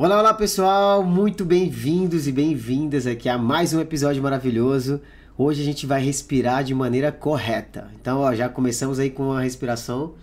Olá, 0.00 0.16
olá 0.20 0.32
pessoal, 0.32 1.02
muito 1.02 1.44
bem-vindos 1.44 2.28
e 2.28 2.32
bem-vindas 2.32 3.04
aqui 3.04 3.28
a 3.28 3.36
mais 3.36 3.74
um 3.74 3.80
episódio 3.80 4.22
maravilhoso. 4.22 5.00
Hoje 5.36 5.60
a 5.60 5.64
gente 5.64 5.86
vai 5.86 6.00
respirar 6.00 6.62
de 6.62 6.72
maneira 6.72 7.10
correta. 7.10 7.90
Então, 8.00 8.20
ó, 8.20 8.32
já 8.32 8.48
começamos 8.48 9.00
aí 9.00 9.10
com 9.10 9.32
a 9.32 9.40
respiração. 9.40 10.14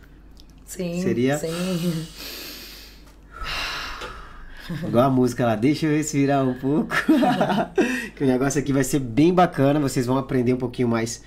Sim. 0.66 1.02
Seria? 1.02 1.38
Sim. 1.38 2.08
Igual 4.88 5.08
a 5.08 5.10
música 5.10 5.46
lá, 5.46 5.58
deixa 5.58 5.87
eu 5.87 5.97
respirar 5.97 6.47
um 6.47 6.53
pouco. 6.53 6.96
que 8.15 8.23
o 8.23 8.28
negócio 8.28 8.62
aqui 8.62 8.71
vai 8.71 8.85
ser 8.85 8.99
bem 8.99 9.33
bacana, 9.33 9.78
vocês 9.78 10.05
vão 10.05 10.17
aprender 10.17 10.53
um 10.53 10.57
pouquinho 10.57 10.87
mais 10.87 11.21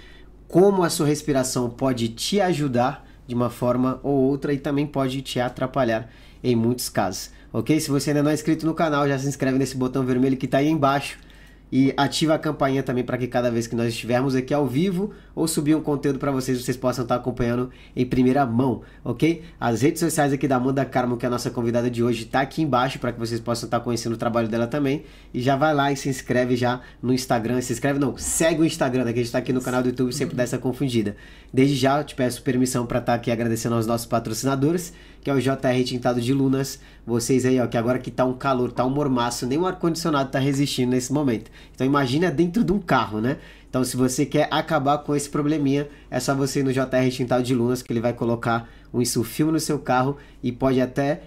como 0.48 0.84
a 0.84 0.88
sua 0.88 1.06
respiração 1.06 1.68
pode 1.68 2.08
te 2.08 2.40
ajudar 2.40 3.06
de 3.26 3.34
uma 3.34 3.50
forma 3.50 4.00
ou 4.02 4.14
outra 4.14 4.54
e 4.54 4.58
também 4.58 4.86
pode 4.86 5.20
te 5.20 5.38
atrapalhar 5.38 6.10
em 6.42 6.56
muitos 6.56 6.88
casos. 6.88 7.30
Ok? 7.52 7.78
Se 7.80 7.90
você 7.90 8.10
ainda 8.10 8.22
não 8.22 8.30
é 8.30 8.34
inscrito 8.34 8.66
no 8.66 8.74
canal, 8.74 9.08
já 9.08 9.18
se 9.18 9.26
inscreve 9.26 9.58
nesse 9.58 9.76
botão 9.76 10.04
vermelho 10.04 10.36
que 10.36 10.46
está 10.46 10.58
aí 10.58 10.68
embaixo 10.68 11.18
e 11.70 11.92
ativa 11.96 12.34
a 12.34 12.38
campainha 12.38 12.82
também 12.82 13.04
para 13.04 13.18
que 13.18 13.26
cada 13.26 13.50
vez 13.50 13.66
que 13.66 13.76
nós 13.76 13.88
estivermos 13.88 14.34
aqui 14.34 14.52
ao 14.54 14.66
vivo 14.66 15.12
ou 15.34 15.46
subir 15.46 15.74
um 15.74 15.82
conteúdo 15.82 16.18
para 16.18 16.32
vocês, 16.32 16.62
vocês 16.62 16.76
possam 16.76 17.02
estar 17.02 17.16
acompanhando 17.16 17.70
em 17.94 18.06
primeira 18.06 18.44
mão, 18.46 18.82
ok? 19.04 19.42
As 19.60 19.82
redes 19.82 20.00
sociais 20.00 20.32
aqui 20.32 20.48
da 20.48 20.56
Amanda 20.56 20.84
Carmo, 20.84 21.16
que 21.16 21.26
é 21.26 21.28
a 21.28 21.30
nossa 21.30 21.50
convidada 21.50 21.90
de 21.90 22.02
hoje, 22.02 22.24
tá 22.24 22.40
aqui 22.40 22.62
embaixo 22.62 22.98
para 22.98 23.12
que 23.12 23.18
vocês 23.18 23.40
possam 23.40 23.66
estar 23.66 23.80
conhecendo 23.80 24.14
o 24.14 24.16
trabalho 24.16 24.48
dela 24.48 24.66
também. 24.66 25.04
E 25.32 25.40
já 25.40 25.56
vai 25.56 25.74
lá 25.74 25.92
e 25.92 25.96
se 25.96 26.08
inscreve 26.08 26.56
já 26.56 26.80
no 27.02 27.12
Instagram. 27.12 27.60
Se 27.60 27.72
inscreve 27.72 27.98
não, 27.98 28.16
segue 28.16 28.62
o 28.62 28.64
Instagram, 28.64 29.04
né, 29.04 29.12
que 29.12 29.20
a 29.20 29.22
gente 29.22 29.32
tá 29.32 29.38
aqui 29.38 29.52
no 29.52 29.60
canal 29.60 29.82
do 29.82 29.90
YouTube 29.90 30.12
sempre 30.12 30.34
dá 30.34 30.42
essa 30.42 30.58
confundida. 30.58 31.16
Desde 31.52 31.76
já 31.76 31.98
eu 31.98 32.04
te 32.04 32.14
peço 32.14 32.42
permissão 32.42 32.86
para 32.86 32.98
estar 32.98 33.14
aqui 33.14 33.30
agradecendo 33.30 33.74
aos 33.74 33.86
nossos 33.86 34.06
patrocinadores, 34.06 34.92
que 35.22 35.30
é 35.30 35.34
o 35.34 35.40
JR 35.40 35.84
Tintado 35.84 36.20
de 36.20 36.32
Lunas. 36.32 36.78
Vocês 37.06 37.44
aí, 37.44 37.60
ó, 37.60 37.66
que 37.66 37.76
agora 37.76 37.98
que 37.98 38.10
tá 38.10 38.24
um 38.24 38.34
calor, 38.34 38.72
tá 38.72 38.84
um 38.84 38.90
mormaço, 38.90 39.46
nem 39.46 39.58
o 39.58 39.66
ar-condicionado 39.66 40.30
tá 40.30 40.38
resistindo 40.38 40.90
nesse 40.90 41.12
momento. 41.12 41.50
Então 41.74 41.86
imagina 41.86 42.30
dentro 42.30 42.64
de 42.64 42.72
um 42.72 42.78
carro, 42.78 43.20
né? 43.20 43.38
Então, 43.68 43.84
se 43.84 43.96
você 43.96 44.24
quer 44.24 44.48
acabar 44.50 44.98
com 44.98 45.14
esse 45.14 45.28
probleminha, 45.28 45.88
é 46.10 46.18
só 46.18 46.34
você 46.34 46.60
ir 46.60 46.62
no 46.62 46.72
JR 46.72 47.10
Tintado 47.10 47.42
de 47.42 47.54
Lunas, 47.54 47.82
que 47.82 47.92
ele 47.92 48.00
vai 48.00 48.14
colocar 48.14 48.68
um 48.92 49.02
insufilme 49.02 49.52
no 49.52 49.60
seu 49.60 49.78
carro 49.78 50.16
e 50.42 50.50
pode 50.50 50.80
até 50.80 51.22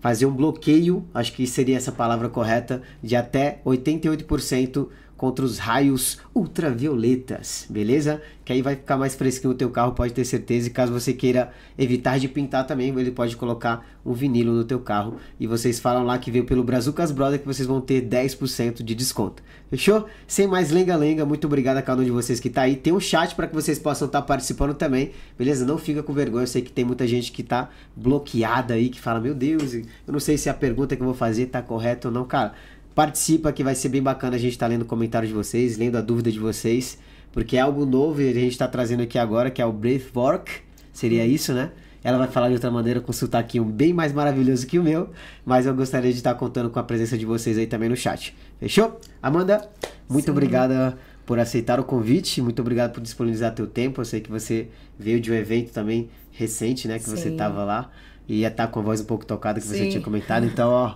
fazer 0.00 0.26
um 0.26 0.32
bloqueio, 0.32 1.04
acho 1.14 1.32
que 1.32 1.46
seria 1.46 1.76
essa 1.76 1.92
palavra 1.92 2.28
correta, 2.28 2.82
de 3.02 3.14
até 3.14 3.60
88% 3.64 4.88
contra 5.20 5.44
os 5.44 5.58
raios 5.58 6.16
ultravioletas, 6.34 7.66
beleza? 7.68 8.22
Que 8.42 8.54
aí 8.54 8.62
vai 8.62 8.74
ficar 8.74 8.96
mais 8.96 9.14
fresquinho 9.14 9.52
o 9.52 9.54
teu 9.54 9.68
carro, 9.68 9.92
pode 9.92 10.14
ter 10.14 10.24
certeza. 10.24 10.68
E 10.68 10.70
caso 10.70 10.90
você 10.94 11.12
queira 11.12 11.52
evitar 11.76 12.18
de 12.18 12.26
pintar 12.26 12.66
também, 12.66 12.88
ele 12.98 13.10
pode 13.10 13.36
colocar 13.36 13.86
um 14.02 14.14
vinilo 14.14 14.54
no 14.54 14.64
teu 14.64 14.80
carro. 14.80 15.16
E 15.38 15.46
vocês 15.46 15.78
falam 15.78 16.04
lá 16.04 16.16
que 16.18 16.30
veio 16.30 16.46
pelo 16.46 16.64
Brazucas 16.64 17.12
Brother 17.12 17.38
que 17.38 17.46
vocês 17.46 17.68
vão 17.68 17.82
ter 17.82 18.00
10% 18.00 18.82
de 18.82 18.94
desconto. 18.94 19.42
Fechou? 19.68 20.06
Sem 20.26 20.46
mais 20.46 20.70
lenga-lenga, 20.70 21.26
muito 21.26 21.46
obrigado 21.46 21.76
a 21.76 21.82
cada 21.82 22.00
um 22.00 22.04
de 22.04 22.10
vocês 22.10 22.40
que 22.40 22.48
tá 22.48 22.62
aí. 22.62 22.74
Tem 22.74 22.90
um 22.90 22.98
chat 22.98 23.34
para 23.34 23.46
que 23.46 23.54
vocês 23.54 23.78
possam 23.78 24.06
estar 24.06 24.22
tá 24.22 24.26
participando 24.26 24.72
também, 24.72 25.10
beleza? 25.38 25.66
Não 25.66 25.76
fica 25.76 26.02
com 26.02 26.14
vergonha, 26.14 26.44
eu 26.44 26.46
sei 26.46 26.62
que 26.62 26.72
tem 26.72 26.82
muita 26.82 27.06
gente 27.06 27.30
que 27.30 27.42
tá 27.42 27.68
bloqueada 27.94 28.72
aí, 28.72 28.88
que 28.88 28.98
fala, 28.98 29.20
meu 29.20 29.34
Deus, 29.34 29.74
eu 29.74 29.84
não 30.08 30.18
sei 30.18 30.38
se 30.38 30.48
a 30.48 30.54
pergunta 30.54 30.96
que 30.96 31.02
eu 31.02 31.06
vou 31.06 31.14
fazer 31.14 31.44
tá 31.44 31.60
correta 31.60 32.08
ou 32.08 32.14
não, 32.14 32.24
cara 32.24 32.54
Participa 32.94 33.52
que 33.52 33.62
vai 33.62 33.74
ser 33.74 33.88
bem 33.88 34.02
bacana 34.02 34.36
a 34.36 34.38
gente 34.38 34.52
estar 34.52 34.66
tá 34.66 34.70
lendo 34.70 34.84
comentários 34.84 35.28
de 35.28 35.34
vocês, 35.34 35.78
lendo 35.78 35.96
a 35.96 36.00
dúvida 36.00 36.30
de 36.30 36.38
vocês, 36.38 36.98
porque 37.32 37.56
é 37.56 37.60
algo 37.60 37.86
novo 37.86 38.20
e 38.20 38.28
a 38.28 38.32
gente 38.32 38.52
está 38.52 38.66
trazendo 38.66 39.02
aqui 39.02 39.18
agora, 39.18 39.50
que 39.50 39.62
é 39.62 39.66
o 39.66 39.72
Breathwork, 39.72 40.50
seria 40.92 41.24
isso, 41.24 41.52
né? 41.52 41.70
Ela 42.02 42.16
vai 42.16 42.28
falar 42.28 42.48
de 42.48 42.54
outra 42.54 42.70
maneira 42.70 43.00
com 43.00 43.10
um 43.10 43.14
sotaquinho 43.14 43.64
bem 43.64 43.92
mais 43.92 44.12
maravilhoso 44.12 44.66
que 44.66 44.78
o 44.78 44.82
meu, 44.82 45.10
mas 45.44 45.66
eu 45.66 45.74
gostaria 45.74 46.10
de 46.10 46.16
estar 46.16 46.34
contando 46.34 46.70
com 46.70 46.78
a 46.78 46.82
presença 46.82 47.16
de 47.16 47.26
vocês 47.26 47.58
aí 47.58 47.66
também 47.66 47.88
no 47.88 47.96
chat. 47.96 48.34
Fechou? 48.58 48.98
Amanda, 49.22 49.68
muito 50.08 50.26
Sim. 50.26 50.30
obrigada 50.30 50.98
por 51.26 51.38
aceitar 51.38 51.78
o 51.78 51.84
convite, 51.84 52.40
muito 52.40 52.60
obrigado 52.60 52.92
por 52.92 53.02
disponibilizar 53.02 53.54
teu 53.54 53.66
tempo. 53.66 54.00
Eu 54.00 54.04
sei 54.04 54.20
que 54.20 54.30
você 54.30 54.68
veio 54.98 55.20
de 55.20 55.30
um 55.30 55.34
evento 55.34 55.72
também 55.72 56.08
recente, 56.32 56.88
né, 56.88 56.98
que 56.98 57.04
Sim. 57.04 57.16
você 57.16 57.28
estava 57.28 57.64
lá 57.64 57.90
e 58.26 58.40
ia 58.40 58.48
estar 58.48 58.66
com 58.68 58.80
a 58.80 58.82
voz 58.82 59.00
um 59.00 59.04
pouco 59.04 59.26
tocada 59.26 59.60
que 59.60 59.66
Sim. 59.66 59.74
você 59.74 59.88
tinha 59.90 60.02
comentado. 60.02 60.46
Então, 60.46 60.70
ó, 60.70 60.94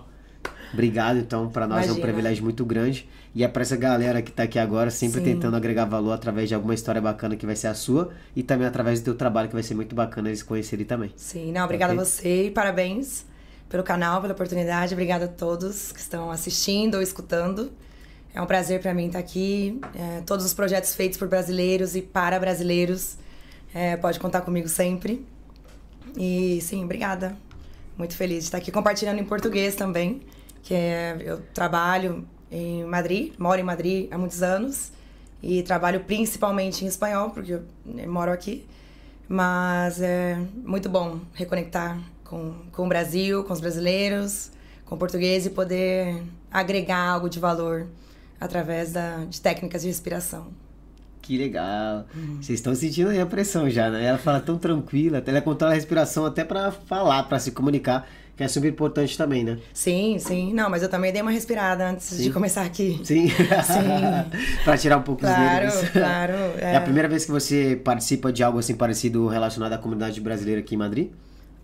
Obrigado, 0.75 1.19
então, 1.19 1.49
para 1.49 1.65
nós 1.65 1.85
Imagina. 1.85 1.95
é 1.95 1.97
um 1.97 2.01
privilégio 2.01 2.43
muito 2.43 2.65
grande. 2.65 3.07
E 3.33 3.43
é 3.45 3.47
para 3.47 3.61
essa 3.61 3.77
galera 3.77 4.21
que 4.21 4.29
está 4.29 4.43
aqui 4.43 4.59
agora, 4.59 4.91
sempre 4.91 5.19
Sim. 5.19 5.25
tentando 5.25 5.55
agregar 5.55 5.85
valor 5.85 6.11
através 6.11 6.49
de 6.49 6.55
alguma 6.55 6.73
história 6.73 7.01
bacana 7.01 7.37
que 7.37 7.45
vai 7.45 7.55
ser 7.55 7.67
a 7.67 7.73
sua 7.73 8.11
e 8.35 8.43
também 8.43 8.67
através 8.67 8.99
do 8.99 9.05
teu 9.05 9.15
trabalho, 9.15 9.47
que 9.47 9.53
vai 9.53 9.63
ser 9.63 9.73
muito 9.73 9.95
bacana 9.95 10.27
eles 10.27 10.43
conhecerem 10.43 10.85
também. 10.85 11.13
Sim, 11.15 11.53
não, 11.53 11.63
obrigada 11.63 11.93
okay? 11.93 12.01
a 12.01 12.05
você 12.05 12.47
e 12.47 12.51
parabéns 12.51 13.25
pelo 13.69 13.83
canal, 13.83 14.19
pela 14.19 14.33
oportunidade. 14.33 14.93
Obrigada 14.93 15.25
a 15.25 15.27
todos 15.29 15.93
que 15.93 15.99
estão 15.99 16.29
assistindo 16.29 16.95
ou 16.95 17.01
escutando. 17.01 17.71
É 18.33 18.41
um 18.41 18.45
prazer 18.45 18.81
para 18.81 18.93
mim 18.93 19.07
estar 19.07 19.19
aqui. 19.19 19.79
É, 19.95 20.21
todos 20.25 20.45
os 20.45 20.53
projetos 20.53 20.93
feitos 20.93 21.17
por 21.17 21.29
brasileiros 21.29 21.95
e 21.95 22.01
para 22.01 22.37
brasileiros, 22.37 23.17
é, 23.73 23.95
pode 23.95 24.19
contar 24.19 24.41
comigo 24.41 24.67
sempre. 24.67 25.25
E 26.17 26.59
sim, 26.61 26.83
obrigada. 26.83 27.37
Muito 27.97 28.15
feliz 28.15 28.39
de 28.39 28.43
estar 28.45 28.57
aqui 28.57 28.73
compartilhando 28.73 29.19
em 29.19 29.23
português 29.23 29.73
também 29.75 30.21
que 30.65 30.73
é, 30.73 31.15
eu 31.21 31.41
trabalho 31.53 32.27
em 32.51 32.83
Madrid, 32.83 33.33
moro 33.37 33.61
em 33.61 33.63
Madrid 33.63 34.07
há 34.11 34.17
muitos 34.17 34.41
anos 34.41 34.91
e 35.41 35.61
trabalho 35.61 35.99
principalmente 36.01 36.83
em 36.83 36.87
espanhol, 36.87 37.29
porque 37.29 37.53
eu 37.53 37.63
né, 37.85 38.07
moro 38.07 38.31
aqui. 38.31 38.65
Mas 39.29 40.01
é 40.01 40.35
muito 40.55 40.89
bom 40.89 41.19
reconectar 41.33 41.99
com, 42.23 42.55
com 42.71 42.85
o 42.85 42.89
Brasil, 42.89 43.43
com 43.43 43.53
os 43.53 43.61
brasileiros, 43.61 44.51
com 44.85 44.95
o 44.95 44.97
português 44.97 45.45
e 45.45 45.51
poder 45.51 46.23
agregar 46.51 47.09
algo 47.09 47.29
de 47.29 47.39
valor 47.39 47.87
através 48.39 48.91
da, 48.91 49.17
de 49.25 49.39
técnicas 49.39 49.83
de 49.83 49.87
respiração. 49.87 50.47
Que 51.25 51.39
legal. 51.39 52.05
Uhum. 52.15 52.37
Vocês 52.39 52.59
estão 52.59 52.75
sentindo 52.75 53.09
aí 53.09 53.19
a 53.19 53.25
pressão 53.25 53.67
já, 53.67 53.89
né? 53.89 54.05
Ela 54.05 54.19
fala 54.19 54.39
tão 54.39 54.59
tranquila, 54.59 55.23
ela 55.25 55.41
controla 55.41 55.73
a 55.73 55.75
respiração 55.75 56.23
até 56.23 56.43
para 56.43 56.71
falar, 56.71 57.23
para 57.23 57.39
se 57.39 57.51
comunicar 57.51 58.07
que 58.37 58.43
é 58.43 58.47
super 58.47 58.67
importante 58.67 59.17
também, 59.17 59.43
né? 59.43 59.57
Sim, 59.73 60.17
sim. 60.19 60.53
Não, 60.53 60.69
mas 60.69 60.83
eu 60.83 60.89
também 60.89 61.11
dei 61.11 61.21
uma 61.21 61.31
respirada 61.31 61.89
antes 61.89 62.05
sim. 62.07 62.23
de 62.23 62.31
começar 62.31 62.63
aqui. 62.63 62.99
Sim. 63.03 63.29
sim. 63.29 63.35
para 64.63 64.77
tirar 64.77 64.97
um 64.97 65.01
pouco 65.01 65.21
claro, 65.21 65.67
os 65.67 65.73
nervos. 65.73 65.89
Claro, 65.89 66.33
é. 66.57 66.73
é 66.73 66.75
a 66.75 66.81
primeira 66.81 67.07
vez 67.07 67.25
que 67.25 67.31
você 67.31 67.79
participa 67.81 68.33
de 68.33 68.43
algo 68.43 68.59
assim 68.59 68.75
parecido 68.75 69.27
relacionado 69.27 69.71
à 69.73 69.77
comunidade 69.77 70.19
brasileira 70.19 70.59
aqui 70.59 70.75
em 70.75 70.77
Madrid? 70.77 71.09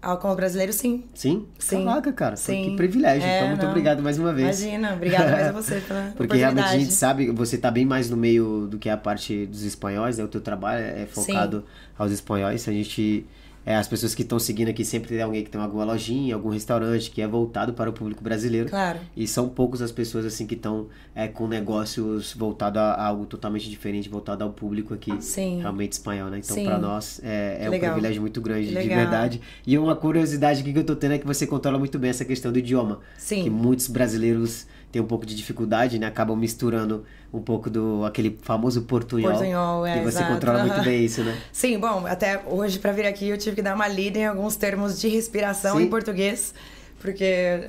Ao 0.02 0.36
brasileiro, 0.36 0.74
sim. 0.74 1.04
Sim? 1.14 1.46
Sim. 1.60 1.86
Caraca, 1.86 2.12
cara. 2.12 2.36
Sim. 2.36 2.72
Que 2.72 2.76
privilégio. 2.76 3.24
É, 3.24 3.38
então, 3.38 3.50
muito 3.50 3.62
não. 3.62 3.70
obrigado 3.70 4.02
mais 4.02 4.18
uma 4.18 4.34
vez. 4.34 4.62
Imagina, 4.62 4.94
obrigada 4.94 5.32
mais 5.32 5.48
a 5.48 5.52
você 5.52 5.80
pela 5.88 6.14
Porque 6.18 6.38
realmente 6.38 6.68
a 6.68 6.78
gente 6.80 6.94
sabe, 6.94 7.30
você 7.30 7.56
tá 7.56 7.70
bem 7.70 7.86
mais 7.86 8.10
no 8.10 8.18
meio 8.18 8.68
do 8.68 8.80
que 8.80 8.90
a 8.90 8.98
parte 8.98 9.46
dos 9.46 9.64
espanhóis, 9.64 10.18
né? 10.18 10.24
O 10.24 10.28
teu 10.28 10.42
trabalho 10.42 10.84
é 10.84 11.06
focado 11.06 11.60
sim. 11.60 11.66
aos 12.00 12.12
espanhóis. 12.12 12.68
A 12.68 12.72
gente 12.72 13.26
é, 13.66 13.76
as 13.76 13.88
pessoas 13.88 14.16
que 14.16 14.24
estão 14.24 14.40
seguindo 14.40 14.70
aqui 14.70 14.84
sempre 14.84 15.10
tem 15.10 15.22
alguém 15.22 15.44
que 15.44 15.50
tem 15.50 15.62
alguma 15.62 15.84
lojinha, 15.84 16.34
algum 16.34 16.50
restaurante 16.50 17.12
que 17.12 17.22
é 17.22 17.28
voltado 17.28 17.74
para 17.74 17.90
o 17.90 17.94
público 17.94 18.24
brasileiro. 18.24 18.70
Claro. 18.70 19.00
E 19.16 19.28
são 19.28 19.48
poucos 19.48 19.82
as 19.82 19.92
pessoas 19.92 20.26
assim 20.26 20.48
que 20.48 20.56
estão 20.56 20.88
é, 21.14 21.28
com 21.28 21.48
negócios 21.48 22.34
voltados 22.34 22.82
a, 22.82 22.94
a, 22.94 23.06
algo 23.06 23.26
totalmente 23.26 23.70
diferente, 23.70 24.10
voltado 24.10 24.44
ao 24.44 24.52
público 24.52 24.94
aqui. 24.94 25.14
Sim. 25.22 25.60
Realmente 25.62 25.94
espanhol, 25.94 26.30
né? 26.30 26.42
Então, 26.44 26.64
para 26.64 26.80
nós 26.80 27.22
é, 27.24 27.66
é 27.66 27.70
um 27.70 27.80
privilégio 27.80 28.22
muito 28.22 28.42
grande, 28.42 28.68
de 28.68 28.74
verdade. 28.74 29.42
E 29.66 29.78
uma 29.78 29.96
curiosidade 29.96 30.62
aqui 30.62 30.74
que 30.74 30.80
eu 30.80 30.84
tô 30.84 30.96
tendo 30.96 31.14
é 31.14 31.18
que 31.20 31.28
você 31.28 31.46
controla 31.46 31.78
muito 31.78 32.00
bem 32.00 32.10
essa 32.10 32.26
questão 32.26 32.52
do 32.52 32.58
idioma. 32.58 33.00
Sim. 33.18 33.44
Que 33.44 33.50
muitos 33.50 33.88
brasileiros 33.88 34.66
têm 34.92 35.02
um 35.02 35.06
pouco 35.06 35.26
de 35.26 35.36
dificuldade, 35.36 35.98
né? 36.00 36.08
Acabam 36.08 36.38
misturando 36.38 37.06
um 37.34 37.42
pouco 37.42 37.70
do 37.70 38.04
aquele 38.06 38.38
famoso 38.42 38.82
portunhol. 38.84 39.32
Portunhol, 39.32 39.86
é. 39.86 40.00
E 40.00 40.02
você 40.02 40.18
exato. 40.18 40.34
controla 40.34 40.66
muito 40.66 40.84
bem 40.84 41.06
isso, 41.06 41.24
né? 41.24 41.38
Sim, 41.52 41.80
bom, 41.80 42.06
até 42.06 42.42
hoje 42.46 42.80
para 42.80 42.92
vir 42.92 43.06
aqui 43.06 43.30
eu 43.30 43.38
tive 43.38 43.56
que 43.56 43.62
dar 43.62 43.76
uma 43.76 43.88
lida 43.88 44.20
em 44.20 44.26
alguns 44.26 44.56
termos 44.56 45.00
de 45.00 45.08
respiração 45.08 45.78
Sim. 45.78 45.84
em 45.84 45.88
português, 45.88 46.54
porque 47.00 47.62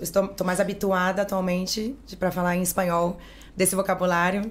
estou, 0.00 0.26
estou 0.26 0.46
mais 0.46 0.60
habituada 0.60 1.22
atualmente 1.22 1.96
para 2.18 2.30
falar 2.30 2.56
em 2.56 2.62
espanhol 2.62 3.18
desse 3.56 3.74
vocabulário. 3.74 4.50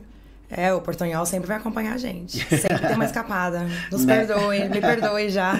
É, 0.49 0.73
o 0.73 0.79
portunhol 0.79 1.25
sempre 1.25 1.47
vai 1.47 1.57
acompanhar 1.57 1.93
a 1.93 1.97
gente. 1.97 2.37
Sempre 2.55 2.79
tem 2.79 2.95
uma 2.95 3.03
escapada. 3.03 3.67
Nos 3.91 4.05
né? 4.05 4.25
perdoe, 4.25 4.69
me 4.69 4.79
perdoe 4.79 5.29
já. 5.29 5.59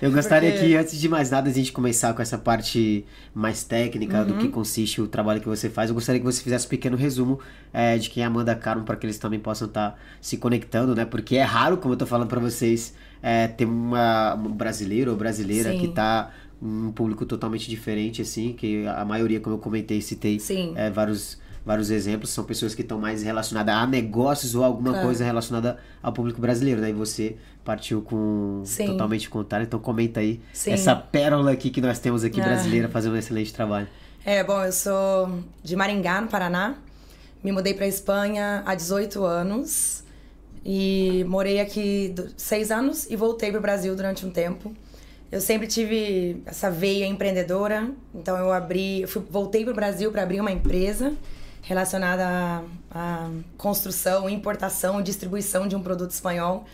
Eu 0.00 0.10
gostaria 0.10 0.50
Porque... 0.52 0.68
que, 0.68 0.76
antes 0.76 0.98
de 0.98 1.06
mais 1.06 1.30
nada, 1.30 1.50
a 1.50 1.52
gente 1.52 1.70
começar 1.70 2.14
com 2.14 2.22
essa 2.22 2.38
parte 2.38 3.04
mais 3.34 3.62
técnica 3.62 4.20
uhum. 4.20 4.26
do 4.26 4.34
que 4.38 4.48
consiste 4.48 5.02
o 5.02 5.06
trabalho 5.06 5.40
que 5.40 5.46
você 5.46 5.68
faz, 5.68 5.90
eu 5.90 5.94
gostaria 5.94 6.18
que 6.18 6.24
você 6.24 6.42
fizesse 6.42 6.66
um 6.66 6.70
pequeno 6.70 6.96
resumo 6.96 7.40
é, 7.72 7.98
de 7.98 8.08
quem 8.08 8.22
é 8.22 8.26
Amanda 8.26 8.54
Carmo, 8.56 8.84
para 8.84 8.96
que 8.96 9.04
eles 9.04 9.18
também 9.18 9.38
possam 9.38 9.68
estar 9.68 9.90
tá 9.90 9.98
se 10.20 10.38
conectando, 10.38 10.94
né? 10.94 11.04
Porque 11.04 11.36
é 11.36 11.42
raro, 11.42 11.76
como 11.76 11.92
eu 11.92 11.98
tô 11.98 12.06
falando 12.06 12.28
para 12.28 12.40
vocês, 12.40 12.94
é, 13.22 13.46
ter 13.48 13.66
uma, 13.66 14.34
um 14.34 14.50
brasileiro 14.50 15.10
ou 15.10 15.16
brasileira 15.16 15.72
Sim. 15.72 15.78
que 15.78 15.88
tá 15.88 16.30
um 16.60 16.90
público 16.90 17.26
totalmente 17.26 17.68
diferente, 17.68 18.22
assim, 18.22 18.54
que 18.54 18.86
a 18.86 19.04
maioria, 19.04 19.40
como 19.40 19.56
eu 19.56 19.60
comentei, 19.60 20.00
citei 20.00 20.40
é, 20.74 20.90
vários 20.90 21.41
vários 21.64 21.90
exemplos, 21.90 22.30
são 22.30 22.44
pessoas 22.44 22.74
que 22.74 22.82
estão 22.82 22.98
mais 22.98 23.22
relacionadas 23.22 23.74
a 23.74 23.86
negócios 23.86 24.54
ou 24.54 24.64
alguma 24.64 24.90
claro. 24.90 25.06
coisa 25.06 25.24
relacionada 25.24 25.78
ao 26.02 26.12
público 26.12 26.40
brasileiro, 26.40 26.80
né? 26.80 26.90
E 26.90 26.92
você 26.92 27.36
partiu 27.64 28.02
com 28.02 28.62
Sim. 28.64 28.86
totalmente 28.86 29.30
contrário, 29.30 29.64
então 29.64 29.78
comenta 29.78 30.20
aí 30.20 30.40
Sim. 30.52 30.72
essa 30.72 30.94
pérola 30.94 31.52
aqui 31.52 31.70
que 31.70 31.80
nós 31.80 31.98
temos 31.98 32.24
aqui 32.24 32.40
ah. 32.40 32.44
brasileira 32.44 32.88
fazendo 32.88 33.14
um 33.14 33.18
excelente 33.18 33.52
trabalho. 33.52 33.86
É, 34.24 34.42
bom, 34.42 34.62
eu 34.64 34.72
sou 34.72 35.40
de 35.62 35.74
Maringá, 35.76 36.20
no 36.20 36.28
Paraná. 36.28 36.76
Me 37.42 37.50
mudei 37.50 37.74
para 37.74 37.86
Espanha 37.86 38.62
há 38.64 38.74
18 38.74 39.24
anos 39.24 40.04
e 40.64 41.24
morei 41.28 41.58
aqui 41.58 42.14
seis 42.36 42.70
anos 42.70 43.10
e 43.10 43.16
voltei 43.16 43.50
para 43.50 43.58
o 43.58 43.62
Brasil 43.62 43.94
durante 43.96 44.24
um 44.24 44.30
tempo. 44.30 44.72
Eu 45.30 45.40
sempre 45.40 45.66
tive 45.66 46.42
essa 46.44 46.70
veia 46.70 47.06
empreendedora, 47.06 47.90
então 48.14 48.36
eu 48.36 48.52
abri, 48.52 49.02
eu 49.02 49.08
fui, 49.08 49.22
voltei 49.28 49.64
para 49.64 49.72
o 49.72 49.74
Brasil 49.74 50.12
para 50.12 50.22
abrir 50.22 50.40
uma 50.40 50.52
empresa 50.52 51.14
relacionada 51.62 52.26
à, 52.26 52.62
à 52.90 53.30
construção, 53.56 54.28
importação 54.28 55.00
e 55.00 55.02
distribuição 55.02 55.66
de 55.66 55.76
um 55.76 55.82
produto 55.82 56.10
espanhol, 56.10 56.64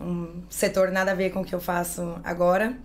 um 0.00 0.42
setor 0.48 0.90
nada 0.90 1.10
a 1.10 1.14
ver 1.14 1.30
com 1.30 1.40
o 1.40 1.44
que 1.44 1.54
eu 1.54 1.60
faço 1.60 2.16
agora. 2.24 2.76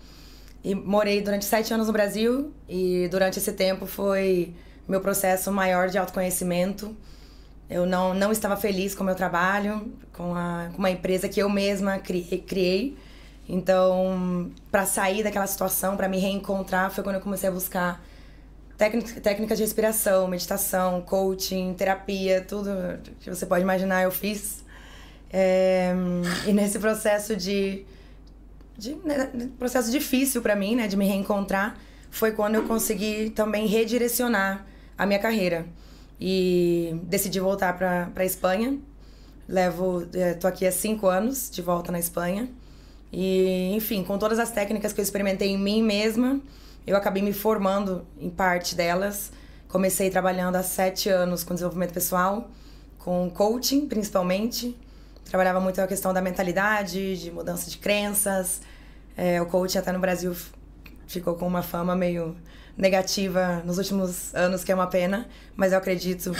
E 0.63 0.75
morei 0.75 1.21
durante 1.21 1.45
sete 1.45 1.73
anos 1.73 1.87
no 1.87 1.93
Brasil 1.93 2.53
e 2.67 3.07
durante 3.09 3.39
esse 3.39 3.51
tempo 3.53 3.85
foi 3.85 4.53
meu 4.87 5.01
processo 5.01 5.51
maior 5.51 5.87
de 5.87 5.97
autoconhecimento. 5.97 6.95
Eu 7.69 7.85
não, 7.85 8.13
não 8.13 8.31
estava 8.31 8.57
feliz 8.57 8.93
com 8.93 9.01
o 9.03 9.05
meu 9.05 9.15
trabalho, 9.15 9.91
com, 10.11 10.35
a, 10.35 10.69
com 10.71 10.77
uma 10.77 10.91
empresa 10.91 11.29
que 11.29 11.41
eu 11.41 11.49
mesma 11.49 11.99
criei. 11.99 12.97
então, 13.47 14.51
para 14.69 14.85
sair 14.85 15.23
daquela 15.23 15.47
situação, 15.47 15.95
para 15.95 16.09
me 16.09 16.19
reencontrar, 16.19 16.91
foi 16.91 17.03
quando 17.03 17.15
eu 17.15 17.21
comecei 17.21 17.49
a 17.49 17.51
buscar 17.51 18.03
técnicas 18.89 19.57
de 19.57 19.63
respiração, 19.63 20.27
meditação, 20.27 21.01
coaching, 21.01 21.73
terapia, 21.73 22.41
tudo 22.41 22.69
que 23.19 23.29
você 23.29 23.45
pode 23.45 23.61
imaginar 23.61 24.03
eu 24.03 24.11
fiz. 24.11 24.63
É, 25.31 25.93
e 26.47 26.51
nesse 26.51 26.79
processo 26.79 27.35
de, 27.35 27.85
de 28.77 28.95
né, 28.95 29.29
processo 29.57 29.91
difícil 29.91 30.41
para 30.41 30.55
mim, 30.55 30.75
né, 30.75 30.87
de 30.87 30.97
me 30.97 31.05
reencontrar, 31.05 31.77
foi 32.09 32.31
quando 32.31 32.55
eu 32.55 32.63
consegui 32.63 33.29
também 33.29 33.67
redirecionar 33.67 34.65
a 34.97 35.05
minha 35.05 35.19
carreira 35.19 35.65
e 36.19 36.99
decidi 37.03 37.39
voltar 37.39 37.77
para 37.77 38.25
Espanha. 38.25 38.77
Levo, 39.47 40.03
estou 40.03 40.49
é, 40.49 40.53
aqui 40.53 40.65
há 40.65 40.71
cinco 40.71 41.07
anos 41.07 41.49
de 41.49 41.61
volta 41.61 41.91
na 41.91 41.99
Espanha 41.99 42.49
e, 43.11 43.73
enfim, 43.75 44.03
com 44.03 44.17
todas 44.17 44.39
as 44.39 44.51
técnicas 44.51 44.93
que 44.93 45.01
eu 45.01 45.03
experimentei 45.03 45.49
em 45.49 45.57
mim 45.57 45.83
mesma, 45.83 46.39
eu 46.85 46.95
acabei 46.95 47.21
me 47.21 47.33
formando 47.33 48.05
em 48.19 48.29
parte 48.29 48.75
delas. 48.75 49.31
Comecei 49.67 50.09
trabalhando 50.09 50.55
há 50.55 50.63
sete 50.63 51.09
anos 51.09 51.43
com 51.43 51.53
desenvolvimento 51.53 51.93
pessoal, 51.93 52.49
com 52.97 53.29
coaching 53.29 53.87
principalmente. 53.87 54.77
Trabalhava 55.25 55.59
muito 55.59 55.79
a 55.79 55.87
questão 55.87 56.13
da 56.13 56.21
mentalidade, 56.21 57.17
de 57.17 57.31
mudança 57.31 57.69
de 57.69 57.77
crenças. 57.77 58.61
É, 59.15 59.41
o 59.41 59.45
coaching 59.45 59.77
até 59.77 59.91
no 59.91 59.99
Brasil 59.99 60.35
ficou 61.07 61.35
com 61.35 61.47
uma 61.47 61.61
fama 61.61 61.95
meio 61.95 62.35
negativa 62.77 63.61
nos 63.65 63.77
últimos 63.77 64.33
anos, 64.33 64.63
que 64.63 64.71
é 64.71 64.75
uma 64.75 64.87
pena, 64.87 65.27
mas 65.55 65.71
eu 65.71 65.77
acredito 65.77 66.31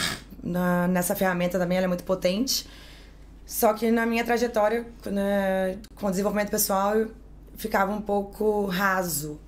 na, 0.43 0.87
nessa 0.87 1.15
ferramenta 1.15 1.59
também, 1.59 1.77
ela 1.77 1.85
é 1.85 1.87
muito 1.87 2.03
potente. 2.03 2.67
Só 3.45 3.73
que 3.73 3.91
na 3.91 4.05
minha 4.05 4.23
trajetória 4.23 4.85
né, 5.05 5.77
com 5.95 6.09
desenvolvimento 6.09 6.49
pessoal 6.49 6.95
eu 6.95 7.11
ficava 7.55 7.93
um 7.93 8.01
pouco 8.01 8.65
raso. 8.65 9.39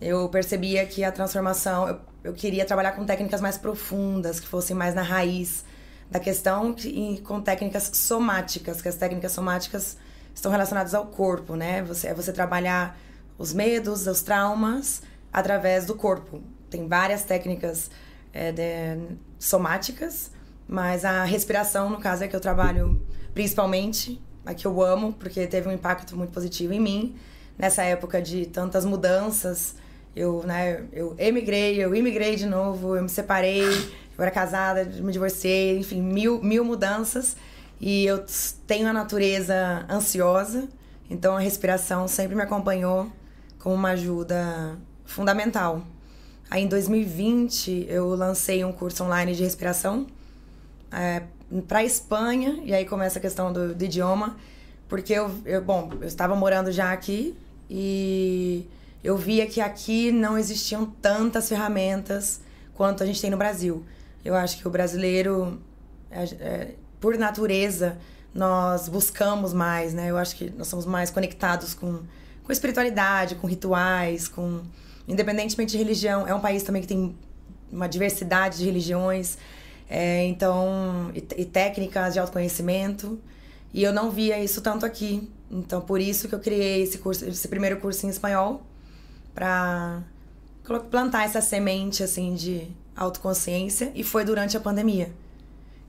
Eu 0.00 0.28
percebia 0.28 0.84
que 0.86 1.02
a 1.02 1.10
transformação, 1.10 1.88
eu, 1.88 2.00
eu 2.24 2.32
queria 2.32 2.64
trabalhar 2.64 2.92
com 2.92 3.04
técnicas 3.04 3.40
mais 3.40 3.56
profundas, 3.56 4.38
que 4.38 4.46
fossem 4.46 4.76
mais 4.76 4.94
na 4.94 5.02
raiz 5.02 5.64
da 6.10 6.20
questão 6.20 6.74
e 6.84 7.20
com 7.24 7.40
técnicas 7.40 7.90
somáticas, 7.94 8.80
que 8.80 8.88
as 8.88 8.94
técnicas 8.96 9.32
somáticas 9.32 9.96
estão 10.34 10.52
relacionadas 10.52 10.94
ao 10.94 11.06
corpo, 11.06 11.56
né? 11.56 11.82
Você, 11.82 12.08
é 12.08 12.14
você 12.14 12.32
trabalhar 12.32 12.96
os 13.38 13.52
medos, 13.52 14.06
os 14.06 14.22
traumas 14.22 15.02
através 15.32 15.86
do 15.86 15.94
corpo. 15.94 16.42
Tem 16.70 16.86
várias 16.86 17.24
técnicas 17.24 17.90
é, 18.32 18.52
de, 18.52 19.16
somáticas, 19.38 20.30
mas 20.68 21.04
a 21.04 21.24
respiração, 21.24 21.88
no 21.88 21.98
caso, 21.98 22.24
é 22.24 22.28
que 22.28 22.36
eu 22.36 22.40
trabalho 22.40 23.00
principalmente, 23.34 24.20
a 24.44 24.54
que 24.54 24.66
eu 24.66 24.82
amo, 24.82 25.12
porque 25.12 25.46
teve 25.46 25.68
um 25.68 25.72
impacto 25.72 26.16
muito 26.16 26.32
positivo 26.32 26.72
em 26.72 26.80
mim. 26.80 27.16
Nessa 27.58 27.82
época 27.82 28.20
de 28.20 28.46
tantas 28.46 28.84
mudanças, 28.84 29.74
eu, 30.16 30.42
né, 30.44 30.82
eu 30.94 31.14
emigrei, 31.18 31.76
eu 31.76 31.94
imigrei 31.94 32.36
de 32.36 32.46
novo, 32.46 32.96
eu 32.96 33.02
me 33.02 33.08
separei, 33.08 33.62
eu 33.62 34.22
era 34.22 34.30
casada, 34.30 34.84
me 34.84 35.12
divorciei, 35.12 35.78
enfim, 35.78 36.00
mil, 36.00 36.42
mil 36.42 36.64
mudanças. 36.64 37.36
E 37.78 38.06
eu 38.06 38.24
tenho 38.66 38.88
a 38.88 38.92
natureza 38.94 39.84
ansiosa, 39.90 40.66
então 41.10 41.36
a 41.36 41.40
respiração 41.40 42.08
sempre 42.08 42.34
me 42.34 42.40
acompanhou 42.40 43.12
como 43.58 43.74
uma 43.74 43.90
ajuda 43.90 44.78
fundamental. 45.04 45.82
Aí 46.48 46.64
em 46.64 46.68
2020 46.68 47.86
eu 47.86 48.08
lancei 48.14 48.64
um 48.64 48.72
curso 48.72 49.04
online 49.04 49.34
de 49.34 49.42
respiração 49.42 50.06
é, 50.90 51.24
para 51.68 51.84
Espanha, 51.84 52.60
e 52.64 52.72
aí 52.72 52.86
começa 52.86 53.18
a 53.18 53.22
questão 53.22 53.52
do, 53.52 53.74
do 53.74 53.84
idioma, 53.84 54.36
porque 54.88 55.12
eu, 55.12 55.30
eu, 55.44 55.60
bom, 55.60 55.90
eu 56.00 56.06
estava 56.06 56.34
morando 56.34 56.72
já 56.72 56.90
aqui 56.92 57.36
e 57.68 58.66
eu 59.06 59.16
via 59.16 59.46
que 59.46 59.60
aqui 59.60 60.10
não 60.10 60.36
existiam 60.36 60.84
tantas 60.84 61.48
ferramentas 61.48 62.40
quanto 62.74 63.04
a 63.04 63.06
gente 63.06 63.20
tem 63.20 63.30
no 63.30 63.36
Brasil. 63.36 63.84
Eu 64.24 64.34
acho 64.34 64.58
que 64.58 64.66
o 64.66 64.70
brasileiro, 64.70 65.62
é, 66.10 66.24
é, 66.24 66.74
por 67.00 67.16
natureza, 67.16 67.96
nós 68.34 68.88
buscamos 68.88 69.52
mais, 69.52 69.94
né? 69.94 70.10
Eu 70.10 70.18
acho 70.18 70.34
que 70.34 70.50
nós 70.50 70.66
somos 70.66 70.84
mais 70.84 71.08
conectados 71.08 71.72
com, 71.72 72.00
com 72.42 72.50
espiritualidade, 72.50 73.36
com 73.36 73.46
rituais, 73.46 74.26
com 74.26 74.62
independentemente 75.06 75.70
de 75.70 75.78
religião. 75.78 76.26
É 76.26 76.34
um 76.34 76.40
país 76.40 76.64
também 76.64 76.82
que 76.82 76.88
tem 76.88 77.16
uma 77.70 77.88
diversidade 77.88 78.58
de 78.58 78.64
religiões. 78.64 79.38
É, 79.88 80.24
então, 80.24 81.12
e, 81.14 81.42
e, 81.42 81.44
técnicas 81.44 82.14
de 82.14 82.18
autoconhecimento. 82.18 83.20
E 83.72 83.84
eu 83.84 83.92
não 83.92 84.10
via 84.10 84.42
isso 84.42 84.60
tanto 84.60 84.84
aqui. 84.84 85.30
Então, 85.48 85.80
por 85.80 86.00
isso 86.00 86.28
que 86.28 86.34
eu 86.34 86.40
criei 86.40 86.82
esse 86.82 86.98
curso, 86.98 87.24
esse 87.24 87.46
primeiro 87.46 87.76
curso 87.76 88.04
em 88.04 88.08
espanhol, 88.08 88.66
para 89.36 90.02
plantar 90.90 91.26
essa 91.26 91.42
semente 91.42 92.02
assim 92.02 92.34
de 92.34 92.68
autoconsciência. 92.96 93.92
E 93.94 94.02
foi 94.02 94.24
durante 94.24 94.56
a 94.56 94.60
pandemia 94.60 95.12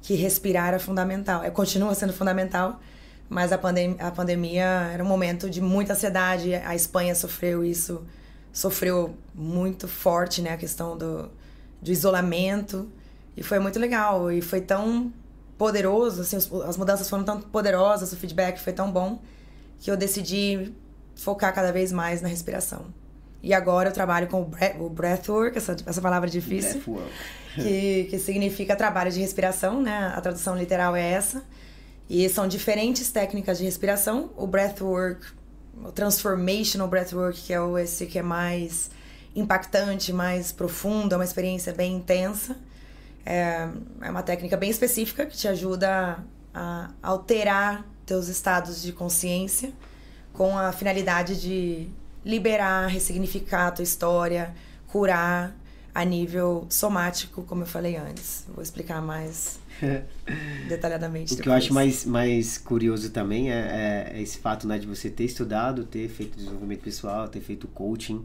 que 0.01 0.15
respirar 0.15 0.67
era 0.67 0.79
fundamental. 0.79 1.43
É, 1.43 1.49
continua 1.49 1.95
sendo 1.95 2.11
fundamental, 2.11 2.79
mas 3.29 3.53
a, 3.53 3.57
pandem 3.57 3.95
a 3.99 4.11
pandemia 4.11 4.89
era 4.93 5.01
um 5.01 5.07
momento 5.07 5.49
de 5.49 5.61
muita 5.61 5.93
ansiedade. 5.93 6.53
A 6.55 6.75
Espanha 6.75 7.15
sofreu 7.15 7.63
isso, 7.63 8.05
sofreu 8.51 9.15
muito 9.33 9.87
forte, 9.87 10.41
né? 10.41 10.51
A 10.51 10.57
questão 10.57 10.97
do, 10.97 11.31
do 11.81 11.89
isolamento. 11.89 12.91
E 13.35 13.41
foi 13.41 13.59
muito 13.59 13.79
legal. 13.79 14.29
E 14.29 14.41
foi 14.41 14.59
tão 14.59 15.13
poderoso, 15.57 16.21
assim, 16.21 16.35
as 16.35 16.77
mudanças 16.77 17.09
foram 17.09 17.23
tão 17.23 17.41
poderosas, 17.41 18.11
o 18.11 18.17
feedback 18.17 18.59
foi 18.59 18.73
tão 18.73 18.91
bom, 18.91 19.19
que 19.79 19.89
eu 19.89 19.97
decidi 19.97 20.71
focar 21.15 21.51
cada 21.55 21.71
vez 21.71 21.91
mais 21.91 22.21
na 22.21 22.27
respiração. 22.27 22.85
E 23.47 23.53
agora 23.53 23.87
eu 23.87 23.93
trabalho 23.93 24.27
com 24.27 24.41
o, 24.41 24.45
breath, 24.45 24.75
o 24.77 24.89
breathwork, 24.89 25.57
essa, 25.57 25.73
essa 25.85 26.01
palavra 26.01 26.29
difícil, 26.29 26.81
que, 27.55 28.03
que 28.09 28.19
significa 28.19 28.75
trabalho 28.75 29.09
de 29.09 29.21
respiração, 29.21 29.81
né? 29.81 30.11
A 30.13 30.19
tradução 30.19 30.57
literal 30.57 30.93
é 30.97 31.11
essa. 31.11 31.41
E 32.09 32.27
são 32.27 32.45
diferentes 32.45 33.09
técnicas 33.09 33.57
de 33.57 33.63
respiração. 33.63 34.31
O 34.35 34.45
breathwork, 34.45 35.25
o 35.81 35.93
transformational 35.93 36.89
breathwork, 36.89 37.41
que 37.41 37.53
é 37.53 37.61
o, 37.61 37.77
esse 37.77 38.05
que 38.05 38.19
é 38.19 38.21
mais 38.21 38.91
impactante, 39.33 40.11
mais 40.11 40.51
profundo, 40.51 41.13
é 41.13 41.17
uma 41.17 41.23
experiência 41.23 41.71
bem 41.71 41.95
intensa. 41.95 42.57
É, 43.25 43.69
é 44.01 44.11
uma 44.11 44.23
técnica 44.23 44.57
bem 44.57 44.69
específica 44.69 45.25
que 45.25 45.37
te 45.37 45.47
ajuda 45.47 46.21
a 46.53 46.89
alterar 47.01 47.85
teus 48.05 48.27
estados 48.27 48.81
de 48.81 48.91
consciência 48.91 49.71
com 50.33 50.57
a 50.57 50.73
finalidade 50.73 51.39
de 51.39 51.89
liberar, 52.27 52.87
ressignificar 52.87 53.67
a 53.67 53.71
tua 53.71 53.83
história, 53.83 54.53
curar 54.87 55.55
a 55.95 56.05
nível 56.05 56.67
somático, 56.69 57.41
como 57.43 57.63
eu 57.63 57.65
falei 57.65 57.95
antes. 57.95 58.45
Vou 58.53 58.61
explicar 58.61 59.01
mais 59.01 59.59
detalhadamente. 60.67 61.33
o 61.33 61.37
depois. 61.37 61.41
que 61.41 61.49
eu 61.49 61.53
acho 61.53 61.73
mais, 61.73 62.05
mais 62.05 62.57
curioso 62.57 63.09
também 63.09 63.51
é, 63.51 64.11
é, 64.13 64.21
esse 64.21 64.37
fato 64.37 64.67
né, 64.67 64.77
de 64.77 64.85
você 64.85 65.09
ter 65.09 65.23
estudado, 65.23 65.85
ter 65.85 66.07
feito 66.09 66.37
desenvolvimento 66.37 66.81
pessoal, 66.81 67.27
ter 67.29 67.39
feito 67.39 67.67
coaching. 67.69 68.23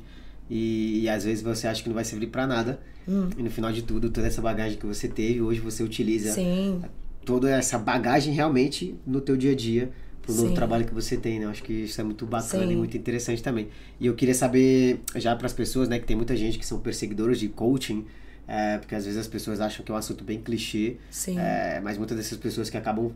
E, 0.50 1.02
e 1.02 1.08
às 1.08 1.24
vezes 1.24 1.42
você 1.42 1.66
acha 1.66 1.82
que 1.82 1.88
não 1.88 1.94
vai 1.94 2.04
servir 2.04 2.26
para 2.26 2.46
nada. 2.46 2.80
Hum. 3.08 3.30
E 3.38 3.42
no 3.42 3.50
final 3.50 3.72
de 3.72 3.82
tudo, 3.82 4.10
toda 4.10 4.26
essa 4.26 4.42
bagagem 4.42 4.76
que 4.76 4.84
você 4.84 5.08
teve, 5.08 5.40
hoje 5.40 5.60
você 5.60 5.82
utiliza 5.82 6.32
Sim. 6.32 6.82
toda 7.24 7.50
essa 7.50 7.78
bagagem 7.78 8.34
realmente 8.34 8.96
no 9.06 9.20
teu 9.20 9.36
dia 9.36 9.52
a 9.52 9.56
dia 9.56 9.92
pro 10.22 10.32
novo 10.34 10.54
trabalho 10.54 10.84
que 10.86 10.94
você 10.94 11.16
tem, 11.16 11.40
né? 11.40 11.46
Acho 11.46 11.62
que 11.62 11.72
isso 11.72 12.00
é 12.00 12.04
muito 12.04 12.24
bacana 12.24 12.64
Sim. 12.66 12.72
e 12.72 12.76
muito 12.76 12.96
interessante 12.96 13.42
também. 13.42 13.68
E 14.00 14.06
eu 14.06 14.14
queria 14.14 14.34
saber 14.34 15.00
já 15.16 15.34
para 15.36 15.46
as 15.46 15.52
pessoas, 15.52 15.88
né, 15.88 15.98
que 15.98 16.06
tem 16.06 16.16
muita 16.16 16.36
gente 16.36 16.58
que 16.58 16.64
são 16.66 16.78
perseguidores 16.80 17.38
de 17.40 17.48
coaching, 17.48 18.04
É, 18.48 18.76
porque 18.76 18.94
às 18.94 19.04
vezes 19.04 19.18
as 19.20 19.28
pessoas 19.28 19.60
acham 19.60 19.84
que 19.84 19.90
é 19.92 19.94
um 19.94 19.98
assunto 19.98 20.24
bem 20.24 20.40
clichê. 20.40 20.96
Sim. 21.10 21.38
É, 21.38 21.80
mas 21.82 21.96
muitas 21.96 22.16
dessas 22.16 22.36
pessoas 22.36 22.68
que 22.68 22.76
acabam 22.76 23.12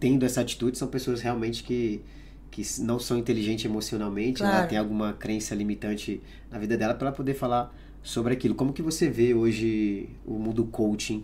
tendo 0.00 0.24
essa 0.24 0.40
atitude 0.40 0.78
são 0.78 0.88
pessoas 0.88 1.20
realmente 1.20 1.62
que, 1.62 2.00
que 2.50 2.62
não 2.80 2.98
são 2.98 3.18
inteligentes 3.18 3.64
emocionalmente, 3.66 4.38
Claro. 4.38 4.56
ela 4.56 4.66
tem 4.66 4.78
alguma 4.78 5.12
crença 5.12 5.54
limitante 5.54 6.20
na 6.50 6.58
vida 6.58 6.74
dela 6.76 6.94
para 6.94 7.12
poder 7.12 7.34
falar 7.34 7.72
sobre 8.02 8.32
aquilo. 8.32 8.54
Como 8.54 8.72
que 8.72 8.80
você 8.82 9.08
vê 9.10 9.34
hoje 9.34 10.08
o 10.26 10.34
mundo 10.38 10.64
coaching 10.64 11.22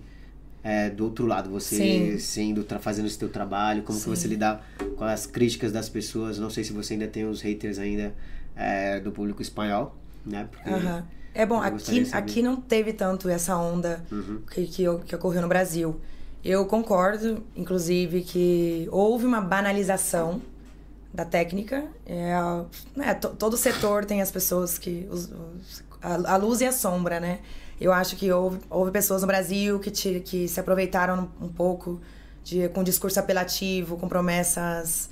é, 0.62 0.90
do 0.90 1.04
outro 1.04 1.26
lado? 1.26 1.50
Você 1.50 1.76
Sim. 1.76 2.18
sendo, 2.18 2.66
fazendo 2.80 3.06
esse 3.06 3.18
teu 3.18 3.28
trabalho, 3.28 3.82
como 3.82 3.98
que 3.98 4.04
Sim. 4.04 4.14
você 4.14 4.28
lidar 4.28 4.66
com 4.96 5.04
as 5.04 5.26
críticas 5.26 5.72
das 5.72 5.88
pessoas? 5.88 6.38
Não 6.38 6.50
sei 6.50 6.64
se 6.64 6.72
você 6.72 6.94
ainda 6.94 7.06
tem 7.06 7.24
os 7.28 7.40
haters 7.40 7.78
ainda 7.78 8.14
é, 8.56 8.98
do 9.00 9.10
público 9.12 9.40
espanhol, 9.42 9.94
né? 10.26 10.48
Porque 10.50 10.70
Aham. 10.70 11.04
É 11.34 11.46
bom, 11.46 11.60
aqui, 11.60 12.08
aqui 12.10 12.42
não 12.42 12.56
teve 12.56 12.92
tanto 12.92 13.28
essa 13.28 13.56
onda 13.56 14.02
Uhum. 14.10 14.40
que, 14.50 14.66
que, 14.66 14.84
que 15.06 15.14
ocorreu 15.14 15.40
no 15.42 15.46
Brasil. 15.48 16.00
Eu 16.44 16.66
concordo, 16.66 17.44
inclusive, 17.54 18.22
que 18.22 18.88
houve 18.90 19.24
uma 19.26 19.40
banalização 19.40 20.40
da 21.14 21.24
técnica. 21.24 21.84
É, 22.06 22.34
né, 22.96 23.14
to- 23.14 23.30
todo 23.38 23.56
setor 23.56 24.04
tem 24.04 24.20
as 24.20 24.30
pessoas 24.32 24.78
que. 24.78 25.06
os- 25.10 25.26
os- 25.30 25.84
a, 26.02 26.34
a 26.34 26.36
luz 26.36 26.60
e 26.60 26.64
a 26.66 26.72
sombra, 26.72 27.20
né? 27.20 27.38
Eu 27.80 27.92
acho 27.92 28.16
que 28.16 28.30
houve, 28.32 28.58
houve 28.68 28.90
pessoas 28.90 29.20
no 29.23 29.26
Brasil 29.28 29.78
que, 29.78 29.90
te- 29.90 30.20
que 30.20 30.49
se 30.49 30.58
aproveitaram 30.58 31.30
um 31.40 31.49
pouco 31.49 32.00
de, 32.42 32.68
com 32.70 32.82
discurso 32.82 33.20
apelativo, 33.20 33.97
com 33.97 34.08
promessas, 34.08 35.08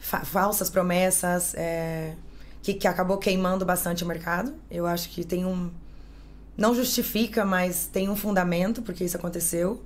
fa- 0.00 0.24
falsas 0.24 0.70
promessas, 0.70 1.54
é, 1.54 2.14
que, 2.62 2.74
que 2.74 2.86
acabou 2.86 3.18
queimando 3.18 3.64
bastante 3.64 4.04
o 4.04 4.06
mercado. 4.06 4.54
Eu 4.70 4.86
acho 4.86 5.08
que 5.10 5.24
tem 5.24 5.44
um. 5.44 5.70
Não 6.56 6.74
justifica, 6.74 7.44
mas 7.44 7.86
tem 7.86 8.08
um 8.08 8.14
fundamento 8.16 8.80
porque 8.82 9.04
isso 9.04 9.16
aconteceu. 9.16 9.82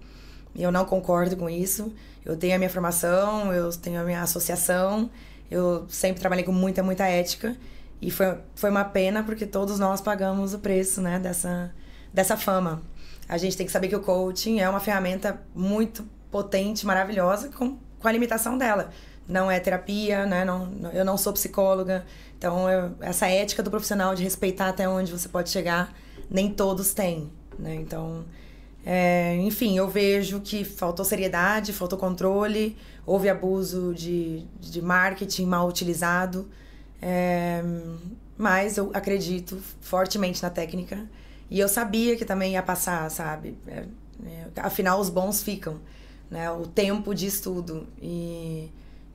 E 0.54 0.62
eu 0.62 0.70
não 0.70 0.84
concordo 0.84 1.36
com 1.36 1.48
isso. 1.48 1.92
Eu 2.24 2.36
tenho 2.36 2.54
a 2.54 2.58
minha 2.58 2.68
formação, 2.70 3.52
eu 3.54 3.70
tenho 3.70 4.00
a 4.00 4.04
minha 4.04 4.20
associação, 4.22 5.08
eu 5.50 5.86
sempre 5.88 6.20
trabalhei 6.20 6.44
com 6.44 6.52
muita, 6.52 6.82
muita 6.82 7.06
ética. 7.06 7.56
E 8.02 8.10
foi, 8.10 8.36
foi 8.54 8.68
uma 8.70 8.84
pena 8.84 9.22
porque 9.22 9.46
todos 9.46 9.78
nós 9.78 10.00
pagamos 10.00 10.52
o 10.52 10.58
preço 10.58 11.00
né, 11.00 11.18
dessa, 11.18 11.72
dessa 12.12 12.36
fama. 12.36 12.82
A 13.28 13.36
gente 13.36 13.56
tem 13.56 13.66
que 13.66 13.72
saber 13.72 13.88
que 13.88 13.96
o 13.96 14.00
coaching 14.00 14.60
é 14.60 14.68
uma 14.68 14.80
ferramenta 14.80 15.40
muito 15.54 16.04
potente, 16.30 16.86
maravilhosa, 16.86 17.48
com, 17.50 17.76
com 17.98 18.08
a 18.08 18.12
limitação 18.12 18.56
dela. 18.56 18.90
Não 19.26 19.50
é 19.50 19.60
terapia, 19.60 20.24
né? 20.24 20.44
não, 20.44 20.72
eu 20.92 21.04
não 21.04 21.18
sou 21.18 21.32
psicóloga. 21.32 22.06
Então, 22.38 22.70
eu- 22.70 22.94
essa 23.00 23.26
ética 23.26 23.62
do 23.62 23.70
profissional 23.70 24.14
de 24.14 24.22
respeitar 24.22 24.68
até 24.68 24.88
onde 24.88 25.12
você 25.12 25.28
pode 25.28 25.50
chegar, 25.50 25.94
nem 26.30 26.50
todos 26.50 26.94
têm. 26.94 27.30
Né? 27.58 27.74
Então, 27.74 28.24
é, 28.86 29.36
enfim, 29.36 29.76
eu 29.76 29.88
vejo 29.88 30.40
que 30.40 30.64
faltou 30.64 31.04
seriedade, 31.04 31.72
faltou 31.74 31.98
controle, 31.98 32.76
houve 33.04 33.28
abuso 33.28 33.92
de, 33.94 34.46
de 34.58 34.80
marketing 34.80 35.44
mal 35.44 35.68
utilizado. 35.68 36.48
É, 37.02 37.62
mas 38.38 38.78
eu 38.78 38.90
acredito 38.94 39.58
fortemente 39.80 40.42
na 40.42 40.48
técnica. 40.48 41.06
E 41.50 41.58
eu 41.58 41.68
sabia 41.68 42.16
que 42.16 42.24
também 42.24 42.52
ia 42.52 42.62
passar, 42.62 43.10
sabe? 43.10 43.56
É, 43.66 43.84
é, 44.26 44.46
afinal, 44.56 45.00
os 45.00 45.08
bons 45.08 45.42
ficam. 45.42 45.76
Né? 46.30 46.50
O 46.50 46.66
tempo 46.66 47.14
de 47.14 47.26
estudo. 47.26 47.86
E, 48.02 48.68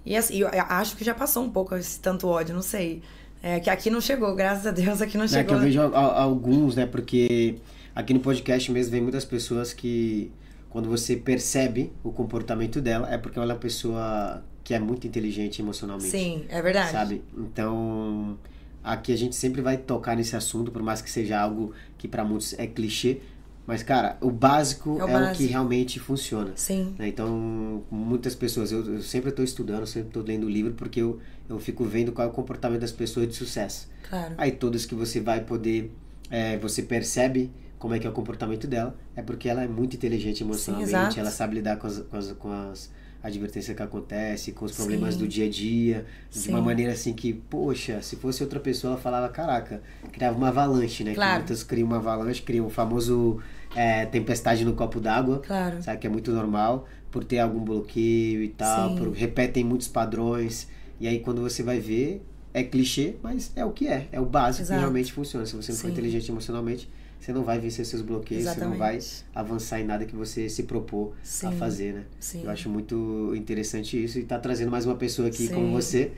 e 0.05 0.15
assim, 0.15 0.37
eu 0.37 0.47
acho 0.51 0.95
que 0.97 1.03
já 1.03 1.13
passou 1.13 1.43
um 1.43 1.49
pouco 1.49 1.75
esse 1.75 1.99
tanto 1.99 2.27
ódio, 2.27 2.55
não 2.55 2.61
sei. 2.63 3.01
É, 3.41 3.59
que 3.59 3.69
aqui 3.69 3.89
não 3.89 3.99
chegou, 4.01 4.33
graças 4.35 4.65
a 4.65 4.71
Deus, 4.71 5.01
aqui 5.01 5.17
não 5.17 5.25
É 5.25 5.27
que 5.27 5.33
chegou. 5.33 5.55
eu 5.57 5.61
vejo 5.61 5.81
a- 5.81 5.85
a- 5.87 6.21
alguns, 6.23 6.75
né? 6.75 6.85
Porque 6.85 7.55
aqui 7.93 8.13
no 8.13 8.19
podcast 8.19 8.71
mesmo 8.71 8.91
vem 8.91 9.01
muitas 9.01 9.25
pessoas 9.25 9.73
que 9.73 10.31
quando 10.69 10.89
você 10.89 11.15
percebe 11.17 11.91
o 12.03 12.11
comportamento 12.11 12.81
dela 12.81 13.13
é 13.13 13.17
porque 13.17 13.37
ela 13.37 13.51
é 13.51 13.53
uma 13.53 13.59
pessoa 13.59 14.41
que 14.63 14.73
é 14.73 14.79
muito 14.79 15.05
inteligente 15.05 15.61
emocionalmente. 15.61 16.09
Sim, 16.09 16.45
é 16.49 16.61
verdade. 16.61 16.91
Sabe? 16.91 17.21
Então, 17.37 18.39
aqui 18.83 19.11
a 19.13 19.17
gente 19.17 19.35
sempre 19.35 19.61
vai 19.61 19.77
tocar 19.77 20.15
nesse 20.15 20.35
assunto, 20.35 20.71
por 20.71 20.81
mais 20.83 21.01
que 21.01 21.09
seja 21.09 21.39
algo 21.39 21.73
que 21.97 22.07
para 22.07 22.23
muitos 22.23 22.53
é 22.59 22.67
clichê, 22.67 23.21
mas 23.65 23.81
cara, 23.81 24.17
o 24.19 24.29
básico 24.29 24.97
É 24.99 24.99
é 24.99 25.05
o 25.05 25.07
o, 25.29 25.31
que 25.31 25.47
básico. 25.47 25.49
realmente 25.49 25.99
funciona. 25.99 26.51
Sim. 26.55 26.95
né? 26.99 27.07
Então, 27.07 27.83
muitas 27.89 28.35
pessoas, 28.35 28.71
eu, 28.71 28.83
eu 28.95 29.01
sempre 29.01 29.29
estou 29.29 29.43
estudando, 29.45 29.87
sempre 29.87 30.09
estou 30.09 30.21
lendo 30.23 30.49
livro, 30.49 30.73
porque 30.73 31.01
eu, 31.01 31.19
eu 31.47 31.57
fico 31.59 31.85
vendo 31.85 32.11
qual 32.11 32.27
é 32.27 32.29
o 32.29 32.33
comportamento 32.33 32.81
das 32.81 32.91
pessoas 32.91 33.27
de 33.27 33.35
sucesso. 33.35 33.89
Claro. 34.09 34.33
Aí 34.37 34.51
todas 34.51 34.85
que 34.85 34.93
você 34.95 35.21
vai 35.21 35.41
poder, 35.45 35.91
é, 36.29 36.57
você 36.57 36.81
percebe 36.83 37.51
como 37.79 37.93
é 37.93 37.99
que 37.99 38.07
é 38.07 38.09
o 38.09 38.13
comportamento 38.13 38.67
dela, 38.67 38.95
é 39.15 39.21
porque 39.21 39.47
ela 39.49 39.63
é 39.63 39.67
muito 39.67 39.95
inteligente 39.95 40.41
emocionalmente, 40.43 40.89
exato. 40.89 41.19
ela 41.19 41.31
sabe 41.31 41.55
lidar 41.55 41.77
com 41.77 41.87
as, 41.87 41.99
com 41.99 42.17
as, 42.17 42.31
com 42.33 42.51
as 42.51 42.91
advertências 43.23 43.75
que 43.75 43.81
acontecem, 43.81 44.53
com 44.53 44.65
os 44.65 44.73
problemas 44.73 45.13
Sim. 45.13 45.21
do 45.21 45.27
dia 45.27 45.45
a 45.45 45.49
dia, 45.49 46.05
de 46.29 46.37
Sim. 46.39 46.49
uma 46.49 46.61
maneira 46.61 46.91
assim 46.91 47.13
que, 47.13 47.31
poxa, 47.33 48.01
se 48.01 48.17
fosse 48.17 48.43
outra 48.43 48.59
pessoa, 48.59 48.97
falava, 48.97 49.29
caraca, 49.29 49.81
criava 50.11 50.37
uma 50.37 50.49
avalanche, 50.49 51.03
né? 51.05 51.13
Claro. 51.13 51.31
Que 51.31 51.37
muitas 51.39 51.63
criam 51.63 51.87
uma 51.87 51.97
avalanche, 51.97 52.41
criam 52.41 52.65
o 52.65 52.69
famoso 52.69 53.39
é, 53.75 54.05
tempestade 54.05 54.65
no 54.65 54.73
copo 54.73 54.99
d'água, 54.99 55.39
Claro. 55.39 55.81
sabe? 55.81 55.99
Que 55.99 56.07
é 56.07 56.09
muito 56.09 56.31
normal, 56.31 56.85
por 57.09 57.23
ter 57.23 57.39
algum 57.39 57.61
bloqueio 57.61 58.43
e 58.43 58.49
tal, 58.49 58.95
por, 58.95 59.11
repetem 59.11 59.63
muitos 59.63 59.87
padrões, 59.87 60.67
e 60.99 61.07
aí 61.07 61.19
quando 61.19 61.41
você 61.41 61.63
vai 61.63 61.79
ver, 61.79 62.21
é 62.53 62.61
clichê, 62.61 63.15
mas 63.23 63.51
é 63.55 63.63
o 63.63 63.71
que 63.71 63.87
é, 63.87 64.07
é 64.11 64.19
o 64.19 64.25
básico 64.25 64.63
Exato. 64.63 64.77
que 64.77 64.81
realmente 64.81 65.13
funciona. 65.13 65.45
Se 65.45 65.55
você 65.55 65.71
não 65.71 65.79
for 65.79 65.89
inteligente 65.89 66.29
emocionalmente, 66.29 66.89
você 67.23 67.31
não 67.31 67.41
vai 67.41 67.57
vencer 67.57 67.85
seus 67.85 68.01
bloqueios, 68.01 68.43
você 68.43 68.59
não 68.59 68.75
vai 68.75 68.97
Exatamente. 68.97 69.25
avançar 69.33 69.79
em 69.79 69.85
nada 69.85 70.03
que 70.03 70.13
você 70.13 70.49
se 70.49 70.63
propor 70.63 71.13
a 71.21 71.25
Sim. 71.25 71.51
fazer, 71.53 71.93
né? 71.93 72.03
Sim. 72.19 72.43
Eu 72.43 72.49
acho 72.49 72.69
muito 72.69 73.33
interessante 73.33 74.03
isso 74.03 74.19
e 74.19 74.23
tá 74.23 74.37
trazendo 74.37 74.69
mais 74.69 74.85
uma 74.85 74.95
pessoa 74.95 75.29
aqui 75.29 75.47
Sim. 75.47 75.53
como 75.53 75.71
você, 75.71 76.11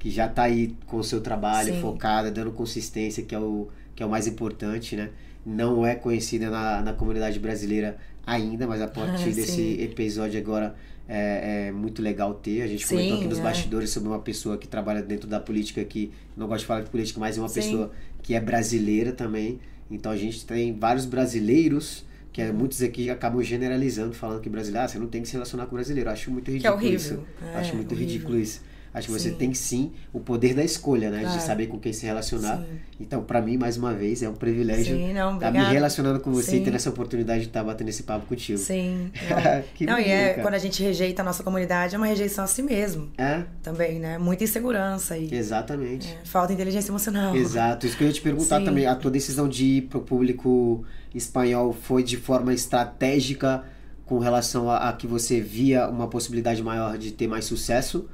que 0.00 0.10
já 0.10 0.26
tá 0.26 0.42
aí 0.42 0.74
com 0.88 0.96
o 0.96 1.04
seu 1.04 1.20
trabalho, 1.20 1.80
focada, 1.80 2.28
dando 2.28 2.50
consistência, 2.50 3.22
que 3.22 3.36
é 3.36 3.38
o, 3.38 3.68
que 3.94 4.02
é 4.02 4.06
o 4.06 4.08
mais 4.10 4.26
importante, 4.26 4.96
né? 4.96 5.10
Não 5.46 5.86
é 5.86 5.94
conhecida 5.94 6.50
na, 6.50 6.82
na 6.82 6.92
comunidade 6.92 7.38
brasileira 7.38 7.96
ainda, 8.26 8.66
mas 8.66 8.82
a 8.82 8.88
partir 8.88 9.28
Ah, 9.30 9.32
desse 9.32 9.80
episódio 9.80 10.40
agora 10.40 10.74
é, 11.08 11.68
é 11.68 11.72
muito 11.72 12.02
legal 12.02 12.34
ter. 12.34 12.62
A 12.62 12.66
gente 12.66 12.84
Sim, 12.84 12.96
comentou 12.96 13.18
aqui 13.18 13.28
nos 13.28 13.38
é. 13.38 13.42
bastidores 13.42 13.90
sobre 13.90 14.08
uma 14.08 14.18
pessoa 14.18 14.58
que 14.58 14.66
trabalha 14.66 15.02
dentro 15.02 15.28
da 15.28 15.38
política 15.38 15.84
que 15.84 16.10
não 16.36 16.48
gosto 16.48 16.62
de 16.62 16.66
falar 16.66 16.80
de 16.80 16.90
política, 16.90 17.20
mas 17.20 17.38
é 17.38 17.40
uma 17.40 17.48
Sim. 17.48 17.60
pessoa 17.60 17.92
que 18.24 18.34
é 18.34 18.40
brasileira 18.40 19.12
também. 19.12 19.60
Então 19.90 20.12
a 20.12 20.16
gente 20.16 20.44
tem 20.46 20.76
vários 20.78 21.06
brasileiros 21.06 22.04
que 22.32 22.42
é, 22.42 22.52
muitos 22.52 22.82
aqui 22.82 23.10
acabam 23.10 23.42
generalizando, 23.42 24.14
falando 24.14 24.40
que 24.40 24.48
brasileiro, 24.48 24.84
ah, 24.84 24.88
você 24.88 24.98
não 24.98 25.08
tem 25.08 25.22
que 25.22 25.28
se 25.28 25.32
relacionar 25.34 25.66
com 25.66 25.74
brasileiro. 25.74 26.08
Eu 26.08 26.12
acho 26.12 26.30
muito 26.30 26.44
Que 26.44 26.50
é 26.50 26.54
ridículo 26.54 26.76
horrível. 26.76 26.96
isso. 26.96 27.24
É, 27.42 27.58
acho 27.58 27.74
muito 27.74 27.92
horrível. 27.92 28.12
ridículo 28.12 28.38
isso. 28.38 28.60
Acho 28.98 29.06
que 29.06 29.12
você 29.12 29.30
Sim. 29.30 29.36
tem 29.36 29.54
sim 29.54 29.92
o 30.12 30.20
poder 30.20 30.54
da 30.54 30.62
escolha, 30.64 31.10
né? 31.10 31.18
De 31.18 31.24
Claro. 31.24 31.40
saber 31.40 31.66
com 31.68 31.78
quem 31.78 31.92
se 31.92 32.04
relacionar. 32.06 32.58
Sim. 32.58 32.64
Então, 33.00 33.22
pra 33.22 33.40
mim, 33.40 33.56
mais 33.56 33.76
uma 33.76 33.94
vez, 33.94 34.22
é 34.22 34.28
um 34.28 34.34
privilégio 34.34 34.96
Sim, 34.96 35.12
não, 35.12 35.34
estar 35.34 35.46
me 35.46 35.58
obrigada. 35.58 35.72
relacionando 35.72 36.20
com 36.20 36.32
você 36.32 36.56
e 36.56 36.58
Sim. 36.58 36.64
ter 36.64 36.74
essa 36.74 36.90
oportunidade 36.90 37.42
de 37.42 37.46
estar 37.46 37.62
batendo 37.62 37.88
esse 37.88 38.02
papo 38.02 38.26
contigo. 38.26 38.58
Sim. 38.58 39.10
Que 39.74 39.86
não, 39.86 39.98
e 39.98 40.04
é, 40.10 40.30
cara. 40.30 40.42
quando 40.42 40.54
a 40.54 40.58
gente 40.58 40.82
rejeita 40.82 41.22
a 41.22 41.24
nossa 41.24 41.42
comunidade, 41.42 41.94
é 41.94 41.98
uma 41.98 42.06
rejeição 42.06 42.42
a 42.44 42.46
si 42.46 42.62
mesmo 42.62 43.10
É, 43.16 43.44
também, 43.62 43.98
né? 44.00 44.18
Muita 44.18 44.44
insegurança 44.44 45.16
e 45.16 45.32
exatamente. 45.32 46.08
é, 46.08 46.24
falta 46.24 46.48
de 46.48 46.54
inteligência 46.54 46.90
emocional. 46.90 47.36
Exato, 47.36 47.86
isso 47.86 47.96
que 47.96 48.02
eu 48.04 48.08
ia 48.08 48.12
te 48.12 48.20
perguntar 48.20 48.60
também. 48.64 48.86
A 48.86 48.94
tua 48.96 49.10
decisão 49.10 49.48
de 49.48 49.64
ir 49.64 49.82
pro 49.82 50.00
público 50.00 50.84
espanhol 51.14 51.72
foi 51.72 52.02
de 52.02 52.16
forma 52.16 52.52
estratégica 52.52 53.64
com 54.04 54.18
relação 54.18 54.70
a, 54.70 54.88
a 54.88 54.92
que 54.92 55.06
você 55.06 55.40
via 55.40 55.86
uma 55.88 56.08
possibilidade 56.08 56.62
maior 56.62 56.96
de 56.98 57.12
ter 57.12 57.26
mais 57.28 57.44
sucesso? 57.44 58.08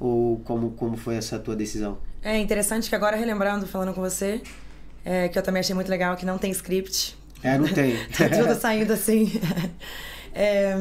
Ou 0.00 0.38
como, 0.40 0.70
como 0.72 0.96
foi 0.96 1.16
essa 1.16 1.38
tua 1.38 1.54
decisão? 1.56 1.98
É 2.22 2.38
interessante 2.38 2.88
que 2.88 2.94
agora, 2.94 3.16
relembrando, 3.16 3.66
falando 3.66 3.92
com 3.94 4.00
você, 4.00 4.40
é, 5.04 5.28
que 5.28 5.38
eu 5.38 5.42
também 5.42 5.60
achei 5.60 5.74
muito 5.74 5.88
legal, 5.88 6.16
que 6.16 6.26
não 6.26 6.38
tem 6.38 6.50
script. 6.50 7.16
É, 7.42 7.58
não 7.58 7.68
tem. 7.68 7.94
Tá 8.16 8.28
tudo 8.28 8.54
saindo 8.58 8.92
assim. 8.92 9.30
É, 10.36 10.74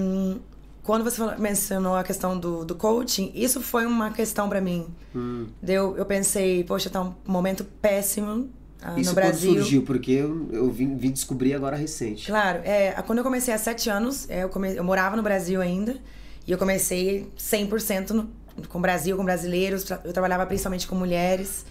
quando 0.81 1.03
você 1.03 1.17
falou- 1.17 1.37
mencionou 1.37 1.95
a 1.95 2.03
questão 2.03 2.39
do, 2.39 2.65
do 2.65 2.73
coaching, 2.73 3.31
isso 3.35 3.61
foi 3.61 3.85
uma 3.85 4.09
questão 4.11 4.49
pra 4.49 4.59
mim. 4.59 4.87
Hum. 5.15 5.45
Deu, 5.61 5.95
eu 5.95 6.05
pensei, 6.07 6.63
poxa, 6.63 6.89
tá 6.89 7.01
um 7.03 7.13
momento 7.25 7.63
péssimo 7.63 8.49
ah, 8.81 8.99
Isso 8.99 9.11
no 9.11 9.15
quando 9.15 9.25
Brasil. 9.27 9.53
surgiu, 9.53 9.81
porque 9.83 10.11
eu, 10.11 10.49
eu 10.51 10.69
vim, 10.69 10.97
vim 10.97 11.11
descobrir 11.11 11.53
agora 11.53 11.77
recente. 11.77 12.25
Claro, 12.27 12.59
é, 12.65 12.91
quando 13.05 13.19
eu 13.19 13.23
comecei 13.23 13.53
há 13.53 13.57
sete 13.57 13.89
anos, 13.89 14.29
é, 14.29 14.43
eu, 14.43 14.49
come, 14.49 14.75
eu 14.75 14.83
morava 14.83 15.15
no 15.15 15.23
Brasil 15.23 15.61
ainda, 15.61 15.95
e 16.45 16.51
eu 16.51 16.57
comecei 16.57 17.29
100% 17.37 18.09
no, 18.09 18.29
com 18.69 18.77
o 18.77 18.81
Brasil, 18.81 19.15
com 19.17 19.23
brasileiros, 19.23 19.89
eu 20.03 20.13
trabalhava 20.13 20.45
principalmente 20.45 20.87
com 20.87 20.95
mulheres, 20.95 21.65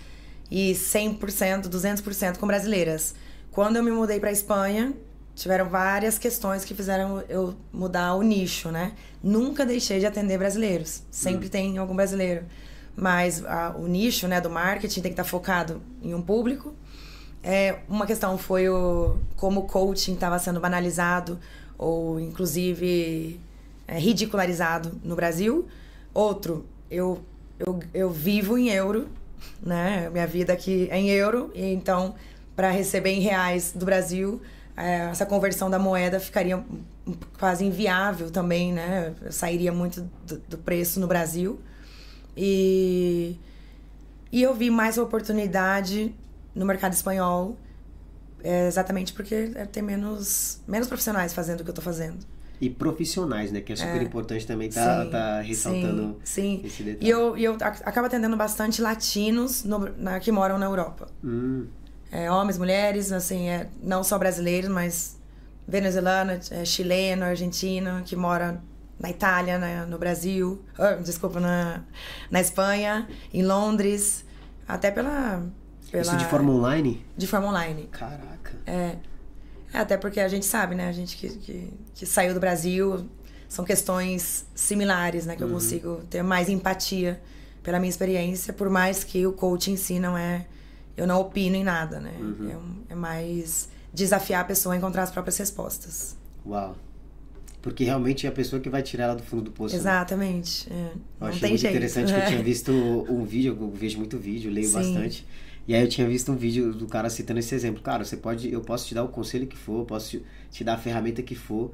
e 0.50 0.72
100%, 0.72 1.68
200% 1.68 2.36
com 2.36 2.46
brasileiras. 2.46 3.14
Quando 3.50 3.76
eu 3.76 3.82
me 3.82 3.90
mudei 3.90 4.20
para 4.20 4.30
Espanha, 4.30 4.92
tiveram 5.34 5.68
várias 5.68 6.18
questões 6.18 6.64
que 6.64 6.74
fizeram 6.74 7.22
eu 7.28 7.54
mudar 7.72 8.14
o 8.14 8.22
nicho, 8.22 8.70
né? 8.70 8.92
Nunca 9.22 9.64
deixei 9.64 9.98
de 9.98 10.06
atender 10.06 10.38
brasileiros, 10.38 11.02
sempre 11.10 11.48
tem 11.48 11.78
algum 11.78 11.96
brasileiro. 11.96 12.44
Mas 12.94 13.42
ah, 13.46 13.74
o 13.78 13.86
nicho 13.86 14.28
né, 14.28 14.40
do 14.40 14.50
marketing 14.50 15.00
tem 15.00 15.10
que 15.10 15.20
estar 15.20 15.24
focado 15.24 15.80
em 16.02 16.14
um 16.14 16.20
público, 16.20 16.74
É, 17.44 17.80
uma 17.88 18.06
questão 18.06 18.38
foi 18.38 18.68
o, 18.68 19.16
como 19.36 19.60
o 19.60 19.66
coaching 19.66 20.14
estava 20.14 20.38
sendo 20.38 20.60
banalizado 20.60 21.40
ou, 21.76 22.20
inclusive, 22.20 23.40
é, 23.88 23.98
ridicularizado 23.98 24.92
no 25.02 25.16
Brasil. 25.16 25.66
Outro, 26.14 26.64
eu, 26.92 27.24
eu, 27.58 27.80
eu 27.94 28.10
vivo 28.10 28.58
em 28.58 28.68
euro, 28.68 29.08
né? 29.62 30.10
Minha 30.10 30.26
vida 30.26 30.52
aqui 30.52 30.88
é 30.90 30.98
em 30.98 31.08
euro, 31.10 31.50
e 31.54 31.72
então, 31.72 32.14
para 32.54 32.70
receber 32.70 33.10
em 33.10 33.20
reais 33.20 33.72
do 33.74 33.86
Brasil, 33.86 34.40
é, 34.76 35.08
essa 35.10 35.24
conversão 35.24 35.70
da 35.70 35.78
moeda 35.78 36.20
ficaria 36.20 36.62
quase 37.38 37.64
inviável 37.64 38.30
também, 38.30 38.72
né? 38.72 39.14
Eu 39.22 39.32
sairia 39.32 39.72
muito 39.72 40.08
do, 40.26 40.38
do 40.38 40.58
preço 40.58 41.00
no 41.00 41.06
Brasil. 41.06 41.58
E, 42.36 43.38
e 44.30 44.42
eu 44.42 44.54
vi 44.54 44.70
mais 44.70 44.98
oportunidade 44.98 46.14
no 46.54 46.66
mercado 46.66 46.92
espanhol, 46.92 47.56
é, 48.44 48.66
exatamente 48.66 49.12
porque 49.12 49.48
tem 49.70 49.82
menos, 49.82 50.60
menos 50.66 50.88
profissionais 50.88 51.32
fazendo 51.32 51.60
o 51.60 51.64
que 51.64 51.70
eu 51.70 51.72
estou 51.72 51.84
fazendo. 51.84 52.31
E 52.62 52.70
profissionais, 52.70 53.50
né? 53.50 53.60
Que 53.60 53.72
é 53.72 53.76
super 53.76 54.00
é. 54.00 54.04
importante 54.04 54.46
também 54.46 54.70
tá, 54.70 55.04
sim, 55.04 55.10
tá 55.10 55.40
ressaltando 55.40 56.20
sim, 56.22 56.60
sim. 56.60 56.62
esse 56.64 56.82
detalhe. 56.84 57.04
E 57.04 57.10
eu, 57.10 57.36
e 57.36 57.42
eu 57.42 57.56
acabo 57.60 58.06
atendendo 58.06 58.36
bastante 58.36 58.80
latinos 58.80 59.64
no, 59.64 59.80
na, 59.98 60.20
que 60.20 60.30
moram 60.30 60.58
na 60.58 60.66
Europa. 60.66 61.08
Hum. 61.24 61.66
É, 62.12 62.30
homens, 62.30 62.58
mulheres, 62.58 63.10
assim, 63.10 63.48
é, 63.48 63.66
não 63.82 64.04
só 64.04 64.16
brasileiros, 64.16 64.70
mas 64.70 65.18
venezuelano, 65.66 66.38
é, 66.52 66.64
chileno, 66.64 67.24
argentino, 67.24 68.02
que 68.04 68.14
mora 68.14 68.62
na 68.96 69.10
Itália, 69.10 69.58
na, 69.58 69.84
no 69.84 69.98
Brasil, 69.98 70.62
oh, 70.78 71.02
desculpa, 71.02 71.40
na, 71.40 71.82
na 72.30 72.40
Espanha, 72.40 73.08
em 73.34 73.42
Londres, 73.42 74.24
até 74.68 74.92
pela, 74.92 75.42
pela... 75.90 76.02
Isso 76.02 76.16
de 76.16 76.26
forma 76.26 76.52
online? 76.52 77.04
De 77.16 77.26
forma 77.26 77.48
online. 77.48 77.88
Caraca. 77.90 78.54
É. 78.64 78.98
é 79.72 79.78
até 79.78 79.96
porque 79.96 80.20
a 80.20 80.28
gente 80.28 80.44
sabe, 80.44 80.74
né? 80.74 80.88
A 80.88 80.92
gente 80.92 81.16
que, 81.16 81.28
que, 81.30 81.70
que 81.94 82.06
saiu 82.06 82.34
do 82.34 82.40
Brasil, 82.40 83.08
são 83.48 83.64
questões 83.64 84.46
similares, 84.54 85.26
né? 85.26 85.36
Que 85.36 85.42
uhum. 85.42 85.50
eu 85.50 85.54
consigo 85.54 86.00
ter 86.10 86.22
mais 86.22 86.48
empatia 86.48 87.20
pela 87.62 87.78
minha 87.78 87.90
experiência, 87.90 88.52
por 88.52 88.68
mais 88.68 89.04
que 89.04 89.26
o 89.26 89.32
coaching 89.32 89.72
em 89.72 89.76
si 89.76 89.98
não 89.98 90.16
é... 90.16 90.46
Eu 90.96 91.06
não 91.06 91.20
opino 91.20 91.56
em 91.56 91.64
nada, 91.64 92.00
né? 92.00 92.14
Uhum. 92.20 92.82
É, 92.88 92.92
é 92.92 92.94
mais 92.94 93.68
desafiar 93.92 94.42
a 94.42 94.44
pessoa 94.44 94.74
a 94.74 94.78
encontrar 94.78 95.04
as 95.04 95.10
próprias 95.10 95.36
respostas. 95.38 96.16
Uau. 96.46 96.76
Porque 97.62 97.84
realmente 97.84 98.26
é 98.26 98.28
a 98.28 98.32
pessoa 98.32 98.60
que 98.60 98.68
vai 98.68 98.82
tirar 98.82 99.04
ela 99.04 99.14
do 99.14 99.22
fundo 99.22 99.44
do 99.44 99.52
poço. 99.52 99.74
Né? 99.74 99.80
Exatamente. 99.80 100.68
Né? 100.68 100.90
É. 101.20 101.24
Eu 101.24 101.26
achei 101.28 101.48
muito 101.48 101.60
jeito. 101.60 101.72
interessante 101.72 102.12
que 102.12 102.18
eu 102.18 102.26
tinha 102.26 102.42
visto 102.44 102.72
um 102.72 103.24
vídeo, 103.24 103.56
eu 103.58 103.70
vejo 103.70 103.98
muito 103.98 104.18
vídeo, 104.18 104.50
leio 104.50 104.66
Sim. 104.66 104.74
bastante. 104.74 105.26
E 105.66 105.74
aí 105.74 105.82
eu 105.82 105.88
tinha 105.88 106.06
visto 106.08 106.32
um 106.32 106.36
vídeo 106.36 106.72
do 106.72 106.86
cara 106.86 107.08
citando 107.08 107.40
esse 107.40 107.54
exemplo. 107.54 107.82
Cara, 107.82 108.04
você 108.04 108.16
pode, 108.16 108.52
eu 108.52 108.60
posso 108.60 108.86
te 108.86 108.94
dar 108.94 109.04
o 109.04 109.08
conselho 109.08 109.46
que 109.46 109.56
for, 109.56 109.80
eu 109.80 109.84
posso 109.84 110.20
te 110.50 110.64
dar 110.64 110.74
a 110.74 110.78
ferramenta 110.78 111.22
que 111.22 111.34
for, 111.34 111.72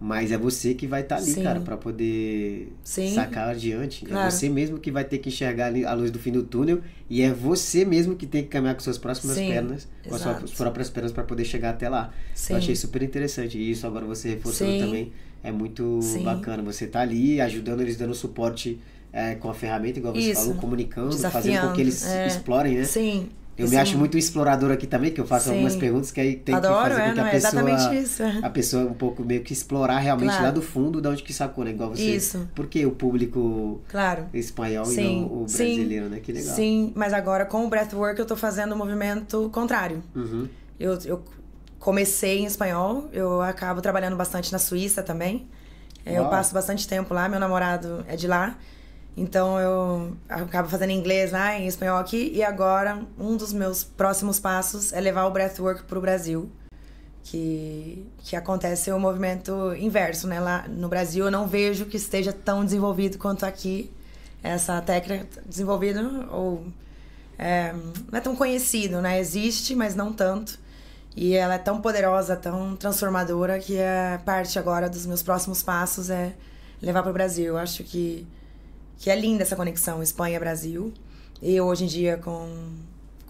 mas 0.00 0.30
é 0.30 0.38
você 0.38 0.74
que 0.74 0.86
vai 0.86 1.02
estar 1.02 1.16
tá 1.16 1.22
ali, 1.22 1.32
Sim. 1.32 1.42
cara, 1.42 1.60
para 1.60 1.76
poder 1.76 2.72
Sim. 2.84 3.12
sacar 3.12 3.48
adiante. 3.48 4.04
É 4.04 4.08
claro. 4.08 4.26
É 4.26 4.30
você 4.30 4.48
mesmo 4.48 4.78
que 4.78 4.90
vai 4.90 5.04
ter 5.04 5.18
que 5.18 5.28
enxergar 5.28 5.66
ali 5.66 5.84
a 5.84 5.92
luz 5.94 6.10
do 6.10 6.18
fim 6.18 6.32
do 6.32 6.42
túnel 6.42 6.80
e 7.10 7.22
é 7.22 7.32
você 7.32 7.84
mesmo 7.84 8.14
que 8.14 8.26
tem 8.26 8.42
que 8.42 8.48
caminhar 8.48 8.74
com 8.74 8.80
suas 8.80 8.98
próximas 8.98 9.36
Sim. 9.36 9.48
pernas, 9.48 9.88
com 10.06 10.14
as 10.14 10.20
suas 10.20 10.50
próprias 10.52 10.90
pernas 10.90 11.12
para 11.12 11.24
poder 11.24 11.44
chegar 11.44 11.70
até 11.70 11.88
lá. 11.88 12.12
Eu 12.48 12.56
achei 12.56 12.76
super 12.76 13.02
interessante. 13.02 13.58
E 13.58 13.70
isso 13.70 13.86
agora 13.86 14.04
você 14.04 14.30
reforçando 14.30 14.78
também 14.78 15.12
é 15.42 15.50
muito 15.50 16.00
bacana. 16.22 16.62
Você 16.62 16.86
tá 16.86 17.00
ali 17.00 17.40
ajudando 17.40 17.80
eles, 17.80 17.96
dando 17.96 18.14
suporte 18.14 18.78
é, 19.18 19.34
com 19.34 19.50
a 19.50 19.54
ferramenta, 19.54 19.98
igual 19.98 20.14
você 20.14 20.30
isso. 20.30 20.42
falou, 20.42 20.56
comunicando, 20.56 21.16
fazendo 21.18 21.68
com 21.68 21.72
que 21.72 21.80
eles 21.80 22.06
é. 22.06 22.28
explorem, 22.28 22.78
né? 22.78 22.84
Sim. 22.84 23.28
Eu 23.56 23.66
Sim. 23.66 23.74
me 23.74 23.80
acho 23.80 23.98
muito 23.98 24.16
explorador 24.16 24.70
aqui 24.70 24.86
também, 24.86 25.10
que 25.10 25.20
eu 25.20 25.26
faço 25.26 25.46
Sim. 25.46 25.54
algumas 25.54 25.74
perguntas 25.74 26.12
que 26.12 26.20
aí 26.20 26.36
tem 26.36 26.54
Adoro, 26.54 26.74
que 26.84 26.90
fazer 26.90 27.08
com 27.08 27.14
que 27.14 27.20
a 27.20 27.26
é, 27.26 27.30
pessoa. 27.30 27.94
Isso. 27.94 28.22
A 28.40 28.50
pessoa 28.50 28.84
um 28.84 28.94
pouco 28.94 29.24
meio 29.24 29.42
que 29.42 29.52
explorar 29.52 29.98
realmente 29.98 30.30
claro. 30.30 30.44
lá 30.44 30.50
do 30.52 30.62
fundo 30.62 31.00
de 31.02 31.08
onde 31.08 31.24
que 31.24 31.32
sacou, 31.32 31.64
né? 31.64 31.72
Igual 31.72 31.90
você. 31.90 32.02
Isso. 32.02 32.48
Por 32.54 32.68
que 32.68 32.86
o 32.86 32.92
público 32.92 33.80
claro. 33.88 34.26
espanhol 34.32 34.84
Sim. 34.84 35.00
e 35.00 35.20
não 35.22 35.26
o 35.26 35.46
brasileiro, 35.46 36.08
né? 36.08 36.20
Que 36.20 36.30
legal. 36.30 36.54
Sim, 36.54 36.92
mas 36.94 37.12
agora 37.12 37.44
com 37.44 37.66
o 37.66 37.68
breathwork 37.68 38.20
eu 38.20 38.26
tô 38.26 38.36
fazendo 38.36 38.70
o 38.70 38.74
um 38.76 38.78
movimento 38.78 39.50
contrário. 39.52 40.04
Uhum. 40.14 40.46
Eu, 40.78 40.96
eu 41.04 41.24
comecei 41.80 42.38
em 42.38 42.44
espanhol, 42.44 43.08
eu 43.12 43.42
acabo 43.42 43.80
trabalhando 43.80 44.14
bastante 44.14 44.52
na 44.52 44.60
Suíça 44.60 45.02
também. 45.02 45.48
É, 46.06 46.16
eu 46.16 46.26
passo 46.26 46.54
bastante 46.54 46.86
tempo 46.86 47.12
lá, 47.12 47.28
meu 47.28 47.40
namorado 47.40 48.04
é 48.06 48.14
de 48.14 48.28
lá. 48.28 48.56
Então 49.18 49.58
eu 49.58 50.16
acabo 50.28 50.68
fazendo 50.68 50.92
inglês 50.92 51.32
lá, 51.32 51.58
em 51.58 51.66
espanhol 51.66 51.98
aqui. 51.98 52.30
E 52.32 52.42
agora, 52.42 53.02
um 53.18 53.36
dos 53.36 53.52
meus 53.52 53.82
próximos 53.82 54.38
passos 54.38 54.92
é 54.92 55.00
levar 55.00 55.26
o 55.26 55.30
breathwork 55.30 55.82
para 55.82 55.98
o 55.98 56.00
Brasil. 56.00 56.50
Que, 57.24 58.06
que 58.18 58.36
acontece 58.36 58.90
o 58.90 58.98
movimento 58.98 59.74
inverso, 59.74 60.26
né? 60.28 60.40
Lá 60.40 60.66
no 60.68 60.88
Brasil 60.88 61.26
eu 61.26 61.30
não 61.30 61.46
vejo 61.46 61.84
que 61.84 61.96
esteja 61.96 62.32
tão 62.32 62.64
desenvolvido 62.64 63.18
quanto 63.18 63.44
aqui. 63.44 63.90
Essa 64.42 64.80
técnica 64.80 65.26
desenvolvida 65.44 66.00
ou 66.30 66.64
é, 67.36 67.72
não 68.10 68.18
é 68.18 68.20
tão 68.20 68.36
conhecido, 68.36 69.00
né? 69.00 69.18
Existe, 69.18 69.74
mas 69.74 69.96
não 69.96 70.12
tanto. 70.12 70.58
E 71.16 71.34
ela 71.34 71.54
é 71.54 71.58
tão 71.58 71.80
poderosa, 71.80 72.36
tão 72.36 72.76
transformadora 72.76 73.58
que 73.58 73.80
a 73.80 74.20
parte 74.24 74.58
agora 74.58 74.88
dos 74.88 75.04
meus 75.04 75.22
próximos 75.22 75.62
passos 75.62 76.08
é 76.08 76.32
levar 76.80 77.02
para 77.02 77.10
o 77.10 77.12
Brasil. 77.12 77.46
Eu 77.46 77.58
acho 77.58 77.82
que 77.82 78.24
que 78.98 79.10
é 79.10 79.16
linda 79.16 79.42
essa 79.42 79.56
conexão 79.56 80.02
Espanha-Brasil. 80.02 80.92
E 81.40 81.60
hoje 81.60 81.84
em 81.84 81.86
dia 81.86 82.18
com, 82.18 82.72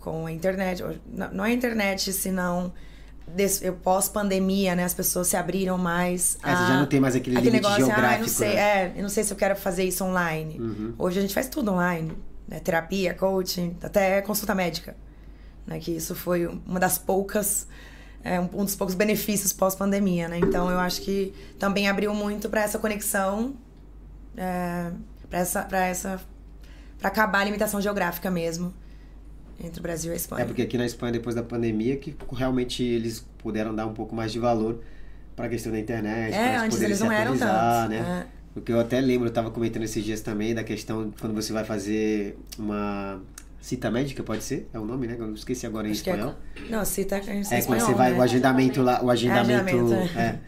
com 0.00 0.26
a 0.26 0.32
internet, 0.32 0.82
não 1.32 1.44
é 1.44 1.52
internet, 1.52 2.12
senão 2.12 2.72
eu 3.60 3.74
pós-pandemia, 3.74 4.74
né? 4.74 4.84
As 4.84 4.94
pessoas 4.94 5.28
se 5.28 5.36
abriram 5.36 5.76
mais. 5.76 6.38
É, 6.42 6.50
a, 6.50 6.68
já 6.68 6.78
não 6.78 6.86
tem 6.86 6.98
mais 6.98 7.14
aquele, 7.14 7.36
aquele 7.36 7.50
negócio, 7.50 7.84
geográfico, 7.84 8.10
ah, 8.10 8.14
eu 8.14 8.20
não 8.20 8.28
sei, 8.28 8.54
né? 8.54 8.60
é, 8.60 8.92
eu 8.96 9.02
não 9.02 9.08
sei 9.10 9.24
se 9.24 9.32
eu 9.32 9.36
quero 9.36 9.54
fazer 9.54 9.84
isso 9.84 10.02
online. 10.02 10.58
Uhum. 10.58 10.94
Hoje 10.98 11.18
a 11.18 11.22
gente 11.22 11.34
faz 11.34 11.48
tudo 11.48 11.70
online, 11.70 12.12
né? 12.48 12.58
Terapia, 12.60 13.12
coaching, 13.12 13.76
até 13.82 14.22
consulta 14.22 14.54
médica. 14.54 14.96
Né? 15.66 15.78
Que 15.78 15.90
isso 15.90 16.14
foi 16.14 16.46
uma 16.46 16.80
das 16.80 16.96
poucas 16.96 17.68
é, 18.24 18.40
um, 18.40 18.64
dos 18.64 18.74
poucos 18.74 18.94
benefícios 18.94 19.52
pós-pandemia, 19.52 20.28
né? 20.28 20.38
Então 20.38 20.70
eu 20.70 20.78
acho 20.78 21.02
que 21.02 21.34
também 21.58 21.88
abriu 21.88 22.14
muito 22.14 22.48
para 22.48 22.62
essa 22.62 22.78
conexão 22.78 23.54
é, 24.36 24.90
para 25.28 25.38
essa 25.38 25.62
para 25.62 25.86
essa 25.86 26.20
para 26.98 27.08
acabar 27.08 27.40
a 27.40 27.44
limitação 27.44 27.80
geográfica 27.80 28.30
mesmo 28.30 28.74
entre 29.62 29.80
o 29.80 29.82
Brasil 29.82 30.12
e 30.12 30.14
a 30.14 30.16
Espanha. 30.16 30.42
É 30.42 30.44
porque 30.44 30.62
aqui 30.62 30.78
na 30.78 30.86
Espanha 30.86 31.12
depois 31.12 31.34
da 31.34 31.42
pandemia 31.42 31.96
que 31.96 32.16
realmente 32.32 32.82
eles 32.82 33.24
puderam 33.38 33.74
dar 33.74 33.86
um 33.86 33.94
pouco 33.94 34.14
mais 34.14 34.32
de 34.32 34.38
valor 34.38 34.80
para 35.34 35.46
a 35.46 35.48
questão 35.48 35.70
da 35.70 35.78
internet, 35.78 36.34
é, 36.34 36.54
para 36.54 36.62
antes 36.62 36.80
eles 36.80 37.00
não 37.00 37.12
eram 37.12 37.36
tanto, 37.36 37.90
né? 37.90 38.24
É. 38.34 38.38
Porque 38.52 38.72
eu 38.72 38.80
até 38.80 39.00
lembro, 39.00 39.26
eu 39.26 39.28
estava 39.28 39.50
comentando 39.52 39.84
esses 39.84 40.04
dias 40.04 40.20
também 40.20 40.52
da 40.52 40.64
questão 40.64 41.12
quando 41.20 41.32
você 41.32 41.52
vai 41.52 41.64
fazer 41.64 42.36
uma 42.58 43.20
cita 43.60 43.90
médica, 43.90 44.22
pode 44.22 44.42
ser? 44.42 44.68
É 44.72 44.78
o 44.78 44.84
nome, 44.84 45.06
né? 45.06 45.16
Eu 45.18 45.32
esqueci 45.34 45.66
agora 45.66 45.86
em 45.86 45.92
Acho 45.92 46.08
é 46.08 46.12
espanhol. 46.12 46.34
É, 46.56 46.70
não, 46.70 46.84
cita 46.84 47.16
é 47.16 47.34
em 47.36 47.42
É 47.50 47.62
quando 47.62 47.80
você 47.80 47.94
vai, 47.94 48.12
né? 48.12 48.18
o 48.18 48.22
agendamento 48.22 48.82
lá, 48.82 49.02
o 49.02 49.10
agendamento, 49.10 49.94
é, 49.94 50.20
é. 50.20 50.38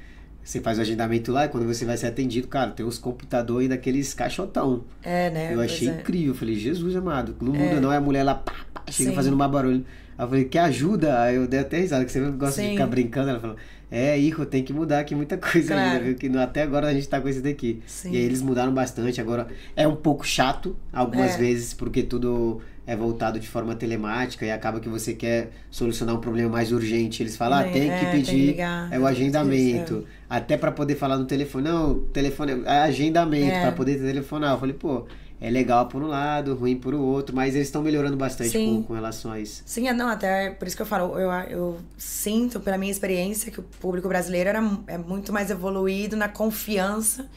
Você 0.51 0.61
faz 0.61 0.79
o 0.79 0.81
agendamento 0.81 1.31
lá 1.31 1.45
e 1.45 1.49
quando 1.49 1.65
você 1.65 1.85
vai 1.85 1.97
ser 1.97 2.09
atendido, 2.09 2.49
cara, 2.49 2.73
tem 2.73 2.85
uns 2.85 2.99
computadores 2.99 3.69
daqueles 3.69 4.13
caixotão. 4.13 4.83
É, 5.01 5.31
né? 5.31 5.55
Eu 5.55 5.61
achei 5.61 5.89
é. 5.89 5.93
incrível. 5.93 6.31
Eu 6.31 6.35
falei, 6.35 6.57
Jesus 6.57 6.97
amado, 6.97 7.37
não 7.41 7.53
muda 7.53 7.77
é. 7.77 7.81
não. 7.81 7.93
É 7.93 7.99
a 7.99 8.01
mulher 8.01 8.25
lá, 8.25 8.35
pá, 8.35 8.53
pá, 8.75 8.83
chega 8.91 9.11
Sim. 9.11 9.15
fazendo 9.15 9.35
uma 9.35 9.47
barulho. 9.47 9.85
Aí 10.19 10.25
eu 10.25 10.29
falei, 10.29 10.45
que 10.47 10.59
ajuda? 10.59 11.23
Aí 11.23 11.37
eu 11.37 11.47
dei 11.47 11.61
até 11.61 11.79
risada, 11.79 12.05
que 12.05 12.11
você 12.11 12.19
gosta 12.33 12.61
Sim. 12.61 12.65
de 12.65 12.71
ficar 12.73 12.89
brincando. 12.89 13.31
Ela 13.31 13.39
falou, 13.39 13.57
é, 13.93 14.19
Ico, 14.19 14.45
tem 14.45 14.65
que 14.65 14.73
mudar 14.73 14.99
aqui 14.99 15.15
muita 15.15 15.39
coisa 15.39 15.69
claro. 15.69 15.89
ainda, 15.89 16.05
viu? 16.05 16.17
Que 16.17 16.27
até 16.37 16.63
agora 16.63 16.89
a 16.89 16.93
gente 16.93 17.09
tá 17.09 17.21
com 17.21 17.29
esse 17.29 17.41
daqui. 17.41 17.81
Sim. 17.87 18.11
E 18.11 18.17
aí 18.17 18.25
eles 18.25 18.43
mudaram 18.43 18.75
bastante. 18.75 19.21
Agora 19.21 19.47
é 19.77 19.87
um 19.87 19.95
pouco 19.95 20.27
chato 20.27 20.77
algumas 20.93 21.37
é. 21.37 21.39
vezes, 21.39 21.73
porque 21.73 22.03
tudo 22.03 22.61
é 22.91 22.97
voltado 22.97 23.39
de 23.39 23.47
forma 23.47 23.77
telemática 23.77 24.45
e 24.45 24.51
acaba 24.51 24.81
que 24.81 24.89
você 24.89 25.15
quer 25.15 25.53
solucionar 25.71 26.17
um 26.17 26.19
problema 26.19 26.51
mais 26.51 26.73
urgente. 26.73 27.23
Eles 27.23 27.37
falam, 27.37 27.61
ah, 27.61 27.63
tem 27.63 27.85
que 27.85 28.05
é, 28.05 28.11
pedir 28.11 28.55
que 28.55 28.61
é 28.61 28.99
o 28.99 29.07
agendamento. 29.07 30.05
É. 30.29 30.37
Até 30.37 30.57
para 30.57 30.73
poder 30.73 30.97
falar 30.97 31.17
no 31.17 31.25
telefone. 31.25 31.69
Não, 31.69 32.01
telefone 32.13 32.65
é 32.67 32.79
agendamento, 32.79 33.55
é. 33.55 33.61
para 33.61 33.71
poder 33.71 33.97
telefonar. 33.97 34.55
Eu 34.55 34.59
falei, 34.59 34.75
pô, 34.75 35.07
é 35.41 35.49
legal 35.49 35.87
por 35.87 36.03
um 36.03 36.09
lado, 36.09 36.57
ruim 36.57 36.75
por 36.75 36.93
outro, 36.93 37.33
mas 37.35 37.55
eles 37.55 37.69
estão 37.69 37.81
melhorando 37.81 38.17
bastante 38.17 38.59
com, 38.59 38.83
com, 38.83 38.95
relação 38.95 39.31
a 39.31 39.39
isso. 39.39 39.63
Sim, 39.65 39.87
é, 39.87 39.93
não, 39.93 40.09
até 40.09 40.51
por 40.51 40.67
isso 40.67 40.75
que 40.75 40.83
eu 40.83 40.87
falo, 40.87 41.17
eu, 41.17 41.31
eu 41.49 41.79
sinto, 41.97 42.59
pela 42.59 42.77
minha 42.77 42.91
experiência, 42.91 43.53
que 43.53 43.61
o 43.61 43.63
público 43.63 44.09
brasileiro 44.09 44.49
era, 44.49 44.79
é 44.89 44.99
muito 44.99 45.33
mais 45.33 45.49
evoluído 45.49 46.17
na 46.17 46.29
confiança 46.29 47.29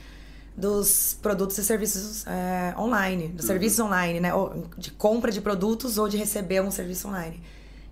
dos 0.56 1.18
produtos 1.22 1.58
e 1.58 1.64
serviços 1.64 2.26
é, 2.28 2.76
online, 2.78 3.30
dos 3.30 3.46
uhum. 3.46 3.48
serviços 3.48 3.80
online, 3.80 4.20
né? 4.20 4.34
Ou 4.34 4.68
de 4.78 4.92
compra 4.92 5.32
de 5.32 5.42
produtos 5.42 5.98
ou 5.98 6.08
de 6.08 6.18
receber 6.18 6.62
um 6.62 6.72
serviço 6.72 7.08
online. 7.08 7.42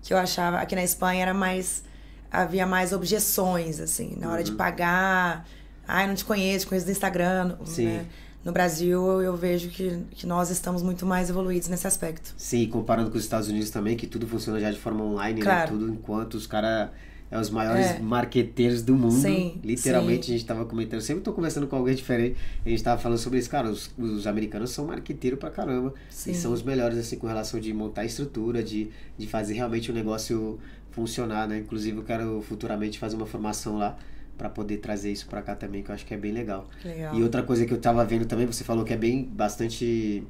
Que 0.02 0.14
eu 0.14 0.18
achava, 0.18 0.58
aqui 0.58 0.74
na 0.74 0.84
Espanha 0.84 1.22
era 1.22 1.34
mais. 1.34 1.82
havia 2.30 2.66
mais 2.66 2.92
objeções, 2.92 3.80
assim, 3.80 4.16
na 4.18 4.28
hora 4.28 4.38
uhum. 4.38 4.44
de 4.44 4.52
pagar. 4.52 5.46
Ai, 5.86 6.06
não 6.06 6.14
te 6.14 6.24
conheço, 6.24 6.68
conheço 6.68 6.86
do 6.86 6.92
Instagram. 6.92 7.56
Sim. 7.64 7.86
Né? 7.86 8.06
no 8.44 8.50
Brasil 8.52 9.22
eu 9.22 9.36
vejo 9.36 9.68
que, 9.68 9.98
que 10.10 10.26
nós 10.26 10.50
estamos 10.50 10.82
muito 10.82 11.06
mais 11.06 11.30
evoluídos 11.30 11.68
nesse 11.68 11.86
aspecto. 11.86 12.34
Sim, 12.36 12.66
comparando 12.66 13.10
com 13.10 13.16
os 13.16 13.22
Estados 13.22 13.48
Unidos 13.48 13.70
também, 13.70 13.96
que 13.96 14.06
tudo 14.06 14.26
funciona 14.26 14.58
já 14.58 14.70
de 14.70 14.78
forma 14.78 15.04
online, 15.04 15.40
né? 15.40 15.44
Claro. 15.44 15.60
né? 15.72 15.78
Tudo 15.78 15.92
enquanto 15.92 16.34
os 16.34 16.46
caras 16.46 16.90
é 17.32 17.40
os 17.40 17.48
maiores 17.48 17.86
É. 17.86 17.98
marqueteiros 17.98 18.82
do 18.82 18.94
mundo. 18.94 19.14
Sim, 19.14 19.58
Literalmente 19.64 20.26
sim. 20.26 20.34
a 20.34 20.36
gente 20.36 20.46
tava 20.46 20.66
comentando, 20.66 21.00
sempre 21.00 21.22
tô 21.22 21.32
conversando 21.32 21.66
com 21.66 21.74
alguém 21.74 21.94
diferente, 21.94 22.36
a 22.64 22.68
gente 22.68 22.82
tava 22.82 23.00
falando 23.00 23.16
sobre 23.18 23.38
isso, 23.38 23.48
cara, 23.48 23.70
os, 23.70 23.90
os 23.98 24.26
americanos 24.26 24.70
são 24.70 24.84
marqueteiros 24.86 25.40
pra 25.40 25.50
caramba. 25.50 25.94
Sim. 26.10 26.32
E 26.32 26.34
são 26.34 26.52
os 26.52 26.62
melhores, 26.62 26.98
assim, 26.98 27.16
com 27.16 27.26
relação 27.26 27.58
de 27.58 27.72
montar 27.72 28.04
estrutura, 28.04 28.62
de, 28.62 28.90
de 29.16 29.26
fazer 29.26 29.54
realmente 29.54 29.90
o 29.90 29.94
negócio 29.94 30.58
funcionar, 30.90 31.48
né? 31.48 31.58
Inclusive 31.58 31.96
eu 31.96 32.02
quero 32.04 32.42
futuramente 32.42 32.98
fazer 32.98 33.16
uma 33.16 33.24
formação 33.26 33.78
lá 33.78 33.96
pra 34.36 34.50
poder 34.50 34.76
trazer 34.78 35.10
isso 35.10 35.26
pra 35.26 35.40
cá 35.40 35.54
também, 35.54 35.82
que 35.82 35.90
eu 35.90 35.94
acho 35.94 36.04
que 36.04 36.12
é 36.12 36.18
bem 36.18 36.32
legal. 36.32 36.68
Legal. 36.84 37.14
E 37.18 37.22
outra 37.22 37.42
coisa 37.42 37.64
que 37.64 37.72
eu 37.72 37.78
tava 37.78 38.04
vendo 38.04 38.26
também, 38.26 38.44
você 38.46 38.62
falou 38.62 38.84
que 38.84 38.92
é 38.92 38.96
bem 38.96 39.24
bastante. 39.24 40.22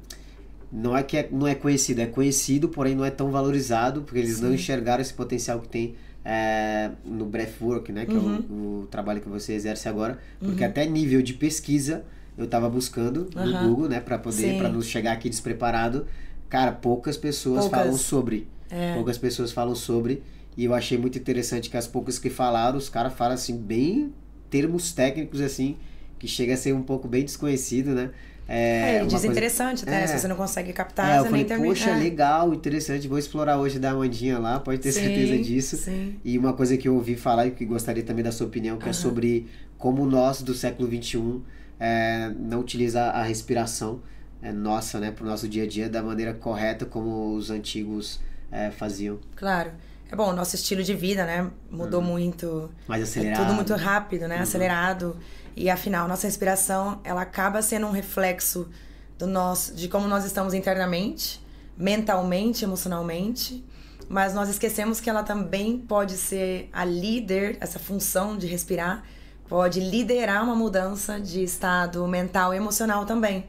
Não 0.71 0.95
é 0.97 1.03
que 1.03 1.17
é, 1.17 1.27
não 1.31 1.45
é 1.47 1.53
conhecido, 1.53 1.99
é 2.01 2.05
conhecido, 2.05 2.69
porém 2.69 2.95
não 2.95 3.03
é 3.05 3.11
tão 3.11 3.29
valorizado, 3.29 4.03
porque 4.03 4.19
eles 4.19 4.39
não 4.39 4.49
Sim. 4.49 4.55
enxergaram 4.55 5.01
esse 5.01 5.13
potencial 5.13 5.59
que 5.59 5.67
tem 5.67 5.95
é, 6.25 6.91
no 7.05 7.25
breathwork, 7.25 7.91
né? 7.91 8.05
Que 8.05 8.15
Uhum. 8.17 8.35
é 8.49 8.53
o, 8.53 8.81
o 8.83 8.87
trabalho 8.87 9.21
que 9.21 9.29
você 9.29 9.53
exerce 9.53 9.87
agora. 9.89 10.19
Porque 10.39 10.63
até 10.63 10.85
nível 10.85 11.21
de 11.21 11.33
pesquisa 11.33 12.03
eu 12.37 12.47
tava 12.47 12.69
buscando 12.69 13.29
no 13.35 13.41
Aham. 13.41 13.67
Google, 13.69 13.89
né? 13.89 13.99
Pra 13.99 14.17
poder, 14.17 14.57
para 14.57 14.69
não 14.69 14.81
chegar 14.81 15.13
aqui 15.13 15.29
despreparado. 15.29 16.05
Cara, 16.49 16.71
poucas 16.71 17.17
pessoas 17.17 17.61
Poucas. 17.65 17.79
falam 17.79 17.97
sobre. 17.97 18.47
É. 18.69 18.93
Poucas 18.93 19.17
pessoas 19.17 19.51
falam 19.51 19.75
sobre. 19.75 20.23
E 20.55 20.65
eu 20.65 20.73
achei 20.73 20.97
muito 20.97 21.17
interessante 21.17 21.69
que 21.69 21.77
as 21.77 21.87
poucas 21.87 22.19
que 22.19 22.29
falaram, 22.29 22.77
os 22.77 22.89
caras 22.89 23.13
falam 23.13 23.33
assim, 23.33 23.57
bem 23.57 24.13
termos 24.51 24.91
técnicos, 24.93 25.41
assim, 25.41 25.77
que 26.19 26.27
chega 26.27 26.53
a 26.53 26.57
ser 26.57 26.73
um 26.73 26.83
pouco 26.83 27.07
bem 27.07 27.23
desconhecido, 27.25 27.89
né? 27.95 28.11
É, 28.47 28.99
uma 29.01 29.07
desinteressante 29.07 29.83
coisa- 29.85 29.97
até, 29.97 30.03
É. 30.03 30.07
se 30.07 30.19
você 30.19 30.27
não 30.27 30.35
consegue 30.35 30.73
captar, 30.73 31.05
É, 31.09 31.17
eu 31.17 31.23
você 31.23 31.29
falei, 31.29 31.39
nem 31.41 31.45
termina. 31.47 31.69
poxa, 31.69 31.89
é. 31.91 31.95
legal, 31.95 32.53
interessante, 32.53 33.07
vou 33.07 33.17
explorar 33.17 33.57
hoje 33.57 33.79
da 33.79 33.91
Amandinha 33.91 34.37
lá, 34.37 34.59
pode 34.59 34.79
ter 34.79 34.91
Sim, 34.91 35.01
certeza 35.01 35.37
disso. 35.41 35.77
Sim. 35.77 36.15
E 36.23 36.37
uma 36.37 36.53
coisa 36.53 36.75
que 36.77 36.87
eu 36.87 36.95
ouvi 36.95 37.15
falar 37.15 37.47
e 37.47 37.51
que 37.51 37.65
gostaria 37.65 38.03
também 38.03 38.23
da 38.23 38.31
sua 38.31 38.47
opinião, 38.47 38.77
que 38.77 38.89
é 38.89 38.93
sobre 38.93 39.47
como 39.77 40.05
nós 40.05 40.41
do 40.41 40.53
século 40.53 40.89
XXI 40.89 41.41
é, 41.79 42.31
não 42.37 42.59
utiliza 42.59 43.01
a 43.03 43.23
respiração 43.23 43.99
é, 44.41 44.51
nossa, 44.51 44.99
né, 44.99 45.09
pro 45.09 45.25
nosso 45.25 45.47
dia 45.47 45.63
a 45.63 45.67
dia 45.67 45.87
da 45.89 46.03
maneira 46.03 46.33
correta 46.33 46.85
como 46.85 47.33
os 47.33 47.49
antigos 47.49 48.19
é, 48.51 48.69
faziam. 48.71 49.17
Claro. 49.37 49.71
É 50.11 50.15
bom, 50.15 50.29
o 50.29 50.33
nosso 50.33 50.55
estilo 50.55 50.83
de 50.83 50.93
vida, 50.93 51.25
né? 51.25 51.49
Mudou 51.71 52.01
muito. 52.01 52.69
Mais 52.87 53.01
É 53.01 53.03
acelerado. 53.05 53.45
tudo 53.45 53.53
muito 53.55 53.73
rápido, 53.73 54.27
né? 54.27 54.37
Acelerado. 54.39 55.15
E 55.55 55.69
afinal, 55.69 56.07
nossa 56.07 56.27
respiração, 56.27 56.99
ela 57.03 57.21
acaba 57.21 57.61
sendo 57.61 57.87
um 57.87 57.91
reflexo 57.91 58.69
do 59.17 59.27
nosso, 59.27 59.73
de 59.75 59.87
como 59.87 60.07
nós 60.07 60.25
estamos 60.25 60.53
internamente, 60.53 61.41
mentalmente, 61.77 62.63
emocionalmente. 62.63 63.63
Mas 64.09 64.33
nós 64.33 64.49
esquecemos 64.49 64.99
que 64.99 65.09
ela 65.09 65.23
também 65.23 65.77
pode 65.77 66.17
ser 66.17 66.69
a 66.73 66.83
líder, 66.83 67.57
essa 67.61 67.79
função 67.79 68.37
de 68.37 68.47
respirar, 68.47 69.03
pode 69.47 69.79
liderar 69.79 70.43
uma 70.43 70.55
mudança 70.55 71.19
de 71.19 71.43
estado 71.43 72.05
mental 72.07 72.53
e 72.53 72.57
emocional 72.57 73.05
também. 73.05 73.45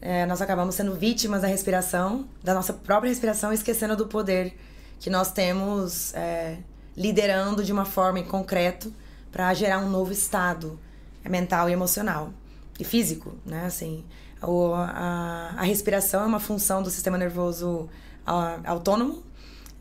É, 0.00 0.26
nós 0.26 0.42
acabamos 0.42 0.74
sendo 0.74 0.94
vítimas 0.94 1.42
da 1.42 1.48
respiração, 1.48 2.28
da 2.42 2.52
nossa 2.52 2.72
própria 2.72 3.08
respiração, 3.08 3.52
esquecendo 3.52 3.96
do 3.96 4.06
poder 4.06 4.54
que 4.98 5.10
nós 5.10 5.32
temos 5.32 6.14
é, 6.14 6.58
liderando 6.96 7.62
de 7.62 7.72
uma 7.72 7.84
forma 7.84 8.18
em 8.18 8.24
concreto 8.24 8.92
para 9.30 9.52
gerar 9.54 9.78
um 9.78 9.88
novo 9.88 10.12
estado 10.12 10.78
mental 11.28 11.68
e 11.68 11.72
emocional 11.72 12.32
e 12.78 12.84
físico, 12.84 13.34
né? 13.44 13.64
Assim, 13.66 14.04
o, 14.42 14.72
a, 14.74 15.54
a 15.56 15.62
respiração 15.62 16.22
é 16.22 16.26
uma 16.26 16.40
função 16.40 16.82
do 16.82 16.90
sistema 16.90 17.16
nervoso 17.18 17.88
ah, 18.26 18.58
autônomo. 18.64 19.22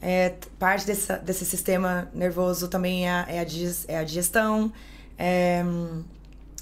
É, 0.01 0.35
parte 0.59 0.85
desse, 0.85 1.13
desse 1.19 1.45
sistema 1.45 2.07
nervoso 2.13 2.67
também 2.67 3.07
é, 3.07 3.11
a- 3.11 3.25
é, 3.29 3.39
a, 3.39 3.43
digest- 3.43 3.85
é 3.89 3.97
a 3.97 4.03
digestão, 4.03 4.71
é, 5.17 5.63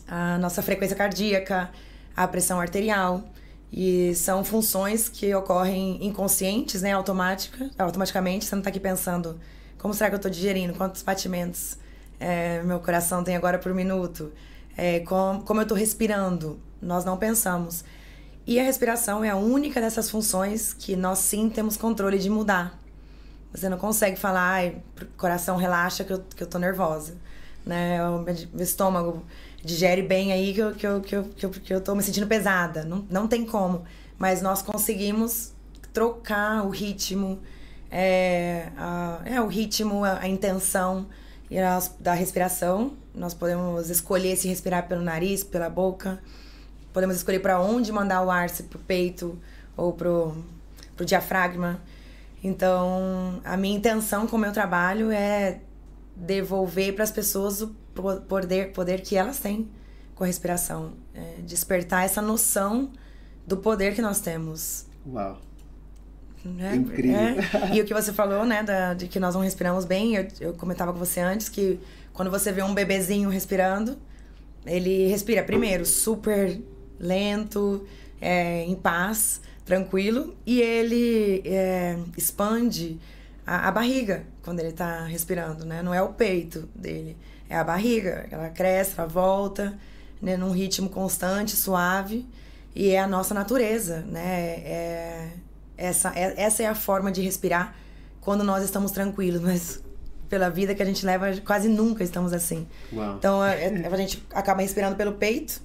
a 0.08 0.38
nossa 0.38 0.62
frequência 0.62 0.96
cardíaca, 0.96 1.70
a 2.16 2.28
pressão 2.28 2.60
arterial. 2.60 3.24
E 3.76 4.14
são 4.14 4.44
funções 4.46 5.10
que 5.10 5.34
ocorrem 5.34 5.98
inconscientes, 6.06 6.84
né? 6.84 6.92
Automática, 6.94 7.72
automaticamente. 7.78 8.46
Você 8.46 8.56
não 8.56 8.62
tá 8.62 8.70
aqui 8.70 8.80
pensando, 8.80 9.40
como 9.80 9.94
será 9.96 10.10
que 10.12 10.16
eu 10.16 10.20
tô 10.20 10.30
digerindo? 10.30 10.76
Quantos 10.76 11.02
batimentos 11.02 11.78
é, 12.20 12.62
meu 12.64 12.80
coração 12.80 13.24
tem 13.24 13.36
agora 13.36 13.58
por 13.58 13.74
minuto? 13.74 14.32
É, 14.76 15.00
com, 15.02 15.42
como 15.46 15.62
eu 15.62 15.68
tô 15.68 15.76
respirando? 15.76 16.60
Nós 16.82 17.06
não 17.06 17.18
pensamos. 17.18 17.84
E 18.46 18.60
a 18.60 18.64
respiração 18.64 19.24
é 19.24 19.30
a 19.30 19.36
única 19.36 19.80
dessas 19.80 20.10
funções 20.10 20.74
que 20.74 20.96
nós 20.96 21.20
sim 21.20 21.50
temos 21.50 21.78
controle 21.78 22.20
de 22.20 22.30
mudar. 22.30 22.80
Você 23.54 23.70
não 23.70 23.78
consegue 23.78 24.18
falar, 24.18 24.42
ai, 24.42 24.78
coração 25.16 25.56
relaxa 25.56 26.04
que 26.04 26.12
eu, 26.12 26.24
que 26.36 26.44
eu 26.44 26.48
tô 26.48 26.58
nervosa. 26.58 27.16
Né? 27.66 28.04
O 28.06 28.20
meu 28.20 28.64
estômago 28.64 29.24
digere 29.64 30.02
bem 30.02 30.34
aí 30.34 30.54
que 30.54 30.60
eu, 30.60 30.74
que 30.74 30.86
eu, 30.88 31.02
que 31.02 31.16
eu, 31.16 31.24
que 31.24 31.46
eu, 31.46 31.50
que 31.50 31.74
eu 31.74 31.82
tô 31.82 31.96
me 31.96 32.04
sentindo 32.04 32.28
pesada. 32.28 32.84
Não, 32.84 33.06
não 33.10 33.28
tem 33.28 33.46
como. 33.46 33.86
Mas 34.18 34.42
nós 34.42 34.62
conseguimos 34.62 35.54
trocar 35.94 36.66
o 36.66 36.70
ritmo, 36.70 37.40
é, 37.90 38.70
a, 38.76 39.22
é, 39.24 39.40
o 39.40 39.48
ritmo, 39.48 40.04
a, 40.04 40.20
a 40.20 40.28
intenção 40.28 41.08
e 41.50 41.58
da 42.00 42.14
respiração. 42.14 42.94
Nós 43.14 43.34
podemos 43.34 43.90
escolher 43.90 44.36
se 44.36 44.48
respirar 44.48 44.88
pelo 44.88 45.02
nariz, 45.02 45.44
pela 45.44 45.70
boca. 45.70 46.20
Podemos 46.92 47.16
escolher 47.16 47.40
para 47.40 47.60
onde 47.60 47.92
mandar 47.92 48.24
o 48.24 48.30
ar, 48.32 48.50
se 48.50 48.64
pro 48.64 48.80
peito 48.80 49.38
ou 49.76 49.94
pro, 49.94 50.36
pro 50.96 51.06
diafragma. 51.06 51.82
Então, 52.44 53.40
a 53.44 53.56
minha 53.56 53.78
intenção 53.78 54.28
com 54.28 54.36
o 54.36 54.40
meu 54.40 54.52
trabalho 54.52 55.12
é 55.12 55.60
devolver 56.16 56.94
para 56.94 57.04
as 57.04 57.12
pessoas 57.12 57.62
o 57.62 57.70
po- 57.96 58.22
poder, 58.22 58.72
poder 58.74 59.02
que 59.02 59.16
elas 59.16 59.40
têm 59.40 59.70
com 60.14 60.24
a 60.24 60.28
respiração. 60.28 60.94
É 61.14 61.42
despertar 61.42 62.04
essa 62.06 62.22
noção 62.22 62.92
do 63.48 63.58
poder 63.58 63.96
que 63.96 64.02
nós 64.02 64.20
temos. 64.20 64.86
Uau. 65.08 65.40
Né? 66.44 66.76
Incrível. 66.76 67.16
É. 67.16 67.76
E 67.76 67.82
o 67.82 67.86
que 67.86 67.94
você 67.94 68.12
falou, 68.12 68.46
né, 68.46 68.64
da, 68.64 68.94
de 68.94 69.08
que 69.08 69.20
nós 69.20 69.36
não 69.36 69.42
respiramos 69.42 69.86
bem, 69.86 70.16
eu, 70.16 70.28
eu 70.40 70.54
comentava 70.54 70.92
com 70.92 71.00
você 71.00 71.20
antes 71.20 71.50
que 71.50 71.80
quando 72.14 72.30
você 72.30 72.52
vê 72.52 72.62
um 72.62 72.74
bebezinho 72.74 73.30
respirando, 73.30 73.98
ele 74.66 75.08
respira 75.08 75.44
primeiro 75.44 75.86
super 75.86 76.60
lento, 77.00 77.86
é, 78.22 78.64
em 78.64 78.76
paz, 78.76 79.42
tranquilo, 79.66 80.36
e 80.46 80.62
ele 80.62 81.42
é, 81.46 81.98
expande 82.18 83.00
a, 83.46 83.68
a 83.68 83.72
barriga 83.72 84.24
quando 84.44 84.60
ele 84.60 84.72
tá 84.72 85.06
respirando, 85.06 85.66
né? 85.66 85.82
Não 85.82 85.94
é 85.94 86.02
o 86.02 86.10
peito 86.10 86.70
dele, 86.76 87.18
é 87.50 87.58
a 87.58 87.64
barriga. 87.64 88.28
Ela 88.32 88.50
cresce, 88.50 88.94
ela 88.98 89.08
volta, 89.08 89.78
né, 90.22 90.38
num 90.38 90.52
ritmo 90.52 90.90
constante, 90.90 91.56
suave, 91.56 92.26
e 92.76 92.90
é 92.90 93.00
a 93.00 93.08
nossa 93.08 93.34
natureza, 93.34 94.02
né? 94.02 94.62
É, 94.66 95.30
essa, 95.78 96.12
é, 96.16 96.42
essa 96.42 96.64
é 96.64 96.68
a 96.68 96.76
forma 96.76 97.12
de 97.12 97.22
respirar 97.22 97.76
quando 98.22 98.44
nós 98.44 98.64
estamos 98.64 98.92
tranquilos, 98.92 99.42
mas 99.44 99.84
pela 100.30 100.50
vida 100.50 100.74
que 100.74 100.82
a 100.82 100.86
gente 100.86 101.06
leva, 101.06 101.32
quase 101.46 101.68
nunca 101.68 102.04
estamos 102.04 102.34
assim. 102.34 102.68
Uau. 102.92 103.16
Então 103.18 103.42
a, 103.42 103.50
a 103.94 103.98
gente 103.98 104.26
acaba 104.34 104.62
respirando 104.62 104.96
pelo 104.96 105.14
peito, 105.14 105.62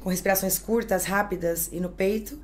com 0.00 0.10
respirações 0.10 0.58
curtas, 0.58 1.04
rápidas 1.04 1.68
e 1.72 1.80
no 1.80 1.88
peito, 1.88 2.38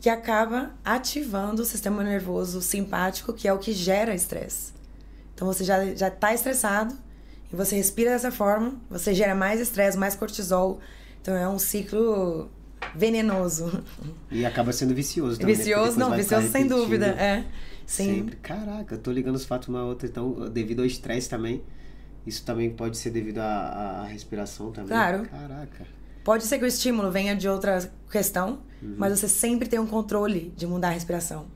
que 0.00 0.08
acaba 0.08 0.72
ativando 0.84 1.62
o 1.62 1.64
sistema 1.64 2.02
nervoso 2.02 2.62
simpático, 2.62 3.32
que 3.32 3.46
é 3.46 3.52
o 3.52 3.58
que 3.58 3.72
gera 3.72 4.14
estresse. 4.14 4.72
Então 5.34 5.46
você 5.46 5.62
já 5.62 5.94
já 5.94 6.08
está 6.08 6.32
estressado 6.32 6.96
e 7.52 7.56
você 7.56 7.76
respira 7.76 8.10
dessa 8.10 8.30
forma, 8.30 8.74
você 8.88 9.14
gera 9.14 9.34
mais 9.34 9.60
estresse, 9.60 9.98
mais 9.98 10.14
cortisol. 10.14 10.80
Então 11.20 11.36
é 11.36 11.48
um 11.48 11.58
ciclo 11.58 12.50
venenoso. 12.94 13.82
E 14.30 14.44
acaba 14.44 14.72
sendo 14.72 14.94
vicioso 14.94 15.38
também. 15.38 15.54
vicioso, 15.54 15.98
não, 15.98 16.14
vicioso 16.16 16.48
sem 16.50 16.66
dúvida. 16.66 17.06
É. 17.06 17.44
Sim. 17.86 18.14
Sempre. 18.14 18.36
Caraca, 18.36 18.94
eu 18.94 18.98
tô 18.98 19.10
ligando 19.10 19.34
os 19.36 19.44
fatos 19.44 19.68
uma 19.68 19.82
outra. 19.84 20.06
Então, 20.08 20.48
devido 20.50 20.80
ao 20.80 20.86
estresse 20.86 21.28
também, 21.28 21.62
isso 22.26 22.44
também 22.44 22.70
pode 22.70 22.96
ser 22.96 23.10
devido 23.10 23.38
à, 23.38 24.02
à 24.02 24.04
respiração 24.04 24.70
também. 24.70 24.90
Claro. 24.90 25.22
Caraca. 25.28 25.86
Pode 26.22 26.44
ser 26.44 26.58
que 26.58 26.64
o 26.64 26.68
estímulo 26.68 27.10
venha 27.10 27.34
de 27.34 27.48
outra 27.48 27.90
questão, 28.10 28.60
Uhum. 28.82 28.94
mas 28.96 29.18
você 29.18 29.28
sempre 29.28 29.68
tem 29.68 29.78
um 29.78 29.86
controle 29.86 30.52
de 30.56 30.66
mudar 30.66 30.88
a 30.88 30.92
respiração. 30.92 31.46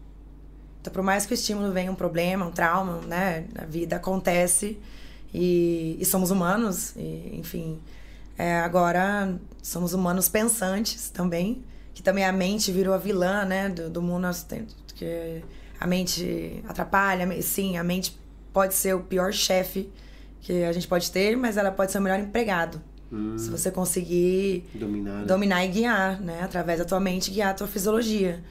Então, 0.81 0.93
por 0.93 1.03
mais 1.03 1.25
que 1.25 1.33
o 1.33 1.35
estímulo 1.35 1.73
venha 1.73 1.91
um 1.91 1.95
problema, 1.95 2.45
um 2.47 2.51
trauma, 2.51 3.01
né? 3.07 3.47
A 3.57 3.65
vida 3.65 3.97
acontece 3.97 4.79
e, 5.33 5.97
e 5.99 6.05
somos 6.05 6.31
humanos, 6.31 6.95
e, 6.97 7.31
enfim. 7.39 7.79
É, 8.37 8.59
agora, 8.59 9.39
somos 9.63 9.95
humanos 9.95 10.29
pensantes 10.29 11.09
também, 11.11 11.63
que 11.93 12.03
também 12.03 12.25
a 12.25 12.33
mente 12.33 12.73
virou 12.73 12.95
a 12.95 12.99
vilã, 12.99 13.45
né? 13.45 13.69
Do, 13.69 13.89
do 13.89 14.03
mundo, 14.03 14.29
que 14.95 15.43
a 15.79 15.87
mente 15.87 16.63
atrapalha. 16.69 17.41
Sim, 17.43 17.77
a 17.77 17.85
mente 17.85 18.19
pode 18.53 18.75
ser 18.75 18.95
o 18.95 19.01
pior 19.01 19.33
chefe 19.33 19.91
que 20.41 20.63
a 20.65 20.73
gente 20.73 20.87
pode 20.87 21.11
ter, 21.11 21.37
mas 21.37 21.57
ela 21.57 21.71
pode 21.71 21.91
ser 21.91 21.99
o 21.99 22.03
melhor 22.03 22.19
empregado. 22.19 22.81
Hum. 23.11 23.39
Se 23.39 23.49
você 23.49 23.71
conseguir 23.71 24.69
Dominar. 24.75 25.21
né? 25.21 25.25
dominar 25.25 25.65
e 25.65 25.69
guiar, 25.69 26.21
né? 26.21 26.43
Através 26.43 26.79
da 26.79 26.85
tua 26.85 27.01
mente, 27.01 27.31
guiar 27.31 27.51
a 27.51 27.55
tua 27.55 27.67
fisiologia. 27.67 28.43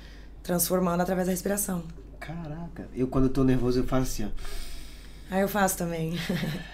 Transformando 0.41 1.01
através 1.01 1.27
da 1.27 1.31
respiração. 1.31 1.83
Caraca, 2.19 2.87
eu 2.93 3.07
quando 3.07 3.29
tô 3.29 3.43
nervoso 3.43 3.79
eu 3.79 3.83
faço 3.85 4.03
assim, 4.03 4.25
ó. 4.25 5.35
Aí 5.35 5.41
eu 5.41 5.47
faço 5.47 5.77
também. 5.77 6.13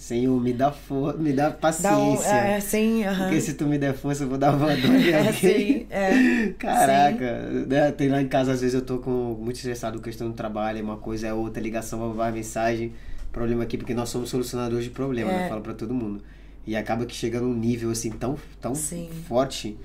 Senhor, 0.00 0.40
me 0.40 0.54
dá 0.54 0.72
força, 0.72 1.18
me 1.18 1.30
dá 1.30 1.50
Dá 1.50 1.56
um, 1.56 1.60
paciência. 1.60 2.26
é, 2.30 2.58
sim, 2.58 3.04
aham. 3.04 3.24
Porque 3.24 3.38
se 3.38 3.52
tu 3.52 3.66
me 3.66 3.76
der 3.76 3.92
força, 3.92 4.24
eu 4.24 4.28
vou 4.30 4.38
dar 4.38 4.54
uma 4.56 4.74
dor 4.74 4.94
em 4.96 5.08
É, 5.12 5.18
alguém. 5.18 5.32
sim, 5.34 5.86
é. 5.90 6.54
Caraca, 6.58 7.42
né? 7.68 7.92
tem 7.92 8.08
lá 8.08 8.22
em 8.22 8.26
casa, 8.26 8.52
às 8.52 8.62
vezes 8.62 8.74
eu 8.74 8.80
tô 8.80 8.96
com 8.98 9.10
muito 9.38 9.56
estressado 9.56 9.98
com 9.98 10.02
questão 10.04 10.28
do 10.28 10.32
trabalho, 10.34 10.78
é 10.78 10.82
uma 10.82 10.96
coisa 10.96 11.26
é 11.26 11.34
outra, 11.34 11.62
ligação, 11.62 11.98
babá, 11.98 12.30
mensagem, 12.32 12.94
problema 13.30 13.62
aqui, 13.64 13.76
porque 13.76 13.92
nós 13.92 14.08
somos 14.08 14.30
solucionadores 14.30 14.84
de 14.84 14.90
problema, 14.90 15.30
né? 15.32 15.40
É. 15.42 15.44
Eu 15.44 15.48
falo 15.50 15.60
pra 15.60 15.74
todo 15.74 15.92
mundo. 15.92 16.24
E 16.66 16.74
acaba 16.74 17.04
que 17.04 17.14
chega 17.14 17.38
num 17.38 17.52
nível 17.52 17.90
assim 17.90 18.08
tão, 18.10 18.38
tão 18.58 18.74
Sim. 18.74 19.10
forte 19.28 19.76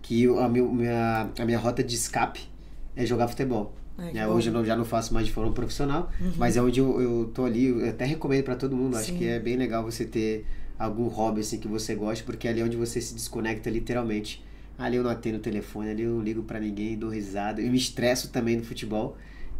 que 0.00 0.26
a, 0.26 0.48
minha, 0.48 1.28
a 1.38 1.44
minha 1.44 1.58
rota 1.58 1.84
de 1.84 1.94
escape 1.94 2.48
é 2.96 3.04
jogar 3.04 3.28
futebol. 3.28 3.74
Ai, 4.00 4.08
que 4.08 4.14
Né. 4.14 4.26
Hoje 4.26 4.48
eu 4.48 4.52
não- 4.52 4.64
já 4.64 4.74
não 4.76 4.84
faço 4.84 5.12
mais 5.14 5.26
de 5.26 5.32
forma 5.32 5.52
profissional, 5.52 6.10
mas 6.36 6.56
é 6.56 6.62
onde 6.62 6.80
eu, 6.80 7.00
eu 7.00 7.30
tô 7.34 7.44
ali, 7.44 7.66
eu 7.66 7.88
até 7.88 8.04
recomendo 8.04 8.44
pra 8.44 8.56
todo 8.56 8.74
mundo, 8.76 8.96
acho 8.96 9.12
Sim. 9.12 9.18
que 9.18 9.26
é 9.26 9.38
bem 9.38 9.56
legal 9.56 9.84
você 9.84 10.04
ter 10.04 10.46
algum 10.78 11.06
hobby 11.08 11.40
assim 11.40 11.58
que 11.60 11.68
você 11.68 11.94
goste, 11.94 12.24
porque 12.24 12.48
é 12.48 12.50
ali 12.50 12.62
onde 12.62 12.76
você 12.76 13.00
se 13.00 13.14
desconecta 13.14 13.68
literalmente. 13.70 14.42
Ali 14.78 14.96
eu 14.96 15.02
não 15.02 15.10
atendo 15.10 15.36
o 15.36 15.40
telefone, 15.40 15.90
ali 15.90 16.02
eu 16.04 16.12
não 16.14 16.22
ligo 16.22 16.42
pra 16.42 16.58
ninguém, 16.58 16.96
dou 16.96 17.10
risada. 17.10 17.60
Eu 17.60 17.70
me 17.70 17.76
estresso 17.76 18.30
também 18.30 18.56
no 18.56 18.64
futebol, 18.64 19.16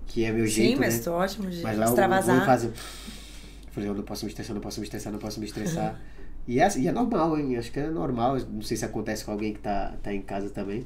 que 0.07 0.25
é 0.25 0.33
meu 0.33 0.47
Sim, 0.47 0.53
jeito, 0.53 0.81
mas 0.81 0.97
né? 0.97 1.03
tô 1.05 1.13
ótimo 1.13 1.51
de 1.51 1.63
Mas 1.63 1.77
lá 1.77 1.85
eu 1.85 1.95
vou 1.95 2.05
extravasar. 2.05 2.65
e. 2.65 2.67
Eu 2.67 2.73
falei, 3.73 3.89
eu 3.91 3.95
não 3.95 4.03
posso 4.03 4.25
me 4.25 4.31
estressar, 4.31 4.55
não 4.55 4.61
posso 4.63 4.81
me 4.81 4.85
estressar, 4.87 5.13
não 5.13 5.19
posso 5.21 5.39
me 5.41 5.47
estressar. 5.47 6.01
E 6.49 6.59
é, 6.59 6.69
e 6.79 6.89
é 6.89 6.91
normal, 6.91 7.39
hein? 7.39 7.57
Acho 7.59 7.71
que 7.71 7.79
é 7.79 7.89
normal. 7.89 8.37
Não 8.51 8.63
sei 8.63 8.77
se 8.77 8.85
acontece 8.85 9.25
com 9.25 9.31
alguém 9.31 9.53
que 9.53 9.61
tá, 9.61 9.95
tá 10.03 10.13
em 10.13 10.23
casa 10.23 10.49
também. 10.49 10.85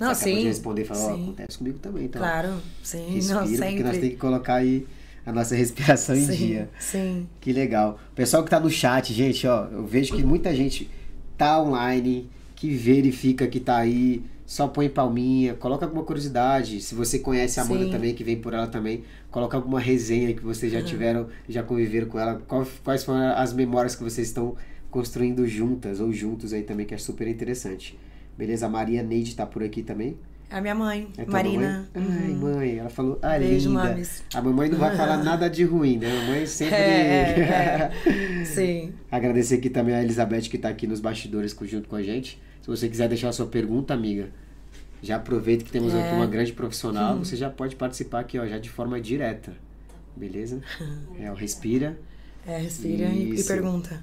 Não, 0.00 0.14
sim. 0.14 0.36
de 0.38 0.44
responder 0.44 0.82
e 0.82 0.84
falar, 0.86 1.00
ó, 1.12 1.14
sim. 1.16 1.22
acontece 1.24 1.58
comigo 1.58 1.78
também, 1.78 2.04
então. 2.06 2.20
Claro, 2.22 2.54
sim, 2.82 3.06
Respira, 3.10 3.34
não, 3.40 3.42
porque 3.46 3.58
nós 3.58 3.68
sempre. 3.70 3.82
temos 3.92 3.98
que 4.08 4.16
colocar 4.16 4.54
aí 4.54 4.86
a 5.26 5.32
nossa 5.32 5.54
respiração 5.54 6.16
em 6.16 6.24
sim, 6.26 6.36
dia. 6.36 6.70
sim. 6.78 7.26
Que 7.40 7.52
legal. 7.52 8.00
Pessoal 8.14 8.42
que 8.42 8.50
tá 8.50 8.58
no 8.58 8.70
chat, 8.70 9.12
gente, 9.12 9.46
ó, 9.46 9.66
eu 9.66 9.84
vejo 9.86 10.14
que 10.16 10.22
muita 10.24 10.54
gente 10.56 10.90
tá 11.36 11.60
online, 11.62 12.28
que 12.56 12.74
verifica 12.74 13.46
que 13.46 13.60
tá 13.60 13.76
aí, 13.76 14.22
só 14.46 14.66
põe 14.66 14.88
palminha, 14.88 15.54
coloca 15.54 15.84
alguma 15.86 16.02
curiosidade. 16.02 16.80
Se 16.80 16.94
você 16.94 17.18
conhece 17.18 17.60
a 17.60 17.62
Amanda 17.62 17.84
Sim. 17.84 17.90
também, 17.90 18.14
que 18.14 18.24
vem 18.24 18.36
por 18.36 18.52
ela 18.52 18.66
também, 18.66 19.04
coloca 19.30 19.56
alguma 19.56 19.78
resenha 19.78 20.34
que 20.34 20.42
vocês 20.42 20.72
já 20.72 20.82
tiveram, 20.82 21.28
já 21.48 21.62
conviveram 21.62 22.08
com 22.08 22.18
ela. 22.18 22.42
Qual- 22.48 22.66
Quais 22.82 23.04
foram 23.04 23.32
as 23.36 23.52
memórias 23.52 23.94
que 23.94 24.02
vocês 24.02 24.26
estão 24.26 24.56
construindo 24.90 25.46
juntas 25.46 26.00
ou 26.00 26.12
juntos 26.12 26.52
aí 26.52 26.62
também, 26.64 26.84
que 26.84 26.92
é 26.94 26.98
super 26.98 27.28
interessante. 27.28 27.96
Beleza? 28.40 28.64
A 28.64 28.68
Maria 28.70 29.02
Neide 29.02 29.36
tá 29.36 29.44
por 29.44 29.62
aqui 29.62 29.82
também. 29.82 30.16
É 30.48 30.56
a 30.56 30.60
minha 30.62 30.74
mãe, 30.74 31.06
É 31.18 31.26
Marina. 31.26 31.86
Mamãe? 31.94 32.16
Ai, 32.24 32.30
Uhum. 32.30 32.36
mãe, 32.38 32.78
ela 32.78 32.88
falou, 32.88 33.18
ah, 33.20 33.38
Beijo, 33.38 33.68
linda. 33.68 33.84
mames. 33.84 34.22
A 34.34 34.40
mamãe 34.40 34.68
não 34.70 34.78
vai 34.78 34.96
falar 34.96 35.18
nada 35.22 35.48
de 35.50 35.62
ruim, 35.62 35.98
né? 35.98 36.10
A 36.10 36.20
mamãe 36.22 36.46
sempre. 36.46 36.74
É, 36.74 37.90
é, 38.08 38.44
Sim. 38.46 38.94
Agradecer 39.12 39.56
aqui 39.56 39.68
também 39.68 39.94
a 39.94 40.02
Elizabeth 40.02 40.40
que 40.48 40.56
tá 40.56 40.70
aqui 40.70 40.86
nos 40.86 41.00
bastidores 41.00 41.54
junto 41.64 41.86
com 41.86 41.96
a 41.96 42.02
gente. 42.02 42.40
Se 42.62 42.66
você 42.66 42.88
quiser 42.88 43.08
deixar 43.10 43.28
a 43.28 43.32
sua 43.32 43.44
pergunta, 43.46 43.92
amiga, 43.92 44.30
já 45.02 45.16
aproveita 45.16 45.62
que 45.62 45.70
temos 45.70 45.92
É. 45.94 46.02
aqui 46.02 46.14
uma 46.14 46.26
grande 46.26 46.54
profissional. 46.54 47.18
Você 47.22 47.36
já 47.36 47.50
pode 47.50 47.76
participar 47.76 48.20
aqui, 48.20 48.38
ó, 48.38 48.46
já 48.46 48.56
de 48.58 48.70
forma 48.70 48.98
direta. 49.00 49.52
Beleza? 50.16 50.60
É, 51.20 51.30
o 51.30 51.34
respira. 51.34 51.98
É, 52.46 52.56
respira 52.56 53.08
e, 53.10 53.34
e 53.38 53.44
pergunta. 53.44 54.02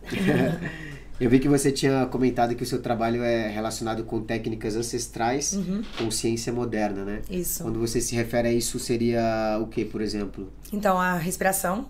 Eu 1.20 1.30
vi 1.30 1.40
que 1.40 1.50
você 1.50 1.72
tinha 1.72 2.06
comentado 2.06 2.54
que 2.54 2.62
o 2.62 2.66
seu 2.66 2.80
trabalho 2.80 3.24
é 3.24 3.48
relacionado 3.50 4.04
com 4.04 4.22
técnicas 4.22 4.76
ancestrais 4.76 5.54
Uhum. 5.54 5.82
com 5.98 6.12
ciência 6.12 6.54
moderna, 6.54 7.04
né? 7.04 7.22
Isso. 7.30 7.64
Quando 7.64 7.80
você 7.80 8.00
se 8.00 8.16
refere 8.16 8.50
a 8.50 8.54
isso, 8.54 8.78
seria 8.80 9.58
o 9.60 9.66
que, 9.68 9.84
por 9.84 10.00
exemplo? 10.02 10.52
Então, 10.72 11.00
a 11.00 11.16
respiração 11.16 11.88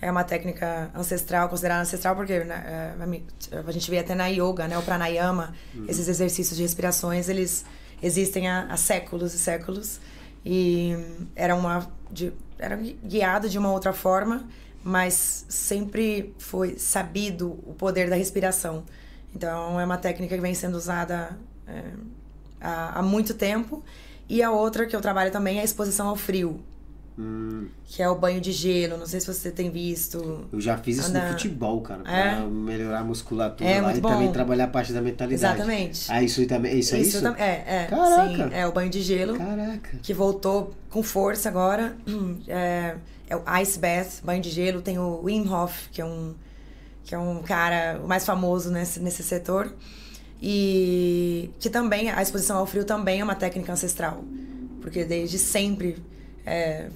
é 0.00 0.10
uma 0.10 0.24
técnica 0.24 0.90
ancestral, 0.94 1.48
considerada 1.50 1.82
ancestral, 1.82 2.16
porque 2.16 2.40
né, 2.44 2.94
é, 3.52 3.62
a 3.66 3.70
gente 3.70 3.90
vê 3.90 3.98
até 3.98 4.14
na 4.14 4.26
yoga, 4.28 4.66
né, 4.66 4.78
o 4.78 4.82
pranayama, 4.82 5.54
esses 5.86 6.08
exercícios 6.08 6.56
de 6.56 6.62
respirações, 6.62 7.28
eles 7.28 7.64
existem 8.02 8.48
há, 8.48 8.66
há 8.70 8.76
séculos 8.78 9.34
e 9.34 9.38
séculos. 9.38 10.00
E 10.44 10.96
era 11.36 11.54
uma 11.54 11.86
de, 12.10 12.32
era 12.58 12.76
guiado 12.76 13.48
de 13.48 13.58
uma 13.58 13.70
outra 13.70 13.92
forma, 13.92 14.44
mas 14.84 15.44
sempre 15.48 16.34
foi 16.38 16.76
sabido 16.78 17.58
o 17.66 17.74
poder 17.74 18.08
da 18.10 18.16
respiração. 18.16 18.84
Então, 19.34 19.78
é 19.80 19.84
uma 19.84 19.96
técnica 19.96 20.34
que 20.34 20.40
vem 20.42 20.54
sendo 20.54 20.76
usada 20.76 21.36
é, 21.66 21.82
há, 22.60 22.98
há 22.98 23.02
muito 23.02 23.34
tempo. 23.34 23.82
E 24.28 24.42
a 24.42 24.50
outra 24.50 24.86
que 24.86 24.94
eu 24.94 25.00
trabalho 25.00 25.30
também 25.30 25.58
é 25.58 25.60
a 25.62 25.64
exposição 25.64 26.08
ao 26.08 26.16
frio 26.16 26.60
Hum, 27.18 27.68
que 27.84 28.02
é 28.02 28.08
o 28.08 28.14
banho 28.14 28.40
de 28.40 28.50
gelo. 28.52 28.96
Não 28.96 29.04
sei 29.04 29.20
se 29.20 29.26
você 29.26 29.50
tem 29.50 29.70
visto. 29.70 30.46
eu 30.50 30.58
já 30.58 30.78
fiz 30.78 30.96
isso 30.96 31.10
Anda- 31.10 31.24
no 31.26 31.30
futebol, 31.32 31.82
cara, 31.82 32.00
pra 32.02 32.10
É? 32.38 32.40
melhorar 32.46 33.00
a 33.00 33.04
musculatura 33.04 33.68
É, 33.68 33.82
lá 33.82 33.94
e 33.94 34.00
bom. 34.00 34.08
também 34.08 34.32
trabalhar 34.32 34.64
a 34.64 34.68
parte 34.68 34.94
da 34.94 35.02
mentalidade. 35.02 35.54
Exatamente. 35.60 36.10
Ah, 36.10 36.22
isso 36.22 36.46
também, 36.46 36.78
isso 36.78 36.94
é 36.94 37.00
isso? 37.00 37.20
tam- 37.20 37.34
É, 37.36 37.64
é. 37.66 37.86
Caraca. 37.90 38.48
Sim, 38.48 38.54
é 38.54 38.66
o 38.66 38.72
banho 38.72 38.88
de 38.88 39.02
gelo. 39.02 39.36
Caraca. 39.36 39.98
Que 40.02 40.14
voltou 40.14 40.72
com 40.88 41.02
força 41.02 41.50
agora. 41.50 41.94
É, 42.48 42.96
é 43.32 43.36
o 43.36 43.62
Ice 43.62 43.78
Bath, 43.78 44.22
banho 44.22 44.42
de 44.42 44.50
gelo. 44.50 44.82
Tem 44.82 44.98
o 44.98 45.22
Wim 45.22 45.48
Hof, 45.48 45.88
que 45.90 46.00
é 46.00 46.04
um, 46.04 46.34
que 47.02 47.14
é 47.14 47.18
um 47.18 47.42
cara 47.42 48.00
mais 48.06 48.26
famoso 48.26 48.70
nesse, 48.70 49.00
nesse 49.00 49.22
setor. 49.22 49.74
E 50.40 51.50
que 51.58 51.70
também, 51.70 52.10
a 52.10 52.20
exposição 52.20 52.58
ao 52.58 52.66
frio 52.66 52.84
também 52.84 53.20
é 53.20 53.24
uma 53.24 53.34
técnica 53.34 53.72
ancestral. 53.72 54.22
Porque 54.80 55.04
desde 55.04 55.38
sempre 55.38 56.02
é, 56.44 56.88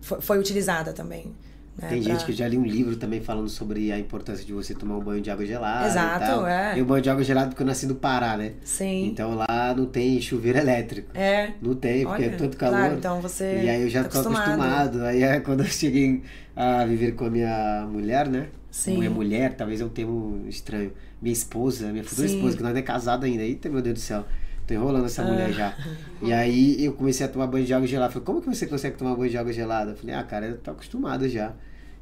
foi, 0.00 0.20
foi 0.20 0.38
utilizada 0.38 0.92
também. 0.92 1.34
Né, 1.80 1.88
Tem 1.88 2.02
pra- 2.02 2.12
gente 2.12 2.24
que 2.26 2.32
já 2.32 2.46
li 2.46 2.56
um 2.58 2.64
livro 2.64 2.96
também 2.96 3.20
falando 3.20 3.48
sobre 3.48 3.90
a 3.92 3.98
importância 3.98 4.44
de 4.44 4.52
você 4.52 4.74
tomar 4.74 4.96
um 4.96 5.00
banho 5.00 5.22
de 5.22 5.30
água 5.30 5.44
gelada. 5.46 5.86
Exato, 5.88 6.46
é. 6.46 6.78
E 6.78 6.82
o 6.82 6.84
banho 6.84 7.02
de 7.02 7.08
água 7.10 7.24
gelada 7.24 7.48
porque 7.48 7.62
eu 7.62 7.66
nasci 7.66 7.86
no 7.86 7.94
Pará, 7.94 8.36
né? 8.36 8.52
Sim. 8.62 9.06
Então 9.06 9.34
lá 9.34 9.74
não 9.76 9.86
tem 9.86 10.20
chuveiro 10.20 10.58
elétrico. 10.58 11.08
É. 11.16 11.52
Não 11.62 11.74
tem, 11.74 12.04
porque 12.04 12.24
Olha, 12.24 12.32
é 12.34 12.36
tanto 12.36 12.56
calor. 12.56 12.76
Claro, 12.78 12.94
então 12.96 13.20
você. 13.20 13.62
E 13.64 13.68
aí 13.70 13.82
eu 13.82 13.88
já 13.88 14.02
tá 14.04 14.10
tô 14.10 14.18
acostumado. 14.28 15.02
Aí 15.04 15.22
é 15.22 15.40
quando 15.40 15.60
eu 15.60 15.66
cheguei 15.66 16.22
a 16.54 16.84
viver 16.84 17.12
com 17.12 17.24
a 17.26 17.30
minha 17.30 17.86
mulher, 17.90 18.28
né? 18.28 18.48
Sim. 18.70 18.98
Minha 18.98 19.10
mulher, 19.10 19.54
talvez 19.54 19.80
é 19.80 19.84
um 19.84 19.88
termo 19.88 20.44
estranho. 20.48 20.92
Minha 21.20 21.32
esposa, 21.32 21.92
minha 21.92 22.02
futura 22.04 22.26
Sim. 22.28 22.36
esposa, 22.36 22.56
que 22.56 22.62
nós 22.62 22.72
não 22.72 22.78
é 22.80 22.82
casado 22.82 23.24
ainda. 23.24 23.42
Eita, 23.42 23.68
meu 23.68 23.80
Deus 23.82 23.94
do 23.94 24.00
céu. 24.00 24.24
Tô 24.66 24.74
enrolando 24.74 25.06
essa 25.06 25.22
Ah. 25.22 25.26
mulher 25.26 25.52
já. 25.52 25.74
E 26.22 26.32
aí 26.32 26.84
eu 26.84 26.92
comecei 26.92 27.26
a 27.26 27.28
tomar 27.28 27.46
banho 27.46 27.64
de 27.66 27.74
água 27.74 27.86
gelada. 27.86 28.12
Falei, 28.12 28.24
como 28.26 28.40
que 28.40 28.46
você 28.48 28.66
consegue 28.66 28.96
tomar 28.96 29.14
banho 29.16 29.30
de 29.30 29.36
água 29.38 29.52
gelada? 29.52 29.90
Eu 29.92 29.96
falei, 29.96 30.14
ah, 30.14 30.22
cara, 30.22 30.46
eu 30.46 30.56
tô 30.58 30.70
acostumado 30.70 31.28
já. 31.28 31.52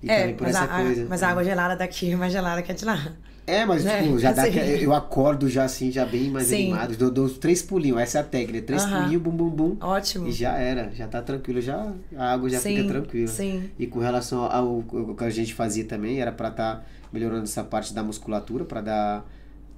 E 0.03 0.11
É, 0.11 0.33
por 0.33 0.47
mas, 0.47 0.57
essa 0.57 0.65
a, 0.65 0.83
coisa. 0.83 1.07
mas 1.09 1.23
a 1.23 1.29
água 1.29 1.45
gelada 1.45 1.77
daqui 1.77 2.13
é 2.13 2.17
mais 2.17 2.33
gelada 2.33 2.63
que 2.63 2.73
a 2.73 2.75
de 2.75 2.85
lá. 2.85 3.13
É, 3.47 3.65
mas 3.67 3.85
né? 3.85 4.03
tipo, 4.03 4.19
já 4.19 4.33
dá 4.33 4.45
Sim. 4.45 4.53
que 4.53 4.83
eu 4.85 4.95
acordo 4.95 5.49
já 5.49 5.65
assim, 5.65 5.91
já 5.91 6.07
bem 6.07 6.31
mais 6.31 6.47
Sim. 6.47 6.73
animado. 6.73 6.97
Dou, 6.97 7.11
dou 7.11 7.29
três 7.29 7.61
pulinhos, 7.63 7.99
essa 7.99 8.19
é 8.19 8.21
a 8.21 8.25
técnica. 8.25 8.65
Três 8.67 8.85
pulinhos, 8.85 9.21
bum, 9.21 9.31
bum, 9.31 9.49
bum. 9.51 9.77
Ótimo. 9.81 10.29
E 10.29 10.33
já 10.33 10.57
era, 10.57 10.91
já 10.95 11.09
tá 11.09 11.21
tranquilo, 11.21 11.61
já 11.61 11.93
a 12.17 12.33
água 12.33 12.49
já 12.49 12.61
sim, 12.61 12.77
fica 12.77 12.89
tranquila. 12.89 13.27
Sim. 13.27 13.69
E 13.79 13.87
com 13.87 13.99
relação 13.99 14.45
ao, 14.45 14.85
ao 14.93 15.15
que 15.17 15.25
a 15.25 15.31
gente 15.31 15.53
fazia 15.53 15.85
também, 15.85 16.21
era 16.21 16.31
pra 16.31 16.49
estar 16.49 16.87
melhorando 17.13 17.43
essa 17.43 17.65
parte 17.65 17.93
da 17.93 18.03
musculatura, 18.05 18.65
pra 18.65 18.81
dar 18.81 19.27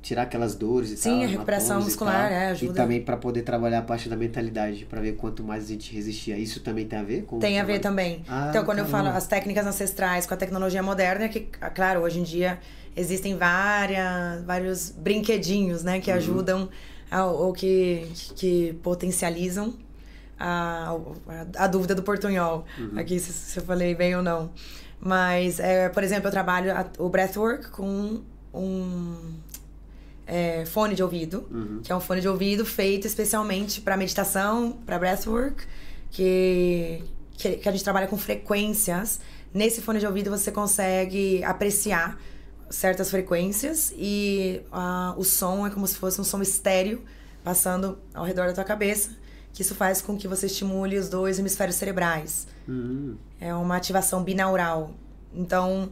tirar 0.02 0.22
aquelas 0.22 0.54
dores 0.56 0.90
e 0.90 0.96
Sim, 0.96 1.10
tal. 1.10 1.18
a 1.18 1.22
na 1.22 1.26
recuperação 1.30 1.80
e 1.80 1.84
muscular, 1.84 2.28
tal. 2.28 2.32
é, 2.38 2.46
ajuda. 2.48 2.72
E 2.72 2.74
também 2.74 3.00
pra 3.02 3.16
poder 3.16 3.42
trabalhar 3.42 3.78
a 3.78 3.82
parte 3.82 4.08
da 4.08 4.16
mentalidade, 4.16 4.84
pra 4.84 5.00
ver 5.00 5.12
quanto 5.12 5.42
mais 5.44 5.64
a 5.64 5.68
gente 5.68 5.94
resistia. 5.94 6.36
Isso 6.36 6.60
também 6.60 6.86
tem 6.86 6.98
a 6.98 7.02
ver 7.04 7.22
com 7.22 7.38
Tem 7.38 7.60
a 7.60 7.64
ver 7.64 7.78
também. 7.78 8.24
Ah, 8.28 8.48
então, 8.50 8.64
quando 8.64 8.80
eu 8.80 8.84
falo 8.86 9.04
caramba. 9.04 9.18
as 9.18 9.26
técnicas 9.28 9.64
ancestrais 9.66 10.26
com 10.26 10.34
a 10.34 10.36
tecnologia 10.36 10.82
moderna, 10.82 11.28
que, 11.28 11.48
ah, 11.60 11.70
claro, 11.70 12.00
hoje 12.00 12.18
em 12.18 12.24
dia 12.24 12.58
existem 12.96 13.36
várias, 13.38 14.42
vários 14.44 14.90
brinquedinhos, 14.90 15.82
né, 15.84 16.00
que 16.00 16.10
Uhum. 16.10 16.16
ajudam 16.16 16.68
a- 17.10 17.26
ou 17.26 17.52
que, 17.52 18.06
que 18.36 18.72
potencializam 18.82 19.74
a, 20.38 20.96
a, 21.56 21.64
a 21.64 21.66
dúvida 21.68 21.94
do 21.94 22.02
portunhol. 22.02 22.64
Uhum. 22.76 22.98
Aqui, 22.98 23.20
se, 23.20 23.32
se 23.32 23.58
eu 23.60 23.62
falei 23.64 23.94
bem 23.94 24.16
ou 24.16 24.22
não. 24.22 24.50
Mas, 25.00 25.60
é, 25.60 25.88
por 25.88 26.02
exemplo, 26.02 26.26
eu 26.28 26.30
trabalho 26.32 26.72
a- 26.76 26.86
o 26.98 27.08
breathwork 27.08 27.70
com 27.70 28.20
um 28.52 29.16
é, 30.34 30.64
fone 30.64 30.94
de 30.94 31.02
ouvido, 31.02 31.46
Uhum. 31.50 31.80
que 31.84 31.92
é 31.92 31.96
um 31.96 32.00
fone 32.00 32.20
de 32.20 32.28
ouvido 32.28 32.64
feito 32.64 33.06
especialmente 33.06 33.80
para 33.80 33.96
meditação, 33.96 34.72
para 34.86 34.98
breathwork, 34.98 35.62
que, 36.10 37.02
que, 37.36 37.56
que 37.56 37.68
a 37.68 37.72
gente 37.72 37.84
trabalha 37.84 38.06
com 38.06 38.16
frequências. 38.16 39.20
Nesse 39.52 39.80
fone 39.82 39.98
de 40.00 40.06
ouvido 40.06 40.30
você 40.30 40.50
consegue 40.50 41.42
apreciar 41.44 42.18
certas 42.70 43.10
frequências 43.10 43.92
e 43.96 44.62
ah, 44.72 45.14
o 45.18 45.24
som 45.24 45.66
é 45.66 45.70
como 45.70 45.86
se 45.86 45.96
fosse 45.96 46.18
um 46.20 46.24
som 46.24 46.40
estéreo 46.40 47.02
passando 47.44 47.98
ao 48.14 48.24
redor 48.24 48.46
da 48.46 48.52
tua 48.54 48.64
cabeça, 48.64 49.10
que 49.52 49.60
isso 49.62 49.74
faz 49.74 50.00
com 50.00 50.16
que 50.16 50.26
você 50.26 50.46
estimule 50.46 50.96
os 50.96 51.08
dois 51.10 51.38
hemisférios 51.38 51.76
cerebrais. 51.76 52.46
Hum, 52.68 53.16
É 53.40 53.52
uma 53.54 53.76
ativação 53.76 54.22
binaural. 54.24 54.92
Então, 55.34 55.90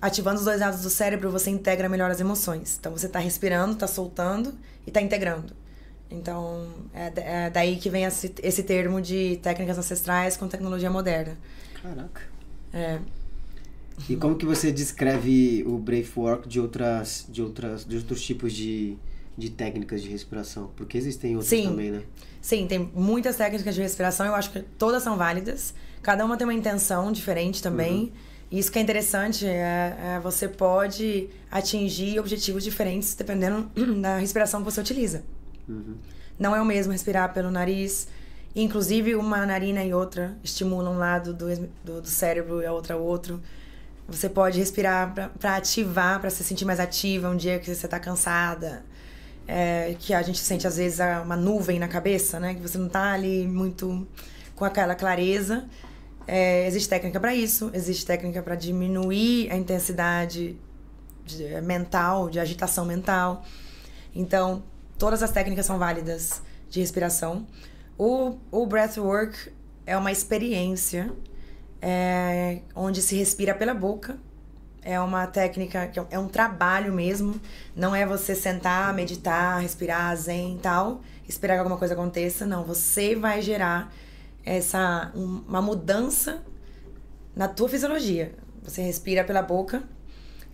ativando 0.00 0.38
os 0.38 0.44
dois 0.44 0.60
lados 0.60 0.82
do 0.82 0.90
cérebro, 0.90 1.30
você 1.30 1.50
integra 1.50 1.88
melhor 1.88 2.10
as 2.10 2.20
emoções. 2.20 2.76
Então 2.78 2.92
você 2.92 3.06
está 3.06 3.18
respirando, 3.18 3.72
está 3.72 3.86
soltando 3.86 4.54
e 4.86 4.90
está 4.90 5.00
integrando. 5.00 5.54
Então 6.10 6.68
é, 6.94 7.12
é, 7.16 7.50
daí 7.50 7.76
que 7.76 7.90
vem 7.90 8.04
esse, 8.04 8.32
esse 8.42 8.62
termo 8.62 9.00
de 9.00 9.38
técnicas 9.42 9.78
ancestrais 9.78 10.36
com 10.36 10.48
tecnologia 10.48 10.90
moderna. 10.90 11.36
Caraca. 11.82 12.22
É. 12.72 12.98
E 14.08 14.16
como 14.16 14.36
que 14.36 14.44
você 14.44 14.70
descreve 14.70 15.64
o 15.66 15.78
Breathwork 15.78 16.46
de 16.46 16.60
outras, 16.60 17.26
de 17.28 17.42
outras, 17.42 17.84
de 17.84 17.96
outros 17.96 18.22
tipos 18.22 18.52
de, 18.52 18.96
de 19.36 19.50
técnicas 19.50 20.02
de 20.02 20.10
respiração? 20.10 20.70
Porque 20.76 20.98
existem 20.98 21.34
outras 21.34 21.48
Sim. 21.48 21.64
também, 21.64 21.90
né? 21.90 22.02
Sim, 22.42 22.66
tem 22.66 22.90
muitas 22.94 23.36
técnicas 23.36 23.74
de 23.74 23.80
respiração, 23.80 24.26
eu 24.26 24.34
acho 24.34 24.52
que 24.52 24.60
todas 24.60 25.02
são 25.02 25.16
válidas. 25.16 25.74
Cada 26.02 26.24
uma 26.24 26.36
tem 26.36 26.46
uma 26.46 26.54
intenção 26.54 27.10
diferente 27.10 27.62
também. 27.62 28.12
E 28.12 28.35
Isso 28.50 28.70
que 28.70 28.78
é 28.78 28.82
interessante, 28.82 29.46
é, 29.46 29.96
é 30.16 30.20
você 30.22 30.48
pode 30.48 31.28
atingir 31.50 32.18
objetivos 32.20 32.62
diferentes 32.62 33.14
dependendo 33.14 33.70
da 34.00 34.18
respiração 34.18 34.60
que 34.60 34.70
você 34.70 34.80
utiliza. 34.80 35.24
Não 36.38 36.54
é 36.54 36.60
o 36.60 36.64
mesmo 36.64 36.92
respirar 36.92 37.32
pelo 37.32 37.50
nariz. 37.50 38.08
Inclusive, 38.54 39.14
uma 39.14 39.44
narina 39.44 39.84
e 39.84 39.92
outra 39.92 40.36
estimulam 40.42 40.94
um 40.94 40.98
lado 40.98 41.34
do, 41.34 41.46
do, 41.84 42.00
do 42.00 42.08
cérebro 42.08 42.62
e 42.62 42.66
a 42.66 42.72
outra 42.72 42.96
outro. 42.96 43.42
Você 44.08 44.28
pode 44.28 44.58
respirar 44.58 45.12
para 45.38 45.56
ativar, 45.56 46.20
para 46.20 46.30
se 46.30 46.44
sentir 46.44 46.64
mais 46.64 46.78
ativa 46.78 47.28
um 47.28 47.36
dia 47.36 47.58
que 47.58 47.66
você 47.66 47.86
está 47.86 47.98
cansada. 47.98 48.84
É, 49.48 49.94
que 50.00 50.12
a 50.12 50.22
gente 50.22 50.38
sente 50.38 50.66
às 50.66 50.76
vezes 50.76 50.98
uma 51.24 51.36
nuvem 51.36 51.78
na 51.78 51.86
cabeça, 51.86 52.40
né? 52.40 52.54
Que 52.54 52.60
você 52.60 52.78
não 52.78 52.88
tá 52.88 53.12
ali 53.12 53.46
muito 53.46 54.06
com 54.54 54.64
aquela 54.64 54.94
clareza. 54.94 55.64
É, 56.26 56.66
existe 56.66 56.88
técnica 56.88 57.20
para 57.20 57.34
isso, 57.34 57.70
existe 57.72 58.04
técnica 58.04 58.42
para 58.42 58.54
diminuir 58.56 59.50
a 59.50 59.56
intensidade 59.56 60.58
de- 61.24 61.44
é, 61.44 61.60
mental, 61.60 62.28
de 62.28 62.40
agitação 62.40 62.84
mental. 62.84 63.44
Então, 64.14 64.62
todas 64.98 65.22
as 65.22 65.30
técnicas 65.30 65.66
são 65.66 65.78
válidas 65.78 66.42
de 66.68 66.80
respiração. 66.80 67.46
O, 67.98 68.36
o 68.50 68.66
breathwork 68.66 69.52
é 69.86 69.96
uma 69.96 70.10
experiência 70.10 71.12
é, 71.80 72.60
onde 72.74 73.00
se 73.02 73.16
respira 73.16 73.54
pela 73.54 73.74
boca. 73.74 74.18
É 74.82 75.00
uma 75.00 75.26
técnica, 75.26 75.84
é 75.94 76.06
é 76.14 76.18
um 76.18 76.28
trabalho 76.28 76.92
mesmo. 76.92 77.40
Não 77.74 77.94
é 77.94 78.06
você 78.06 78.34
sentar, 78.34 78.92
meditar, 78.94 79.60
respirar, 79.60 80.16
zen 80.16 80.56
e 80.56 80.58
tal, 80.58 81.00
esperar 81.28 81.54
que 81.54 81.58
alguma 81.60 81.76
coisa 81.78 81.94
aconteça. 81.94 82.46
Não, 82.46 82.64
você 82.64 83.14
vai 83.16 83.42
gerar 83.42 83.92
essa 84.46 85.12
um- 85.14 85.42
uma 85.48 85.60
mudança 85.60 86.42
na 87.34 87.48
tua 87.48 87.68
fisiologia. 87.68 88.34
Você 88.62 88.80
respira 88.82 89.24
pela 89.24 89.42
boca 89.42 89.82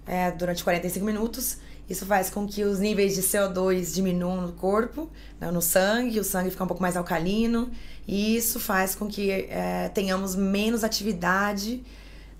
é, 0.06 0.32
durante 0.32 0.64
45 0.64 1.04
minutos. 1.06 1.58
Isso 1.88 2.06
faz 2.06 2.30
com 2.30 2.46
que 2.46 2.64
os 2.64 2.78
níveis 2.78 3.14
de 3.14 3.22
CO2 3.22 3.94
diminuam 3.94 4.40
no 4.40 4.52
corpo, 4.52 5.10
né, 5.40 5.50
no 5.50 5.60
sangue, 5.60 6.18
o 6.18 6.24
sangue 6.24 6.50
fica 6.50 6.64
um 6.64 6.66
pouco 6.66 6.82
mais 6.82 6.96
alcalino. 6.96 7.70
E 8.08 8.36
isso 8.36 8.58
faz 8.58 8.94
com 8.94 9.06
que 9.06 9.30
é, 9.30 9.88
tenhamos 9.90 10.34
menos 10.34 10.82
atividade 10.82 11.84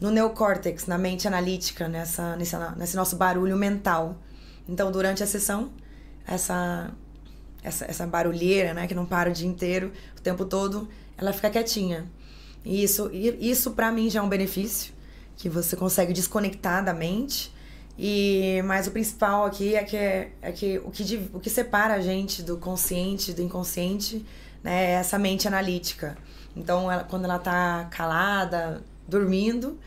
no 0.01 0.11
neocórtex, 0.11 0.87
na 0.87 0.99
mente 0.99 1.29
analítica, 1.29 1.87
nessa, 1.87 2.35
nesse, 2.37 2.57
nesse 2.77 2.97
nosso 2.97 3.15
barulho 3.17 3.57
mental. 3.57 4.17
Então, 4.69 4.91
durante 4.91 5.23
a 5.23 5.27
sessão, 5.27 5.71
essa, 6.27 6.91
essa, 7.63 7.85
essa 7.85 8.07
barulheira, 8.07 8.75
né, 8.75 8.87
que 8.89 8.95
não 8.95 9.07
para 9.07 9.31
o 9.31 9.33
dia 9.33 9.47
inteiro, 9.47 9.93
o 10.19 10.21
tempo 10.21 10.45
todo, 10.45 10.89
ela 11.23 11.33
fica 11.33 11.49
quietinha. 11.49 12.11
E 12.65 12.83
isso, 12.83 13.11
isso 13.13 13.71
para 13.73 13.91
mim 13.91 14.11
já 14.11 14.21
é 14.21 14.23
um 14.23 14.29
benefício, 14.29 14.93
que 15.37 15.49
você 15.49 15.77
consegue 15.77 16.13
desconectar 16.13 16.85
da 16.85 16.93
mente. 16.93 17.53
E 17.99 18.63
mas 18.65 18.87
o 18.87 18.91
principal 18.91 19.45
aqui 19.45 19.75
é 19.75 19.85
que 19.85 19.97
é 19.97 20.53
que 20.53 20.79
o 20.79 20.91
que 20.91 21.31
o 21.33 21.41
que 21.41 21.51
separa 21.51 21.95
a 21.95 22.01
gente 22.01 22.43
do 22.43 22.57
consciente, 22.57 23.33
do 23.33 23.43
inconsciente, 23.43 24.25
né, 24.63 24.85
é 24.85 24.91
essa 24.93 25.19
mente 25.19 25.47
analítica. 25.47 26.17
Então, 26.57 26.91
ela, 26.91 27.05
quando 27.05 27.25
ela 27.25 27.39
tá 27.39 27.89
calada, 27.91 28.83
dormindo, 29.09 29.79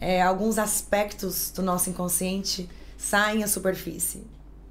é, 0.00 0.20
alguns 0.22 0.58
aspectos 0.58 1.50
do 1.50 1.62
nosso 1.62 1.90
inconsciente 1.90 2.68
saem 2.96 3.44
à 3.44 3.48
superfície 3.48 4.24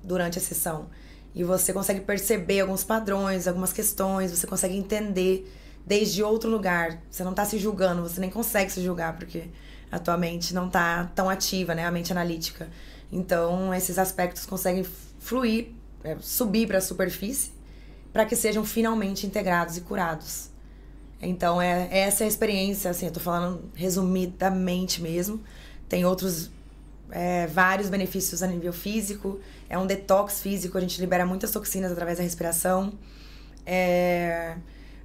durante 0.04 0.38
a 0.38 0.42
sessão. 0.42 0.88
E 1.34 1.44
você 1.44 1.72
consegue 1.72 2.02
perceber 2.02 2.62
alguns 2.62 2.84
padrões, 2.84 3.48
algumas 3.48 3.72
questões, 3.72 4.32
você 4.32 4.48
consegue 4.48 4.76
entender 4.76 5.50
desde 5.88 6.22
outro 6.22 6.50
lugar. 6.50 7.02
Você 7.10 7.24
não 7.24 7.34
tá 7.34 7.46
se 7.46 7.58
julgando, 7.58 8.02
você 8.04 8.20
nem 8.20 8.30
consegue 8.30 8.70
se 8.70 8.84
julgar, 8.84 9.16
porque 9.18 9.46
a 9.90 9.98
tua 9.98 10.18
mente 10.18 10.54
não 10.54 10.70
tá 10.70 11.10
tão 11.16 11.30
ativa, 11.30 11.74
né? 11.74 11.86
A 11.86 11.92
mente 11.92 12.12
analítica. 12.12 12.68
Então, 13.10 13.74
esses 13.74 13.98
aspectos 13.98 14.46
conseguem 14.46 14.86
fluir, 15.18 15.70
é, 16.04 16.18
subir 16.20 16.68
para 16.68 16.80
a 16.80 16.82
superfície, 16.82 17.52
para 18.12 18.26
que 18.26 18.36
sejam 18.36 18.66
finalmente 18.66 19.26
integrados 19.26 19.78
e 19.78 19.82
curados. 19.82 20.50
Então, 21.22 21.62
é, 21.62 21.88
essa 21.90 22.24
é 22.24 22.26
a 22.26 22.28
experiência, 22.28 22.92
assim, 22.92 23.06
eu 23.06 23.12
tô 23.12 23.22
falando 23.22 23.72
resumidamente 23.74 25.02
mesmo. 25.02 25.42
Tem 25.88 26.06
outros, 26.06 26.52
é, 27.10 27.48
vários 27.48 27.90
benefícios 27.90 28.44
a 28.44 28.48
nível 28.48 28.74
físico. 28.74 29.40
É 29.70 29.78
um 29.78 29.88
detox 29.88 30.42
físico, 30.42 30.78
a 30.78 30.82
gente 30.82 31.00
libera 31.00 31.26
muitas 31.26 31.50
toxinas 31.50 31.94
através 31.94 32.18
da 32.18 32.24
respiração. 32.26 32.94
É, 33.66 34.58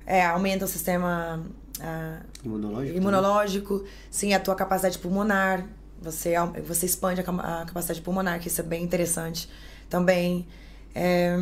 é, 0.06 0.24
aumenta 0.24 0.64
o 0.64 0.68
sistema 0.68 1.42
ah, 1.80 2.20
Imunológico? 2.44 2.96
imunológico, 2.96 3.84
sim, 4.10 4.34
a 4.34 4.40
tua 4.40 4.54
capacidade 4.54 4.98
pulmonar. 4.98 5.66
Você, 6.00 6.34
você 6.66 6.86
expande 6.86 7.20
a, 7.20 7.24
a 7.62 7.64
capacidade 7.64 8.00
pulmonar, 8.02 8.40
que 8.40 8.48
isso 8.48 8.60
é 8.60 8.64
bem 8.64 8.82
interessante 8.82 9.48
também. 9.88 10.46
É, 10.94 11.34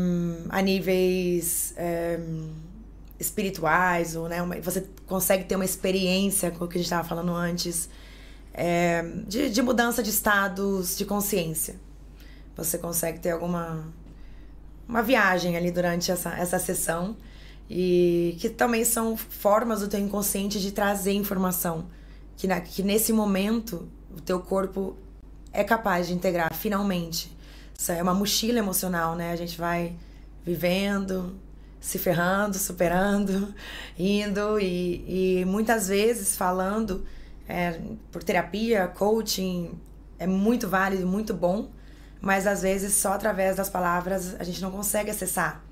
a 0.51 0.61
níveis 0.63 1.73
é, 1.77 2.21
espirituais, 3.19 4.17
ou, 4.17 4.29
né, 4.29 4.41
uma- 4.43 4.61
você 4.61 4.87
consegue 5.07 5.45
ter 5.45 5.57
uma 5.57 5.65
experiência, 5.65 6.51
com 6.51 6.65
o 6.65 6.69
que 6.69 6.75
a 6.75 6.79
gente 6.79 6.87
estava 6.87 7.07
falando 7.07 7.35
antes, 7.35 7.89
é, 8.53 9.03
de, 9.27 9.51
de 9.51 9.63
mudança 9.63 10.03
de 10.03 10.11
estados 10.11 10.97
de 10.97 11.05
consciência. 11.05 11.77
Você 12.57 12.79
consegue 12.79 13.19
ter 13.21 13.31
alguma 13.31 13.85
uma 14.89 15.03
viagem 15.03 15.57
ali 15.57 15.71
durante 15.71 16.11
essa, 16.11 16.31
essa 16.37 16.59
sessão 16.59 17.17
e 17.71 18.37
que 18.41 18.51
também 18.51 18.85
são 18.85 19.17
formas 19.17 19.79
do 19.81 19.87
teu 19.87 20.01
inconsciente 20.01 20.61
de 20.61 20.73
trazer 20.73 21.13
informação. 21.13 21.87
Que, 22.37 22.49
na, 22.49 22.61
que 22.61 22.83
nesse 22.83 23.13
momento 23.13 23.89
o 24.13 24.21
teu 24.21 24.41
corpo 24.41 24.97
é 25.53 25.63
capaz 25.63 26.09
de 26.09 26.15
integrar 26.15 26.53
finalmente. 26.53 27.31
Isso 27.79 27.93
é 27.93 28.03
uma 28.03 28.13
mochila 28.13 28.59
emocional 28.59 29.15
né? 29.15 29.31
A 29.31 29.37
gente 29.37 29.57
vai 29.57 29.95
vivendo 30.45 31.39
se 31.81 31.99
ferrando 31.99 32.59
superando 32.59 33.55
indo 33.97 34.59
e, 34.59 35.41
e 35.41 35.45
muitas 35.45 35.89
vezes 35.89 36.37
falando 36.37 37.07
é, 37.49 37.81
por 38.11 38.23
terapia 38.23 38.89
coaching 38.89 39.79
é 40.19 40.27
muito 40.27 40.69
válido 40.69 41.07
muito 41.07 41.33
bom. 41.33 41.71
Mas 42.21 42.49
às 42.49 42.63
vezes 42.63 42.95
só 42.95 43.13
através 43.13 43.57
das 43.57 43.71
palavras 43.71 44.35
a 44.41 44.43
gente 44.43 44.61
não 44.61 44.73
consegue 44.73 45.11
acessar 45.11 45.70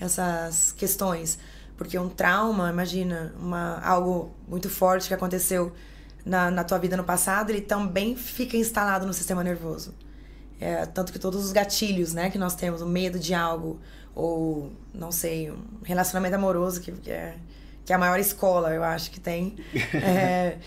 essas 0.00 0.72
questões. 0.72 1.38
Porque 1.76 1.98
um 1.98 2.08
trauma, 2.08 2.70
imagina, 2.70 3.34
uma, 3.38 3.78
algo 3.80 4.34
muito 4.48 4.68
forte 4.68 5.08
que 5.08 5.14
aconteceu 5.14 5.72
na, 6.24 6.50
na 6.50 6.64
tua 6.64 6.78
vida 6.78 6.96
no 6.96 7.04
passado, 7.04 7.50
ele 7.50 7.60
também 7.60 8.16
fica 8.16 8.56
instalado 8.56 9.06
no 9.06 9.14
sistema 9.14 9.42
nervoso. 9.42 9.94
É, 10.60 10.84
tanto 10.84 11.12
que 11.12 11.18
todos 11.18 11.42
os 11.44 11.52
gatilhos 11.52 12.12
né, 12.12 12.28
que 12.28 12.36
nós 12.36 12.54
temos, 12.54 12.82
o 12.82 12.86
medo 12.86 13.18
de 13.18 13.32
algo, 13.32 13.80
ou, 14.14 14.72
não 14.92 15.10
sei, 15.10 15.50
um 15.50 15.64
relacionamento 15.82 16.34
amoroso, 16.34 16.80
que, 16.80 16.92
que 16.92 17.10
é, 17.10 17.36
que 17.84 17.92
é 17.92 17.96
a 17.96 17.98
maior 17.98 18.18
escola, 18.18 18.74
eu 18.74 18.84
acho 18.84 19.10
que 19.10 19.20
tem. 19.20 19.56
É, 19.94 20.58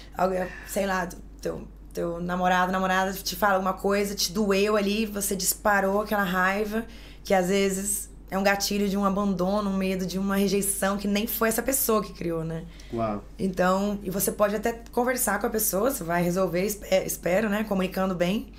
sei 0.67 0.85
lá, 0.85 1.07
teu, 1.41 1.67
teu 1.93 2.19
namorado, 2.19 2.71
namorada 2.71 3.13
te 3.13 3.35
fala 3.35 3.55
alguma 3.55 3.73
coisa, 3.73 4.15
te 4.15 4.31
doeu 4.31 4.75
ali, 4.75 5.05
você 5.05 5.35
disparou 5.35 6.01
aquela 6.01 6.23
raiva, 6.23 6.85
que 7.23 7.33
às 7.33 7.49
vezes 7.49 8.09
é 8.33 8.37
um 8.37 8.41
gatilho 8.43 8.89
de 8.89 8.97
um 8.97 9.05
abandono, 9.05 9.69
um 9.69 9.77
medo 9.77 10.05
de 10.07 10.17
uma 10.17 10.35
rejeição 10.35 10.97
que 10.97 11.07
nem 11.07 11.27
foi 11.27 11.49
essa 11.49 11.61
pessoa 11.61 12.03
que 12.03 12.13
criou, 12.13 12.43
né? 12.43 12.63
Uau. 12.91 13.23
Então, 13.37 13.99
e 14.01 14.09
você 14.09 14.31
pode 14.31 14.55
até 14.55 14.73
conversar 14.91 15.39
com 15.39 15.45
a 15.45 15.49
pessoa, 15.51 15.91
você 15.91 16.03
vai 16.03 16.23
resolver, 16.23 16.65
é, 16.89 17.05
espero, 17.05 17.47
né? 17.47 17.63
Comunicando 17.63 18.15
bem, 18.15 18.51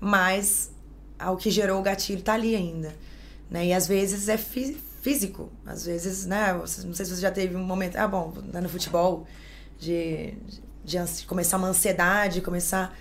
mas 0.00 0.72
o 1.30 1.36
que 1.36 1.50
gerou 1.50 1.78
o 1.78 1.82
gatilho 1.82 2.20
tá 2.20 2.34
ali 2.34 2.56
ainda, 2.56 2.92
né? 3.48 3.66
E 3.66 3.72
às 3.72 3.86
vezes 3.86 4.28
é 4.28 4.36
fí- 4.36 4.76
físico, 5.00 5.50
às 5.64 5.84
vezes, 5.86 6.26
né? 6.26 6.52
Não 6.54 6.66
sei 6.66 7.06
se 7.06 7.14
você 7.14 7.20
já 7.20 7.30
teve 7.30 7.54
um 7.54 7.62
momento, 7.64 7.96
ah, 7.96 8.08
bom, 8.08 8.32
no 8.60 8.68
futebol, 8.68 9.24
de, 9.78 10.34
de 10.84 10.98
ansi- 10.98 11.24
começar 11.26 11.58
uma 11.58 11.68
ansiedade, 11.68 12.40
começar 12.40 12.92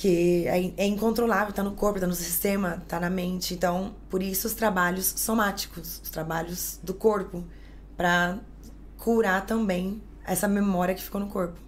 que 0.00 0.46
é, 0.46 0.72
é 0.78 0.86
incontrolável, 0.86 1.52
tá 1.52 1.62
no 1.62 1.72
corpo, 1.72 2.00
tá 2.00 2.06
no 2.06 2.14
sistema, 2.14 2.82
tá 2.88 2.98
na 2.98 3.10
mente. 3.10 3.52
Então, 3.52 3.94
por 4.08 4.22
isso 4.22 4.46
os 4.46 4.54
trabalhos 4.54 5.04
somáticos, 5.04 6.00
os 6.02 6.08
trabalhos 6.08 6.80
do 6.82 6.94
corpo, 6.94 7.44
para 7.98 8.38
curar 8.96 9.44
também 9.44 10.00
essa 10.24 10.48
memória 10.48 10.94
que 10.94 11.02
ficou 11.02 11.20
no 11.20 11.26
corpo. 11.26 11.60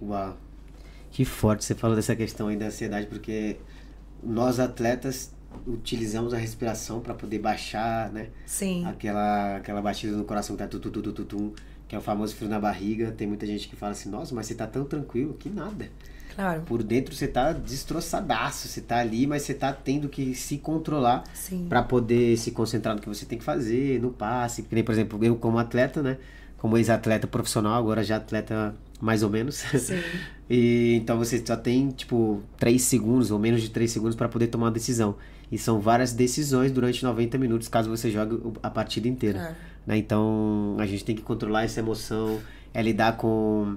Uau. 0.00 0.36
Que 1.10 1.24
forte 1.24 1.64
você 1.64 1.74
falou 1.74 1.96
dessa 1.96 2.14
questão 2.14 2.46
aí 2.46 2.56
da 2.56 2.66
ansiedade, 2.66 3.08
porque 3.08 3.56
nós 4.22 4.60
atletas 4.60 5.32
utilizamos 5.66 6.32
a 6.32 6.36
respiração 6.36 7.00
para 7.00 7.12
poder 7.12 7.40
baixar, 7.40 8.12
né? 8.12 8.28
Sim. 8.46 8.86
Aquela, 8.86 9.56
aquela 9.56 9.82
batida 9.82 10.16
no 10.16 10.22
coração 10.22 10.54
que 10.54 10.62
tá 10.62 10.68
tu, 10.68 10.78
tu, 10.78 10.92
tu, 10.92 11.02
tu, 11.02 11.12
tu, 11.12 11.24
tu, 11.24 11.54
que 11.88 11.96
é 11.96 11.98
o 11.98 12.00
famoso 12.00 12.36
frio 12.36 12.48
na 12.48 12.60
barriga. 12.60 13.10
Tem 13.10 13.26
muita 13.26 13.44
gente 13.46 13.68
que 13.68 13.74
fala 13.74 13.90
assim, 13.90 14.08
nossa, 14.08 14.32
mas 14.32 14.46
você 14.46 14.54
tá 14.54 14.68
tão 14.68 14.84
tranquilo 14.84 15.34
que 15.34 15.48
nada. 15.50 15.90
Claro. 16.34 16.62
Por 16.62 16.82
dentro 16.82 17.14
você 17.14 17.26
tá 17.26 17.52
destroçadaço, 17.52 18.68
você 18.68 18.80
tá 18.80 18.98
ali, 18.98 19.26
mas 19.26 19.42
você 19.42 19.54
tá 19.54 19.72
tendo 19.72 20.08
que 20.08 20.34
se 20.34 20.58
controlar 20.58 21.24
para 21.68 21.82
poder 21.82 22.36
se 22.36 22.50
concentrar 22.50 22.94
no 22.94 23.00
que 23.00 23.08
você 23.08 23.26
tem 23.26 23.38
que 23.38 23.44
fazer, 23.44 24.00
no 24.00 24.10
passe. 24.10 24.62
Que 24.62 24.74
nem, 24.74 24.84
por 24.84 24.92
exemplo, 24.92 25.24
eu 25.24 25.36
como 25.36 25.58
atleta, 25.58 26.02
né? 26.02 26.18
Como 26.56 26.76
ex-atleta 26.76 27.26
profissional, 27.26 27.74
agora 27.74 28.04
já 28.04 28.16
atleta 28.16 28.74
mais 29.00 29.22
ou 29.22 29.30
menos. 29.30 29.56
Sim. 29.56 30.00
e 30.48 30.94
então 30.94 31.16
você 31.16 31.42
só 31.44 31.56
tem 31.56 31.88
tipo 31.88 32.42
3 32.58 32.80
segundos 32.80 33.30
ou 33.30 33.38
menos 33.38 33.62
de 33.62 33.70
3 33.70 33.90
segundos 33.90 34.14
para 34.14 34.28
poder 34.28 34.48
tomar 34.48 34.66
uma 34.66 34.72
decisão. 34.72 35.16
E 35.50 35.58
são 35.58 35.80
várias 35.80 36.12
decisões 36.12 36.70
durante 36.70 37.02
90 37.02 37.36
minutos, 37.36 37.66
caso 37.66 37.90
você 37.90 38.10
jogue 38.10 38.40
a 38.62 38.70
partida 38.70 39.08
inteira. 39.08 39.56
Né? 39.86 39.96
Então 39.96 40.76
a 40.78 40.86
gente 40.86 41.04
tem 41.04 41.16
que 41.16 41.22
controlar 41.22 41.64
essa 41.64 41.80
emoção, 41.80 42.38
é 42.72 42.80
lidar 42.80 43.16
com, 43.16 43.76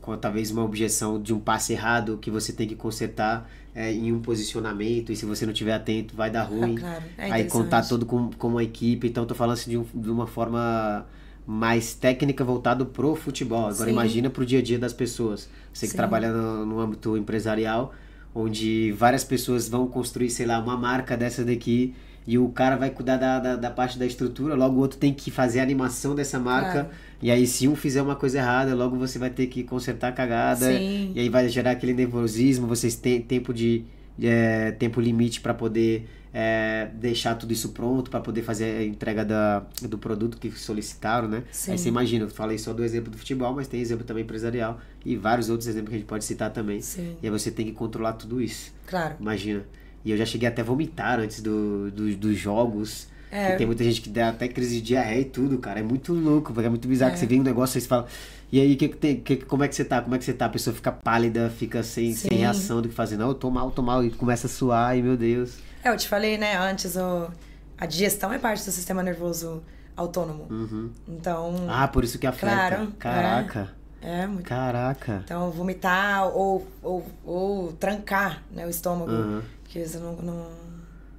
com 0.00 0.16
talvez 0.16 0.50
uma 0.50 0.64
objeção 0.64 1.20
de 1.20 1.32
um 1.34 1.40
passe 1.40 1.72
errado 1.72 2.18
que 2.20 2.30
você 2.30 2.52
tem 2.52 2.66
que 2.68 2.74
consertar 2.76 3.48
é, 3.74 3.92
em 3.92 4.12
um 4.12 4.20
posicionamento, 4.20 5.12
e 5.12 5.16
se 5.16 5.24
você 5.26 5.44
não 5.46 5.52
estiver 5.52 5.72
atento, 5.74 6.14
vai 6.16 6.30
dar 6.30 6.42
ruim. 6.44 6.74
claro. 6.76 7.04
É 7.16 7.30
Aí 7.30 7.44
contar 7.44 7.86
todo 7.86 8.04
com, 8.06 8.30
com 8.30 8.48
uma 8.48 8.62
equipe. 8.64 9.06
Então 9.08 9.24
tô 9.26 9.34
falando 9.34 9.54
assim 9.54 9.70
de, 9.70 9.78
um- 9.78 9.86
de 9.94 10.10
uma 10.10 10.26
forma 10.26 11.06
mais 11.46 11.94
técnica 11.94 12.44
voltado 12.44 12.86
pro 12.86 13.14
futebol. 13.14 13.66
Agora 13.68 13.84
Sim. 13.86 13.90
imagina 13.90 14.28
pro 14.30 14.44
dia 14.44 14.58
a 14.58 14.62
dia 14.62 14.78
das 14.78 14.92
pessoas. 14.92 15.48
Você 15.72 15.86
que 15.86 15.92
Sim. 15.92 15.96
trabalha 15.96 16.30
no, 16.32 16.66
no 16.66 16.80
âmbito 16.80 17.16
empresarial, 17.16 17.94
onde 18.34 18.92
várias 18.92 19.24
pessoas 19.24 19.68
vão 19.68 19.86
construir, 19.86 20.30
sei 20.30 20.46
lá, 20.46 20.58
uma 20.58 20.76
marca 20.76 21.16
dessa 21.16 21.44
daqui 21.44 21.94
e 22.26 22.36
o 22.38 22.48
cara 22.50 22.76
vai 22.76 22.90
cuidar 22.90 23.16
da, 23.16 23.38
da, 23.38 23.56
da 23.56 23.70
parte 23.70 23.98
da 23.98 24.04
estrutura, 24.04 24.54
logo 24.54 24.76
o 24.76 24.80
outro 24.80 24.98
tem 24.98 25.14
que 25.14 25.30
fazer 25.30 25.60
a 25.60 25.62
animação 25.62 26.14
dessa 26.14 26.38
marca. 26.38 26.84
Claro. 26.84 26.88
E 27.20 27.30
aí, 27.30 27.46
se 27.46 27.66
um 27.66 27.74
fizer 27.74 28.00
uma 28.02 28.14
coisa 28.14 28.38
errada, 28.38 28.74
logo 28.74 28.96
você 28.96 29.18
vai 29.18 29.30
ter 29.30 29.46
que 29.48 29.64
consertar 29.64 30.08
a 30.08 30.12
cagada. 30.12 30.66
Sim. 30.66 31.12
E 31.14 31.20
aí 31.20 31.28
vai 31.28 31.48
gerar 31.48 31.72
aquele 31.72 31.92
nervosismo, 31.92 32.66
vocês 32.66 32.94
têm 32.94 33.20
tempo 33.20 33.52
de. 33.52 33.84
é, 34.22 34.70
tempo 34.72 35.00
limite 35.00 35.40
para 35.40 35.52
poder 35.54 36.06
é, 36.32 36.88
deixar 36.94 37.34
tudo 37.34 37.52
isso 37.52 37.70
pronto, 37.70 38.10
para 38.10 38.20
poder 38.20 38.42
fazer 38.42 38.64
a 38.78 38.84
entrega 38.84 39.24
da, 39.24 39.64
do 39.82 39.96
produto 39.98 40.36
que 40.38 40.50
solicitaram, 40.52 41.26
né? 41.28 41.42
Sim. 41.50 41.72
Aí 41.72 41.78
você 41.78 41.88
imagina, 41.88 42.24
eu 42.26 42.28
falei 42.30 42.56
só 42.58 42.72
do 42.72 42.84
exemplo 42.84 43.10
do 43.10 43.18
futebol, 43.18 43.52
mas 43.54 43.66
tem 43.66 43.80
exemplo 43.80 44.04
também 44.04 44.22
empresarial 44.24 44.78
e 45.04 45.16
vários 45.16 45.48
outros 45.50 45.66
exemplos 45.68 45.88
que 45.90 45.94
a 45.96 45.98
gente 45.98 46.06
pode 46.08 46.24
citar 46.24 46.52
também. 46.52 46.80
Sim. 46.80 47.16
E 47.22 47.26
aí 47.26 47.30
você 47.30 47.50
tem 47.50 47.66
que 47.66 47.72
controlar 47.72 48.12
tudo 48.12 48.40
isso. 48.40 48.72
Claro. 48.86 49.16
Imagina. 49.18 49.64
E 50.04 50.10
eu 50.12 50.16
já 50.16 50.24
cheguei 50.24 50.48
até 50.48 50.62
a 50.62 50.64
vomitar 50.64 51.18
antes 51.18 51.40
do, 51.42 51.90
do- 51.90 52.14
dos 52.16 52.36
jogos. 52.36 53.08
É. 53.30 53.54
E 53.54 53.56
tem 53.56 53.66
muita 53.66 53.84
gente 53.84 54.00
que 54.00 54.08
dá 54.08 54.30
até 54.30 54.48
crise 54.48 54.76
de 54.76 54.80
diarreia 54.82 55.20
e 55.20 55.24
tudo, 55.24 55.58
cara. 55.58 55.80
É 55.80 55.82
muito 55.82 56.12
louco, 56.14 56.52
porque 56.52 56.66
é 56.66 56.70
muito 56.70 56.88
bizarro 56.88 57.10
É. 57.10 57.14
que 57.14 57.20
você 57.20 57.26
vê 57.26 57.38
um 57.38 57.42
negócio 57.42 57.78
e 57.78 57.80
você 57.80 57.88
fala. 57.88 58.06
E 58.50 58.58
aí, 58.60 58.76
que 58.76 58.88
que 58.88 59.14
que, 59.16 59.36
como 59.36 59.62
é 59.64 59.68
que 59.68 59.74
você 59.74 59.84
tá? 59.84 60.00
Como 60.00 60.14
é 60.14 60.18
que 60.18 60.24
você 60.24 60.32
tá? 60.32 60.46
A 60.46 60.48
pessoa 60.48 60.74
fica 60.74 60.90
pálida, 60.90 61.50
fica 61.50 61.82
sem, 61.82 62.14
sem 62.14 62.38
reação 62.38 62.80
do 62.80 62.88
que 62.88 62.94
fazer. 62.94 63.16
Não, 63.18 63.28
eu 63.28 63.34
tô 63.34 63.50
mal, 63.50 63.70
tô 63.70 63.82
mal. 63.82 64.02
E 64.02 64.10
começa 64.10 64.46
a 64.46 64.50
suar, 64.50 64.96
e 64.96 65.02
meu 65.02 65.16
Deus. 65.16 65.58
É, 65.84 65.90
eu 65.90 65.96
te 65.96 66.08
falei, 66.08 66.38
né, 66.38 66.56
antes, 66.56 66.96
o... 66.96 67.28
a 67.76 67.84
digestão 67.86 68.32
é 68.32 68.38
parte 68.38 68.64
do 68.64 68.70
sistema 68.72 69.02
nervoso 69.02 69.62
autônomo. 69.94 70.46
Uhum. 70.50 70.90
Então, 71.06 71.54
Ah, 71.68 71.86
por 71.88 72.04
isso 72.04 72.18
que 72.18 72.26
afeta. 72.26 72.46
Claro, 72.54 72.92
Caraca. 72.98 73.68
é 74.00 74.26
muito. 74.26 74.44
Caraca. 74.46 75.20
Então, 75.24 75.50
vomitar 75.50 76.26
ou, 76.28 76.66
ou, 76.82 77.06
ou 77.24 77.72
trancar 77.72 78.42
né, 78.50 78.64
o 78.66 78.70
estômago. 78.70 79.10
Uhum. 79.12 79.42
Porque 79.62 79.84
você 79.84 79.98
não. 79.98 80.12
não, 80.16 80.46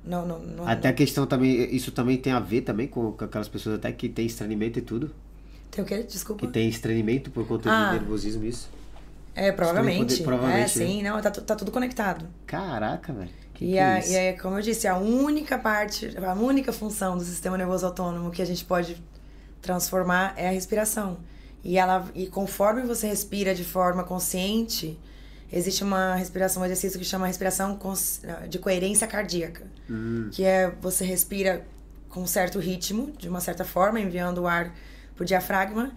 não, 0.10 0.28
não, 0.28 0.40
não 0.40 0.68
Até 0.68 0.90
a 0.90 0.94
questão 0.94 1.26
também, 1.28 1.74
isso 1.76 1.92
também 1.92 2.18
tem 2.18 2.34
a 2.34 2.40
ver 2.40 2.62
também 2.62 2.88
com, 2.88 3.12
com 3.12 3.24
aquelas 3.26 3.48
pessoas 3.48 3.76
até 3.76 3.92
que 3.92 4.10
tem 4.10 4.26
estranhamento 4.26 4.80
e 4.80 4.82
tudo. 4.82 5.12
Tem 5.72 5.84
o 5.84 5.88
quê? 5.88 6.04
Desculpa. 6.04 6.46
Que 6.46 6.52
tem 6.52 6.68
estranhamento 6.68 7.30
por 7.32 7.48
conta 7.48 7.70
Ah. 7.72 7.94
de 7.94 8.00
nervosismo, 8.00 8.44
isso. 8.44 8.70
É, 9.36 9.52
provavelmente. 9.52 10.14
Poder- 10.16 10.24
provavelmente, 10.24 10.64
É, 10.64 10.68
sim, 10.68 11.04
não, 11.04 11.22
tá, 11.22 11.30
tá 11.32 11.56
tudo 11.56 11.72
conectado. 11.72 12.26
Caraca, 12.46 13.14
velho. 13.14 13.30
Que 13.54 13.66
E, 13.66 13.78
é 13.78 13.84
a, 13.84 14.06
e 14.08 14.18
aí, 14.18 14.38
como 14.38 14.58
eu 14.58 14.62
disse, 14.62 14.88
a 14.88 14.98
única 14.98 15.58
parte, 15.58 16.12
a 16.18 16.34
única 16.34 16.74
função 16.74 17.18
do 17.18 17.24
sistema 17.24 17.58
nervoso 17.58 17.86
autônomo 17.86 18.32
que 18.32 18.42
a 18.42 18.46
gente 18.46 18.66
pode 18.66 19.02
transformar 19.62 20.34
é 20.38 20.48
a 20.48 20.52
respiração. 20.52 21.18
E 21.64 21.78
ela 21.78 22.06
e 22.16 22.28
conforme 22.28 22.82
você 22.84 23.08
respira 23.08 23.54
de 23.54 23.64
forma 23.66 24.04
consciente, 24.04 24.98
existe 25.52 25.84
uma 25.84 26.16
respiração, 26.16 26.62
um 26.62 26.66
exercício 26.66 27.00
que 27.00 27.06
chama 27.06 27.28
respiração 27.28 27.76
cons- 27.76 28.22
de 28.50 28.60
coerência 28.60 29.08
cardíaca, 29.08 29.66
Hum. 29.90 30.30
que 30.32 30.44
é 30.44 30.72
você 30.82 31.04
respira 31.06 31.66
com 32.10 32.22
um 32.22 32.28
certo 32.28 32.60
ritmo, 32.60 33.12
de 33.18 33.28
uma 33.30 33.40
certa 33.42 33.64
forma, 33.64 34.00
enviando 34.00 34.40
o 34.42 34.48
ar 34.48 34.74
pro 35.16 35.26
diafragma, 35.26 35.92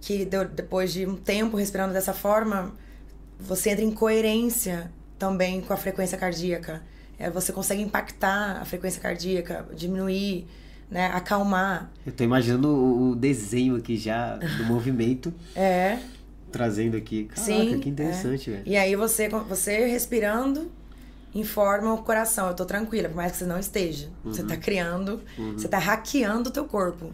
que 0.00 0.24
de- 0.24 0.44
depois 0.46 0.92
de 0.92 1.06
um 1.06 1.16
tempo 1.16 1.56
respirando 1.56 1.92
dessa 1.92 2.12
forma, 2.12 2.72
você 3.38 3.70
entra 3.70 3.84
em 3.84 3.90
coerência 3.90 4.90
também 5.18 5.60
com 5.60 5.72
a 5.72 5.76
frequência 5.76 6.16
cardíaca. 6.18 6.82
É, 7.18 7.30
você 7.30 7.52
consegue 7.52 7.80
impactar 7.80 8.58
a 8.60 8.64
frequência 8.64 9.00
cardíaca, 9.00 9.66
diminuir, 9.74 10.46
né, 10.90 11.06
acalmar. 11.06 11.90
Eu 12.04 12.12
tô 12.12 12.22
imaginando 12.24 12.68
o, 12.68 13.10
o 13.10 13.16
desenho 13.16 13.76
aqui 13.76 13.96
já 13.96 14.36
do 14.36 14.64
movimento, 14.64 15.32
É, 15.56 15.98
trazendo 16.58 16.96
aqui. 16.96 17.24
Caraca, 17.24 17.42
sim. 17.42 17.78
que 17.80 17.88
interessante, 17.88 18.50
é. 18.50 18.52
velho. 18.54 18.62
E 18.66 18.76
aí 18.76 18.94
você, 18.96 19.28
você 19.28 19.86
respirando 19.86 20.70
informa 21.34 21.92
o 21.92 21.98
coração, 22.02 22.48
eu 22.48 22.54
tô 22.54 22.64
tranquila, 22.64 23.08
por 23.08 23.16
mais 23.16 23.32
que 23.32 23.38
você 23.38 23.44
não 23.44 23.58
esteja. 23.58 24.08
Você 24.24 24.42
Uhum. 24.42 24.46
tá 24.48 24.56
criando, 24.56 25.20
você 25.56 25.66
tá 25.66 25.78
hackeando 25.78 26.48
o 26.48 26.52
teu 26.52 26.64
corpo. 26.64 27.10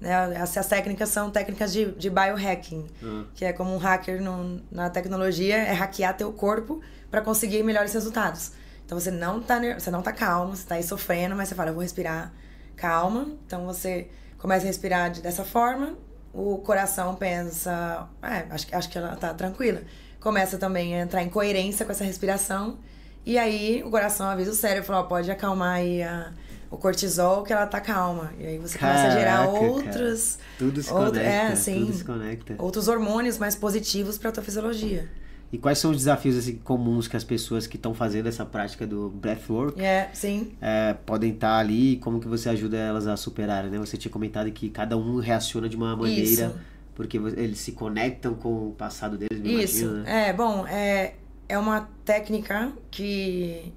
Né? 0.00 0.10
Essas 0.36 0.66
técnicas 0.68 1.08
são 1.08 1.30
técnicas 1.30 1.72
de, 1.72 1.86
de 1.92 2.08
biohacking, 2.08 2.84
Ah. 3.02 3.24
que 3.34 3.44
é 3.44 3.52
como 3.52 3.74
um 3.74 3.78
hacker 3.78 4.22
no- 4.22 4.60
na 4.70 4.88
tecnologia, 4.90 5.56
é 5.56 5.72
hackear 5.72 6.16
teu 6.16 6.32
corpo 6.32 6.80
para 7.10 7.20
conseguir 7.20 7.62
melhores 7.64 7.92
resultados. 7.92 8.52
Então 8.86 8.98
você 9.00 9.10
não 9.10 9.40
tá 9.40 9.58
você 9.78 9.90
não 9.90 10.02
tá 10.02 10.12
calmo, 10.12 10.54
você 10.54 10.66
tá 10.68 10.74
aí 10.76 10.82
sofrendo, 10.82 11.34
mas 11.34 11.48
você 11.48 11.54
fala, 11.56 11.70
eu 11.70 11.74
vou 11.74 11.82
respirar 11.82 12.32
calma. 12.76 13.28
Então 13.46 13.66
você 13.66 14.08
começa 14.38 14.64
a 14.64 14.68
respirar 14.68 15.10
de- 15.10 15.20
dessa 15.22 15.42
forma, 15.44 15.94
o 16.34 16.58
coração 16.58 17.14
pensa, 17.14 18.08
é, 18.22 18.44
acho, 18.50 18.66
que- 18.66 18.74
acho 18.74 18.88
que 18.88 18.98
ela 18.98 19.14
tá 19.16 19.32
tranquila. 19.32 19.80
Começa 20.20 20.58
também 20.58 20.94
a 20.98 21.02
entrar 21.02 21.22
em 21.22 21.28
coerência 21.28 21.84
com 21.86 21.92
essa 21.92 22.04
respiração. 22.04 22.78
E 23.24 23.38
aí 23.38 23.82
o 23.84 23.90
coração 23.90 24.26
avisa 24.26 24.50
o 24.50 24.54
cérebro, 24.54 24.84
fala, 24.86 25.00
ó, 25.00 25.02
pode 25.04 25.30
acalmar 25.30 25.76
aí 25.76 26.02
a- 26.02 26.32
o 26.70 26.76
cortisol 26.76 27.42
que 27.44 27.52
ela 27.52 27.66
tá 27.66 27.80
calma. 27.80 28.32
E 28.38 28.46
aí 28.46 28.58
você 28.58 28.76
começa 28.78 29.06
a 29.06 29.10
gerar 29.10 29.46
Caraca, 29.46 29.64
outros, 29.64 30.38
Tudo 30.58 30.82
se 30.82 30.90
outra- 30.92 31.10
conecta. 31.20 31.52
é, 31.52 31.56
sim. 31.56 31.80
Tudo 31.86 31.92
se 31.94 32.04
conecta. 32.04 32.54
outros 32.58 32.88
hormônios 32.88 33.38
mais 33.38 33.54
positivos 33.54 34.18
para 34.18 34.32
tua 34.32 34.42
fisiologia. 34.42 35.08
E 35.54 35.58
quais 35.58 35.78
são 35.78 35.92
os 35.92 35.98
desafios 35.98 36.36
assim, 36.36 36.56
comuns 36.56 37.06
que 37.06 37.16
as 37.16 37.22
pessoas 37.22 37.64
que 37.66 37.76
estão 37.76 37.94
fazendo 37.94 38.26
essa 38.28 38.44
prática 38.44 38.84
do 38.84 39.08
breathwork 39.10 39.80
É, 39.80 40.10
sim. 40.12 40.52
é, 40.60 40.94
podem 41.06 41.30
estar 41.32 41.56
ali 41.58 41.92
e 41.92 41.96
como 41.98 42.18
que 42.18 42.26
você 42.26 42.48
ajuda 42.48 42.76
elas 42.76 43.06
a 43.06 43.16
superarem, 43.16 43.70
né? 43.70 43.78
Você 43.78 43.96
tinha 43.96 44.10
comentado 44.10 44.50
que 44.50 44.68
cada 44.68 44.96
um 44.96 45.18
reaciona 45.20 45.68
de 45.68 45.76
uma 45.76 45.94
maneira, 45.96 46.46
Isso. 46.46 46.54
porque 46.96 47.16
eles 47.18 47.58
se 47.60 47.70
conectam 47.70 48.34
com 48.34 48.68
o 48.70 48.72
passado 48.72 49.16
deles, 49.16 49.38
me 49.40 49.62
Isso. 49.62 49.84
imagino, 49.84 50.02
né? 50.02 50.28
É, 50.28 50.32
bom, 50.32 50.66
é, 50.66 51.14
é 51.48 51.56
uma 51.56 51.88
técnica 52.04 52.72
que 52.90 53.72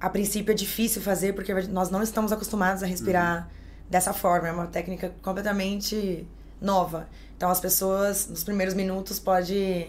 a 0.00 0.10
princípio 0.10 0.50
é 0.50 0.54
difícil 0.54 1.00
fazer 1.00 1.34
porque 1.34 1.54
nós 1.68 1.88
não 1.88 2.02
estamos 2.02 2.32
acostumados 2.32 2.82
a 2.82 2.86
respirar 2.86 3.42
Uhum. 3.44 3.90
dessa 3.90 4.12
forma. 4.12 4.48
É 4.48 4.52
uma 4.52 4.66
técnica 4.66 5.12
completamente 5.22 6.26
nova. 6.60 7.08
Então 7.36 7.48
as 7.50 7.60
pessoas 7.60 8.28
nos 8.28 8.42
primeiros 8.42 8.74
minutos 8.74 9.18
pode, 9.20 9.86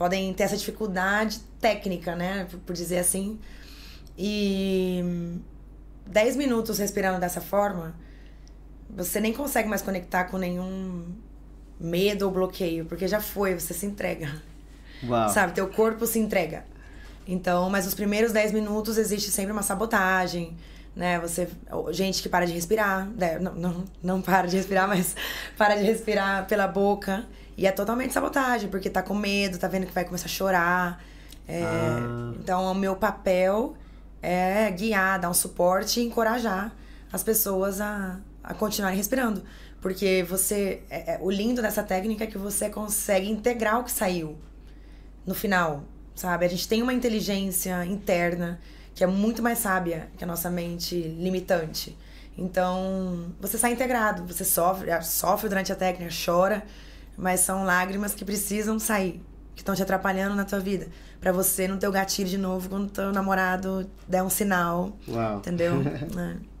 podem 0.00 0.32
ter 0.32 0.44
essa 0.44 0.56
dificuldade 0.56 1.40
técnica, 1.60 2.16
né? 2.16 2.46
Por, 2.64 2.74
dizer 2.74 3.00
assim. 3.00 3.38
E 4.16 5.38
10 6.06 6.36
minutos 6.36 6.78
respirando 6.78 7.20
dessa 7.20 7.42
forma, 7.42 7.94
você 8.88 9.20
nem 9.20 9.30
consegue 9.34 9.68
mais 9.68 9.82
conectar 9.82 10.24
com 10.24 10.38
nenhum 10.38 11.04
medo 11.78 12.24
ou 12.24 12.30
bloqueio, 12.30 12.86
porque 12.86 13.06
já 13.06 13.20
foi, 13.20 13.52
você 13.52 13.74
se 13.74 13.84
entrega. 13.84 14.32
Uau. 15.06 15.28
Sabe, 15.28 15.52
teu 15.52 15.68
corpo 15.68 16.06
se 16.06 16.18
entrega. 16.18 16.64
Então, 17.28 17.68
mas 17.68 17.86
os 17.86 17.92
primeiros 17.92 18.32
10 18.32 18.52
minutos 18.52 18.96
existe 18.96 19.30
sempre 19.30 19.52
uma 19.52 19.62
sabotagem, 19.62 20.56
né? 20.96 21.20
Você, 21.20 21.46
gente 21.90 22.22
que 22.22 22.28
para 22.30 22.46
de 22.46 22.54
respirar, 22.54 23.06
né? 23.06 23.38
não, 23.38 23.54
não, 23.54 23.84
não 24.02 24.22
para 24.22 24.48
de 24.48 24.56
respirar, 24.56 24.88
mas 24.88 25.14
para 25.58 25.74
de 25.74 25.82
respirar 25.82 26.46
pela 26.46 26.66
boca. 26.66 27.26
E 27.56 27.66
é 27.66 27.72
totalmente 27.72 28.12
sabotagem, 28.12 28.68
porque 28.70 28.88
tá 28.88 29.02
com 29.02 29.14
medo, 29.14 29.58
tá 29.58 29.68
vendo 29.68 29.86
que 29.86 29.92
vai 29.92 30.04
começar 30.04 30.26
a 30.26 30.28
chorar. 30.28 31.04
É, 31.48 31.62
Ah. 31.64 32.32
Então, 32.38 32.70
o 32.70 32.74
meu 32.74 32.96
papel 32.96 33.74
é 34.22 34.70
guiar, 34.70 35.18
dar 35.18 35.30
um 35.30 35.34
suporte 35.34 36.00
e 36.00 36.04
encorajar 36.06 36.72
as 37.12 37.22
pessoas 37.22 37.80
a, 37.80 38.18
a 38.42 38.54
continuarem 38.54 38.96
respirando. 38.96 39.42
Porque 39.80 40.24
você. 40.28 40.82
é- 40.90 41.14
é- 41.14 41.18
o 41.20 41.30
lindo 41.30 41.60
dessa 41.62 41.82
técnica 41.82 42.24
é 42.24 42.26
que 42.26 42.36
você 42.38 42.68
consegue 42.70 43.30
integrar 43.30 43.80
o 43.80 43.84
que 43.84 43.90
saiu 43.92 44.36
no 45.26 45.34
final. 45.34 45.84
sabe? 46.14 46.44
A 46.44 46.48
gente 46.48 46.68
tem 46.68 46.82
uma 46.82 46.92
inteligência 46.92 47.82
interna 47.86 48.60
que 48.94 49.02
é 49.02 49.06
muito 49.06 49.42
mais 49.42 49.58
sábia 49.58 50.08
que 50.18 50.24
a 50.24 50.26
nossa 50.26 50.50
mente 50.50 50.94
limitante. 51.00 51.96
Então, 52.36 53.32
você 53.40 53.56
sai 53.56 53.72
integrado, 53.72 54.26
você 54.26 54.44
sofre, 54.44 54.90
sofre 55.02 55.48
durante 55.48 55.72
a 55.72 55.74
técnica, 55.76 56.12
chora, 56.24 56.62
mas 57.16 57.40
são 57.40 57.64
lágrimas 57.64 58.14
que 58.14 58.24
precisam 58.24 58.78
sair, 58.78 59.20
que 59.54 59.62
estão 59.62 59.74
te 59.74 59.82
atrapalhando 59.82 60.34
na 60.34 60.44
tua 60.44 60.60
vida, 60.60 60.88
para 61.20 61.32
você 61.32 61.68
não 61.68 61.76
ter 61.78 61.88
o 61.88 61.92
gatilho 61.92 62.28
de 62.28 62.38
novo 62.38 62.68
quando 62.68 62.90
teu 62.90 63.12
namorado 63.12 63.88
der 64.08 64.22
um 64.22 64.30
sinal. 64.30 64.96
Uau. 65.08 65.38
Entendeu? 65.38 65.82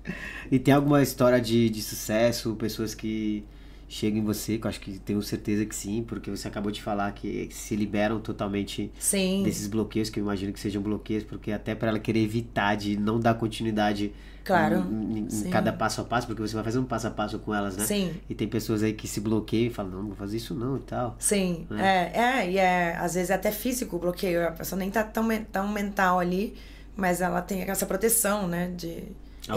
é. 0.06 0.12
E 0.50 0.58
tem 0.58 0.74
alguma 0.74 1.02
história 1.02 1.40
de, 1.40 1.70
de 1.70 1.82
sucesso, 1.82 2.54
pessoas 2.56 2.94
que 2.94 3.44
chegam 3.90 4.20
em 4.20 4.24
você, 4.24 4.56
que 4.56 4.66
eu 4.66 4.68
acho 4.68 4.80
que 4.80 5.00
tenho 5.00 5.20
certeza 5.20 5.66
que 5.66 5.74
sim, 5.74 6.04
porque 6.06 6.30
você 6.30 6.46
acabou 6.46 6.70
de 6.70 6.80
falar 6.80 7.10
que 7.12 7.48
se 7.50 7.74
liberam 7.74 8.20
totalmente 8.20 8.90
Sim. 8.98 9.42
desses 9.42 9.66
bloqueios, 9.66 10.08
que 10.08 10.20
eu 10.20 10.22
imagino 10.22 10.52
que 10.52 10.60
sejam 10.60 10.80
bloqueios, 10.80 11.24
porque 11.24 11.50
até 11.50 11.74
para 11.74 11.88
ela 11.88 11.98
querer 11.98 12.22
evitar 12.22 12.76
de 12.76 12.96
não 12.96 13.18
dar 13.18 13.34
continuidade 13.34 14.12
Claro, 14.50 14.76
em, 14.90 15.18
em- 15.18 15.46
em 15.48 15.50
cada 15.50 15.72
passo 15.72 16.00
a 16.00 16.04
passo, 16.04 16.26
porque 16.26 16.42
você 16.42 16.54
vai 16.54 16.64
fazendo 16.64 16.82
um 16.82 16.86
passo 16.86 17.06
a 17.06 17.10
passo 17.10 17.38
com 17.38 17.54
elas, 17.54 17.76
né? 17.76 17.84
Sim. 17.86 18.14
E 18.28 18.34
tem 18.34 18.48
pessoas 18.48 18.82
aí 18.82 18.92
que 18.92 19.06
se 19.06 19.20
bloqueiam 19.20 19.68
e 19.68 19.70
falam, 19.72 19.92
não, 19.92 19.98
não 20.00 20.06
vou 20.08 20.16
fazer 20.16 20.36
isso 20.38 20.54
não 20.54 20.76
e 20.76 20.80
tal. 20.80 21.16
Sim, 21.18 21.66
é, 21.78 22.20
é, 22.20 22.50
e 22.50 22.58
é, 22.58 22.96
às 22.96 23.14
vezes 23.14 23.30
é 23.30 23.34
até 23.34 23.52
físico 23.52 23.96
o 23.96 23.98
bloqueio, 23.98 24.46
a 24.48 24.50
pessoa 24.50 24.78
nem 24.78 24.90
tá 24.90 25.04
tão, 25.04 25.28
tão 25.52 25.68
mental 25.68 26.18
ali, 26.18 26.56
mas 26.96 27.20
ela 27.20 27.40
tem 27.40 27.62
essa 27.62 27.86
proteção, 27.86 28.48
né, 28.48 28.72
de 28.76 29.04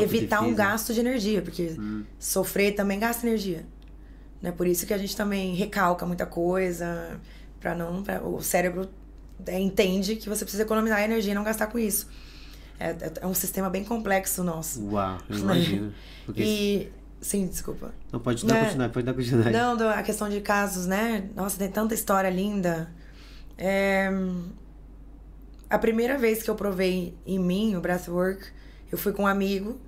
evitar 0.04 0.42
um 0.42 0.54
gasto 0.56 0.94
de 0.94 1.00
energia, 1.00 1.42
porque 1.42 1.76
sofrer 2.20 2.74
também 2.76 3.00
gasta 3.00 3.26
energia, 3.28 3.66
né, 4.42 4.52
por 4.52 4.68
isso 4.68 4.86
que 4.86 4.94
a 4.94 4.98
gente 4.98 5.16
também 5.18 5.56
recalca 5.56 6.06
muita 6.06 6.26
coisa, 6.26 7.20
pra 7.60 7.74
não, 7.76 8.04
pra, 8.04 8.22
o 8.24 8.42
cérebro 8.42 8.90
é, 9.48 9.60
entende 9.60 10.16
que 10.18 10.30
você 10.30 10.46
precisa 10.46 10.64
economizar 10.64 11.02
energia 11.02 11.32
e 11.32 11.36
não 11.36 11.44
gastar 11.44 11.68
com 11.68 11.80
isso. 11.80 12.08
É, 12.84 12.90
é- 12.90 13.14
é 13.22 13.28
um 13.28 13.34
sistema 13.34 13.70
bem 13.70 13.84
complexo 13.84 14.44
nosso. 14.44 14.84
Uau, 14.92 15.18
eu 15.30 15.38
imagino. 15.40 15.94
Porque 16.26 16.44
E, 16.44 16.92
sim, 17.22 17.48
desculpa. 17.48 17.94
Não 18.12 18.20
pode 18.20 18.46
dar 18.46 18.54
né? 18.56 18.60
continuidade, 18.62 18.94
pode 18.94 19.06
dar 19.06 19.14
continuidade. 19.14 19.56
Não, 19.58 19.90
a 19.90 20.04
questão 20.04 20.30
de 20.30 20.42
casos, 20.42 20.86
né? 20.86 21.30
Nossa, 21.36 21.58
tem 21.58 21.70
tanta 21.70 21.94
história 21.94 22.30
linda. 22.30 22.90
É, 23.58 24.10
A 25.70 25.80
primeira 25.80 26.18
vez 26.18 26.44
que 26.44 26.50
eu 26.50 26.56
provei 26.56 27.16
em 27.26 27.40
mim 27.40 27.76
o 27.76 27.82
breathwork, 27.82 28.46
eu 28.92 28.98
fui 28.98 29.12
com 29.12 29.24
um 29.24 29.28
amigo 29.28 29.80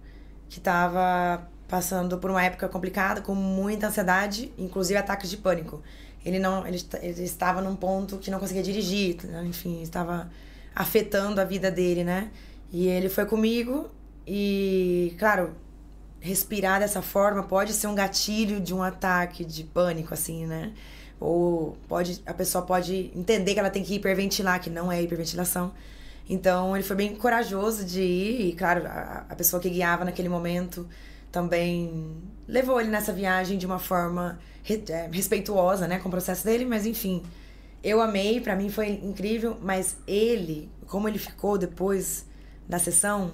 que 0.49 0.59
tava 0.59 1.47
passando 1.67 2.17
por 2.17 2.29
uma 2.31 2.43
época 2.43 2.67
complicada, 2.69 3.21
com 3.21 3.35
muita 3.35 3.87
ansiedade, 3.87 4.51
inclusive 4.57 4.97
ataques 4.97 5.29
de 5.29 5.37
pânico. 5.37 5.81
Ele 6.23 6.39
não, 6.39 6.65
ele, 6.65 6.81
ele 7.01 7.23
estava 7.23 7.61
num 7.61 7.75
ponto 7.75 8.17
que 8.17 8.31
não 8.31 8.39
conseguia 8.39 8.63
dirigir, 8.63 9.17
enfim, 9.45 9.81
estava 9.83 10.29
afetando 10.75 11.39
a 11.39 11.43
vida 11.45 11.69
dele, 11.69 12.03
né? 12.03 12.31
E 12.77 12.87
ele 12.87 13.07
foi 13.07 13.25
comigo 13.25 13.89
e, 14.27 15.15
claro, 15.17 15.55
respirar 16.19 16.77
dessa 16.81 17.01
forma 17.01 17.41
pode 17.43 17.71
ser 17.71 17.87
um 17.87 17.95
gatilho 17.95 18.59
de 18.59 18.73
um 18.73 18.83
ataque 18.83 19.45
de 19.45 19.63
pânico, 19.63 20.13
assim, 20.13 20.45
né? 20.45 20.73
Ou 21.17 21.77
pode, 21.87 22.21
a 22.25 22.33
pessoa 22.33 22.65
pode 22.65 23.11
entender 23.15 23.53
que 23.53 23.59
ela 23.59 23.69
tem 23.69 23.81
que 23.81 23.95
hiperventilar, 23.95 24.59
que 24.61 24.69
não 24.69 24.91
é 24.91 25.01
hiperventilação. 25.01 25.71
Então 26.29 26.75
ele 26.75 26.83
foi 26.83 26.97
bem 26.97 27.15
corajoso 27.15 27.85
de 27.85 28.01
ir, 28.01 28.49
e 28.49 28.53
claro, 28.53 28.85
a, 28.87 29.25
a 29.29 29.35
pessoa 29.35 29.61
que 29.61 29.69
guiava 29.69 30.03
naquele 30.03 30.27
momento 30.27 30.85
também 31.31 32.17
levou 32.45 32.81
ele 32.81 32.89
nessa 32.89 33.13
viagem 33.13 33.57
de 33.57 33.65
uma 33.65 33.79
forma 33.79 34.37
re- 34.63 34.83
é, 34.89 35.07
respeituosa, 35.11 35.87
né, 35.87 35.99
com 35.99 36.09
o 36.09 36.11
processo 36.11 36.43
dele, 36.43 36.65
mas 36.65 36.85
enfim. 36.85 37.23
Eu 37.81 38.01
amei, 38.01 38.41
pra 38.41 38.53
mim 38.55 38.69
foi 38.69 38.89
incrível, 38.89 39.57
mas 39.61 39.95
ele, 40.05 40.69
como 40.87 41.07
ele 41.07 41.19
ficou 41.19 41.57
depois 41.57 42.25
da 42.67 42.79
sessão, 42.79 43.33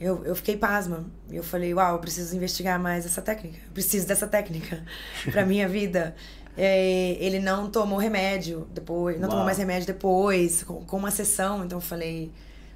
eu, 0.00 0.24
eu 0.24 0.34
fiquei 0.34 0.56
pasma. 0.56 1.06
Eu 1.30 1.42
falei, 1.42 1.72
uau, 1.74 1.94
eu 1.94 1.98
preciso 1.98 2.36
investigar 2.36 2.78
mais 2.78 3.06
essa 3.06 3.22
técnica. 3.22 3.58
Eu 3.66 3.72
preciso 3.72 4.06
dessa 4.06 4.26
técnica 4.26 4.84
pra 5.30 5.44
minha 5.44 5.68
vida. 5.68 6.14
É, 6.56 7.16
ele 7.20 7.38
não 7.38 7.70
tomou 7.70 7.98
remédio 7.98 8.66
depois, 8.72 9.16
não 9.16 9.24
Uau. 9.24 9.30
tomou 9.30 9.44
mais 9.44 9.58
remédio 9.58 9.86
depois, 9.86 10.62
com, 10.62 10.84
com 10.84 10.96
uma 10.96 11.10
sessão. 11.10 11.64
Então 11.64 11.78
eu 11.78 11.82
falei, 11.82 12.32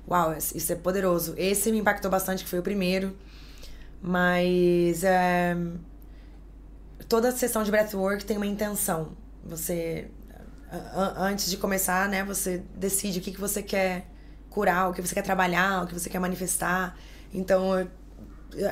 uau, 0.09 0.37
isso 0.37 0.73
é 0.73 0.77
poderoso. 0.77 1.35
Esse 1.37 1.71
me 1.73 1.79
impactou 1.79 2.11
bastante, 2.11 2.45
que 2.45 2.51
foi 2.51 2.59
o 2.59 2.63
primeiro. 2.63 3.17
Mas 4.03 5.05
é, 5.05 5.57
toda 7.09 7.31
sessão 7.33 7.63
de 7.63 7.71
breathwork 7.71 8.25
tem 8.25 8.37
uma 8.37 8.47
intenção. 8.47 9.13
Você, 9.45 10.09
antes 11.17 11.51
de 11.51 11.57
começar, 11.57 12.09
né, 12.09 12.23
você 12.25 12.63
decide 12.75 13.19
o 13.19 13.23
que, 13.23 13.33
que 13.33 13.41
você 13.41 13.63
quer 13.63 14.07
curar, 14.51 14.91
o 14.91 14.93
que 14.93 15.01
você 15.01 15.15
quer 15.15 15.23
trabalhar, 15.23 15.85
o 15.85 15.87
que 15.87 15.95
você 15.95 16.11
quer 16.11 16.19
manifestar. 16.19 16.97
Então, 17.33 17.79
eu- 17.79 17.89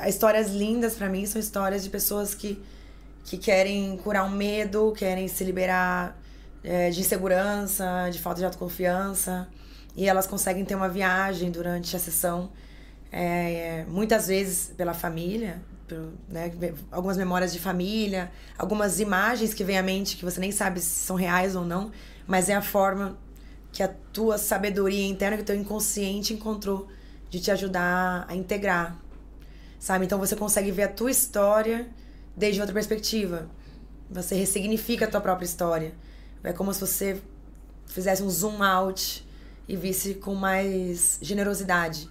histórias 0.08 0.50
lindas 0.50 0.94
pra 0.94 1.08
mim 1.08 1.24
são 1.24 1.40
histórias 1.40 1.82
de 1.84 1.90
pessoas 1.90 2.34
que, 2.34 2.60
que 3.24 3.38
querem 3.38 3.96
curar 3.98 4.24
um 4.24 4.30
medo, 4.30 4.92
querem 4.96 5.28
se 5.28 5.44
liberar 5.44 6.18
é, 6.64 6.90
de 6.90 7.00
insegurança, 7.00 8.08
de 8.10 8.18
falta 8.18 8.40
de 8.40 8.44
autoconfiança. 8.44 9.48
E 9.96 10.08
elas 10.08 10.26
conseguem 10.26 10.64
ter 10.64 10.74
uma 10.74 10.88
viagem 10.88 11.50
durante 11.50 11.94
a 11.96 11.98
sessão, 11.98 12.50
é, 13.10 13.84
muitas 13.88 14.26
vezes 14.28 14.72
pela 14.76 14.94
família, 14.94 15.60
né, 16.28 16.52
algumas 16.92 17.16
memórias 17.16 17.52
de 17.52 17.58
família, 17.58 18.30
algumas 18.58 19.00
imagens 19.00 19.54
que 19.54 19.64
vêm 19.64 19.78
à 19.78 19.82
mente 19.82 20.16
que 20.16 20.24
você 20.24 20.38
nem 20.40 20.52
sabe 20.52 20.80
se 20.80 20.90
são 21.06 21.16
reais 21.16 21.56
ou 21.56 21.64
não, 21.64 21.90
mas 22.26 22.48
é 22.48 22.54
a 22.54 22.60
forma 22.62 23.16
que 23.72 23.82
a 23.82 23.88
tua 23.88 24.38
sabedoria 24.38 25.06
interna, 25.06 25.36
que 25.36 25.42
o 25.42 25.46
teu 25.46 25.56
inconsciente 25.56 26.32
encontrou 26.34 26.88
de 27.30 27.40
te 27.40 27.50
ajudar 27.50 28.24
a 28.28 28.34
integrar, 28.34 28.98
sabe? 29.78 30.04
Então 30.06 30.18
você 30.18 30.34
consegue 30.34 30.70
ver 30.70 30.84
a 30.84 30.88
tua 30.88 31.10
história 31.10 31.86
desde 32.36 32.60
outra 32.60 32.72
perspectiva. 32.74 33.48
Você 34.10 34.34
ressignifica 34.34 35.04
a 35.04 35.08
tua 35.10 35.20
própria 35.20 35.44
história. 35.44 35.92
É 36.42 36.52
como 36.52 36.72
se 36.72 36.80
você 36.80 37.20
fizesse 37.86 38.22
um 38.22 38.30
zoom 38.30 38.62
out 38.62 39.26
e 39.68 39.76
visse 39.76 40.14
com 40.14 40.34
mais 40.34 41.18
generosidade 41.20 42.08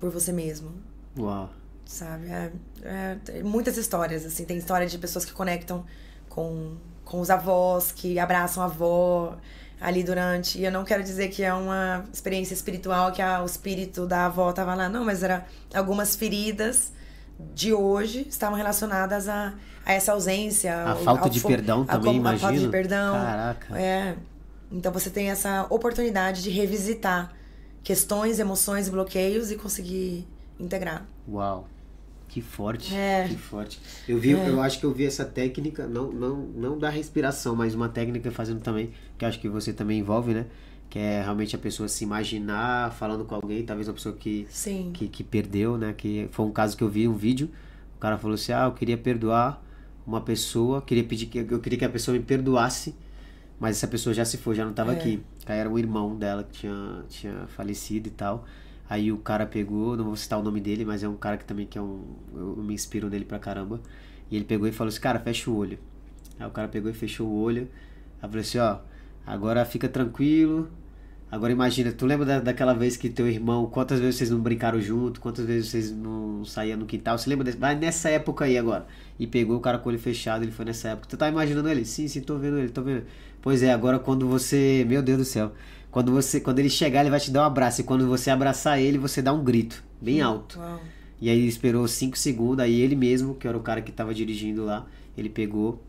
por 0.00 0.10
você 0.10 0.32
mesmo, 0.32 0.72
Uau. 1.16 1.50
sabe? 1.84 2.26
É, 2.26 2.52
é- 2.82 3.14
tem 3.24 3.42
muitas 3.42 3.76
histórias, 3.76 4.24
assim. 4.24 4.44
Tem 4.44 4.56
história 4.56 4.86
de 4.86 4.98
pessoas 4.98 5.24
que 5.24 5.32
conectam 5.32 5.84
com, 6.28 6.76
com 7.04 7.20
os 7.20 7.30
avós, 7.30 7.92
que 7.92 8.18
abraçam 8.18 8.62
a 8.62 8.66
avó 8.66 9.36
ali 9.80 10.02
durante... 10.04 10.58
E 10.58 10.64
eu 10.64 10.70
não 10.72 10.84
quero 10.84 11.02
dizer 11.02 11.28
que 11.28 11.42
é 11.42 11.52
uma 11.54 12.04
experiência 12.12 12.54
espiritual, 12.54 13.12
que 13.12 13.22
o 13.22 13.44
espírito 13.46 14.06
da 14.06 14.26
avó 14.26 14.52
tava 14.52 14.74
lá. 14.74 14.88
Não, 14.88 15.04
mas 15.04 15.22
era 15.22 15.46
algumas 15.74 16.14
feridas 16.14 16.92
de 17.54 17.72
hoje 17.72 18.26
estavam 18.28 18.56
relacionadas 18.56 19.28
a, 19.28 19.54
a 19.86 19.92
essa 19.92 20.12
ausência. 20.12 20.74
A 20.76 20.90
ao- 20.90 20.96
falta 20.98 21.24
ao 21.24 21.30
de 21.30 21.40
perdão 21.40 21.82
a 21.88 21.92
também, 21.96 22.16
como- 22.18 22.28
A 22.28 22.36
falta 22.38 22.58
de 22.58 22.68
perdão. 22.68 23.14
Caraca. 23.14 23.78
É. 23.80 24.16
Então 24.70 24.92
você 24.92 25.08
tem 25.10 25.30
essa 25.30 25.66
oportunidade 25.70 26.42
de 26.42 26.50
revisitar 26.50 27.32
questões, 27.82 28.38
emoções, 28.38 28.88
bloqueios 28.88 29.50
e 29.50 29.56
conseguir 29.56 30.28
integrar. 30.58 31.06
Uau. 31.28 31.66
Que 32.30 32.40
forte. 32.40 32.94
É. 32.94 33.26
Que 33.28 33.36
forte. 33.36 33.80
Eu 34.08 34.18
vi, 34.18 34.30
eu 34.30 34.60
acho 34.62 34.78
que 34.78 34.86
eu 34.86 34.92
vi 34.92 35.04
essa 35.04 35.24
técnica, 35.24 35.86
não, 35.88 36.12
não, 36.12 36.36
não 36.36 36.78
da 36.78 36.88
respiração, 36.88 37.56
mas 37.56 37.74
uma 37.74 37.88
técnica 37.88 38.30
fazendo 38.30 38.60
também, 38.60 38.90
que 39.18 39.24
acho 39.24 39.40
que 39.40 39.48
você 39.48 39.72
também 39.72 39.98
envolve, 39.98 40.32
né? 40.32 40.46
Que 40.88 40.98
é 41.00 41.22
realmente 41.22 41.56
a 41.56 41.58
pessoa 41.58 41.88
se 41.88 42.04
imaginar 42.04 42.92
falando 42.92 43.24
com 43.24 43.34
alguém, 43.34 43.64
talvez 43.64 43.88
uma 43.88 43.94
pessoa 43.94 44.14
que, 44.14 44.46
Sim. 44.48 44.90
que, 44.94 45.08
que 45.08 45.24
perdeu, 45.24 45.76
né? 45.76 45.92
Que 45.92 46.28
foi 46.30 46.46
um 46.46 46.52
caso 46.52 46.76
que 46.76 46.84
eu 46.84 46.88
vi, 46.88 47.08
um 47.08 47.14
vídeo. 47.16 47.50
O 47.96 47.98
cara 48.00 48.16
falou 48.16 48.36
assim: 48.36 48.52
Ah, 48.52 48.64
eu 48.66 48.72
queria 48.72 48.96
perdoar 48.96 49.60
uma 50.06 50.20
pessoa, 50.20 50.80
queria 50.80 51.02
pedir 51.04 51.26
que 51.26 51.38
eu 51.38 51.58
queria 51.60 51.78
que 51.80 51.84
a 51.84 51.90
pessoa 51.90 52.16
me 52.16 52.22
perdoasse, 52.22 52.94
mas 53.58 53.76
essa 53.76 53.88
pessoa 53.88 54.14
já 54.14 54.24
se 54.24 54.36
foi, 54.38 54.54
já 54.54 54.62
não 54.64 54.70
estava 54.70 54.92
É. 54.92 54.96
aqui. 54.96 55.20
Aí 55.46 55.58
era 55.58 55.68
um 55.68 55.78
irmão 55.78 56.16
dela 56.16 56.44
que 56.44 56.60
tinha, 56.60 57.04
tinha 57.08 57.46
falecido 57.56 58.06
e 58.06 58.10
tal. 58.12 58.44
Aí 58.90 59.12
o 59.12 59.18
cara 59.18 59.46
pegou, 59.46 59.96
não 59.96 60.04
vou 60.04 60.16
citar 60.16 60.36
o 60.40 60.42
nome 60.42 60.60
dele, 60.60 60.84
mas 60.84 61.04
é 61.04 61.08
um 61.08 61.14
cara 61.14 61.36
que 61.36 61.44
também 61.44 61.64
que 61.64 61.78
é 61.78 61.80
um. 61.80 62.02
Eu, 62.34 62.56
me 62.56 62.74
inspiro 62.74 63.08
nele 63.08 63.24
pra 63.24 63.38
caramba. 63.38 63.80
E 64.28 64.34
ele 64.34 64.44
pegou 64.44 64.66
e 64.66 64.72
falou 64.72 64.88
assim, 64.88 65.00
cara, 65.00 65.20
fecha 65.20 65.48
o 65.48 65.56
olho. 65.56 65.78
Aí 66.40 66.46
o 66.46 66.50
cara 66.50 66.66
pegou 66.66 66.90
e 66.90 66.94
fechou 66.94 67.28
o 67.28 67.40
olho. 67.40 67.68
Aí 68.20 68.28
falou 68.28 68.40
assim, 68.40 68.58
ó, 68.58 68.78
agora 69.24 69.64
fica 69.64 69.88
tranquilo. 69.88 70.68
Agora 71.30 71.52
imagina, 71.52 71.92
tu 71.92 72.04
lembra 72.04 72.26
da, 72.26 72.40
daquela 72.40 72.74
vez 72.74 72.96
que 72.96 73.08
teu 73.08 73.28
irmão, 73.28 73.66
quantas 73.66 74.00
vezes 74.00 74.16
vocês 74.16 74.30
não 74.30 74.40
brincaram 74.40 74.80
junto, 74.80 75.20
quantas 75.20 75.46
vezes 75.46 75.70
vocês 75.70 75.92
não 75.92 76.44
saíam 76.44 76.76
no 76.76 76.84
quintal? 76.84 77.16
Você 77.16 77.30
lembra 77.30 77.44
desse? 77.44 77.58
Vai 77.58 77.76
nessa 77.76 78.10
época 78.10 78.46
aí 78.46 78.58
agora. 78.58 78.88
E 79.20 79.26
pegou 79.28 79.56
o 79.56 79.60
cara 79.60 79.78
com 79.78 79.88
o 79.88 79.92
olho 79.92 80.00
fechado, 80.00 80.42
ele 80.42 80.50
foi 80.50 80.64
nessa 80.64 80.88
época. 80.88 81.06
Tu 81.08 81.16
tá 81.16 81.28
imaginando 81.28 81.68
ele? 81.68 81.84
Sim, 81.84 82.08
sim, 82.08 82.20
tô 82.22 82.36
vendo 82.36 82.58
ele, 82.58 82.70
tô 82.70 82.82
vendo. 82.82 83.04
Pois 83.40 83.62
é, 83.62 83.72
agora 83.72 84.00
quando 84.00 84.26
você. 84.26 84.84
Meu 84.88 85.00
Deus 85.00 85.18
do 85.18 85.24
céu. 85.24 85.52
Quando 85.90 86.12
você. 86.12 86.40
Quando 86.40 86.58
ele 86.58 86.70
chegar, 86.70 87.00
ele 87.00 87.10
vai 87.10 87.20
te 87.20 87.30
dar 87.30 87.42
um 87.42 87.46
abraço. 87.46 87.80
E 87.80 87.84
quando 87.84 88.06
você 88.06 88.30
abraçar 88.30 88.80
ele, 88.80 88.98
você 88.98 89.20
dá 89.20 89.32
um 89.32 89.42
grito, 89.42 89.82
bem 90.00 90.20
alto. 90.20 90.58
Uau. 90.58 90.80
E 91.20 91.28
aí 91.28 91.38
ele 91.38 91.48
esperou 91.48 91.86
5 91.86 92.16
segundos, 92.16 92.60
aí 92.64 92.80
ele 92.80 92.96
mesmo, 92.96 93.34
que 93.34 93.46
era 93.46 93.56
o 93.56 93.60
cara 93.60 93.82
que 93.82 93.92
tava 93.92 94.14
dirigindo 94.14 94.64
lá, 94.64 94.86
ele 95.18 95.28
pegou, 95.28 95.82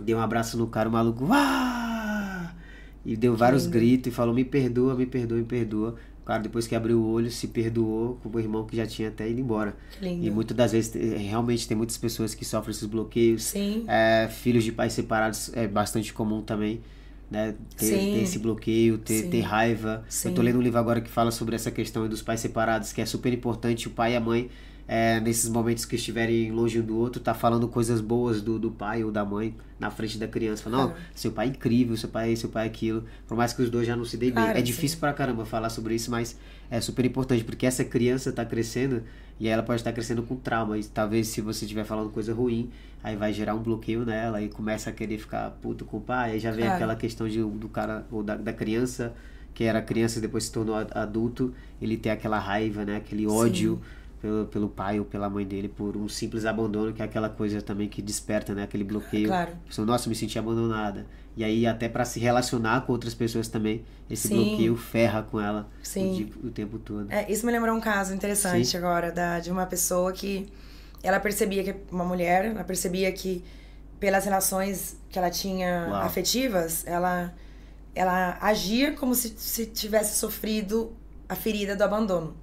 deu 0.00 0.16
um 0.16 0.20
abraço 0.20 0.56
no 0.56 0.66
cara, 0.66 0.88
o 0.88 0.92
maluco, 0.92 1.26
"Uá!" 1.26 2.54
e 3.04 3.16
deu 3.16 3.36
vários 3.36 3.66
gritos 3.66 4.12
e 4.12 4.14
falou: 4.14 4.34
Me 4.34 4.44
perdoa, 4.44 4.94
me 4.94 5.06
perdoa, 5.06 5.38
me 5.38 5.44
perdoa. 5.44 5.96
O 6.22 6.24
cara, 6.24 6.42
depois 6.42 6.66
que 6.66 6.74
abriu 6.74 6.98
o 6.98 7.10
olho, 7.10 7.30
se 7.30 7.48
perdoou 7.48 8.18
com 8.22 8.28
o 8.28 8.38
irmão 8.38 8.64
que 8.64 8.76
já 8.76 8.86
tinha 8.86 9.08
até 9.08 9.28
ido 9.28 9.40
embora. 9.40 9.74
Lindo. 10.00 10.24
E 10.24 10.30
muitas 10.30 10.56
das 10.56 10.72
vezes, 10.72 10.94
realmente, 10.94 11.66
tem 11.66 11.76
muitas 11.76 11.96
pessoas 11.96 12.34
que 12.34 12.44
sofrem 12.44 12.70
esses 12.70 12.86
bloqueios. 12.86 13.42
Sim. 13.44 13.84
É, 13.88 14.28
filhos 14.28 14.62
de 14.62 14.70
pais 14.70 14.92
separados 14.92 15.50
é 15.54 15.66
bastante 15.66 16.12
comum 16.12 16.40
também. 16.42 16.80
Né? 17.30 17.54
Ter, 17.76 17.86
ter 17.86 18.22
esse 18.22 18.38
bloqueio, 18.38 18.98
ter, 18.98 19.28
ter 19.28 19.40
raiva. 19.40 20.04
Sim. 20.08 20.30
Eu 20.30 20.34
tô 20.34 20.42
lendo 20.42 20.58
um 20.58 20.62
livro 20.62 20.78
agora 20.78 21.00
que 21.00 21.08
fala 21.08 21.30
sobre 21.30 21.54
essa 21.54 21.70
questão 21.70 22.08
dos 22.08 22.22
pais 22.22 22.40
separados, 22.40 22.92
que 22.92 23.00
é 23.00 23.06
super 23.06 23.32
importante 23.32 23.86
o 23.86 23.90
pai 23.90 24.14
e 24.14 24.16
a 24.16 24.20
mãe 24.20 24.50
é, 24.92 25.20
nesses 25.20 25.48
momentos 25.48 25.84
que 25.84 25.94
estiverem 25.94 26.50
longe 26.50 26.80
um 26.80 26.82
do 26.82 26.98
outro, 26.98 27.22
tá 27.22 27.32
falando 27.32 27.68
coisas 27.68 28.00
boas 28.00 28.42
do, 28.42 28.58
do 28.58 28.72
pai 28.72 29.04
ou 29.04 29.12
da 29.12 29.24
mãe 29.24 29.54
na 29.78 29.88
frente 29.88 30.18
da 30.18 30.26
criança. 30.26 30.64
Fala, 30.64 30.76
não, 30.78 30.94
seu 31.14 31.30
pai 31.30 31.46
é 31.46 31.50
incrível, 31.50 31.96
seu 31.96 32.08
pai 32.08 32.32
é 32.32 32.34
seu 32.34 32.48
pai 32.48 32.64
é 32.64 32.66
aquilo. 32.66 33.04
Por 33.28 33.36
mais 33.36 33.52
que 33.52 33.62
os 33.62 33.70
dois 33.70 33.86
já 33.86 33.94
não 33.94 34.04
se 34.04 34.16
deem 34.16 34.32
bem. 34.32 34.42
é 34.48 34.60
difícil 34.60 34.96
sim. 34.96 35.00
pra 35.00 35.12
caramba 35.12 35.46
falar 35.46 35.70
sobre 35.70 35.94
isso, 35.94 36.10
mas 36.10 36.36
é 36.70 36.80
super 36.80 37.04
importante, 37.04 37.42
porque 37.42 37.66
essa 37.66 37.84
criança 37.84 38.32
tá 38.32 38.44
crescendo 38.44 39.02
e 39.38 39.48
ela 39.48 39.62
pode 39.62 39.80
estar 39.80 39.92
crescendo 39.92 40.22
com 40.22 40.36
trauma. 40.36 40.78
E 40.78 40.84
talvez 40.84 41.28
se 41.28 41.40
você 41.40 41.64
estiver 41.64 41.84
falando 41.84 42.10
coisa 42.10 42.32
ruim, 42.32 42.70
aí 43.02 43.16
vai 43.16 43.32
gerar 43.32 43.54
um 43.54 43.62
bloqueio 43.62 44.04
nela 44.04 44.40
e 44.40 44.48
começa 44.48 44.90
a 44.90 44.92
querer 44.92 45.18
ficar 45.18 45.50
puto 45.62 45.84
com 45.84 45.96
o 45.96 46.00
pai. 46.00 46.32
Aí 46.32 46.38
já 46.38 46.50
vem 46.50 46.64
claro. 46.64 46.76
aquela 46.76 46.96
questão 46.96 47.28
de, 47.28 47.42
do 47.42 47.68
cara 47.68 48.06
ou 48.10 48.22
da, 48.22 48.36
da 48.36 48.52
criança, 48.52 49.12
que 49.52 49.64
era 49.64 49.82
criança 49.82 50.18
e 50.18 50.22
depois 50.22 50.44
se 50.44 50.52
tornou 50.52 50.76
adulto, 50.76 51.52
ele 51.82 51.96
tem 51.96 52.12
aquela 52.12 52.38
raiva, 52.38 52.84
né? 52.84 52.96
Aquele 52.96 53.26
ódio. 53.26 53.80
Sim 53.82 54.00
pelo, 54.20 54.46
pelo 54.46 54.68
pai 54.68 54.98
ou 54.98 55.04
pela 55.04 55.30
mãe 55.30 55.46
dele 55.46 55.68
por 55.68 55.96
um 55.96 56.08
simples 56.08 56.44
abandono, 56.44 56.92
que 56.92 57.02
é 57.02 57.04
aquela 57.04 57.28
coisa 57.28 57.62
também 57.62 57.88
que 57.88 58.02
desperta, 58.02 58.54
né? 58.54 58.64
Aquele 58.64 58.84
bloqueio. 58.84 59.28
Claro. 59.28 59.52
Nossa, 59.78 60.08
me 60.08 60.14
senti 60.14 60.38
abandonada. 60.38 61.06
E 61.36 61.44
aí, 61.44 61.66
até 61.66 61.88
para 61.88 62.04
se 62.04 62.18
relacionar 62.18 62.82
com 62.82 62.92
outras 62.92 63.14
pessoas 63.14 63.48
também, 63.48 63.84
esse 64.10 64.28
Sim. 64.28 64.34
bloqueio 64.34 64.76
ferra 64.76 65.22
com 65.22 65.40
ela 65.40 65.68
Sim. 65.82 66.30
O, 66.42 66.48
o 66.48 66.50
tempo 66.50 66.78
todo. 66.78 67.10
É, 67.10 67.30
isso 67.30 67.46
me 67.46 67.52
lembrou 67.52 67.74
um 67.76 67.80
caso 67.80 68.12
interessante 68.12 68.66
Sim. 68.66 68.76
agora, 68.76 69.12
da, 69.12 69.38
de 69.38 69.50
uma 69.50 69.64
pessoa 69.64 70.12
que 70.12 70.48
ela 71.02 71.20
percebia 71.20 71.62
que, 71.62 71.74
uma 71.90 72.04
mulher, 72.04 72.46
ela 72.46 72.64
percebia 72.64 73.10
que 73.12 73.44
pelas 73.98 74.24
relações 74.24 74.96
que 75.08 75.18
ela 75.18 75.30
tinha 75.30 75.86
Uau. 75.88 76.02
afetivas, 76.02 76.86
ela, 76.86 77.32
ela 77.94 78.38
agia 78.40 78.92
como 78.92 79.14
se, 79.14 79.34
se 79.36 79.66
tivesse 79.66 80.18
sofrido 80.18 80.92
a 81.28 81.34
ferida 81.34 81.76
do 81.76 81.84
abandono. 81.84 82.36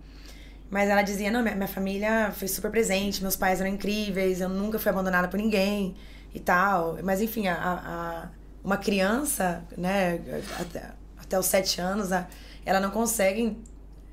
Mas 0.69 0.89
ela 0.89 1.01
dizia: 1.01 1.31
não, 1.31 1.41
minha, 1.41 1.55
minha 1.55 1.67
família 1.67 2.31
foi 2.31 2.47
super 2.47 2.69
presente, 2.69 3.21
meus 3.21 3.35
pais 3.35 3.59
eram 3.59 3.69
incríveis, 3.69 4.41
eu 4.41 4.49
nunca 4.49 4.77
fui 4.77 4.89
abandonada 4.91 5.27
por 5.27 5.37
ninguém 5.37 5.95
e 6.33 6.39
tal. 6.39 6.97
Mas 7.03 7.21
enfim, 7.21 7.47
a, 7.47 7.55
a 7.55 8.29
uma 8.67 8.75
criança, 8.75 9.63
né, 9.77 10.19
até, 10.59 10.91
até 11.17 11.39
os 11.39 11.45
sete 11.45 11.79
anos, 11.79 12.09
ela 12.65 12.81
não 12.81 12.91
consegue 12.91 13.57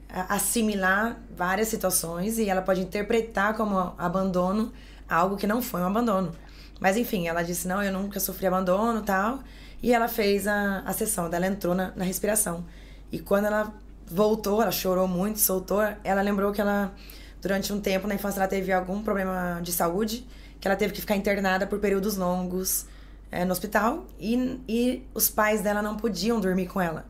assimilar 0.09 1.19
várias 1.37 1.67
situações 1.67 2.39
e 2.39 2.49
ela 2.49 2.63
pode 2.63 2.81
interpretar 2.81 3.57
como 3.57 3.77
abandono 3.99 4.73
algo 5.09 5.37
que 5.37 5.45
não 5.45 5.61
foi 5.61 5.81
um 5.81 5.87
abandono. 5.87 6.33
Mas 6.79 6.97
enfim, 6.97 7.27
ela 7.27 7.43
disse: 7.43 7.67
não, 7.67 7.83
eu 7.83 7.93
nunca 7.93 8.21
sofri 8.21 8.47
abandono 8.47 9.03
tal. 9.03 9.41
E 9.83 9.93
ela 9.93 10.07
fez 10.07 10.47
a, 10.47 10.85
a 10.87 10.93
sessão, 10.93 11.29
ela 11.33 11.49
entrou 11.49 11.75
na, 11.75 11.91
na 11.97 12.05
respiração. 12.05 12.65
E 13.11 13.19
quando 13.19 13.47
ela 13.47 13.75
voltou, 14.07 14.63
ela 14.63 14.71
chorou 14.71 15.09
muito, 15.09 15.41
soltou. 15.41 15.83
Ela 16.05 16.23
lembrou 16.23 16.53
que 16.53 16.61
ela, 16.61 16.95
durante 17.43 17.73
um 17.73 17.81
tempo 17.81 18.07
na 18.07 18.15
infância, 18.15 18.39
ela 18.39 18.49
teve 18.49 18.73
algum 18.73 19.03
problema 19.03 19.59
de 19.61 19.73
saúde, 19.73 20.25
que 20.61 20.69
ela 20.69 20.77
teve 20.77 20.93
que 20.93 21.01
ficar 21.01 21.17
internada 21.17 21.67
por 21.67 21.81
períodos 21.81 22.17
longos 22.17 22.87
é, 23.35 23.45
no 23.45 23.53
hospital 23.53 24.07
e, 24.19 24.61
e 24.69 25.07
os 25.13 25.29
pais 25.29 25.61
dela 25.61 25.83
não 25.83 25.97
podiam 25.97 26.39
dormir 26.39 26.67
com 26.67 26.81
ela. 26.81 27.05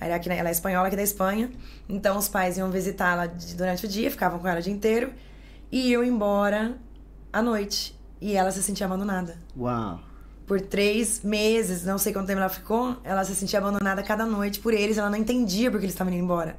Ela, 0.00 0.16
aqui, 0.16 0.28
ela 0.28 0.48
é 0.48 0.52
espanhola, 0.52 0.88
aqui 0.88 0.96
da 0.96 1.02
Espanha, 1.02 1.50
então 1.88 2.18
os 2.18 2.28
pais 2.28 2.58
iam 2.58 2.68
visitá-la 2.70 3.28
durante 3.56 3.86
o 3.86 3.88
dia, 3.88 4.10
ficavam 4.10 4.40
com 4.40 4.48
ela 4.48 4.58
o 4.58 4.62
dia 4.62 4.72
inteiro 4.72 5.12
e 5.70 5.90
iam 5.90 6.02
embora 6.02 6.76
à 7.32 7.40
noite. 7.40 7.96
E 8.20 8.34
ela 8.34 8.50
se 8.50 8.62
sentia 8.62 8.86
abandonada. 8.86 9.36
Uau! 9.56 10.00
por 10.44 10.60
três 10.60 11.22
meses, 11.22 11.84
não 11.84 11.96
sei 11.96 12.12
quanto 12.12 12.26
tempo 12.26 12.40
ela 12.40 12.48
ficou, 12.48 12.96
ela 13.04 13.24
se 13.24 13.34
sentia 13.34 13.60
abandonada 13.60 14.02
cada 14.02 14.26
noite 14.26 14.58
por 14.60 14.74
eles, 14.74 14.98
ela 14.98 15.08
não 15.08 15.16
entendia 15.16 15.70
porque 15.70 15.86
eles 15.86 15.94
estavam 15.94 16.12
indo 16.12 16.22
embora. 16.22 16.56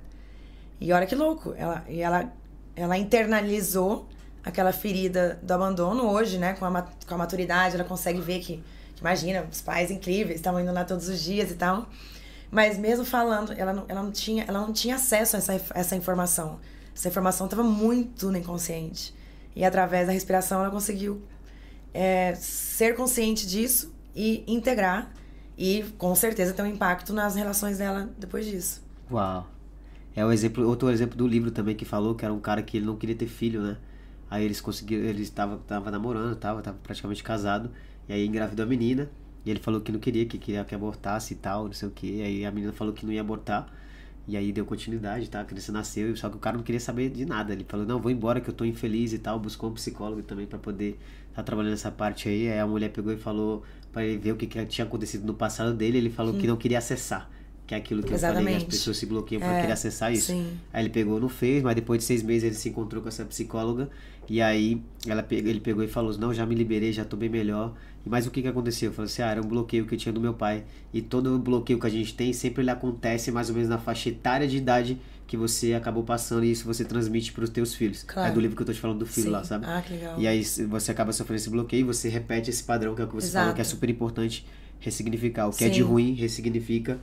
E 0.79 0.91
olha 0.93 1.05
que 1.05 1.13
louco, 1.13 1.53
ela, 1.55 1.83
e 1.87 2.01
ela, 2.01 2.33
ela 2.75 2.97
internalizou 2.97 4.07
aquela 4.43 4.71
ferida 4.71 5.37
do 5.43 5.51
abandono 5.51 6.09
hoje, 6.09 6.37
né, 6.37 6.53
com 6.53 6.65
a, 6.65 6.81
com 6.81 7.13
a 7.13 7.17
maturidade, 7.17 7.75
ela 7.75 7.83
consegue 7.83 8.19
ver 8.19 8.39
que 8.39 8.63
imagina, 9.03 9.45
os 9.51 9.61
pais 9.61 9.91
incríveis, 9.91 10.37
estavam 10.37 10.61
indo 10.61 10.71
lá 10.71 10.85
todos 10.85 11.09
os 11.09 11.21
dias 11.21 11.51
e 11.51 11.55
tal. 11.55 11.87
Mas 12.49 12.77
mesmo 12.77 13.03
falando, 13.03 13.51
ela 13.53 13.73
não, 13.73 13.85
ela 13.87 14.01
não, 14.01 14.11
tinha, 14.11 14.45
ela 14.47 14.61
não 14.61 14.71
tinha 14.71 14.95
acesso 14.95 15.35
a 15.35 15.39
essa, 15.39 15.61
essa 15.75 15.95
informação. 15.95 16.59
Essa 16.95 17.09
informação 17.09 17.47
estava 17.47 17.63
muito 17.63 18.31
no 18.31 18.37
inconsciente. 18.37 19.13
E 19.55 19.65
através 19.65 20.07
da 20.07 20.13
respiração 20.13 20.61
ela 20.61 20.71
conseguiu 20.71 21.21
é, 21.93 22.33
ser 22.35 22.95
consciente 22.95 23.45
disso 23.45 23.93
e 24.15 24.43
integrar 24.47 25.11
e 25.57 25.83
com 25.97 26.15
certeza 26.15 26.53
ter 26.53 26.61
um 26.61 26.67
impacto 26.67 27.13
nas 27.13 27.35
relações 27.35 27.77
dela 27.77 28.09
depois 28.17 28.45
disso. 28.45 28.81
Uau. 29.11 29.47
É 30.15 30.23
o 30.23 30.31
exemplo, 30.31 30.67
outro 30.67 30.89
exemplo 30.91 31.17
do 31.17 31.27
livro 31.27 31.51
também 31.51 31.75
que 31.75 31.85
falou 31.85 32.15
que 32.15 32.23
era 32.23 32.33
um 32.33 32.39
cara 32.39 32.61
que 32.61 32.77
ele 32.77 32.85
não 32.85 32.95
queria 32.95 33.15
ter 33.15 33.27
filho, 33.27 33.61
né? 33.61 33.77
Aí 34.29 34.45
eles 34.45 34.61
conseguiram, 34.61 35.03
ele 35.03 35.23
estava 35.23 35.57
tava 35.67 35.91
namorando, 35.91 36.35
tava, 36.35 36.61
tava 36.61 36.77
praticamente 36.81 37.23
casado, 37.23 37.71
e 38.07 38.13
aí 38.13 38.25
engravidou 38.25 38.65
a 38.65 38.67
menina, 38.67 39.09
e 39.45 39.51
ele 39.51 39.59
falou 39.59 39.81
que 39.81 39.91
não 39.91 39.99
queria, 39.99 40.25
que 40.25 40.37
queria 40.37 40.63
que 40.63 40.73
abortasse 40.73 41.33
e 41.33 41.37
tal, 41.37 41.65
não 41.65 41.73
sei 41.73 41.87
o 41.87 41.91
que. 41.91 42.21
Aí 42.21 42.45
a 42.45 42.51
menina 42.51 42.71
falou 42.71 42.93
que 42.93 43.05
não 43.05 43.11
ia 43.11 43.21
abortar. 43.21 43.67
E 44.25 44.37
aí 44.37 44.53
deu 44.53 44.65
continuidade, 44.65 45.29
tá? 45.29 45.41
A 45.41 45.43
criança 45.43 45.71
nasceu, 45.73 46.15
só 46.15 46.29
que 46.29 46.37
o 46.37 46.39
cara 46.39 46.55
não 46.55 46.63
queria 46.63 46.79
saber 46.79 47.09
de 47.09 47.25
nada. 47.25 47.51
Ele 47.51 47.65
falou, 47.67 47.85
não, 47.85 47.99
vou 47.99 48.09
embora 48.09 48.39
que 48.39 48.49
eu 48.49 48.53
tô 48.53 48.63
infeliz 48.63 49.11
e 49.11 49.19
tal. 49.19 49.37
Buscou 49.37 49.69
um 49.69 49.73
psicólogo 49.73 50.23
também 50.23 50.45
para 50.45 50.57
poder 50.57 50.91
estar 51.29 51.35
tá 51.35 51.43
trabalhando 51.43 51.73
essa 51.73 51.91
parte 51.91 52.29
aí. 52.29 52.49
Aí 52.49 52.57
a 52.57 52.65
mulher 52.65 52.89
pegou 52.89 53.11
e 53.11 53.17
falou 53.17 53.63
para 53.91 54.05
ele 54.05 54.17
ver 54.17 54.31
o 54.31 54.37
que, 54.37 54.47
que, 54.47 54.65
tinha 54.65 54.85
acontecido 54.85 55.25
no 55.25 55.33
passado 55.33 55.73
dele. 55.73 55.97
Ele 55.97 56.09
falou 56.09 56.33
hum. 56.33 56.37
que 56.37 56.47
não 56.47 56.55
queria 56.55 56.77
acessar. 56.77 57.29
Que 57.67 57.75
é 57.75 57.77
aquilo 57.77 58.01
que 58.01 58.13
Exatamente. 58.13 58.39
eu 58.39 58.45
falei, 58.45 58.57
as 58.57 58.63
pessoas 58.63 58.97
se 58.97 59.05
bloqueiam 59.05 59.41
é, 59.41 59.45
pra 59.45 59.61
querer 59.61 59.73
acessar 59.73 60.13
isso. 60.13 60.27
Sim. 60.27 60.57
Aí 60.71 60.83
ele 60.83 60.89
pegou, 60.89 61.19
não 61.19 61.29
fez, 61.29 61.61
mas 61.61 61.75
depois 61.75 61.99
de 61.99 62.05
seis 62.05 62.23
meses 62.23 62.43
ele 62.43 62.55
se 62.55 62.69
encontrou 62.69 63.01
com 63.01 63.09
essa 63.09 63.25
psicóloga. 63.25 63.89
E 64.29 64.41
aí 64.41 64.81
ela, 65.05 65.25
ele 65.29 65.59
pegou 65.59 65.83
e 65.83 65.87
falou, 65.87 66.17
não, 66.17 66.33
já 66.33 66.45
me 66.45 66.55
liberei, 66.55 66.93
já 66.93 67.03
tô 67.03 67.17
bem 67.17 67.29
melhor 67.29 67.73
mas 68.05 68.27
o 68.27 68.31
que, 68.31 68.41
que 68.41 68.47
aconteceu? 68.47 68.89
Eu 68.89 68.93
falei 68.93 69.09
assim, 69.09 69.21
ah, 69.21 69.31
era 69.31 69.41
um 69.41 69.47
bloqueio 69.47 69.85
que 69.85 69.95
eu 69.95 69.97
tinha 69.97 70.11
do 70.11 70.19
meu 70.19 70.33
pai. 70.33 70.63
E 70.93 71.01
todo 71.01 71.37
bloqueio 71.39 71.79
que 71.79 71.87
a 71.87 71.89
gente 71.89 72.13
tem, 72.13 72.33
sempre 72.33 72.61
ele 72.61 72.69
acontece 72.69 73.31
mais 73.31 73.49
ou 73.49 73.55
menos 73.55 73.69
na 73.69 73.77
faixa 73.77 74.09
etária 74.09 74.47
de 74.47 74.57
idade 74.57 74.99
que 75.25 75.37
você 75.37 75.73
acabou 75.73 76.03
passando 76.03 76.43
e 76.43 76.51
isso 76.51 76.65
você 76.65 76.83
transmite 76.83 77.31
para 77.31 77.43
os 77.43 77.49
teus 77.49 77.73
filhos. 77.73 78.03
Claro. 78.03 78.29
É 78.29 78.31
do 78.33 78.39
livro 78.41 78.55
que 78.55 78.61
eu 78.61 78.65
tô 78.65 78.73
te 78.73 78.79
falando 78.79 78.99
do 78.99 79.05
filho 79.05 79.27
Sim. 79.27 79.31
lá, 79.31 79.43
sabe? 79.43 79.65
Ah, 79.65 79.81
que 79.81 79.93
legal. 79.93 80.19
E 80.19 80.27
aí 80.27 80.43
você 80.43 80.91
acaba 80.91 81.13
sofrendo 81.13 81.37
esse 81.37 81.49
bloqueio 81.49 81.81
e 81.81 81.83
você 81.83 82.09
repete 82.09 82.49
esse 82.49 82.63
padrão 82.63 82.93
que 82.93 83.01
é 83.01 83.05
o 83.05 83.07
que 83.07 83.15
você 83.15 83.27
Exato. 83.27 83.43
falou, 83.43 83.55
que 83.55 83.61
é 83.61 83.63
super 83.63 83.89
importante 83.89 84.45
ressignificar. 84.79 85.47
O 85.47 85.51
que 85.51 85.59
Sim. 85.59 85.65
é 85.65 85.69
de 85.69 85.81
ruim, 85.81 86.13
ressignifica 86.13 86.99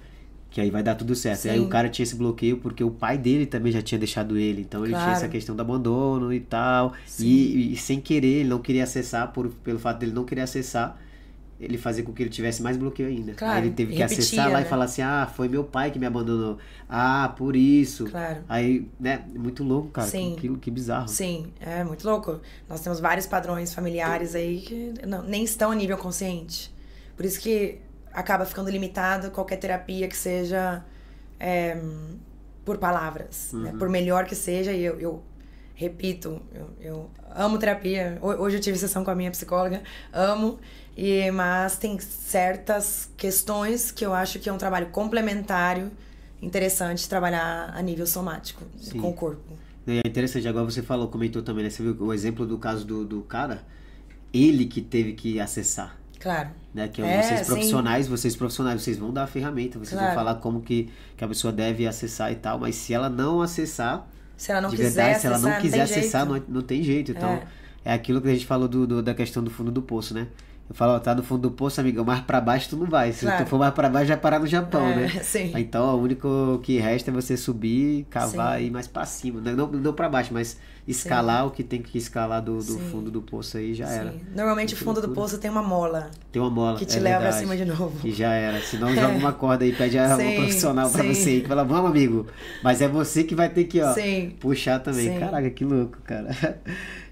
que 0.51 0.61
aí 0.61 0.71
vai 0.71 0.83
dar 0.83 0.97
tudo 0.97 1.15
certo. 1.15 1.43
Sim. 1.43 1.49
E 1.49 1.51
aí 1.53 1.61
o 1.61 1.69
cara 1.69 1.89
tinha 1.89 2.03
esse 2.03 2.17
bloqueio 2.17 2.59
porque 2.59 2.83
o 2.83 2.91
pai 2.91 3.17
dele 3.17 3.47
também 3.47 3.71
já 3.71 3.81
tinha 3.81 3.99
deixado 3.99 4.37
ele. 4.37 4.63
Então 4.63 4.85
ele 4.85 4.93
claro. 4.93 5.07
tinha 5.07 5.17
essa 5.17 5.29
questão 5.29 5.55
do 5.55 5.63
abandono 5.63 6.33
e 6.33 6.41
tal. 6.41 6.93
E, 7.21 7.73
e, 7.73 7.77
sem 7.77 8.01
querer, 8.01 8.41
ele 8.41 8.49
não 8.49 8.59
queria 8.59 8.83
acessar, 8.83 9.33
por, 9.33 9.49
pelo 9.49 9.79
fato 9.79 9.99
dele 9.99 10.13
não 10.13 10.25
querer 10.25 10.41
acessar, 10.41 10.99
ele 11.61 11.77
fazia 11.77 12.03
com 12.03 12.13
que 12.13 12.23
ele 12.23 12.31
tivesse 12.31 12.63
mais 12.63 12.77
bloqueio 12.77 13.09
ainda. 13.09 13.35
Claro, 13.35 13.59
aí 13.59 13.67
ele 13.67 13.75
teve 13.75 13.93
que 13.93 13.99
repetia, 13.99 14.25
acessar 14.25 14.51
lá 14.51 14.59
né? 14.59 14.67
e 14.67 14.69
falar 14.69 14.87
assim: 14.87 15.03
ah, 15.03 15.31
foi 15.33 15.47
meu 15.47 15.63
pai 15.63 15.91
que 15.91 15.99
me 15.99 16.07
abandonou. 16.07 16.59
Ah, 16.89 17.33
por 17.37 17.55
isso. 17.55 18.07
Claro. 18.07 18.39
Aí, 18.49 18.89
né, 18.99 19.23
muito 19.37 19.63
louco, 19.63 19.91
cara. 19.91 20.09
Sim. 20.09 20.37
Que, 20.41 20.49
que 20.57 20.71
bizarro. 20.71 21.07
Sim, 21.07 21.53
é 21.61 21.85
muito 21.85 22.09
louco. 22.09 22.41
Nós 22.69 22.81
temos 22.81 22.99
vários 22.99 23.27
padrões 23.27 23.73
familiares 23.73 24.35
aí 24.35 24.63
que 24.63 24.95
não, 25.07 25.23
nem 25.23 25.45
estão 25.45 25.71
a 25.71 25.75
nível 25.75 25.99
consciente. 25.99 26.73
Por 27.15 27.27
isso 27.27 27.39
que 27.39 27.79
acaba 28.13 28.45
ficando 28.45 28.71
limitado 28.71 29.31
qualquer 29.31 29.57
terapia 29.57 30.09
que 30.09 30.17
seja 30.17 30.85
é, 31.39 31.81
por 32.65 32.79
palavras. 32.79 33.51
Né? 33.53 33.59
Uhum. 33.59 33.65
Né? 33.65 33.79
Por 33.79 33.89
melhor 33.89 34.25
que 34.25 34.35
seja, 34.35 34.73
e 34.73 34.85
eu, 34.85 34.99
eu 35.01 35.23
repito, 35.75 36.41
eu, 36.53 36.71
eu 36.81 37.11
amo 37.35 37.59
terapia. 37.59 38.19
Hoje 38.21 38.57
eu 38.57 38.61
tive 38.61 38.77
sessão 38.77 39.05
com 39.05 39.11
a 39.11 39.15
minha 39.15 39.31
psicóloga, 39.31 39.83
amo. 40.13 40.59
E, 40.97 41.31
mas 41.31 41.79
tem 41.79 41.99
certas 41.99 43.09
questões 43.17 43.91
que 43.91 44.05
eu 44.05 44.13
acho 44.13 44.39
que 44.39 44.49
é 44.49 44.53
um 44.53 44.59
trabalho 44.59 44.89
complementário 44.89 45.91
interessante 46.43 47.09
trabalhar 47.09 47.73
a 47.75 47.83
nível 47.83 48.07
somático, 48.07 48.65
Sim. 48.77 48.99
com 48.99 49.11
o 49.11 49.15
corpo. 49.15 49.53
É 49.87 50.07
interessante, 50.07 50.47
agora 50.47 50.65
você 50.65 50.83
falou, 50.83 51.09
comentou 51.09 51.43
também, 51.43 51.65
né? 51.65 51.71
Você 51.71 51.83
viu 51.83 51.97
o 51.99 52.13
exemplo 52.13 52.47
do 52.47 52.59
caso 52.59 52.85
do, 52.85 53.05
do 53.05 53.23
cara, 53.23 53.63
ele 54.33 54.67
que 54.67 54.81
teve 54.81 55.15
que 55.15 55.41
acessar. 55.41 56.00
Claro. 56.21 56.51
Né? 56.73 56.87
Que 56.87 57.03
é, 57.03 57.23
vocês 57.23 57.47
profissionais, 57.47 58.05
sim. 58.05 58.11
vocês 58.11 58.37
profissionais, 58.37 58.83
vocês 58.83 58.99
vão 58.99 59.13
dar 59.13 59.25
a 59.25 59.27
ferramenta, 59.27 59.79
vocês 59.79 59.99
claro. 59.99 60.07
vão 60.07 60.15
falar 60.15 60.35
como 60.37 60.61
que, 60.61 60.89
que 61.17 61.25
a 61.25 61.29
pessoa 61.29 61.53
deve 61.53 61.87
acessar 61.87 62.31
e 62.31 62.37
tal, 62.37 62.61
mas 62.61 62.77
se 62.77 62.95
ela 62.95 63.09
não 63.09 63.41
acessar, 63.43 64.07
se 64.37 64.53
ela 64.53 64.61
não 64.61 64.71
de 64.71 64.77
quiser 64.77 64.89
verdade, 64.91 65.11
acessar, 65.17 65.39
se 65.39 65.45
ela 65.45 65.55
não 65.55 65.61
quiser 65.61 65.77
não 65.79 65.85
acessar, 65.85 66.27
não, 66.27 66.43
não, 66.49 66.63
tem 66.63 66.83
jeito. 66.83 67.11
Então, 67.11 67.31
é. 67.31 67.43
é 67.87 67.93
aquilo 67.93 68.21
que 68.21 68.29
a 68.29 68.33
gente 68.33 68.47
falou 68.47 68.69
do, 68.69 68.87
do, 68.87 69.03
da 69.03 69.15
questão 69.15 69.43
do 69.43 69.51
fundo 69.51 69.73
do 69.73 69.83
poço, 69.83 70.15
né? 70.15 70.29
Eu 70.69 70.77
falo, 70.77 70.93
ó, 70.93 71.01
tá 71.01 71.17
no 71.17 71.23
fundo 71.25 71.43
do 71.43 71.51
poço, 71.51 71.81
amigão, 71.81 72.05
mais 72.05 72.21
pra 72.21 72.41
baixo 72.41 72.69
tu 72.71 72.77
não 72.77 72.87
vai. 72.87 73.13
Se 73.13 73.27
Claro. 73.27 73.45
tu 73.45 73.49
for 73.49 73.59
mais 73.59 73.75
pra 73.75 73.89
baixo, 73.89 74.07
vai 74.07 74.17
parar 74.17 74.39
no 74.39 74.47
Japão, 74.47 74.87
É, 74.87 74.97
né? 74.97 75.09
sim. 75.21 75.53
Então, 75.57 75.97
o 75.97 76.01
único 76.01 76.61
que 76.63 76.79
resta 76.79 77.11
é 77.11 77.13
você 77.13 77.37
subir, 77.37 78.07
cavar 78.09 78.59
Sim. 78.59 78.65
e 78.65 78.67
ir 78.69 78.71
mais 78.71 78.87
pra 78.87 79.05
cima. 79.05 79.41
Não, 79.41 79.53
não, 79.53 79.67
não 79.67 79.93
pra 79.93 80.09
baixo, 80.09 80.33
mas 80.33 80.59
escalar 80.87 81.47
o 81.47 81.51
que 81.51 81.63
tem 81.63 81.81
que 81.83 81.97
escalar 81.99 82.43
do, 82.43 82.57
do 82.57 82.63
Sim. 82.63 82.79
fundo 82.91 83.11
do 83.11 83.23
poço 83.23 83.57
aí 83.57 83.75
já 83.75 83.89
era. 83.89 84.13
Sim. 84.13 84.21
Normalmente 84.35 84.75
o 84.75 84.77
fundo 84.77 85.01
do 85.01 85.11
poço 85.11 85.39
tem 85.39 85.51
uma 85.51 85.63
mola 85.63 86.11
Tem 86.33 86.41
uma 86.41 86.51
mola. 86.51 86.79
que 86.79 86.85
te 86.85 86.97
é 86.99 87.01
leva 87.01 87.21
verdade. 87.21 87.41
cima 87.43 87.57
de 87.57 87.65
novo. 87.65 87.93
E 88.07 88.13
já 88.13 88.33
era. 88.33 88.61
Se 88.61 88.77
não, 88.77 88.95
joga 88.95 89.09
uma 89.17 89.33
corda 89.35 89.65
aí, 89.65 89.73
pede 89.73 89.99
a 89.99 90.17
Sim, 90.17 90.37
profissional 90.37 90.91
pra 90.91 91.03
sim. 91.03 91.15
você 91.15 91.29
aí, 91.31 91.41
que 91.43 91.49
fala, 91.49 91.65
vamos, 91.65 91.91
amigo. 91.91 92.27
Mas 92.63 92.81
é 92.81 92.89
você 92.89 93.23
que 93.25 93.35
vai 93.35 93.49
ter 93.49 93.65
que, 93.65 93.81
ó, 93.81 93.93
Sim. 93.95 94.35
puxar 94.41 94.81
também. 94.81 95.13
Sim. 95.15 95.19
Caraca, 95.21 95.51
que 95.51 95.65
louco, 95.65 95.99
cara. 96.05 96.31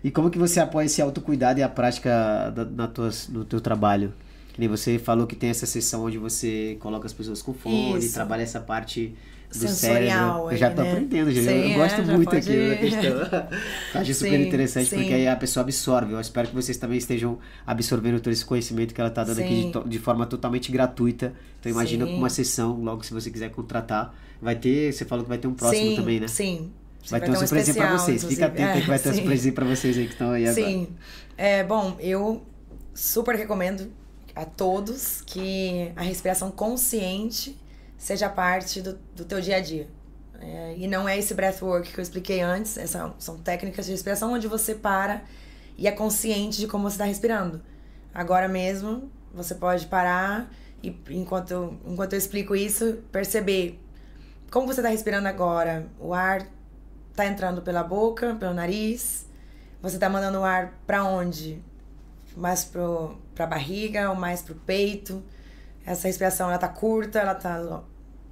E 0.03 0.13
como 0.13 0.31
que 0.31 0.39
você 0.39 0.61
apoia 0.61 0.87
esse 0.87 1.03
autocuidado 1.03 1.59
e 1.59 1.63
a 1.63 1.69
prática 1.69 2.51
da, 2.51 2.65
na 2.65 2.87
tuas, 2.87 3.29
no 3.29 3.45
teu 3.45 3.61
trabalho? 3.61 4.15
Que 4.53 4.61
nem 4.61 4.69
você 4.69 4.97
falou 4.97 5.27
que 5.27 5.35
tem 5.35 5.51
essa 5.51 5.67
sessão 5.67 6.05
onde 6.05 6.17
você 6.19 6.77
coloca 6.79 7.05
as 7.05 7.13
pessoas 7.13 7.43
com 7.43 7.53
fone, 7.53 7.99
Isso. 7.99 8.15
trabalha 8.15 8.43
essa 8.43 8.61
parte 8.61 9.13
do 9.49 9.55
Sensorial 9.57 10.49
cérebro. 10.49 10.53
Eu 10.53 10.57
já 10.59 10.71
tô 10.71 10.83
né? 10.83 10.93
aprendendo, 10.93 11.31
já. 11.33 11.43
Sim, 11.43 11.49
eu 11.49 11.71
é, 11.71 11.75
gosto 11.75 12.03
muito 12.03 12.25
pode- 12.31 12.37
aqui 12.51 12.69
da 12.69 12.77
questão. 12.77 13.51
Acho 14.01 14.15
super 14.15 14.31
Sim, 14.31 14.47
interessante, 14.47 14.89
porque 14.91 15.05
sim. 15.07 15.15
aí 15.15 15.29
a 15.29 15.37
pessoa 15.37 15.63
absorve. 15.65 16.13
Eu 16.13 16.21
espero 16.21 16.49
que 16.49 16.55
vocês 16.55 16.77
também 16.77 16.99
estejam 16.99 17.39
absorvendo 17.67 18.21
todo 18.21 18.33
esse 18.33 18.45
conhecimento 18.45 18.93
que 18.95 19.01
ela 19.01 19.11
tá 19.11 19.25
dando 19.25 19.41
aqui 19.41 19.73
de, 19.73 19.89
de 19.89 19.99
forma 19.99 20.27
totalmente 20.27 20.71
gratuita. 20.71 21.33
Então 21.61 21.73
imagina 21.73 22.05
uma 22.05 22.29
sessão, 22.29 22.79
logo 22.83 23.03
se 23.05 23.13
você 23.15 23.31
quiser 23.31 23.51
contratar, 23.51 24.15
vai 24.41 24.55
ter, 24.55 24.93
você 24.93 25.05
falou 25.05 25.25
que 25.25 25.29
vai 25.29 25.39
ter 25.39 25.49
um 25.49 25.55
próximo 25.55 25.97
também, 25.97 26.21
né? 26.21 26.29
Sim. 26.29 26.71
Vai 27.09 27.21
ter 27.21 27.31
uma 27.31 27.37
surpresinha 27.39 27.75
pra 27.75 27.85
especial, 27.95 27.99
vocês. 27.99 28.25
Fica 28.25 28.45
inclusive. 28.47 28.63
atento 28.63 28.77
aí 28.77 28.83
que 28.83 28.89
vai 28.89 28.99
ter 29.01 29.09
uma 29.09 29.13
É, 29.13 29.15
sim. 29.15 29.21
surpresinha 29.21 29.55
pra 29.55 29.65
vocês 29.65 29.97
aí 29.99 30.05
que 30.07 30.13
estão 30.13 30.31
aí 30.31 30.47
agora. 30.47 30.67
Sim. 30.67 30.89
É, 31.39 31.65
bom, 31.65 31.97
eu 32.01 32.43
super 32.95 33.35
recomendo 33.35 33.91
a 34.37 34.45
todos 34.45 35.23
que 35.25 35.91
a 35.97 36.03
respiração 36.03 36.51
consciente 36.51 37.57
seja 37.99 38.29
parte 38.29 38.81
do, 38.81 38.99
do 39.15 39.25
teu 39.25 39.41
dia 39.41 39.57
a 39.57 39.61
dia. 39.61 39.89
É, 40.41 40.75
e 40.79 40.87
não 40.87 41.09
é 41.09 41.19
esse 41.19 41.35
breathwork 41.35 41.93
que 41.93 41.99
eu 41.99 42.03
expliquei 42.03 42.41
antes, 42.41 42.79
essa, 42.79 43.13
são 43.19 43.39
técnicas 43.39 43.87
de 43.87 43.93
respiração 43.93 44.33
onde 44.33 44.47
você 44.47 44.73
para 44.75 45.23
e 45.77 45.89
é 45.89 45.91
consciente 45.91 46.59
de 46.59 46.69
como 46.69 46.89
você 46.89 46.95
está 46.95 47.05
respirando. 47.05 47.61
Agora 48.15 48.49
mesmo, 48.49 49.11
você 49.35 49.55
pode 49.55 49.87
parar 49.87 50.51
e 50.83 50.97
enquanto, 51.11 51.77
enquanto 51.85 52.13
eu 52.13 52.19
explico 52.19 52.55
isso, 52.55 52.99
perceber 53.11 53.81
como 54.51 54.67
você 54.67 54.81
está 54.81 54.89
respirando 54.91 55.29
agora. 55.29 55.87
O 55.99 56.15
ar 56.15 56.47
tá 57.15 57.27
entrando 57.27 57.61
pela 57.63 57.83
boca, 57.83 58.37
pelo 58.37 58.55
nariz. 58.55 59.27
Você 59.83 59.99
tá 59.99 60.09
mandando 60.09 60.39
o 60.39 60.45
ar 60.45 60.73
para 60.87 61.05
onde? 61.05 61.63
Mais 62.37 62.65
pro, 62.65 63.19
pra 63.35 63.47
barriga 63.47 64.09
ou 64.11 64.17
mais 64.17 64.41
pro 64.41 64.55
peito? 64.55 65.23
Essa 65.85 66.07
respiração, 66.07 66.49
ela 66.49 66.59
tá 66.59 66.69
curta, 66.69 67.19
ela 67.19 67.35
tá 67.35 67.83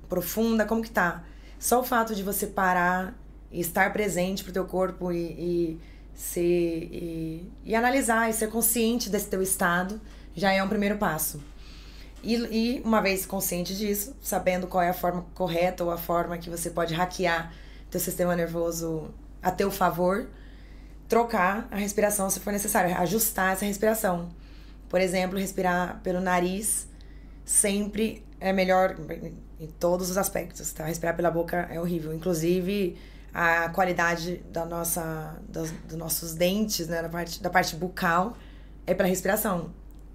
profunda, 0.08 0.64
como 0.64 0.82
que 0.82 0.90
tá? 0.90 1.24
Só 1.58 1.80
o 1.80 1.84
fato 1.84 2.14
de 2.14 2.22
você 2.22 2.46
parar 2.46 3.14
e 3.50 3.60
estar 3.60 3.92
presente 3.92 4.44
pro 4.44 4.52
teu 4.52 4.64
corpo 4.66 5.10
e, 5.10 5.16
e 5.16 5.80
ser 6.14 6.88
e, 6.92 7.52
e 7.64 7.74
analisar 7.74 8.28
e 8.28 8.32
ser 8.32 8.50
consciente 8.50 9.08
desse 9.10 9.28
teu 9.28 9.42
estado 9.42 10.00
já 10.34 10.52
é 10.52 10.62
um 10.62 10.68
primeiro 10.68 10.98
passo. 10.98 11.40
E, 12.22 12.34
e 12.34 12.82
uma 12.84 13.00
vez 13.00 13.24
consciente 13.24 13.76
disso, 13.76 14.16
sabendo 14.20 14.66
qual 14.66 14.82
é 14.82 14.88
a 14.88 14.94
forma 14.94 15.24
correta 15.34 15.84
ou 15.84 15.90
a 15.90 15.96
forma 15.96 16.36
que 16.38 16.50
você 16.50 16.70
pode 16.70 16.94
hackear 16.94 17.52
teu 17.90 18.00
sistema 18.00 18.34
nervoso 18.34 19.14
a 19.42 19.50
teu 19.50 19.70
favor, 19.70 20.28
trocar 21.08 21.68
a 21.70 21.76
respiração 21.76 22.28
se 22.28 22.40
for 22.40 22.52
necessário, 22.52 22.96
ajustar 22.98 23.52
essa 23.52 23.64
respiração. 23.64 24.28
Por 24.88 25.00
exemplo, 25.00 25.38
respirar 25.38 26.00
pelo 26.02 26.20
nariz 26.20 26.88
sempre 27.46 28.26
é 28.40 28.52
melhor 28.52 28.96
em 29.58 29.68
todos 29.68 30.10
os 30.10 30.18
aspectos, 30.18 30.72
tá? 30.72 30.84
Respirar 30.84 31.16
pela 31.16 31.30
boca 31.30 31.68
é 31.70 31.80
horrível, 31.80 32.12
inclusive 32.12 32.98
a 33.32 33.68
qualidade 33.68 34.42
da 34.50 34.66
nossa 34.66 35.38
dos, 35.48 35.70
dos 35.70 35.96
nossos 35.96 36.34
dentes, 36.34 36.88
né, 36.88 37.00
da 37.00 37.08
parte 37.08 37.42
da 37.42 37.48
parte 37.48 37.76
bucal 37.76 38.36
é 38.86 38.92
pela 38.92 39.08
respiração. 39.08 39.72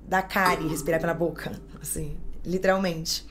Da 0.08 0.22
cárie, 0.22 0.68
respirar 0.68 1.00
pela 1.00 1.14
boca, 1.14 1.52
assim, 1.82 2.18
literalmente. 2.44 3.26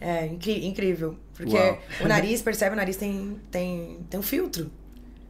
É 0.00 0.26
incri 0.26 0.64
incrível, 0.64 1.16
porque 1.34 1.56
Uau. 1.56 1.78
o 2.02 2.06
nariz, 2.06 2.40
percebe, 2.40 2.74
o 2.74 2.76
nariz 2.76 2.96
tem 2.96 3.40
tem 3.50 4.06
tem 4.08 4.20
um 4.20 4.22
filtro, 4.22 4.70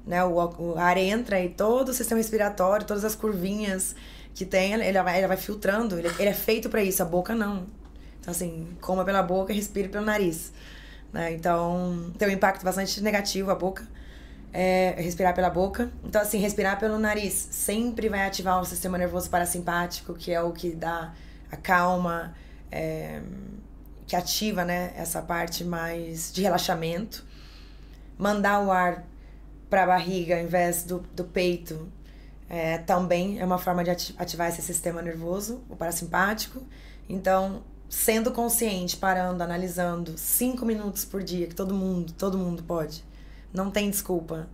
né? 0.06 0.22
O, 0.24 0.34
o 0.34 0.78
ar 0.78 0.98
entra 0.98 1.40
e 1.40 1.48
todo 1.48 1.88
o 1.88 1.94
sistema 1.94 2.18
respiratório, 2.18 2.86
todas 2.86 3.04
as 3.04 3.14
curvinhas 3.14 3.94
que 4.38 4.46
tem, 4.46 4.72
ele 4.72 5.02
vai, 5.02 5.18
ele 5.18 5.26
vai 5.26 5.36
filtrando. 5.36 5.98
Ele, 5.98 6.08
ele 6.16 6.28
é 6.28 6.32
feito 6.32 6.68
para 6.68 6.80
isso, 6.80 7.02
a 7.02 7.04
boca 7.04 7.34
não. 7.34 7.66
Então, 8.20 8.30
assim, 8.30 8.68
coma 8.80 9.04
pela 9.04 9.20
boca 9.20 9.52
respire 9.52 9.88
pelo 9.88 10.04
nariz. 10.04 10.52
Né? 11.12 11.32
Então, 11.32 12.12
tem 12.16 12.28
um 12.28 12.30
impacto 12.30 12.64
bastante 12.64 13.00
negativo 13.00 13.50
a 13.50 13.56
boca. 13.56 13.84
É, 14.52 14.94
respirar 14.96 15.34
pela 15.34 15.50
boca. 15.50 15.90
Então, 16.04 16.22
assim, 16.22 16.38
respirar 16.38 16.78
pelo 16.78 17.00
nariz 17.00 17.32
sempre 17.50 18.08
vai 18.08 18.24
ativar 18.24 18.60
o 18.60 18.64
sistema 18.64 18.96
nervoso 18.96 19.28
parasimpático, 19.28 20.14
que 20.14 20.32
é 20.32 20.40
o 20.40 20.52
que 20.52 20.70
dá 20.70 21.12
a 21.50 21.56
calma, 21.56 22.32
é, 22.70 23.20
que 24.06 24.14
ativa, 24.14 24.64
né, 24.64 24.92
essa 24.96 25.20
parte 25.20 25.64
mais 25.64 26.32
de 26.32 26.42
relaxamento. 26.42 27.26
Mandar 28.16 28.60
o 28.60 28.70
ar 28.70 29.04
para 29.68 29.82
a 29.82 29.86
barriga 29.86 30.36
ao 30.36 30.42
invés 30.42 30.84
do, 30.84 31.00
do 31.12 31.24
peito 31.24 31.92
é, 32.48 32.78
também 32.78 33.38
é 33.40 33.44
uma 33.44 33.58
forma 33.58 33.84
de 33.84 33.90
ati- 33.90 34.14
ativar 34.18 34.48
esse 34.48 34.62
sistema 34.62 35.02
nervoso, 35.02 35.62
o 35.68 35.76
parasimpático. 35.76 36.62
Então, 37.08 37.62
sendo 37.88 38.30
consciente, 38.32 38.96
parando, 38.96 39.42
analisando, 39.42 40.16
cinco 40.16 40.64
minutos 40.64 41.04
por 41.04 41.22
dia, 41.22 41.46
que 41.46 41.54
todo 41.54 41.74
mundo, 41.74 42.12
todo 42.12 42.38
mundo 42.38 42.62
pode. 42.62 43.04
Não 43.52 43.70
tem 43.70 43.90
desculpa. 43.90 44.48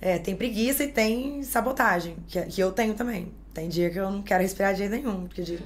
É, 0.00 0.18
tem 0.18 0.36
preguiça 0.36 0.84
e 0.84 0.88
tem 0.88 1.42
sabotagem, 1.42 2.16
que, 2.28 2.40
que 2.42 2.60
eu 2.60 2.70
tenho 2.72 2.94
também. 2.94 3.32
Tem 3.52 3.68
dia 3.68 3.90
que 3.90 3.98
eu 3.98 4.08
não 4.10 4.22
quero 4.22 4.42
respirar 4.42 4.72
de 4.72 4.78
jeito 4.78 4.92
nenhum, 4.92 5.26
porque 5.26 5.42
dia, 5.42 5.58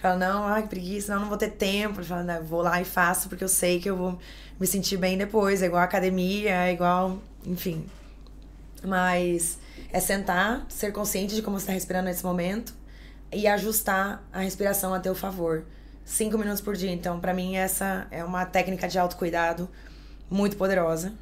fala, 0.00 0.16
não, 0.16 0.44
ai, 0.44 0.62
que 0.62 0.68
preguiça, 0.68 1.12
não, 1.14 1.22
não 1.22 1.28
vou 1.28 1.36
ter 1.38 1.50
tempo. 1.50 2.00
Eu 2.00 2.04
falo, 2.04 2.22
não, 2.22 2.34
eu 2.36 2.44
vou 2.44 2.62
lá 2.62 2.80
e 2.80 2.84
faço, 2.84 3.28
porque 3.28 3.42
eu 3.42 3.48
sei 3.48 3.80
que 3.80 3.90
eu 3.90 3.96
vou 3.96 4.18
me 4.60 4.66
sentir 4.66 4.96
bem 4.96 5.18
depois. 5.18 5.62
É 5.62 5.66
igual 5.66 5.82
academia, 5.82 6.66
é 6.68 6.72
igual, 6.72 7.18
enfim. 7.44 7.84
Mas 8.84 9.58
é 9.92 10.00
sentar, 10.00 10.66
ser 10.68 10.92
consciente 10.92 11.34
de 11.34 11.42
como 11.42 11.58
você 11.58 11.64
está 11.64 11.72
respirando 11.72 12.06
nesse 12.06 12.24
momento 12.24 12.74
e 13.32 13.46
ajustar 13.46 14.26
a 14.32 14.40
respiração 14.40 14.94
a 14.94 15.00
teu 15.00 15.14
favor. 15.14 15.64
Cinco 16.04 16.36
minutos 16.38 16.60
por 16.60 16.74
dia. 16.76 16.90
Então, 16.90 17.20
para 17.20 17.32
mim, 17.32 17.56
essa 17.56 18.06
é 18.10 18.24
uma 18.24 18.44
técnica 18.44 18.88
de 18.88 18.98
autocuidado 18.98 19.68
muito 20.30 20.56
poderosa. 20.56 21.12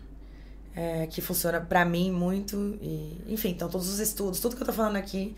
é, 0.74 1.06
que 1.06 1.20
funciona 1.20 1.60
para 1.60 1.84
mim 1.84 2.10
muito. 2.10 2.78
E, 2.80 3.20
enfim, 3.28 3.50
então 3.50 3.68
todos 3.68 3.88
os 3.88 3.98
estudos, 3.98 4.40
tudo 4.40 4.56
que 4.56 4.62
eu 4.62 4.66
tô 4.66 4.72
falando 4.72 4.96
aqui 4.96 5.34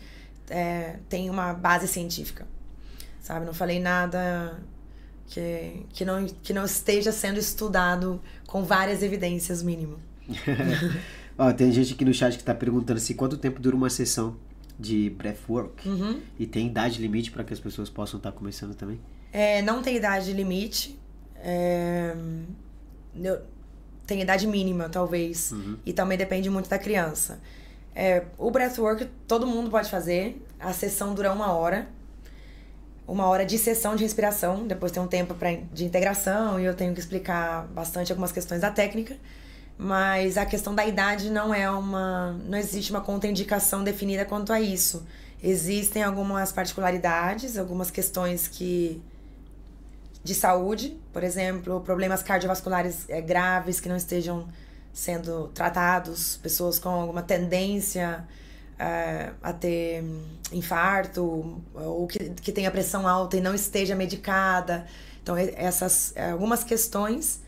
é, 0.49 0.97
tem 1.09 1.29
uma 1.29 1.53
base 1.53 1.87
científica. 1.87 2.45
Sabe? 3.21 3.45
Não 3.45 3.53
falei 3.53 3.79
nada 3.79 4.59
que, 5.27 5.85
que, 5.89 6.05
não, 6.05 6.25
que 6.25 6.53
não 6.53 6.65
esteja 6.65 7.11
sendo 7.11 7.39
estudado 7.39 8.21
com 8.45 8.63
várias 8.63 9.01
evidências, 9.01 9.63
mínimo. 9.63 9.97
Ó, 11.37 11.51
tem 11.51 11.71
gente 11.71 11.93
aqui 11.93 12.05
no 12.05 12.13
chat 12.13 12.37
que 12.37 12.43
tá 12.43 12.53
perguntando 12.53 12.97
assim, 12.97 13.13
quanto 13.13 13.37
tempo 13.37 13.59
dura 13.59 13.75
uma 13.75 13.89
sessão 13.89 14.35
de 14.79 15.09
breathwork? 15.11 15.87
Uhum. 15.87 16.21
E 16.37 16.45
tem 16.45 16.67
idade 16.67 17.01
limite 17.01 17.31
para 17.31 17.43
que 17.43 17.53
as 17.53 17.59
pessoas 17.59 17.89
possam 17.89 18.17
estar 18.17 18.31
começando 18.31 18.75
também? 18.75 18.99
É, 19.31 19.61
não 19.61 19.81
tem 19.81 19.95
idade 19.95 20.31
limite. 20.33 20.99
É, 21.37 22.15
tem 24.05 24.21
idade 24.21 24.45
mínima, 24.47 24.89
talvez. 24.89 25.51
E 25.85 25.93
também 25.93 26.17
depende 26.17 26.49
muito 26.49 26.69
da 26.69 26.77
criança. 26.77 27.39
É, 27.95 28.25
o 28.37 28.49
breathwork 28.49 29.07
todo 29.27 29.45
mundo 29.45 29.69
pode 29.69 29.89
fazer. 29.89 30.41
A 30.59 30.71
sessão 30.73 31.13
dura 31.13 31.31
uma 31.31 31.51
hora. 31.51 31.87
Uma 33.07 33.25
hora 33.25 33.45
de 33.45 33.57
sessão 33.57 33.95
de 33.95 34.03
respiração. 34.03 34.67
Depois 34.67 34.91
tem 34.91 35.01
um 35.01 35.07
tempo 35.07 35.33
pra, 35.33 35.51
de 35.51 35.83
integração 35.83 36.59
e 36.59 36.65
eu 36.65 36.73
tenho 36.73 36.93
que 36.93 36.99
explicar 36.99 37.67
bastante 37.67 38.11
algumas 38.11 38.31
questões 38.31 38.61
da 38.61 38.71
técnica. 38.71 39.17
Mas 39.77 40.37
a 40.37 40.45
questão 40.45 40.73
da 40.73 40.85
idade 40.85 41.29
não 41.29 41.53
é 41.53 41.69
uma. 41.69 42.33
Não 42.45 42.57
existe 42.57 42.91
uma 42.91 43.01
contraindicação 43.01 43.83
definida 43.83 44.23
quanto 44.23 44.53
a 44.53 44.61
isso. 44.61 45.05
Existem 45.41 46.03
algumas 46.03 46.51
particularidades, 46.51 47.57
algumas 47.57 47.91
questões 47.91 48.47
que 48.47 49.01
de 50.23 50.33
saúde, 50.33 50.97
por 51.11 51.23
exemplo, 51.23 51.81
problemas 51.81 52.23
cardiovasculares 52.23 53.05
eh, 53.09 53.19
graves 53.19 53.79
que 53.79 53.89
não 53.89 53.97
estejam 53.97 54.47
sendo 54.93 55.49
tratados, 55.49 56.37
pessoas 56.37 56.79
com 56.79 56.89
alguma 56.89 57.21
tendência 57.21 58.25
eh, 58.79 59.31
a 59.41 59.51
ter 59.51 60.01
hum, 60.01 60.23
infarto 60.53 61.61
ou 61.73 62.07
que, 62.07 62.29
que 62.35 62.51
tenha 62.53 62.71
pressão 62.71 63.05
alta 63.05 63.35
e 63.35 63.41
não 63.41 63.53
esteja 63.53 63.95
medicada. 63.95 64.85
Então, 65.21 65.35
essas 65.37 66.13
eh, 66.15 66.31
algumas 66.31 66.63
questões, 66.63 67.41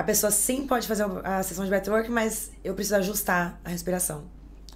a 0.00 0.02
pessoa 0.02 0.30
sim 0.30 0.66
pode 0.66 0.88
fazer 0.88 1.04
a 1.22 1.42
sessão 1.42 1.62
de 1.62 1.68
breathwork, 1.68 2.10
mas 2.10 2.50
eu 2.64 2.72
preciso 2.72 2.96
ajustar 2.96 3.60
a 3.62 3.68
respiração. 3.68 4.24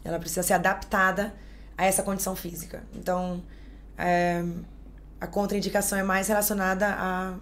Ela 0.04 0.18
precisa 0.18 0.42
ser 0.42 0.52
adaptada 0.52 1.34
a 1.78 1.86
essa 1.86 2.02
condição 2.02 2.36
física. 2.36 2.82
Então, 2.94 3.42
eh, 3.96 4.44
a 5.18 5.26
contraindicação 5.26 5.98
é 5.98 6.02
mais 6.02 6.28
relacionada 6.28 6.88
à, 6.88 7.34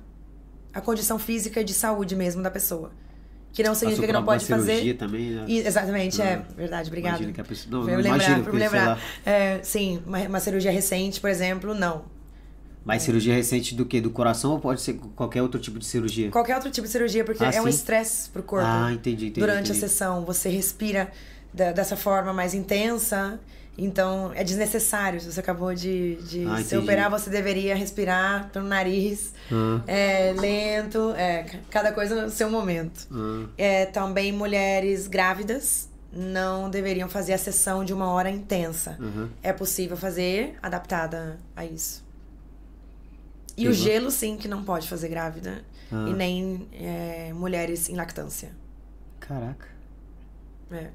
à 0.73 0.81
condição 0.81 1.19
física 1.19 1.61
e 1.61 1.65
de 1.65 1.75
saúde 1.75 2.15
mesmo 2.15 2.41
da 2.41 2.53
pessoa. 2.53 2.93
Que 3.53 3.65
não 3.65 3.75
significa 3.75 4.07
que 4.07 4.13
não 4.13 4.25
pode 4.25 4.47
fazer. 4.47 4.97
também, 4.97 5.31
né? 5.31 5.45
E, 5.49 5.59
exatamente, 5.59 6.23
é 6.23 6.37
verdade, 6.57 6.89
obrigada. 6.89 7.17
Imagina 7.17 7.33
que 7.33 7.41
a 7.41 7.45
pessoa. 7.45 7.71
Não, 7.73 7.81
não 7.81 7.97
lembrar, 7.97 8.17
imagino, 8.17 8.53
lembrar. 8.53 8.99
É, 9.27 9.61
sim, 9.65 10.01
uma, 10.07 10.21
uma 10.21 10.39
cirurgia 10.39 10.71
recente, 10.71 11.21
por 11.21 11.29
exemplo, 11.29 11.75
não. 11.75 12.05
Mas 12.85 13.03
cirurgia 13.03 13.35
recente 13.35 13.75
do 13.75 13.85
quê? 13.87 14.01
Do 14.01 14.11
coração 14.11 14.53
ou 14.53 14.59
pode 14.61 14.81
ser 14.81 14.95
qualquer 15.15 15.41
outro 15.43 15.61
tipo 15.61 15.79
de 15.79 15.85
cirurgia? 15.87 16.31
Qualquer 16.31 16.55
outro 16.57 16.71
tipo 16.71 16.87
de 16.87 16.93
cirurgia, 16.93 17.25
porque 17.25 17.45
Ah, 17.45 17.51
é 17.53 17.61
um 17.61 17.65
sim? 17.65 17.71
estresse 17.71 18.29
pro 18.31 18.43
corpo. 18.43 18.67
Ah, 18.69 18.93
entendi, 18.93 19.27
entendi. 19.27 19.41
Durante 19.41 19.71
entendi. 19.71 19.85
a 19.85 19.89
sessão, 19.89 20.25
você 20.25 20.49
respira 20.49 21.11
da- 21.55 21.73
dessa 21.73 21.97
forma 21.97 22.33
mais 22.33 22.55
intensa. 22.55 23.39
Então, 23.79 24.31
é 24.35 24.45
desnecessário. 24.45 25.19
Se 25.21 25.33
você 25.33 25.41
acabou 25.41 25.75
de, 25.75 26.17
de 26.29 26.45
Ah, 26.47 26.63
se 26.63 26.77
operar, 26.77 27.11
você 27.11 27.31
deveria 27.31 27.75
respirar 27.75 28.51
pelo 28.53 28.67
nariz. 28.67 29.33
Ah, 29.51 29.81
É 29.87 30.35
lento, 30.37 31.15
é, 31.17 31.45
ca- 31.45 31.59
cada 31.71 31.93
coisa 31.93 32.21
no 32.23 32.31
seu 32.31 32.51
momento. 32.51 33.07
ah. 33.11 33.47
É, 33.57 33.87
também 33.87 34.31
mulheres 34.33 35.07
grávidas 35.07 35.89
não 36.13 36.69
deveriam 36.69 37.09
fazer 37.09 37.33
a 37.33 37.39
sessão 37.39 37.83
de 37.83 37.95
uma 37.95 38.11
hora 38.11 38.29
intensa. 38.31 38.99
Aham. 39.01 39.31
É 39.43 39.53
possível 39.55 39.97
fazer, 39.97 40.55
adaptada 40.63 41.39
a 41.57 41.65
isso. 41.65 42.05
E 43.57 43.63
Pegou. 43.63 43.71
o 43.71 43.75
gelo, 43.75 44.11
sim, 44.11 44.37
que 44.37 44.49
não 44.49 44.65
pode 44.65 44.89
fazer 44.89 45.09
grávida. 45.09 45.63
Ah. 45.91 46.09
E 46.09 46.13
nem 46.15 46.67
é, 46.73 47.33
mulheres 47.35 47.89
em 47.89 47.95
lactância. 47.95 48.51
Caraca. 49.21 49.69
É. 50.71 50.91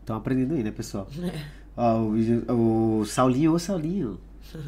Estão 0.00 0.16
aprendendo 0.16 0.54
aí, 0.54 0.62
né, 0.62 0.70
pessoal? 0.70 1.08
Ó, 1.76 2.02
o, 2.02 3.00
o 3.00 3.04
Saulinho, 3.06 3.52
ô 3.52 3.58
Saulinho. 3.58 4.20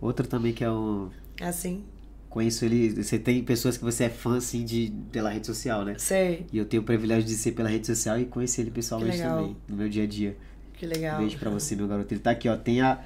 Outro 0.00 0.26
também 0.26 0.52
que 0.52 0.62
é 0.62 0.70
um. 0.70 1.10
É 1.40 1.46
assim? 1.48 1.84
Conheço 2.30 2.64
ele. 2.64 3.02
Você 3.02 3.18
tem 3.18 3.42
pessoas 3.42 3.76
que 3.76 3.84
você 3.84 4.04
é 4.04 4.10
fã, 4.10 4.36
assim, 4.36 4.64
de, 4.64 4.92
pela 5.10 5.30
rede 5.30 5.46
social, 5.46 5.84
né? 5.84 5.96
Sei. 5.98 6.46
E 6.52 6.58
eu 6.58 6.64
tenho 6.64 6.82
o 6.82 6.86
privilégio 6.86 7.24
de 7.24 7.34
ser 7.34 7.52
pela 7.52 7.68
rede 7.68 7.86
social 7.86 8.18
e 8.18 8.26
conhecer 8.26 8.62
ele 8.62 8.70
pessoalmente 8.70 9.18
também, 9.18 9.56
no 9.68 9.76
meu 9.76 9.88
dia 9.88 10.04
a 10.04 10.06
dia. 10.06 10.36
Que 10.74 10.86
legal. 10.86 11.18
Beijo 11.18 11.38
pra 11.38 11.50
você, 11.50 11.74
meu 11.74 11.88
garoto. 11.88 12.12
Ele 12.12 12.20
tá 12.20 12.30
aqui, 12.30 12.48
ó. 12.48 12.56
Tem 12.56 12.82
a 12.82 13.02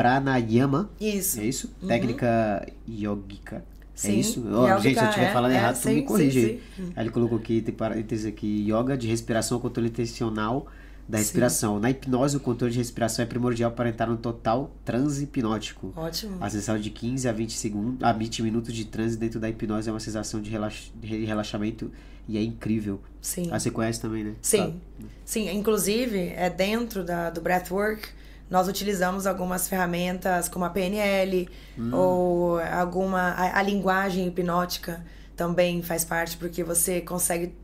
Pranayama. 0.00 0.90
Isso. 0.98 1.40
É 1.40 1.44
isso? 1.44 1.68
Técnica 1.86 2.66
yogica. 2.88 3.56
é 3.56 3.62
Sim, 3.94 4.18
isso? 4.18 4.42
Ó, 4.50 4.66
yogica, 4.66 4.80
gente, 4.82 4.94
se 4.98 5.04
eu 5.04 5.08
estiver 5.08 5.26
é, 5.26 5.32
falando 5.32 5.52
é, 5.52 5.56
errado, 5.56 5.80
tu 5.82 5.88
me 5.88 5.94
sim, 5.96 6.02
corrige 6.02 6.40
sim, 6.40 6.46
aí. 6.46 6.62
sim. 6.76 6.92
Ele 6.96 7.10
colocou 7.10 7.36
aqui, 7.36 7.60
tem 7.60 7.74
parênteses 7.74 8.24
aqui, 8.24 8.66
yoga 8.66 8.96
de 8.96 9.06
respiração, 9.06 9.60
controle 9.60 9.90
intencional 9.90 10.66
da 11.06 11.18
respiração. 11.18 11.78
Na 11.78 11.90
hipnose, 11.90 12.36
o 12.36 12.40
controle 12.40 12.72
de 12.72 12.78
respiração 12.78 13.22
é 13.22 13.26
primordial 13.26 13.72
para 13.72 13.90
entrar 13.90 14.06
no 14.06 14.16
total 14.16 14.70
transe 14.86 15.24
hipnótico. 15.24 15.92
Ótimo. 15.94 16.36
A 16.40 16.48
sensação 16.48 16.78
de 16.78 16.88
15 16.88 17.28
a 17.28 17.32
20 17.32 17.52
segundos, 17.52 18.02
a 18.02 18.12
20 18.12 18.42
minutos 18.42 18.72
de 18.72 18.86
transe 18.86 19.18
dentro 19.18 19.38
da 19.38 19.50
hipnose 19.50 19.88
é 19.88 19.92
uma 19.92 20.00
sensação 20.00 20.40
de 20.40 20.48
relax- 20.48 20.90
relaxamento 21.02 21.90
e 22.26 22.38
é 22.38 22.42
incrível. 22.42 23.00
Sim. 23.20 23.48
Ah, 23.50 23.58
você 23.58 23.70
conhece 23.70 24.00
também, 24.00 24.24
né? 24.24 24.34
Sim. 24.40 24.80
Sim, 25.26 25.50
inclusive, 25.50 26.32
é 26.36 26.48
dentro 26.48 27.04
da, 27.04 27.28
do 27.28 27.40
breathwork, 27.40 28.08
nós 28.50 28.66
utilizamos 28.68 29.26
algumas 29.26 29.68
ferramentas 29.68 30.48
como 30.48 30.64
a 30.64 30.70
PNL 30.70 31.48
Hum. 31.78 31.90
ou 31.94 32.58
alguma 32.60 33.30
a, 33.30 33.58
a 33.58 33.62
linguagem 33.62 34.26
hipnótica 34.26 35.02
também 35.36 35.80
faz 35.82 36.04
parte 36.04 36.36
porque 36.36 36.62
você 36.62 37.00
consegue 37.00 37.54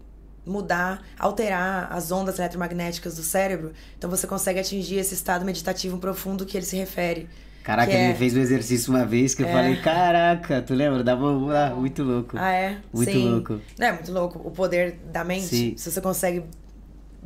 mudar, 0.47 1.03
alterar 1.19 1.89
as 1.93 2.11
ondas 2.13 2.39
eletromagnéticas 2.39 3.17
do 3.17 3.23
cérebro, 3.23 3.73
então 3.99 4.09
você 4.09 4.27
consegue 4.29 4.61
atingir 4.61 4.97
esse 4.97 5.13
estado 5.13 5.45
meditativo 5.45 5.99
profundo 5.99 6.47
que 6.47 6.57
ele 6.57 6.65
se 6.65 6.77
refere. 6.77 7.29
Caraca, 7.65 7.91
ele 7.93 8.01
é- 8.01 8.09
me 8.11 8.15
fez 8.15 8.37
um 8.37 8.41
exercício 8.41 8.95
uma 8.95 9.05
vez 9.05 9.35
que 9.35 9.43
eu 9.43 9.49
falei, 9.49 9.75
caraca, 9.83 10.63
tu 10.63 10.73
lembra? 10.73 11.03
Dava 11.03 11.27
ah, 11.53 11.75
muito 11.75 12.05
louco. 12.05 12.37
Ah, 12.39 12.53
é? 12.53 12.79
Muito 12.93 13.11
Sim. 13.11 13.29
louco. 13.29 13.61
É 13.77 13.91
muito 13.91 14.13
louco. 14.13 14.41
O 14.45 14.53
poder 14.53 15.01
da 15.13 15.25
mente, 15.25 15.47
Sim. 15.47 15.75
se 15.77 15.91
você 15.91 16.01
consegue 16.01 16.45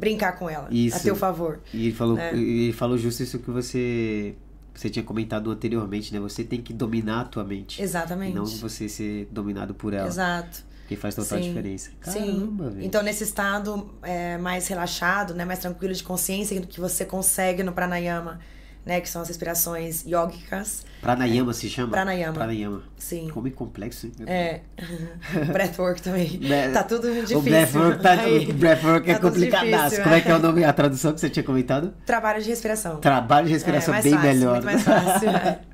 brincar 0.00 0.32
com 0.38 0.48
ela 0.48 0.66
Isso. 0.70 0.96
a 0.96 1.00
teu 1.00 1.14
favor. 1.14 1.60
E 1.72 1.86
ele 1.88 1.94
falou, 1.94 2.18
É. 2.18 2.32
ele 2.32 2.72
falou 2.72 2.96
justo 2.96 3.22
isso 3.22 3.38
que 3.38 3.50
você, 3.50 4.34
você 4.74 4.88
tinha 4.88 5.04
comentado 5.04 5.50
anteriormente, 5.50 6.12
né? 6.12 6.18
Você 6.18 6.42
tem 6.42 6.60
que 6.62 6.72
dominar 6.72 7.20
a 7.20 7.24
tua 7.26 7.44
mente. 7.44 7.80
Exatamente. 7.82 8.34
Não 8.34 8.46
você 8.46 8.88
ser 8.88 9.28
dominado 9.30 9.74
por 9.74 9.92
ela. 9.92 10.08
Exato. 10.08 10.64
Que 10.88 10.96
faz 10.96 11.14
total 11.14 11.38
Sim. 11.38 11.48
diferença. 11.48 11.90
Sim. 12.02 12.12
Caramba, 12.12 12.70
velho. 12.70 12.84
Então, 12.84 13.02
nesse 13.02 13.22
estado 13.22 13.88
é, 14.02 14.38
mais 14.38 14.66
relaxado, 14.66 15.34
né, 15.34 15.44
mais 15.44 15.60
tranquilo 15.60 15.94
de 15.94 16.02
consciência 16.02 16.60
que 16.62 16.80
você 16.80 17.04
consegue 17.04 17.62
no 17.62 17.72
pranayama, 17.72 18.40
né, 18.84 19.00
que 19.00 19.08
são 19.08 19.22
as 19.22 19.28
respirações 19.28 20.04
yógicas. 20.06 20.84
Pranayama 21.00 21.52
se 21.52 21.68
chama? 21.68 21.90
Pranayama. 21.92 22.32
Pranayama. 22.34 22.82
Sim. 22.98 23.28
Como 23.32 23.46
é 23.48 23.50
complexo, 23.50 24.06
hein? 24.06 24.12
É. 24.26 24.60
Breathwork 25.52 26.02
também. 26.02 26.38
Bre- 26.38 26.70
tá 26.72 26.82
tudo 26.82 27.08
difícil. 27.12 27.38
O 27.38 27.42
breathwork, 27.42 28.02
tá, 28.02 28.14
o 28.26 28.52
breathwork 28.54 29.10
é 29.10 29.14
Tá 29.14 29.20
complicadaço. 29.20 30.02
Como 30.02 30.14
é 30.14 30.20
que 30.20 30.28
é 30.30 30.34
o 30.34 30.38
nome, 30.38 30.64
a 30.64 30.72
tradução 30.72 31.12
que 31.12 31.20
você 31.20 31.30
tinha 31.30 31.42
comentado? 31.42 31.94
Trabalho 32.04 32.42
de 32.42 32.48
respiração. 32.48 32.96
Trabalho 32.98 33.46
de 33.46 33.52
respiração 33.52 33.94
É, 33.94 34.02
bem 34.02 34.12
fácil, 34.12 34.28
melhor. 34.28 34.52
Muito 34.54 34.64
mais 34.64 34.82
fácil. 34.82 35.28
é. 35.30 35.60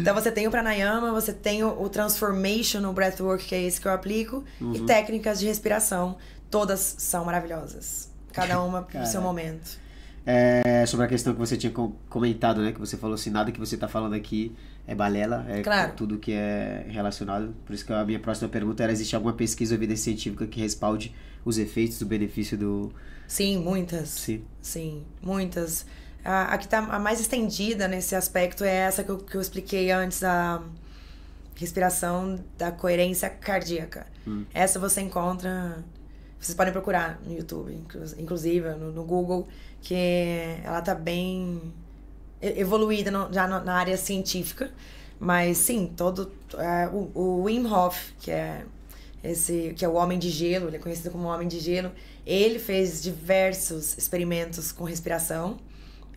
Então 0.00 0.14
você 0.14 0.30
tem 0.30 0.46
o 0.46 0.50
pranayama, 0.50 1.10
você 1.12 1.32
tem 1.32 1.64
o, 1.64 1.82
o 1.82 1.88
transformational 1.88 2.92
breathwork, 2.92 3.44
que 3.44 3.54
é 3.54 3.62
esse 3.62 3.80
que 3.80 3.88
eu 3.88 3.92
aplico, 3.92 4.44
Uhum. 4.60 4.74
e 4.74 4.80
técnicas 4.80 5.40
de 5.40 5.46
respiração. 5.46 6.16
Todas 6.50 6.94
são 6.98 7.24
maravilhosas. 7.24 8.08
Cada 8.32 8.62
uma 8.62 8.82
pro 8.82 9.04
seu 9.06 9.20
momento. 9.20 9.78
É, 10.26 10.84
sobre 10.86 11.06
a 11.06 11.08
questão 11.08 11.32
que 11.32 11.38
você 11.38 11.56
tinha 11.56 11.72
com- 11.72 11.92
comentado, 12.08 12.60
né? 12.60 12.72
Que 12.72 12.78
você 12.78 12.96
falou 12.96 13.14
assim, 13.14 13.30
nada 13.30 13.50
que 13.50 13.58
você 13.58 13.76
tá 13.76 13.88
falando 13.88 14.14
aqui 14.14 14.54
é 14.86 14.94
balela, 14.94 15.44
é 15.48 15.62
Claro. 15.62 15.92
tudo 15.96 16.18
que 16.18 16.32
é 16.32 16.84
relacionado. 16.88 17.54
Por 17.64 17.72
isso 17.74 17.84
que 17.84 17.92
a 17.92 18.04
minha 18.04 18.18
próxima 18.20 18.48
pergunta 18.48 18.82
era, 18.82 18.92
existe 18.92 19.14
alguma 19.16 19.32
pesquisa 19.32 19.74
ou 19.74 19.78
evidência 19.78 20.04
científica 20.04 20.46
que 20.46 20.60
respalde 20.60 21.14
os 21.44 21.56
efeitos 21.58 21.98
do 21.98 22.06
benefício 22.06 22.58
do... 22.58 22.92
Sim, 23.26 23.58
muitas. 23.58 24.08
Sim. 24.10 24.42
Sim, 24.60 25.02
muitas. 25.22 25.86
A, 26.24 26.54
a 26.54 26.58
que 26.58 26.68
tá 26.68 26.78
a 26.78 26.98
mais 26.98 27.20
estendida 27.20 27.86
nesse 27.88 28.14
aspecto 28.14 28.64
é 28.64 28.74
essa 28.74 29.02
que 29.04 29.10
eu, 29.10 29.18
que 29.18 29.34
eu 29.36 29.40
expliquei 29.40 29.90
antes, 29.90 30.22
a 30.24 30.62
respiração 31.54 32.38
da 32.56 32.70
coerência 32.70 33.28
cardíaca. 33.30 34.06
Hum. 34.26 34.44
Essa 34.52 34.78
você 34.78 35.00
encontra. 35.00 35.82
Vocês 36.40 36.54
podem 36.56 36.72
procurar 36.72 37.20
no 37.26 37.34
YouTube, 37.34 37.72
inclu- 37.74 38.02
inclusive 38.16 38.68
no, 38.76 38.92
no 38.92 39.02
Google, 39.04 39.48
que 39.82 39.94
ela 40.64 40.80
tá 40.82 40.94
bem 40.94 41.60
evoluída 42.40 43.10
no- 43.10 43.32
já 43.32 43.46
no- 43.46 43.64
na 43.64 43.74
área 43.74 43.96
científica. 43.96 44.70
Mas 45.20 45.58
sim, 45.58 45.92
todo. 45.96 46.30
é, 46.56 46.86
o, 46.88 47.10
o 47.14 47.42
Wim 47.44 47.66
Hof, 47.66 48.12
que 48.20 48.30
é 48.30 48.64
esse 49.22 49.74
que 49.76 49.84
é 49.84 49.88
o 49.88 49.94
homem 49.94 50.18
de 50.18 50.30
gelo, 50.30 50.68
ele 50.68 50.76
é 50.76 50.78
conhecido 50.78 51.10
como 51.10 51.26
homem 51.26 51.48
de 51.48 51.58
gelo. 51.58 51.90
Ele 52.24 52.58
fez 52.58 53.02
diversos 53.02 53.98
experimentos 53.98 54.70
com 54.70 54.84
respiração. 54.84 55.58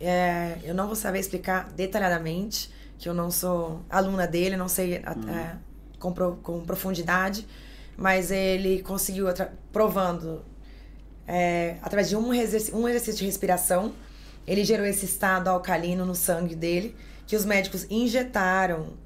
É, 0.00 0.58
eu 0.62 0.74
não 0.74 0.86
vou 0.86 0.94
saber 0.96 1.18
explicar 1.18 1.70
detalhadamente, 1.72 2.70
que 2.98 3.08
eu 3.08 3.14
não 3.14 3.30
sou 3.30 3.80
aluna 3.90 4.26
dele, 4.26 4.56
não 4.56 4.68
sei 4.68 4.98
a- 5.04 5.16
é, 5.28 5.56
com, 5.98 6.12
com 6.36 6.60
profundidade, 6.60 7.46
mas 7.96 8.30
ele 8.30 8.82
conseguiu, 8.82 9.26
provando, 9.72 10.42
é, 11.26 11.76
através 11.82 12.08
de 12.08 12.16
um 12.16 12.32
exercício, 12.34 12.76
um 12.76 12.88
exercício 12.88 13.18
de 13.20 13.24
respiração, 13.26 13.92
ele 14.46 14.64
gerou 14.64 14.84
esse 14.86 15.04
estado 15.04 15.48
alcalino 15.48 16.04
no 16.04 16.14
sangue 16.14 16.54
dele, 16.54 16.96
que 17.26 17.36
os 17.36 17.44
médicos 17.44 17.86
injetaram 17.90 19.00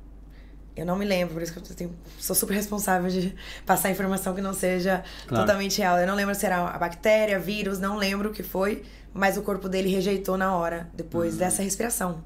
eu 0.75 0.85
não 0.85 0.95
me 0.95 1.07
lembro, 1.07 1.33
por 1.33 1.43
isso 1.43 1.55
que 1.55 1.59
eu 1.59 1.75
tenho- 1.75 1.97
sou 2.19 2.37
super 2.37 2.53
responsável 2.53 3.09
de 3.11 3.35
passar 3.65 3.91
informação 3.91 4.35
que 4.35 4.43
não 4.43 4.53
seja 4.53 5.03
Claro. 5.27 5.43
totalmente 5.47 5.79
real. 5.79 5.99
Eu 5.99 6.07
não 6.07 6.15
lembro 6.15 6.35
se 6.35 6.45
era 6.45 6.67
a 6.69 6.77
bactéria, 6.77 7.39
vírus, 7.39 7.79
não 7.79 7.97
lembro 7.97 8.29
o 8.29 8.33
que 8.33 8.43
foi, 8.43 8.83
mas 9.15 9.39
o 9.39 9.43
corpo 9.43 9.71
dele 9.71 9.89
rejeitou 9.89 10.37
na 10.37 10.55
hora, 10.55 10.87
depois 10.93 11.33
Uhum. 11.33 11.39
dessa 11.39 11.63
respiração. 11.63 12.23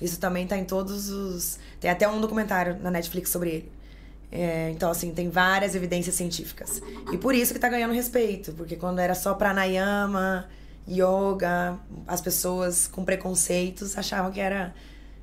Isso 0.00 0.20
também 0.20 0.46
tá 0.46 0.56
em 0.56 0.64
todos 0.64 1.08
os. 1.10 1.58
Tem 1.80 1.90
até 1.90 2.08
um 2.08 2.20
documentário 2.20 2.78
na 2.80 2.88
Netflix 2.88 3.30
sobre 3.30 3.50
ele. 3.50 3.72
É, 4.30 4.70
então, 4.70 4.90
assim, 4.90 5.12
tem 5.12 5.30
várias 5.30 5.74
evidências 5.74 6.14
científicas. 6.14 6.82
E 7.12 7.16
por 7.16 7.34
isso 7.34 7.54
que 7.54 7.60
tá 7.60 7.68
ganhando 7.68 7.94
respeito, 7.94 8.52
porque 8.52 8.76
quando 8.76 8.98
era 8.98 9.14
só 9.14 9.34
pranayama, 9.34 10.48
yoga, 10.88 11.78
as 12.06 12.20
pessoas 12.20 12.86
com 12.86 13.04
preconceitos 13.04 13.96
achavam 13.96 14.30
que 14.30 14.40
era. 14.40 14.74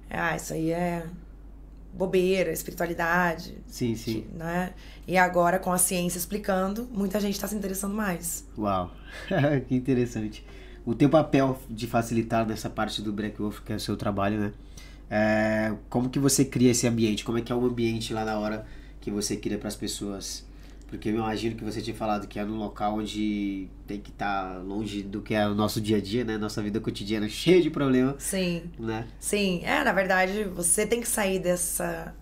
Ah, 0.09 0.35
isso 0.35 0.53
aí 0.53 0.71
é 0.71 1.05
bobeira, 1.93 2.51
espiritualidade, 2.51 3.57
Sim, 3.67 3.95
sim. 3.95 4.25
né? 4.33 4.73
E 5.07 5.15
agora, 5.17 5.59
com 5.59 5.71
a 5.71 5.77
ciência 5.77 6.17
explicando, 6.17 6.87
muita 6.91 7.19
gente 7.19 7.35
está 7.35 7.47
se 7.47 7.55
interessando 7.55 7.93
mais. 7.93 8.47
Uau, 8.57 8.91
que 9.67 9.75
interessante. 9.75 10.43
O 10.85 10.95
teu 10.95 11.09
papel 11.09 11.57
de 11.69 11.87
facilitar 11.87 12.45
nessa 12.47 12.69
parte 12.69 13.01
do 13.01 13.13
Breakwolf, 13.13 13.59
que 13.61 13.71
é 13.71 13.75
o 13.75 13.79
seu 13.79 13.95
trabalho, 13.95 14.39
né? 14.39 14.53
É, 15.09 15.73
como 15.89 16.09
que 16.09 16.17
você 16.17 16.43
cria 16.43 16.71
esse 16.71 16.87
ambiente? 16.87 17.23
Como 17.23 17.37
é 17.37 17.41
que 17.41 17.51
é 17.51 17.55
o 17.55 17.63
ambiente 17.63 18.13
lá 18.13 18.25
na 18.25 18.39
hora 18.39 18.65
que 19.03 19.11
você 19.11 19.35
cria 19.35 19.57
para 19.57 19.67
as 19.67 19.75
pessoas? 19.75 20.45
Porque 20.87 21.09
eu 21.09 21.15
imagino 21.15 21.55
que 21.55 21.63
você 21.63 21.81
tinha 21.81 21.95
falado 21.95 22.27
que 22.27 22.39
é 22.39 22.45
num 22.45 22.57
local 22.57 22.99
onde 22.99 23.67
tem 23.87 23.99
que 23.99 24.11
estar 24.11 24.59
longe 24.63 25.01
do 25.01 25.21
que 25.21 25.33
é 25.33 25.47
o 25.47 25.53
nosso 25.55 25.81
dia 25.81 25.97
a 25.97 26.01
dia, 26.01 26.23
né? 26.23 26.37
Nossa 26.37 26.61
vida 26.61 26.79
cotidiana 26.79 27.27
cheia 27.29 27.61
de 27.61 27.69
problemas, 27.69 28.21
Sim, 28.23 28.63
né? 28.79 29.07
sim. 29.19 29.61
É, 29.63 29.83
na 29.83 29.91
verdade, 29.91 30.43
você 30.45 30.85
tem 30.85 31.01
que 31.01 31.07
sair 31.07 31.39
dessa 31.39 32.13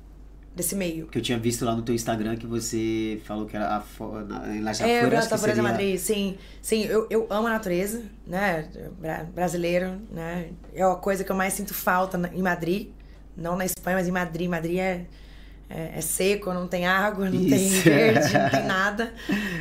desse 0.56 0.76
meio. 0.76 1.08
Que 1.08 1.18
eu 1.18 1.22
tinha 1.22 1.38
visto 1.40 1.64
lá 1.64 1.74
no 1.76 1.82
teu 1.82 1.96
Instagram 1.96 2.36
que 2.36 2.46
você 2.48 3.22
falou 3.24 3.46
que 3.46 3.56
era 3.56 3.76
a 3.78 3.80
fo... 3.82 4.20
na, 4.28 4.54
em 4.54 4.62
Las 4.62 4.82
É, 4.82 5.06
eu 5.06 5.10
gosto 5.10 5.30
da 5.30 5.36
que 5.38 5.38
Floresta 5.38 5.38
seria... 5.38 5.64
Madrid, 5.64 5.98
sim. 5.98 6.38
Sim, 6.62 6.84
eu, 6.86 7.08
eu 7.10 7.26
amo 7.30 7.48
a 7.48 7.52
natureza, 7.52 8.04
né? 8.28 8.68
Bra- 9.00 9.24
Brasileiro, 9.24 10.02
né? 10.12 10.50
É 10.74 10.84
a 10.84 10.96
coisa 10.96 11.24
que 11.24 11.32
eu 11.32 11.36
mais 11.38 11.54
sinto 11.54 11.74
falta 11.74 12.18
na- 12.18 12.34
em 12.34 12.42
Madrid. 12.42 12.90
Não 13.36 13.56
na 13.56 13.66
Espanha, 13.66 13.96
mas 13.98 14.08
em 14.10 14.12
Madrid. 14.12 14.50
Madrid 14.50 14.78
é, 14.78 15.06
é, 15.76 15.94
é 15.98 16.02
seco, 16.02 16.54
não 16.54 16.68
tem 16.68 16.86
água, 16.86 17.26
não 17.30 17.32
tem 17.32 17.68
Isso. 17.68 17.84
verde, 17.84 18.34
não 18.38 18.50
tem 18.50 18.64
nada. 18.68 19.14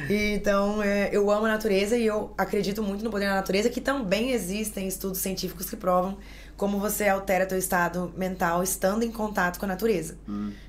E, 0.08 0.34
Então, 0.34 0.82
é, 0.82 1.08
eu 1.12 1.30
amo 1.30 1.46
a 1.46 1.48
natureza 1.48 1.96
e 1.96 2.04
eu 2.06 2.32
acredito 2.36 2.82
muito 2.82 3.02
no 3.04 3.10
poder 3.10 3.26
da 3.28 3.34
natureza, 3.34 3.68
que 3.70 3.80
também 3.80 4.32
existem 4.32 4.86
estudos 4.88 5.20
científicos 5.20 5.68
que 5.70 5.76
provam 5.76 6.16
como 6.56 6.78
você 6.78 7.08
altera 7.08 7.46
teu 7.46 7.56
estado 7.58 8.12
mental 8.16 8.62
estando 8.62 9.02
em 9.02 9.10
contato 9.10 9.58
com 9.58 9.64
a 9.64 9.68
natureza, 9.68 10.16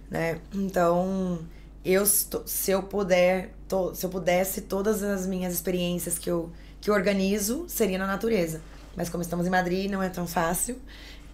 né? 0.10 0.40
Então, 0.54 1.40
eu 1.84 2.06
se 2.06 2.72
eu 2.72 2.84
puder, 2.84 3.50
to- 3.68 3.94
se 3.96 4.06
eu 4.06 4.10
pudesse 4.10 4.62
todas 4.62 5.04
as 5.04 5.26
minhas 5.26 5.54
experiências 5.54 6.18
que 6.18 6.30
eu 6.30 6.50
que 6.80 6.90
eu 6.90 6.96
organizo 6.96 7.66
seria 7.68 7.98
na 8.00 8.08
natureza. 8.08 8.60
Mas 8.96 9.08
como 9.10 9.22
estamos 9.22 9.46
em 9.46 9.50
Madrid, 9.52 9.90
não 9.92 10.02
é 10.02 10.10
tão 10.10 10.26
fácil. 10.26 10.78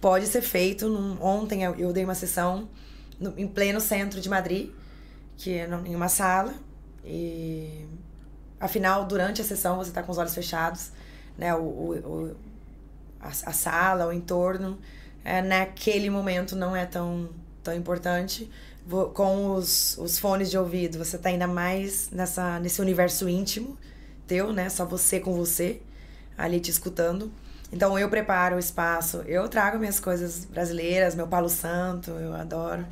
Pode 0.00 0.26
ser 0.26 0.42
feito. 0.42 0.88
Num- 0.88 1.16
ontem 1.22 1.62
eu, 1.64 1.74
eu 1.76 1.92
dei 1.92 2.04
uma 2.04 2.14
sessão 2.14 2.68
no- 3.20 3.34
em 3.38 3.46
pleno 3.48 3.80
centro 3.80 4.20
de 4.20 4.28
Madrid, 4.28 4.70
que 5.36 5.52
é 5.54 5.68
em 5.86 5.94
uma 5.94 6.08
sala 6.08 6.54
e 7.04 7.86
afinal 8.60 9.06
durante 9.06 9.40
a 9.40 9.44
sessão 9.44 9.76
você 9.76 9.90
está 9.90 10.02
com 10.02 10.12
os 10.12 10.18
olhos 10.18 10.34
fechados, 10.34 10.92
né? 11.38 11.54
O, 11.54 11.60
o, 11.60 11.94
o- 12.32 12.36
a, 13.20 13.28
a 13.28 13.52
sala, 13.52 14.06
o 14.06 14.12
entorno, 14.12 14.78
é, 15.24 15.42
naquele 15.42 16.10
momento 16.10 16.56
não 16.56 16.74
é 16.76 16.86
tão 16.86 17.28
tão 17.62 17.74
importante. 17.74 18.50
Vo- 18.86 19.10
Com 19.10 19.54
os, 19.54 19.98
os 19.98 20.18
fones 20.18 20.50
de 20.50 20.56
ouvido, 20.58 20.98
você 20.98 21.18
tá 21.18 21.28
ainda 21.28 21.46
mais 21.46 22.10
nessa, 22.10 22.58
nesse 22.60 22.80
universo 22.80 23.28
íntimo 23.28 23.76
teu, 24.26 24.52
né? 24.52 24.68
Só 24.68 24.84
você 24.86 25.20
com 25.20 25.34
você, 25.34 25.80
ali 26.36 26.60
te 26.60 26.70
escutando. 26.70 27.30
Então 27.70 27.98
eu 27.98 28.08
preparo 28.08 28.56
o 28.56 28.58
espaço, 28.58 29.18
eu 29.26 29.46
trago 29.48 29.78
minhas 29.78 30.00
coisas 30.00 30.44
brasileiras, 30.46 31.14
meu 31.14 31.26
palo 31.26 31.48
santo, 31.50 32.10
eu 32.12 32.32
adoro. 32.34 32.86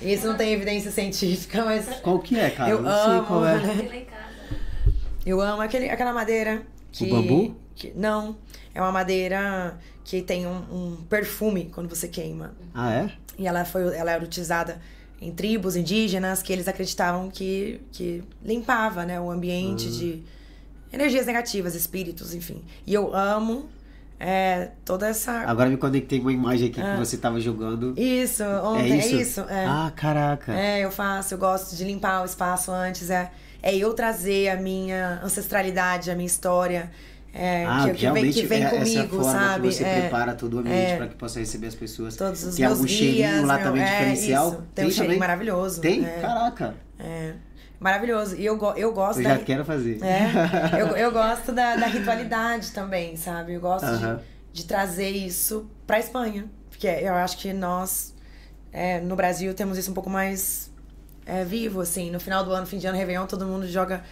Isso 0.00 0.26
não 0.26 0.36
tem 0.36 0.52
evidência 0.52 0.90
científica, 0.90 1.64
mas 1.64 1.86
Qual 2.00 2.18
que 2.18 2.38
é, 2.38 2.50
cara? 2.50 2.70
Eu 2.70 2.80
não 2.80 2.90
sei 2.90 3.12
amo, 3.18 3.26
qual 3.26 3.46
é. 3.46 4.06
eu 5.24 5.40
amo 5.40 5.60
aquele, 5.62 5.90
aquela 5.90 6.12
madeira 6.12 6.62
que. 6.90 7.06
bambu? 7.06 7.54
que- 7.74 7.92
não, 7.94 8.36
é 8.74 8.80
uma 8.80 8.92
madeira 8.92 9.78
que 10.04 10.22
tem 10.22 10.46
um, 10.46 10.56
um 10.72 10.96
perfume 11.08 11.70
quando 11.72 11.88
você 11.88 12.08
queima. 12.08 12.54
Ah, 12.74 12.92
é? 12.92 13.10
E 13.38 13.46
ela 13.46 13.64
foi 13.64 13.82
ela 13.96 14.12
era 14.12 14.24
utilizada 14.24 14.80
em 15.20 15.30
tribos 15.30 15.76
indígenas 15.76 16.42
que 16.42 16.52
eles 16.52 16.66
acreditavam 16.68 17.30
que, 17.30 17.80
que 17.92 18.24
limpava 18.42 19.04
né, 19.04 19.20
o 19.20 19.30
ambiente 19.30 19.90
de 19.90 20.22
energias 20.92 21.26
negativas, 21.26 21.74
espíritos, 21.74 22.34
enfim. 22.34 22.62
E 22.86 22.92
eu 22.92 23.14
amo 23.14 23.68
é, 24.24 24.70
toda 24.84 25.08
essa. 25.08 25.32
Agora 25.40 25.68
me 25.68 25.76
conectei 25.76 26.18
com 26.20 26.26
uma 26.26 26.32
imagem 26.32 26.68
aqui 26.70 26.80
Ah. 26.80 26.92
que 26.92 26.98
você 26.98 27.16
tava 27.16 27.40
jogando. 27.40 27.92
Isso, 27.98 28.44
ontem, 28.44 28.92
é 28.92 28.94
é 28.94 28.98
isso? 28.98 29.16
isso. 29.16 29.40
é. 29.48 29.66
Ah, 29.66 29.92
caraca. 29.96 30.52
É, 30.54 30.80
eu 30.84 30.92
faço, 30.92 31.34
eu 31.34 31.38
gosto 31.38 31.74
de 31.74 31.82
limpar 31.84 32.22
o 32.22 32.24
espaço 32.24 32.70
antes. 32.70 33.10
É, 33.10 33.30
é 33.60 33.74
eu 33.76 33.92
trazer 33.94 34.48
a 34.50 34.56
minha 34.56 35.20
ancestralidade, 35.24 36.10
a 36.10 36.14
minha 36.14 36.26
história. 36.26 36.90
É, 37.34 37.64
Ah, 37.66 37.78
que, 37.78 37.84
que 37.84 37.92
vem, 37.92 38.00
realmente 38.02 38.40
que 38.42 38.46
vem 38.46 38.62
é 38.62 38.66
essa 38.66 38.76
comigo, 38.78 39.16
forma 39.24 39.32
sabe? 39.32 39.68
que 39.68 39.74
você 39.74 39.84
é, 39.84 40.00
prepara 40.02 40.34
todo 40.34 40.54
o 40.54 40.58
ambiente 40.60 40.76
é. 40.92 40.96
para 40.98 41.06
que 41.08 41.14
possa 41.14 41.40
receber 41.40 41.66
as 41.68 41.74
pessoas. 41.74 42.14
todos 42.14 42.44
os 42.44 42.54
Tem 42.56 42.66
meus 42.66 42.76
algum 42.78 42.86
cheirinho 42.88 43.14
guias, 43.28 43.44
lá 43.44 43.54
meu- 43.56 43.64
também 43.64 43.82
é, 43.82 43.86
diferencial? 43.90 44.48
isso. 44.50 44.62
Tem, 44.74 44.86
um 44.86 44.90
cheirinho 44.90 45.06
também? 45.06 45.18
maravilhoso. 45.18 45.80
Tem? 45.80 46.04
É, 46.04 46.18
Caraca. 46.20 46.74
é. 47.00 47.32
Maravilhoso. 47.82 48.36
E 48.36 48.46
eu, 48.46 48.58
eu 48.76 48.92
gosto 48.92 49.18
Eu 49.18 49.24
da. 49.24 49.30
já 49.36 49.38
quero 49.44 49.64
fazer. 49.64 49.98
É, 50.02 50.30
eu, 50.80 50.88
eu 50.96 51.10
gosto 51.10 51.50
da, 51.52 51.76
da 51.76 51.86
ritualidade 51.86 52.70
também, 52.70 53.16
sabe? 53.16 53.54
Eu 53.54 53.60
gosto 53.60 53.86
de- 53.98 54.22
de, 54.52 54.64
trazer 54.66 55.10
isso 55.10 55.68
pra 55.86 55.98
Espanha. 55.98 56.44
Porque 56.70 56.86
eu 56.86 57.14
acho 57.14 57.36
que 57.38 57.52
nós, 57.52 58.14
é, 58.72 59.00
no 59.00 59.16
Brasil, 59.16 59.52
temos 59.54 59.76
isso 59.78 59.90
um 59.90 59.94
pouco 59.94 60.08
mais 60.10 60.70
é, 61.26 61.44
vivo, 61.44 61.80
assim. 61.80 62.10
No 62.10 62.20
final 62.20 62.44
do 62.44 62.52
ano, 62.52 62.66
fim 62.66 62.78
de 62.78 62.86
ano, 62.86 62.96
Réveillon, 62.96 63.26
todo 63.26 63.44
mundo 63.46 63.66
joga 63.66 64.02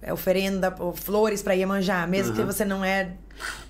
é, 0.00 0.12
oferenda, 0.12 0.74
ou 0.78 0.94
flores 0.94 1.42
pra 1.42 1.54
Iemanjá. 1.54 2.06
Mesmo 2.06 2.34
que 2.34 2.42
você 2.42 2.64
não 2.64 2.84
é 2.84 3.10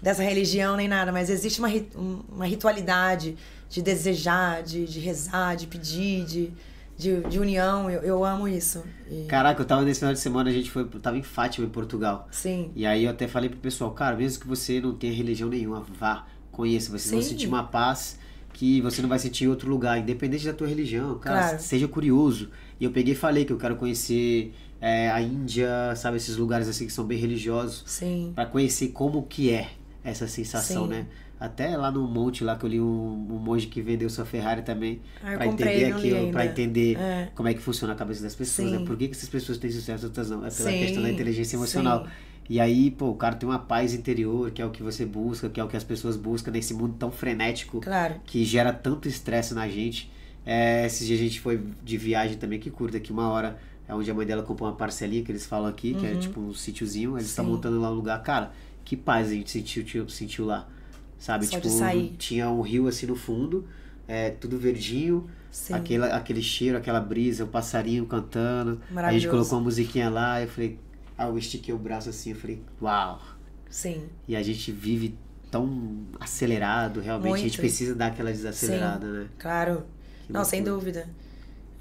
dessa 0.03 0.23
religião 0.23 0.77
nem 0.77 0.87
nada. 0.89 1.11
Mas 1.13 1.31
existe 1.31 1.61
uma, 1.61 1.69
um- 1.97 2.23
uma 2.29 2.45
ritualidade 2.47 3.37
de 3.71 3.81
desejar, 3.83 4.63
de, 4.63 4.85
de 4.87 5.01
rezar, 5.01 5.57
de 5.57 5.67
pedir, 5.67 6.25
de, 6.25 6.53
de, 6.97 7.21
de 7.23 7.39
união. 7.39 7.91
Eu, 7.91 8.03
eu 8.03 8.25
amo 8.25 8.47
isso. 8.49 8.83
E- 9.11 9.27
Caraca, 9.29 9.61
eu 9.63 9.67
tava 9.67 9.83
nesse 9.83 10.01
final 10.01 10.15
de 10.15 10.21
semana, 10.21 10.51
a 10.51 10.53
gente 10.53 10.71
foi, 10.71 10.85
tava 10.87 11.17
em 11.19 11.23
Fátima, 11.23 11.67
em 11.67 11.71
Portugal. 11.71 12.29
sim. 12.31 12.71
E 12.75 12.85
aí 12.87 13.05
eu 13.05 13.11
até 13.11 13.27
falei 13.29 13.49
pro 13.49 13.59
pessoal, 13.59 13.91
cara, 13.93 14.17
mesmo 14.17 14.41
que 14.41 14.47
você 14.49 14.81
não 14.81 14.95
tenha 14.95 15.13
religião 15.13 15.49
nenhuma, 15.49 15.85
vá, 15.99 16.27
conheça, 16.51 16.91
vocês 16.91 17.11
vão 17.13 17.23
Sim. 17.23 17.29
sentir 17.31 17.47
uma 17.47 17.65
paz 17.65 18.19
que 18.53 18.81
você 18.81 19.03
não 19.03 19.09
vai 19.11 19.19
sentir 19.19 19.45
em 19.45 19.49
outro 19.49 19.69
lugar, 19.69 19.99
independente 19.99 20.47
da 20.47 20.53
tua 20.55 20.67
religião, 20.67 21.19
cara, 21.19 21.41
Claro. 21.49 21.63
seja 21.63 21.87
curioso. 21.87 22.49
E 22.81 22.85
eu 22.85 22.91
peguei 22.91 23.13
e 23.13 23.17
falei 23.17 23.45
que 23.45 23.53
eu 23.53 23.59
quero 23.59 23.77
conhecer 23.77 24.55
é, 24.81 25.11
a 25.11 25.21
Índia, 25.21 25.69
sabe, 25.97 26.17
esses 26.17 26.37
lugares 26.39 26.67
assim 26.67 26.87
que 26.87 26.93
são 26.93 27.05
bem 27.05 27.19
religiosos, 27.19 27.83
Sim. 27.87 28.33
Pra 28.35 28.47
conhecer 28.47 28.89
como 28.89 29.23
que 29.25 29.51
é 29.51 29.69
essa 30.03 30.27
sensação, 30.27 30.85
Sim. 30.85 30.91
né? 30.91 31.07
Até 31.39 31.77
lá 31.77 31.91
no 31.91 32.09
monte 32.09 32.43
lá 32.43 32.57
que 32.57 32.65
eu 32.65 32.69
li 32.71 32.81
um, 32.81 32.85
um 33.31 33.39
monge 33.39 33.67
que 33.67 33.83
vendeu 33.83 34.09
sua 34.09 34.25
Ferrari 34.25 34.63
também, 34.63 35.01
Ah, 35.23 35.37
comprei, 35.45 35.85
entender 35.85 35.93
aquilo, 35.93 36.31
pra 36.33 36.47
entender 36.47 36.97
É. 36.99 37.29
como 37.35 37.47
é 37.49 37.53
que 37.55 37.61
funciona 37.61 37.93
a 37.93 37.97
cabeça 37.97 38.23
das 38.23 38.35
pessoas, 38.35 38.71
Sim. 38.71 38.79
né? 38.79 38.87
Por 38.87 38.97
que, 38.97 39.09
que 39.09 39.15
essas 39.15 39.29
pessoas 39.29 39.59
têm 39.59 39.71
sucesso 39.71 40.05
e 40.05 40.07
outras 40.07 40.31
não? 40.31 40.39
É 40.47 40.51
pela 40.51 40.71
Sim, 40.71 40.79
questão 40.79 41.03
da 41.03 41.11
inteligência 41.11 41.57
emocional. 41.57 42.05
sim. 42.05 42.11
E 42.49 42.61
aí, 42.61 42.91
pô, 42.93 43.09
o 43.11 43.15
cara 43.17 43.35
tem 43.35 43.47
uma 43.49 43.59
paz 43.59 43.93
interior, 43.93 44.51
que 44.53 44.63
é 44.63 44.65
o 44.65 44.71
que 44.71 44.81
você 44.83 45.05
busca, 45.05 45.49
que 45.51 45.59
é 45.61 45.65
o 45.65 45.69
que 45.69 45.77
as 45.77 45.83
pessoas 45.85 46.17
buscam 46.17 46.53
nesse 46.53 46.73
mundo 46.73 46.95
tão 46.99 47.11
frenético 47.11 47.81
Claro. 47.81 48.15
que 48.25 48.45
gera 48.45 48.73
tanto 48.73 49.09
estresse 49.09 49.53
na 49.53 49.69
gente. 49.69 50.11
É, 50.47 50.87
esses 50.87 51.07
dias 51.07 51.19
a 51.21 51.23
gente 51.25 51.41
foi 51.41 51.61
de 51.85 51.99
viagem 51.99 52.37
também, 52.39 52.59
que 52.61 52.71
curta 52.71 52.97
aqui 52.99 53.11
uma 53.13 53.29
hora, 53.29 53.59
é 53.89 53.93
onde 53.95 54.09
a 54.11 54.15
mãe 54.15 54.25
dela 54.25 54.43
comprou 54.45 54.69
uma 54.71 54.77
parcelinha 54.77 55.23
que 55.25 55.33
eles 55.33 55.45
falam 55.45 55.69
aqui, 55.69 55.93
que 55.95 56.07
é 56.07 56.15
tipo 56.15 56.41
um 56.41 56.55
sítiozinho, 56.55 57.17
eles 57.19 57.27
estão 57.27 57.45
Uhum. 57.45 57.51
Montando 57.53 57.81
lá 57.81 57.91
um 57.91 57.95
lugar. 57.95 58.23
Cara, 58.23 58.53
que 58.85 58.97
paz 58.97 59.29
a 59.29 59.33
gente 59.33 59.51
sentiu, 59.51 60.09
sentiu 60.09 60.47
lá. 60.47 60.69
Sabe? 61.19 61.47
Só 61.47 61.59
tipo, 61.61 62.17
tinha 62.19 62.51
um 62.51 62.61
rio 62.61 62.89
assim 62.89 63.07
no 63.07 63.17
fundo, 63.17 63.67
é, 64.07 64.31
tudo 64.31 64.59
verdinho, 64.59 65.29
Sim. 65.51 65.75
aquele, 65.75 66.05
aquele 66.05 66.43
cheiro, 66.43 66.77
aquela 66.77 67.01
brisa, 67.01 67.45
o 67.45 67.49
passarinho 67.49 68.07
cantando. 68.07 68.73
A 68.73 68.75
gente 68.75 68.95
Maravilhoso. 68.95 69.31
colocou 69.31 69.59
uma 69.59 69.65
musiquinha 69.65 70.11
lá, 70.11 70.43
eu 70.43 70.49
falei, 70.49 70.79
ah, 71.17 71.29
eu 71.29 71.39
estiquei 71.39 71.75
o 71.75 71.79
braço 71.79 72.09
assim, 72.11 72.31
eu 72.31 72.37
falei, 72.37 72.63
uau. 72.81 73.21
Sim. 73.69 74.05
E 74.29 74.37
a 74.37 74.43
gente 74.43 74.71
vive 74.71 75.19
tão 75.51 76.05
acelerado, 76.21 77.01
realmente. 77.01 77.35
A 77.35 77.37
gente 77.39 77.45
Muito. 77.45 77.61
precisa 77.61 77.95
dar 77.95 78.09
aquela 78.09 78.31
desacelerada, 78.31 79.07
né? 79.07 79.29
Claro. 79.39 79.85
Que 80.27 80.33
Não, 80.33 80.45
sem 80.45 80.63
dúvida. 80.63 81.09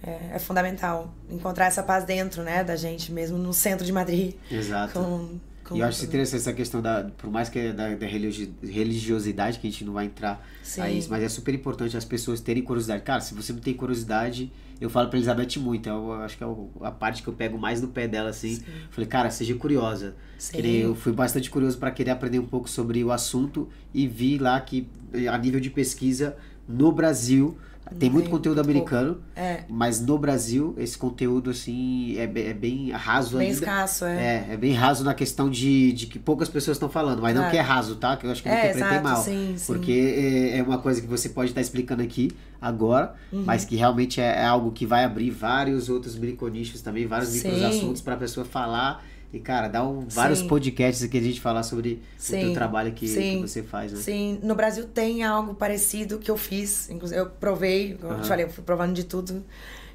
É, 0.04 0.36
é 0.36 0.40
fundamental 0.40 1.14
encontrar 1.30 1.66
essa 1.66 1.82
paz 1.82 2.04
dentro, 2.04 2.44
né, 2.44 2.64
da 2.64 2.76
gente 2.76 3.12
mesmo, 3.12 3.38
no 3.38 3.54
centro 3.54 3.86
de 3.86 3.92
Madrid. 3.92 4.36
Exato. 4.52 4.94
Com, 4.94 5.40
com 5.68 5.76
E 5.76 5.80
eu 5.80 5.86
acho 5.86 6.06
interessante 6.06 6.42
essa 6.42 6.54
questão 6.54 6.82
da, 6.82 7.10
por 7.18 7.30
mais 7.30 7.50
que 7.50 7.60
é 7.60 7.74
da, 7.74 7.96
da 7.96 8.06
religi- 8.06 8.54
religiosidade, 8.64 9.60
que 9.60 9.68
a 9.68 9.70
gente 9.72 9.84
não 9.84 9.94
vai 9.94 10.06
entrar 10.06 10.46
Sim. 10.64 10.82
a 10.82 10.92
isso, 10.92 11.10
mas 11.10 11.24
é 11.24 11.30
super 11.30 11.54
importante 11.54 11.98
as 11.98 12.06
pessoas 12.06 12.40
terem 12.40 12.64
curiosidade. 12.64 13.04
Cara, 13.04 13.20
se 13.20 13.34
você 13.34 13.52
não 13.52 13.60
tem 13.60 13.74
curiosidade, 13.74 14.52
eu 14.80 14.90
falo 14.90 15.10
pra 15.10 15.18
Elizabeth 15.18 15.58
muito, 15.60 15.90
eu 15.90 16.14
acho 16.14 16.38
que 16.38 16.44
é 16.44 16.48
a 16.82 16.92
parte 16.92 17.24
que 17.24 17.28
eu 17.28 17.34
pego 17.34 17.58
mais 17.58 17.82
no 17.82 17.88
pé 17.88 18.08
dela, 18.08 18.30
assim. 18.30 18.62
Falei, 18.92 19.08
cara, 19.08 19.30
seja 19.30 19.56
curiosa. 19.56 20.16
Sim. 20.38 20.60
Eu 20.60 20.96
fui 20.96 21.14
bastante 21.14 21.50
curioso 21.50 21.78
para 21.78 21.92
querer 21.92 22.12
aprender 22.12 22.40
um 22.40 22.46
pouco 22.46 22.70
sobre 22.70 23.04
o 23.04 23.12
assunto 23.12 23.68
e 23.94 24.08
vi 24.08 24.38
lá 24.38 24.60
que, 24.62 24.88
a 25.32 25.38
nível 25.38 25.60
de 25.60 25.70
pesquisa, 25.70 26.36
no 26.68 26.92
Brasil, 26.92 27.58
tem 28.00 28.10
muito 28.10 28.30
conteúdo 28.30 28.60
americano, 28.60 29.20
É, 29.36 29.64
mas 29.70 30.00
no 30.02 30.18
Brasil, 30.18 30.74
esse 30.78 30.98
conteúdo, 30.98 31.50
assim, 31.52 32.18
é, 32.18 32.24
é 32.24 32.54
bem 32.54 32.90
raso 32.92 33.38
bem 33.38 33.48
ainda. 33.48 33.60
escasso, 33.60 34.06
é. 34.06 34.46
É, 34.50 34.54
é 34.54 34.58
bem 34.58 34.74
raso 34.74 35.04
na 35.04 35.14
questão 35.14 35.50
de, 35.50 35.92
de 35.94 36.08
que 36.08 36.18
poucas 36.18 36.50
pessoas 36.50 36.76
estão 36.78 36.90
falando, 36.90 37.22
mas 37.22 37.34
não 37.36 37.42
Claro. 37.44 37.52
que 37.52 37.58
é 37.58 37.62
raso, 37.62 37.96
tá? 37.96 38.18
Que 38.18 38.26
eu 38.26 38.32
acho 38.32 38.42
que 38.42 38.50
eu 38.50 38.54
É, 38.54 38.70
interpretei 38.72 39.00
mal. 39.02 39.22
sim, 39.22 39.54
sim. 39.58 39.66
Porque 39.66 39.92
é, 40.54 40.58
é 40.58 40.64
uma 40.64 40.78
coisa 40.80 41.00
que 41.02 41.08
você 41.08 41.30
pode 41.30 41.52
estar 41.52 41.62
explicando 41.62 42.02
aqui 42.02 42.32
agora, 42.60 43.14
Uhum. 43.32 43.44
mas 43.46 43.66
que 43.66 43.76
realmente 43.76 44.20
é, 44.20 44.42
é 44.42 44.46
algo 44.46 44.72
que 44.72 44.86
vai 44.86 45.04
abrir 45.04 45.30
vários 45.30 45.88
outros 45.90 46.16
micronichos 46.18 46.82
também, 46.82 47.06
vários 47.06 47.30
Sim. 47.30 47.50
micros 47.50 47.64
assuntos 47.64 48.02
para 48.02 48.16
a 48.16 48.18
pessoa 48.18 48.46
falar. 48.46 49.04
E, 49.34 49.40
cara, 49.40 49.68
dá 49.68 49.86
um, 49.86 50.08
vários 50.08 50.40
Sim. 50.40 50.48
podcasts 50.48 51.04
aqui 51.04 51.18
a 51.18 51.22
gente 51.22 51.42
falar 51.42 51.64
sobre 51.64 52.02
o 52.18 52.22
Sim, 52.22 52.40
teu 52.40 52.54
trabalho 52.54 52.94
que, 52.94 53.06
que 53.06 53.42
você 53.42 53.62
faz, 53.64 53.92
né? 53.92 54.00
Sim, 54.00 54.40
no 54.42 54.56
Brasil 54.56 54.88
tem 54.88 55.24
algo 55.24 55.54
parecido 55.54 56.20
que 56.20 56.32
eu 56.32 56.38
fiz. 56.38 56.90
Inclusive, 56.90 57.20
eu 57.20 57.30
provei, 57.30 57.96
como 57.96 58.14
eu 58.14 58.22
te 58.22 58.28
falei, 58.28 58.46
eu 58.46 58.50
fui 58.50 58.64
provando 58.64 58.94
de 58.94 59.04
tudo 59.04 59.44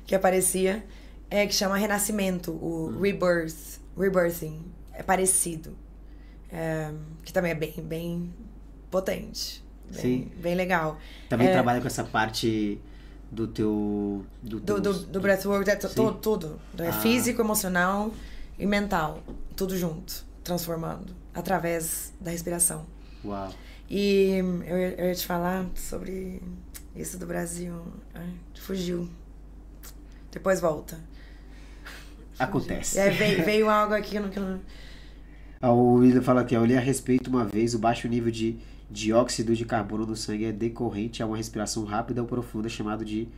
que 0.04 0.14
aparecia. 0.14 0.84
É 1.30 1.46
que 1.46 1.54
chama 1.54 1.76
Renascimento, 1.76 2.50
o 2.50 2.88
Hum. 2.88 3.00
Rebirth. 3.00 3.80
Rebirthing. 3.96 4.60
É 4.92 5.02
parecido. 5.02 5.76
É, 6.52 6.92
que 7.24 7.32
também 7.32 7.52
é 7.52 7.54
bem, 7.54 7.72
bem 7.82 8.34
potente. 8.90 9.64
Bem, 9.90 10.00
Sim. 10.02 10.32
Bem 10.36 10.54
legal. 10.54 10.98
Também 11.28 11.48
É. 11.48 11.52
trabalha 11.52 11.80
com 11.80 11.86
essa 11.86 12.04
parte 12.04 12.78
do 13.30 13.46
teu. 13.46 14.24
Do, 14.42 14.60
do, 14.60 14.80
do, 14.80 14.92
do 14.92 15.20
breathwork, 15.20 15.70
é 15.70 15.76
tudo, 15.76 16.14
tudo. 16.14 16.60
É 16.78 16.88
ah. 16.88 16.92
físico, 16.92 17.40
emocional 17.40 18.12
e 18.60 18.66
mental. 18.66 19.22
Tudo 19.56 19.76
junto, 19.76 20.24
transformando 20.44 21.14
através 21.34 22.12
da 22.20 22.30
respiração. 22.30 22.86
Uau. 23.24 23.52
E 23.88 24.36
eu, 24.36 24.62
eu 24.98 25.08
ia 25.08 25.14
te 25.14 25.26
falar 25.26 25.66
sobre 25.74 26.40
isso 26.94 27.18
do 27.18 27.26
Brasil. 27.26 27.74
Ai, 28.14 28.32
fugiu. 28.60 29.08
Depois 30.30 30.60
volta. 30.60 31.00
Acontece. 32.38 32.98
É, 32.98 33.10
veio, 33.10 33.44
veio 33.44 33.68
algo 33.68 33.94
aqui 33.94 34.18
no 34.18 34.28
que 34.28 34.38
não. 34.38 34.60
Ah, 35.60 35.72
o 35.72 35.94
William 35.94 36.22
fala 36.22 36.40
aqui, 36.40 36.54
eu 36.54 36.64
li 36.64 36.76
a 36.76 36.80
respeito 36.80 37.28
uma 37.28 37.44
vez, 37.44 37.74
o 37.74 37.78
baixo 37.78 38.08
nível 38.08 38.30
de 38.30 38.58
dióxido 38.90 39.54
de 39.54 39.64
carbono 39.64 40.06
no 40.06 40.16
sangue 40.16 40.46
é 40.46 40.52
decorrente 40.52 41.22
a 41.22 41.26
uma 41.26 41.36
respiração 41.36 41.84
rápida 41.84 42.22
ou 42.22 42.26
profunda 42.26 42.68
chamado 42.68 43.04
de 43.04 43.28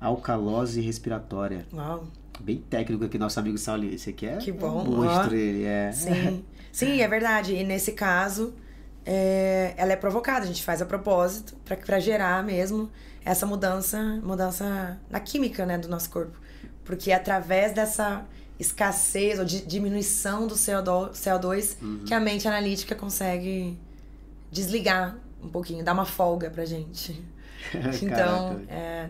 alcalose 0.00 0.80
respiratória. 0.80 1.66
Uau. 1.72 2.06
Bem 2.40 2.58
técnico 2.70 3.04
aqui, 3.04 3.18
nosso 3.18 3.38
amigo 3.40 3.58
Saulinho. 3.58 3.94
Esse 3.94 4.10
aqui 4.10 4.26
é 4.26 4.36
que 4.36 4.52
bom. 4.52 4.82
um 4.82 4.96
monstro, 5.02 5.34
ele 5.34 5.64
é. 5.64 5.90
Sim. 5.92 6.44
Sim, 6.72 7.00
é 7.00 7.08
verdade. 7.08 7.54
E 7.54 7.64
nesse 7.64 7.92
caso, 7.92 8.54
é, 9.04 9.74
ela 9.76 9.92
é 9.92 9.96
provocada, 9.96 10.44
a 10.44 10.46
gente 10.46 10.62
faz 10.62 10.82
a 10.82 10.86
propósito 10.86 11.56
para 11.64 11.98
gerar 11.98 12.44
mesmo 12.44 12.90
essa 13.24 13.46
mudança, 13.46 14.00
mudança 14.22 14.98
na 15.10 15.18
química, 15.18 15.66
né, 15.66 15.78
do 15.78 15.88
nosso 15.88 16.10
corpo. 16.10 16.38
Porque 16.84 17.10
é 17.10 17.14
através 17.14 17.72
dessa 17.72 18.24
escassez 18.58 19.38
ou 19.38 19.44
de 19.44 19.60
diminuição 19.64 20.46
do 20.46 20.54
CO2, 20.54 21.12
CO2 21.12 21.76
uhum. 21.80 22.04
que 22.04 22.12
a 22.12 22.20
mente 22.20 22.46
analítica 22.46 22.94
consegue 22.94 23.78
desligar 24.50 25.16
um 25.42 25.48
pouquinho, 25.48 25.84
dar 25.84 25.92
uma 25.92 26.04
folga 26.04 26.50
pra 26.50 26.64
gente. 26.64 27.22
então, 28.02 28.60
é, 28.68 29.08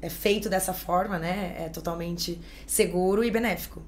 é, 0.00 0.08
feito 0.08 0.48
dessa 0.48 0.72
forma, 0.72 1.18
né? 1.18 1.54
É 1.58 1.68
totalmente 1.68 2.40
seguro 2.66 3.24
e 3.24 3.30
benéfico. 3.30 3.82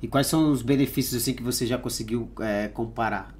E 0.00 0.06
quais 0.06 0.26
são 0.26 0.52
os 0.52 0.62
benefícios 0.62 1.20
assim 1.20 1.34
que 1.34 1.42
você 1.42 1.66
já 1.66 1.76
conseguiu 1.76 2.30
é, 2.40 2.68
comparar 2.68 3.34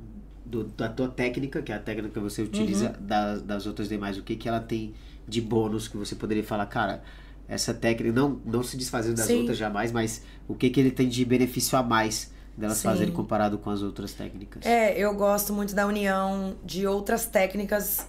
do, 0.45 0.65
da 0.65 0.89
tua 0.89 1.09
técnica, 1.09 1.63
que 1.63 1.71
é 1.71 1.77
a 1.77 1.79
técnica 1.79 2.15
que 2.15 2.21
você 2.21 2.43
utiliza, 2.43 2.97
uhum. 2.99 3.07
das, 3.07 3.43
das 3.43 3.67
outras 3.67 3.89
demais? 3.89 4.19
O 4.19 4.23
que, 4.23 4.35
que 4.35 4.49
ela 4.49 4.61
tem 4.61 4.95
de 5.27 5.41
bônus 5.41 5.87
que 5.87 5.97
você 5.97 6.15
poderia 6.15 6.45
falar, 6.45 6.67
cara? 6.67 7.03
Essa 7.47 7.73
técnica, 7.73 8.13
não, 8.13 8.41
não 8.45 8.63
se 8.63 8.77
desfazendo 8.77 9.17
das 9.17 9.27
Sim. 9.27 9.41
outras 9.41 9.57
jamais, 9.57 9.91
mas 9.91 10.23
o 10.47 10.55
que, 10.55 10.69
que 10.69 10.79
ele 10.79 10.91
tem 10.91 11.09
de 11.09 11.25
benefício 11.25 11.79
a 11.79 11.83
mais 11.83 12.31
delas 12.55 12.79
Sim. 12.79 12.89
fazerem 12.89 13.15
comparado 13.15 13.57
com 13.57 13.71
as 13.71 13.81
outras 13.81 14.13
técnicas? 14.13 14.67
É, 14.67 14.99
eu 14.99 15.15
gosto 15.15 15.53
muito 15.53 15.75
da 15.75 15.87
união 15.87 16.57
de 16.65 16.87
outras 16.87 17.25
técnicas 17.25 18.07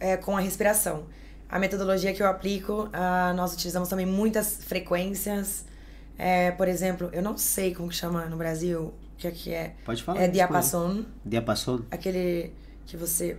é, 0.00 0.16
com 0.16 0.36
a 0.36 0.40
respiração. 0.40 1.06
A 1.48 1.58
metodologia 1.58 2.12
que 2.12 2.22
eu 2.22 2.26
aplico, 2.26 2.88
uh, 2.88 3.34
nós 3.36 3.54
utilizamos 3.54 3.88
também 3.88 4.06
muitas 4.06 4.64
frequências. 4.64 5.64
É, 6.18 6.50
por 6.50 6.66
exemplo, 6.66 7.08
eu 7.12 7.22
não 7.22 7.36
sei 7.36 7.74
como 7.74 7.88
que 7.88 7.94
chama 7.94 8.26
no 8.26 8.36
Brasil, 8.36 8.92
o 9.14 9.16
que 9.16 9.28
é 9.28 9.30
que 9.30 9.54
é. 9.54 9.74
Pode 9.84 10.02
falar. 10.02 10.22
É 10.22 10.28
diapasson. 10.28 11.04
Diapasson? 11.24 11.82
Aquele 11.90 12.52
que 12.84 12.96
você. 12.96 13.36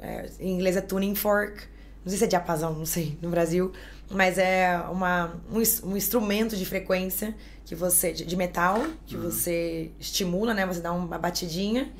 É, 0.00 0.28
em 0.40 0.54
inglês 0.54 0.76
é 0.76 0.80
tuning 0.80 1.14
fork. 1.14 1.62
Não 2.04 2.10
sei 2.10 2.18
se 2.18 2.24
é 2.24 2.28
diapasão, 2.28 2.72
não 2.74 2.86
sei, 2.86 3.16
no 3.22 3.30
Brasil. 3.30 3.72
Mas 4.10 4.38
é 4.38 4.78
uma, 4.90 5.34
um, 5.50 5.90
um 5.90 5.96
instrumento 5.96 6.56
de 6.56 6.64
frequência 6.64 7.34
que 7.64 7.74
você. 7.76 8.12
de, 8.12 8.24
de 8.24 8.36
metal, 8.36 8.84
que 9.06 9.16
uhum. 9.16 9.22
você 9.22 9.92
estimula, 10.00 10.52
né? 10.52 10.66
Você 10.66 10.80
dá 10.80 10.92
uma 10.92 11.18
batidinha 11.18 11.92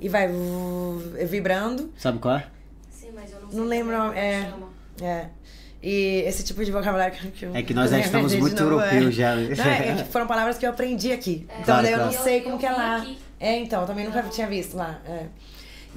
e 0.00 0.08
vai 0.08 0.28
vibrando. 1.28 1.92
Sabe 1.96 2.18
qual 2.18 2.36
é? 2.36 2.51
Não. 3.52 3.62
Não 3.62 3.68
lembro. 3.68 3.94
É, 4.14 4.52
é. 5.00 5.26
E 5.82 6.22
esse 6.26 6.44
tipo 6.44 6.64
de 6.64 6.70
vocabulário 6.70 7.12
que 7.32 7.44
eu 7.44 7.54
É 7.54 7.62
que 7.62 7.74
nós 7.74 7.90
já 7.90 7.98
estamos 7.98 8.32
muito 8.36 8.62
europeus 8.62 9.08
é. 9.08 9.10
já. 9.10 9.34
Não, 9.34 9.64
é, 9.64 9.88
é 9.88 10.04
foram 10.04 10.26
palavras 10.26 10.56
que 10.56 10.64
eu 10.64 10.70
aprendi 10.70 11.12
aqui. 11.12 11.46
É. 11.48 11.54
Então 11.54 11.64
claro, 11.64 11.82
daí 11.82 11.92
eu 11.92 11.98
claro. 11.98 12.12
não 12.12 12.22
sei 12.22 12.40
como 12.40 12.54
eu, 12.54 12.58
que 12.58 12.66
é 12.66 12.70
lá. 12.70 12.96
Aqui. 12.96 13.18
É, 13.40 13.58
então, 13.58 13.80
eu 13.80 13.86
também 13.88 14.04
nunca 14.04 14.22
tinha 14.22 14.46
visto 14.46 14.76
lá. 14.76 15.00
É. 15.04 15.26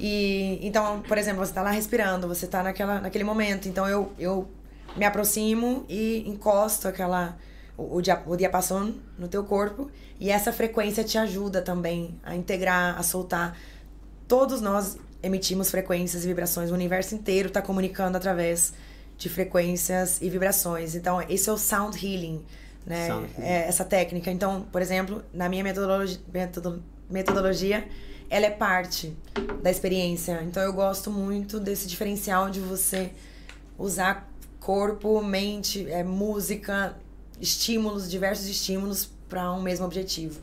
E 0.00 0.58
então, 0.62 1.00
por 1.02 1.16
exemplo, 1.16 1.38
você 1.44 1.52
está 1.52 1.62
lá 1.62 1.70
respirando, 1.70 2.26
você 2.26 2.44
está 2.44 2.62
naquela, 2.62 3.00
naquele 3.00 3.22
momento. 3.22 3.68
Então 3.68 3.88
eu, 3.88 4.12
eu 4.18 4.48
me 4.96 5.04
aproximo 5.04 5.84
e 5.88 6.28
encosto 6.28 6.88
aquela 6.88 7.36
o, 7.76 7.98
o, 7.98 8.02
o 8.26 8.36
diapasson 8.36 8.94
no 9.16 9.28
teu 9.28 9.44
corpo 9.44 9.88
e 10.18 10.30
essa 10.30 10.52
frequência 10.52 11.04
te 11.04 11.18
ajuda 11.18 11.62
também 11.62 12.18
a 12.24 12.34
integrar, 12.34 12.98
a 12.98 13.02
soltar. 13.04 13.56
Todos 14.26 14.60
nós 14.60 14.98
emitimos 15.26 15.70
frequências 15.70 16.24
e 16.24 16.28
vibrações, 16.28 16.70
o 16.70 16.74
universo 16.74 17.14
inteiro 17.14 17.48
está 17.48 17.60
comunicando 17.60 18.16
através 18.16 18.72
de 19.18 19.28
frequências 19.28 20.20
e 20.20 20.28
vibrações. 20.28 20.94
Então, 20.94 21.20
esse 21.28 21.48
é 21.48 21.52
o 21.52 21.58
sound 21.58 21.96
healing, 21.96 22.44
né? 22.86 23.08
Sound 23.08 23.30
healing. 23.32 23.48
É 23.48 23.68
essa 23.68 23.84
técnica. 23.84 24.30
Então, 24.30 24.66
por 24.70 24.80
exemplo, 24.80 25.22
na 25.32 25.48
minha 25.48 25.64
metodologia, 25.64 26.20
metodologia, 27.10 27.88
ela 28.28 28.46
é 28.46 28.50
parte 28.50 29.16
da 29.62 29.70
experiência. 29.70 30.42
Então, 30.42 30.62
eu 30.62 30.72
gosto 30.72 31.10
muito 31.10 31.58
desse 31.58 31.86
diferencial 31.86 32.50
de 32.50 32.60
você 32.60 33.10
usar 33.78 34.30
corpo, 34.60 35.22
mente, 35.22 35.88
é, 35.90 36.02
música, 36.02 36.96
estímulos, 37.40 38.10
diversos 38.10 38.46
estímulos 38.46 39.08
para 39.28 39.52
um 39.52 39.62
mesmo 39.62 39.84
objetivo. 39.84 40.40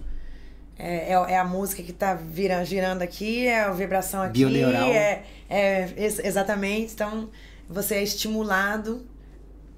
É, 0.78 1.12
é, 1.12 1.14
é, 1.14 1.38
a 1.38 1.44
música 1.44 1.84
que 1.84 1.92
está 1.92 2.14
virando, 2.14 2.66
girando 2.66 3.02
aqui, 3.02 3.48
é 3.48 3.62
a 3.62 3.72
vibração 3.72 4.22
aqui. 4.22 4.34
Bioneural. 4.34 4.90
É, 4.90 5.24
é, 5.50 5.94
exatamente. 5.98 6.94
Então, 6.94 7.30
você 7.70 7.96
é 7.96 8.04
estimulado 8.04 9.06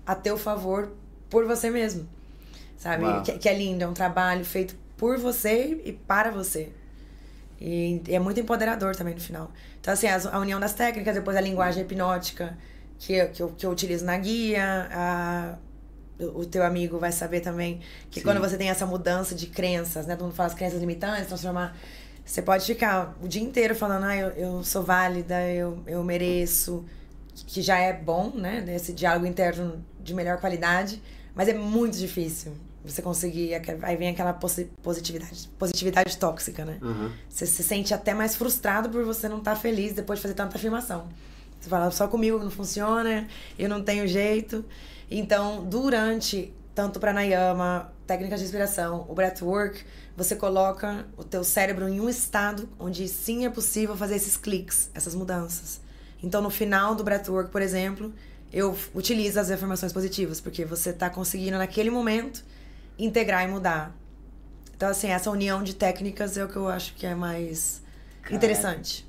a 0.05 0.15
teu 0.15 0.37
favor 0.37 0.91
por 1.29 1.45
você 1.45 1.69
mesmo. 1.69 2.07
Sabe? 2.77 3.03
Que, 3.23 3.37
que, 3.39 3.49
é 3.49 3.57
lindo, 3.57 3.83
é 3.83 3.87
um 3.87 3.93
trabalho 3.93 4.45
feito 4.45 4.75
por 4.97 5.17
você 5.17 5.81
e 5.83 5.91
para 5.91 6.31
você. 6.31 6.69
E, 7.59 8.01
e 8.07 8.15
é 8.15 8.19
muito 8.19 8.39
empoderador 8.39 8.95
também 8.95 9.13
no 9.13 9.21
final. 9.21 9.51
Então, 9.79 9.93
assim, 9.93 10.07
a, 10.07 10.17
a, 10.31 10.39
união 10.39 10.59
das 10.59 10.73
técnicas, 10.73 11.15
depois 11.15 11.35
a 11.35 11.41
linguagem 11.41 11.83
hipnótica 11.83 12.57
que, 12.99 13.25
que, 13.27 13.41
eu, 13.41 13.49
que 13.49 13.65
eu 13.65 13.71
utilizo 13.71 14.05
na 14.05 14.17
guia, 14.17 14.87
a, 14.91 15.55
o 16.19 16.45
teu 16.45 16.63
amigo 16.63 16.97
vai 16.97 17.11
saber 17.11 17.41
também 17.41 17.81
que 18.09 18.19
Sim. 18.19 18.25
quando 18.25 18.39
você 18.39 18.57
tem 18.57 18.69
essa 18.69 18.85
mudança 18.85 19.35
de 19.35 19.47
crenças, 19.47 20.05
né? 20.05 20.15
Todo 20.15 20.25
mundo 20.27 20.35
fala 20.35 20.47
as 20.47 20.55
crenças 20.55 20.79
limitantes, 20.79 21.27
transformar. 21.27 21.77
Você 22.25 22.41
pode 22.41 22.65
ficar 22.65 23.15
o 23.21 23.27
dia 23.27 23.41
inteiro 23.41 23.75
falando, 23.75 24.05
ah, 24.05 24.15
eu, 24.15 24.29
eu 24.29 24.63
sou 24.63 24.81
válida, 24.81 25.47
eu, 25.47 25.77
eu 25.85 26.03
mereço, 26.03 26.83
que 27.45 27.61
já 27.61 27.77
é 27.77 27.93
bom, 27.93 28.31
né? 28.33 28.63
Esse 28.69 28.93
diálogo 28.93 29.25
interno 29.25 29.83
de 29.99 30.13
melhor 30.13 30.39
qualidade, 30.39 31.01
mas 31.35 31.47
é 31.47 31.53
muito 31.53 31.97
difícil 31.97 32.53
você 32.83 33.01
conseguir. 33.01 33.51
Aí 33.81 33.97
vem 33.97 34.09
aquela 34.09 34.33
positividade, 34.33 35.49
positividade 35.57 36.17
tóxica, 36.17 36.63
né? 36.63 36.77
Uhum. 36.81 37.11
Você 37.29 37.45
se 37.45 37.63
sente 37.63 37.93
até 37.93 38.13
mais 38.13 38.35
frustrado 38.35 38.89
por 38.89 39.03
você 39.03 39.27
não 39.27 39.39
estar 39.39 39.55
tá 39.55 39.59
feliz 39.59 39.93
depois 39.93 40.19
de 40.19 40.23
fazer 40.23 40.35
tanta 40.35 40.55
afirmação. 40.55 41.07
Você 41.59 41.69
fala, 41.69 41.89
só 41.91 42.07
comigo 42.07 42.37
não 42.39 42.51
funciona, 42.51 43.27
eu 43.57 43.67
não 43.67 43.81
tenho 43.81 44.07
jeito. 44.07 44.63
Então, 45.09 45.63
durante 45.65 46.53
tanto 46.73 46.99
pranayama, 46.99 47.93
técnicas 48.05 48.39
de 48.39 48.45
respiração, 48.45 49.05
o 49.07 49.15
breathwork, 49.15 49.83
você 50.15 50.35
coloca 50.35 51.05
o 51.17 51.23
teu 51.23 51.43
cérebro 51.43 51.87
em 51.87 51.99
um 51.99 52.09
estado 52.09 52.67
onde 52.77 53.07
sim 53.07 53.45
é 53.45 53.49
possível 53.49 53.95
fazer 53.95 54.15
esses 54.15 54.35
cliques, 54.35 54.89
essas 54.93 55.15
mudanças. 55.15 55.79
Então, 56.21 56.41
no 56.41 56.49
final 56.49 56.95
do 56.95 57.03
breathwork, 57.03 57.49
por 57.49 57.61
exemplo, 57.61 58.13
eu 58.51 58.77
utilizo 58.93 59.39
as 59.39 59.49
afirmações 59.49 59.93
positivas, 59.93 60.41
porque 60.41 60.65
você 60.65 60.89
está 60.89 61.09
conseguindo, 61.09 61.57
naquele 61.57 61.89
momento, 61.89 62.43
integrar 62.97 63.43
e 63.43 63.47
mudar. 63.47 63.95
Então, 64.75 64.89
assim, 64.89 65.07
essa 65.07 65.31
união 65.31 65.63
de 65.63 65.73
técnicas 65.73 66.37
é 66.37 66.43
o 66.43 66.49
que 66.49 66.57
eu 66.57 66.67
acho 66.67 66.93
que 66.95 67.05
é 67.05 67.15
mais 67.15 67.81
interessante. 68.29 69.07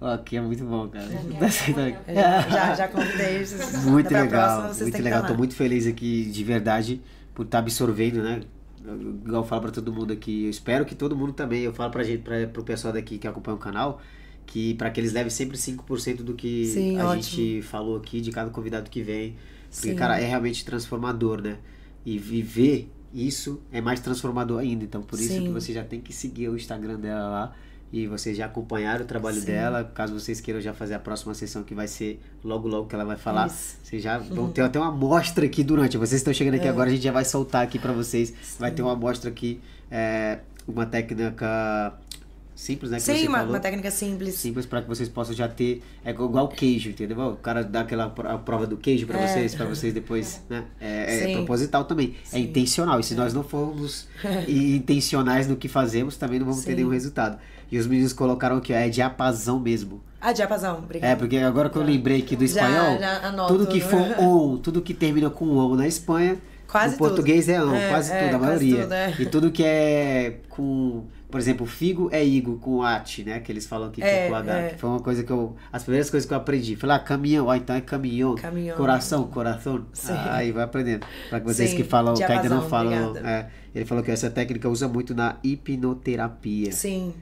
Aqui 0.00 0.36
é 0.36 0.40
muito 0.40 0.64
bom, 0.64 0.88
cara. 0.88 1.08
já, 1.08 2.40
já, 2.48 2.74
já 2.74 2.88
convidei. 2.88 3.44
Muito 3.84 4.10
legal, 4.12 4.62
próxima, 4.62 4.82
muito 4.82 5.02
legal. 5.02 5.26
Tô 5.26 5.34
muito 5.34 5.56
feliz 5.56 5.86
aqui, 5.86 6.24
de 6.24 6.44
verdade, 6.44 7.02
por 7.34 7.44
estar 7.44 7.58
tá 7.58 7.62
absorvendo, 7.62 8.22
né? 8.22 8.42
Igual 8.80 9.42
eu 9.42 9.44
falo 9.44 9.62
pra 9.62 9.70
todo 9.72 9.92
mundo 9.92 10.12
aqui, 10.12 10.44
eu 10.44 10.50
espero 10.50 10.84
que 10.84 10.94
todo 10.94 11.16
mundo 11.16 11.32
também, 11.32 11.62
eu 11.62 11.72
falo 11.72 11.90
pra 11.90 12.04
gente, 12.04 12.22
pra, 12.22 12.46
pro 12.46 12.62
pessoal 12.62 12.94
daqui 12.94 13.18
que 13.18 13.26
acompanha 13.26 13.56
o 13.56 13.58
canal, 13.58 14.00
que 14.46 14.74
para 14.74 14.88
que 14.90 15.00
eles 15.00 15.12
levem 15.12 15.30
sempre 15.30 15.56
5% 15.56 16.22
do 16.22 16.32
que 16.32 16.66
Sim, 16.66 16.98
a 16.98 17.08
ótimo. 17.08 17.22
gente 17.22 17.62
falou 17.62 17.96
aqui, 17.96 18.20
de 18.20 18.30
cada 18.30 18.50
convidado 18.50 18.88
que 18.88 19.02
vem. 19.02 19.36
Porque, 19.70 19.90
Sim. 19.90 19.96
cara, 19.96 20.18
é 20.18 20.26
realmente 20.26 20.64
transformador, 20.64 21.42
né? 21.42 21.58
E 22.06 22.18
viver 22.18 22.90
isso 23.12 23.60
é 23.72 23.80
mais 23.80 24.00
transformador 24.00 24.60
ainda. 24.60 24.84
Então, 24.84 25.02
por 25.02 25.18
isso 25.18 25.34
Sim. 25.34 25.44
que 25.44 25.48
você 25.50 25.72
já 25.72 25.84
tem 25.84 26.00
que 26.00 26.12
seguir 26.12 26.48
o 26.48 26.56
Instagram 26.56 26.98
dela 26.98 27.28
lá 27.28 27.54
e 27.92 28.06
vocês 28.06 28.36
já 28.36 28.46
acompanharam 28.46 29.04
o 29.04 29.06
trabalho 29.06 29.40
Sim. 29.40 29.46
dela. 29.46 29.84
Caso 29.94 30.18
vocês 30.18 30.40
queiram 30.40 30.60
já 30.60 30.74
fazer 30.74 30.94
a 30.94 30.98
próxima 30.98 31.34
sessão, 31.34 31.62
que 31.62 31.74
vai 31.74 31.88
ser 31.88 32.20
logo, 32.44 32.68
logo 32.68 32.86
que 32.86 32.94
ela 32.94 33.04
vai 33.04 33.16
falar, 33.16 33.46
Isso. 33.46 33.78
vocês 33.82 34.02
já 34.02 34.18
vão 34.18 34.44
uhum. 34.44 34.52
ter 34.52 34.62
até 34.62 34.78
uma 34.78 34.88
amostra 34.88 35.46
aqui 35.46 35.64
durante. 35.64 35.96
Vocês 35.96 36.20
estão 36.20 36.32
chegando 36.32 36.54
aqui 36.54 36.66
é. 36.66 36.70
agora, 36.70 36.90
a 36.90 36.92
gente 36.92 37.02
já 37.02 37.12
vai 37.12 37.24
soltar 37.24 37.62
aqui 37.62 37.78
para 37.78 37.92
vocês. 37.92 38.28
Sim. 38.28 38.56
Vai 38.58 38.70
ter 38.70 38.82
uma 38.82 38.92
amostra 38.92 39.30
aqui, 39.30 39.60
é, 39.90 40.40
uma 40.66 40.84
técnica 40.84 41.94
simples, 42.58 42.90
né? 42.90 42.98
Sim, 42.98 43.28
uma, 43.28 43.44
uma 43.44 43.60
técnica 43.60 43.88
simples. 43.90 44.34
Simples 44.34 44.66
para 44.66 44.82
que 44.82 44.88
vocês 44.88 45.08
possam 45.08 45.32
já 45.32 45.48
ter. 45.48 45.80
É 46.04 46.10
igual 46.10 46.44
o 46.44 46.48
queijo, 46.48 46.90
entendeu? 46.90 47.18
O 47.20 47.36
cara 47.36 47.62
dá 47.62 47.82
aquela 47.82 48.10
prova 48.10 48.66
do 48.66 48.76
queijo 48.76 49.06
para 49.06 49.20
É. 49.20 49.28
vocês, 49.28 49.54
para 49.54 49.66
vocês 49.66 49.94
depois. 49.94 50.42
Né? 50.50 50.64
É, 50.80 51.30
é 51.30 51.32
proposital 51.34 51.84
também. 51.84 52.16
É 52.32 52.36
Sim. 52.36 52.40
intencional. 52.40 52.98
E 52.98 53.04
se 53.04 53.14
nós 53.14 53.32
não 53.32 53.44
formos 53.44 54.08
intencionais 54.48 55.46
no 55.46 55.56
que 55.56 55.68
fazemos, 55.68 56.16
também 56.16 56.40
não 56.40 56.46
vamos 56.46 56.64
ter 56.64 56.72
Sim. 56.72 56.76
nenhum 56.78 56.90
resultado. 56.90 57.38
E 57.70 57.78
os 57.78 57.86
meninos 57.86 58.12
colocaram 58.12 58.60
que 58.60 58.72
é 58.72 58.88
diapasão 58.88 59.58
mesmo. 59.60 60.00
Ah, 60.20 60.32
diapasão, 60.32 60.78
obrigada. 60.78 61.12
É, 61.12 61.16
porque 61.16 61.36
agora 61.38 61.68
que 61.70 61.76
eu 61.76 61.82
lembrei 61.82 62.18
aqui 62.20 62.34
do 62.34 62.46
Já- 62.46 62.62
espanhol, 62.68 62.98
já 62.98 63.28
anoto. 63.28 63.52
tudo 63.52 63.66
que 63.68 63.80
for 63.80 64.00
on, 64.18 64.56
tudo 64.56 64.82
que 64.82 64.92
termina 64.94 65.30
com 65.30 65.46
on 65.56 65.76
na 65.76 65.86
Espanha, 65.86 66.38
Quase 66.66 66.92
no 66.92 66.98
português 66.98 67.46
tudo. 67.46 67.54
é 67.54 67.64
on, 67.64 67.74
É, 67.74 67.88
quase 67.88 68.12
é, 68.12 68.24
tudo, 68.24 68.36
a 68.36 68.38
quase 68.40 68.64
maioria. 68.64 68.82
tudo, 68.82 68.92
é. 68.94 69.14
E 69.20 69.26
tudo 69.26 69.50
que 69.52 69.62
é 69.64 70.38
com, 70.48 71.04
por 71.30 71.38
exemplo, 71.38 71.64
figo 71.66 72.08
é 72.10 72.24
igo 72.24 72.56
com 72.58 72.82
ate, 72.82 73.22
né? 73.22 73.38
Que 73.38 73.52
eles 73.52 73.64
falam 73.64 73.88
aqui 73.90 74.00
que 74.00 74.06
é, 74.08 74.28
com 74.28 74.34
H. 74.34 74.52
é. 74.58 74.68
Foi 74.76 74.90
uma 74.90 74.98
coisa 75.00 75.22
que 75.22 75.30
eu. 75.30 75.54
As 75.72 75.82
primeiras 75.84 76.10
coisas 76.10 76.26
que 76.26 76.34
eu 76.34 76.38
aprendi. 76.38 76.74
Falei, 76.74 76.96
ah, 76.96 76.98
caminhão, 76.98 77.48
ah, 77.48 77.56
então 77.56 77.76
é 77.76 77.80
caminhão. 77.80 78.34
Caminhão. 78.34 78.76
Coração, 78.76 79.24
coração. 79.28 79.84
Sim. 79.92 80.12
Ah, 80.12 80.34
aí 80.36 80.50
vai 80.52 80.64
aprendendo. 80.64 81.06
Para 81.30 81.38
vocês 81.38 81.70
Sim, 81.70 81.76
que 81.76 81.84
falam, 81.84 82.14
que 82.14 82.24
ainda 82.24 82.48
não 82.48 82.68
falam. 82.68 83.16
é, 83.18 83.46
ele 83.74 83.84
falou 83.84 84.02
que 84.02 84.10
essa 84.10 84.28
técnica 84.28 84.68
usa 84.68 84.88
muito 84.88 85.14
na 85.14 85.36
hipnoterapia. 85.44 86.72
Sim, 86.72 87.14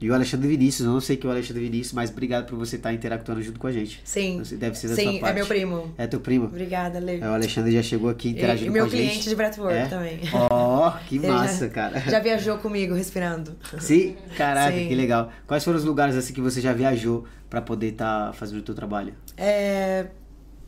E 0.00 0.08
o 0.08 0.14
Alexandre 0.14 0.46
Vinícius, 0.48 0.86
eu 0.86 0.92
não 0.92 1.00
sei 1.00 1.16
que 1.16 1.26
é 1.26 1.28
o 1.28 1.32
Alexandre 1.32 1.62
Vinícius, 1.64 1.92
mas 1.92 2.08
obrigado 2.10 2.46
por 2.46 2.56
você 2.56 2.76
estar 2.76 2.92
interactuando 2.92 3.42
junto 3.42 3.58
com 3.58 3.66
a 3.66 3.72
gente. 3.72 4.00
sim. 4.04 4.40
Deve 4.56 4.78
ser 4.78 4.88
da 4.88 4.94
Sim, 4.94 5.02
sua 5.02 5.12
é 5.14 5.18
parte. 5.18 5.34
meu 5.34 5.46
primo. 5.46 5.94
É 5.98 6.06
teu 6.06 6.20
primo? 6.20 6.44
Obrigada, 6.44 7.00
Lê. 7.00 7.18
É, 7.18 7.26
o 7.28 7.32
Alexandre 7.32 7.72
já 7.72 7.82
chegou 7.82 8.08
aqui 8.08 8.28
E, 8.28 8.30
interagindo 8.30 8.70
e 8.70 8.70
meu 8.70 8.84
com 8.86 8.92
a 8.92 8.96
gente. 8.96 9.08
cliente 9.10 9.28
de 9.28 9.34
breathwork 9.34 9.74
É? 9.76 9.86
também. 9.86 10.20
Ó, 10.50 10.90
que 11.08 11.16
Ele 11.16 11.26
massa, 11.26 11.66
já, 11.66 11.72
cara. 11.72 11.98
Já 12.00 12.20
viajou 12.20 12.58
comigo 12.58 12.94
respirando. 12.94 13.56
Sim? 13.80 14.14
Caraca, 14.36 14.76
Sim. 14.76 14.86
que 14.86 14.94
legal. 14.94 15.32
Quais 15.48 15.64
foram 15.64 15.78
os 15.78 15.84
lugares 15.84 16.14
assim 16.14 16.32
que 16.32 16.40
você 16.40 16.60
já 16.60 16.72
viajou 16.72 17.24
pra 17.50 17.60
poder 17.60 17.88
estar 17.88 18.32
fazendo 18.34 18.60
o 18.60 18.62
teu 18.62 18.76
trabalho? 18.76 19.14
É, 19.36 20.06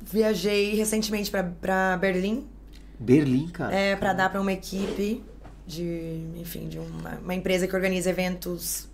viajei 0.02 0.74
recentemente 0.74 1.30
pra 1.30 1.96
Berlim, 1.96 2.46
Berlim, 2.98 3.46
cara. 3.48 3.74
é, 3.74 3.94
para 3.96 4.12
dar 4.12 4.28
para 4.30 4.40
uma 4.40 4.52
equipe 4.52 5.22
de, 5.66 6.20
enfim, 6.36 6.68
de 6.68 6.78
uma, 6.78 7.18
uma 7.22 7.34
empresa 7.34 7.66
que 7.68 7.76
organiza 7.76 8.10
eventos 8.10 8.89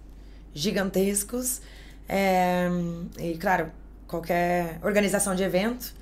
gigantescos. 0.56 1.60
É, 2.08 2.68
e, 3.18 3.36
claro, 3.36 3.70
qualquer 4.08 4.78
organização 4.82 5.34
de 5.34 5.42
evento 5.42 5.94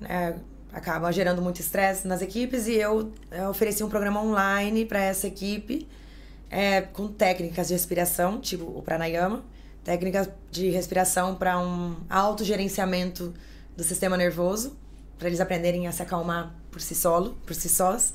né, 0.00 0.36
acaba 0.72 1.10
gerando 1.10 1.40
muito 1.40 1.60
estresse 1.60 2.06
nas 2.06 2.20
equipes 2.20 2.66
e 2.66 2.74
eu, 2.74 3.12
eu 3.30 3.48
ofereci 3.48 3.82
um 3.82 3.88
programa 3.88 4.22
online 4.22 4.84
para 4.84 5.00
essa 5.00 5.26
equipe 5.26 5.88
é, 6.50 6.82
com 6.82 7.08
técnicas 7.08 7.68
de 7.68 7.74
respiração, 7.74 8.40
tipo 8.40 8.64
o 8.64 8.82
pranayama, 8.82 9.42
técnicas 9.82 10.28
de 10.50 10.70
respiração 10.70 11.34
para 11.34 11.58
um 11.58 11.96
autogerenciamento 12.10 13.32
do 13.76 13.82
sistema 13.82 14.16
nervoso, 14.16 14.76
para 15.18 15.28
eles 15.28 15.40
aprenderem 15.40 15.86
a 15.86 15.92
se 15.92 16.02
acalmar 16.02 16.54
por 16.70 16.80
si 16.80 16.94
solo, 16.94 17.36
por 17.46 17.54
si 17.54 17.68
sós. 17.68 18.12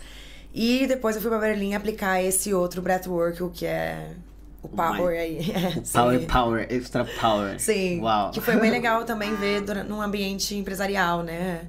E 0.53 0.85
depois 0.87 1.15
eu 1.15 1.21
fui 1.21 1.29
para 1.29 1.39
Berlim 1.39 1.75
aplicar 1.75 2.21
esse 2.21 2.53
outro 2.53 2.81
breathwork, 2.81 3.41
o 3.43 3.49
que 3.49 3.65
é 3.65 4.13
o 4.61 4.67
power 4.67 5.19
aí. 5.19 5.39
Power, 5.93 6.25
power, 6.27 6.67
extra 6.69 7.05
power. 7.05 7.59
Sim. 7.59 8.01
Uau. 8.01 8.31
Que 8.31 8.41
foi 8.41 8.57
bem 8.59 8.69
legal 8.71 9.03
também 9.05 9.33
ver 9.35 9.61
num 9.87 10.01
ambiente 10.01 10.55
empresarial, 10.55 11.23
né? 11.23 11.61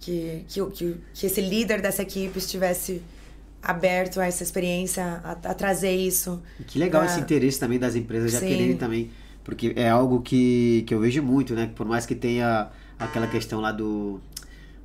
Que, 0.00 0.44
que, 0.48 0.64
que, 0.70 0.96
que 1.14 1.26
esse 1.26 1.40
líder 1.40 1.80
dessa 1.80 2.02
equipe 2.02 2.36
estivesse 2.38 3.00
aberto 3.62 4.20
a 4.20 4.26
essa 4.26 4.42
experiência, 4.42 5.20
a, 5.22 5.32
a 5.32 5.54
trazer 5.54 5.92
isso. 5.94 6.42
Que 6.66 6.78
legal 6.78 7.02
pra- 7.02 7.10
esse 7.12 7.20
interesse 7.20 7.60
também 7.60 7.78
das 7.78 7.94
empresas 7.94 8.32
já 8.32 8.40
Sim. 8.40 8.48
quererem 8.48 8.76
também. 8.76 9.10
Porque 9.44 9.72
é 9.76 9.88
algo 9.88 10.20
que, 10.20 10.82
que 10.86 10.92
eu 10.94 11.00
vejo 11.00 11.22
muito, 11.22 11.54
né? 11.54 11.70
Por 11.74 11.86
mais 11.86 12.04
que 12.06 12.14
tenha 12.16 12.68
aquela 12.98 13.26
questão 13.28 13.60
lá 13.60 13.70
do 13.72 14.20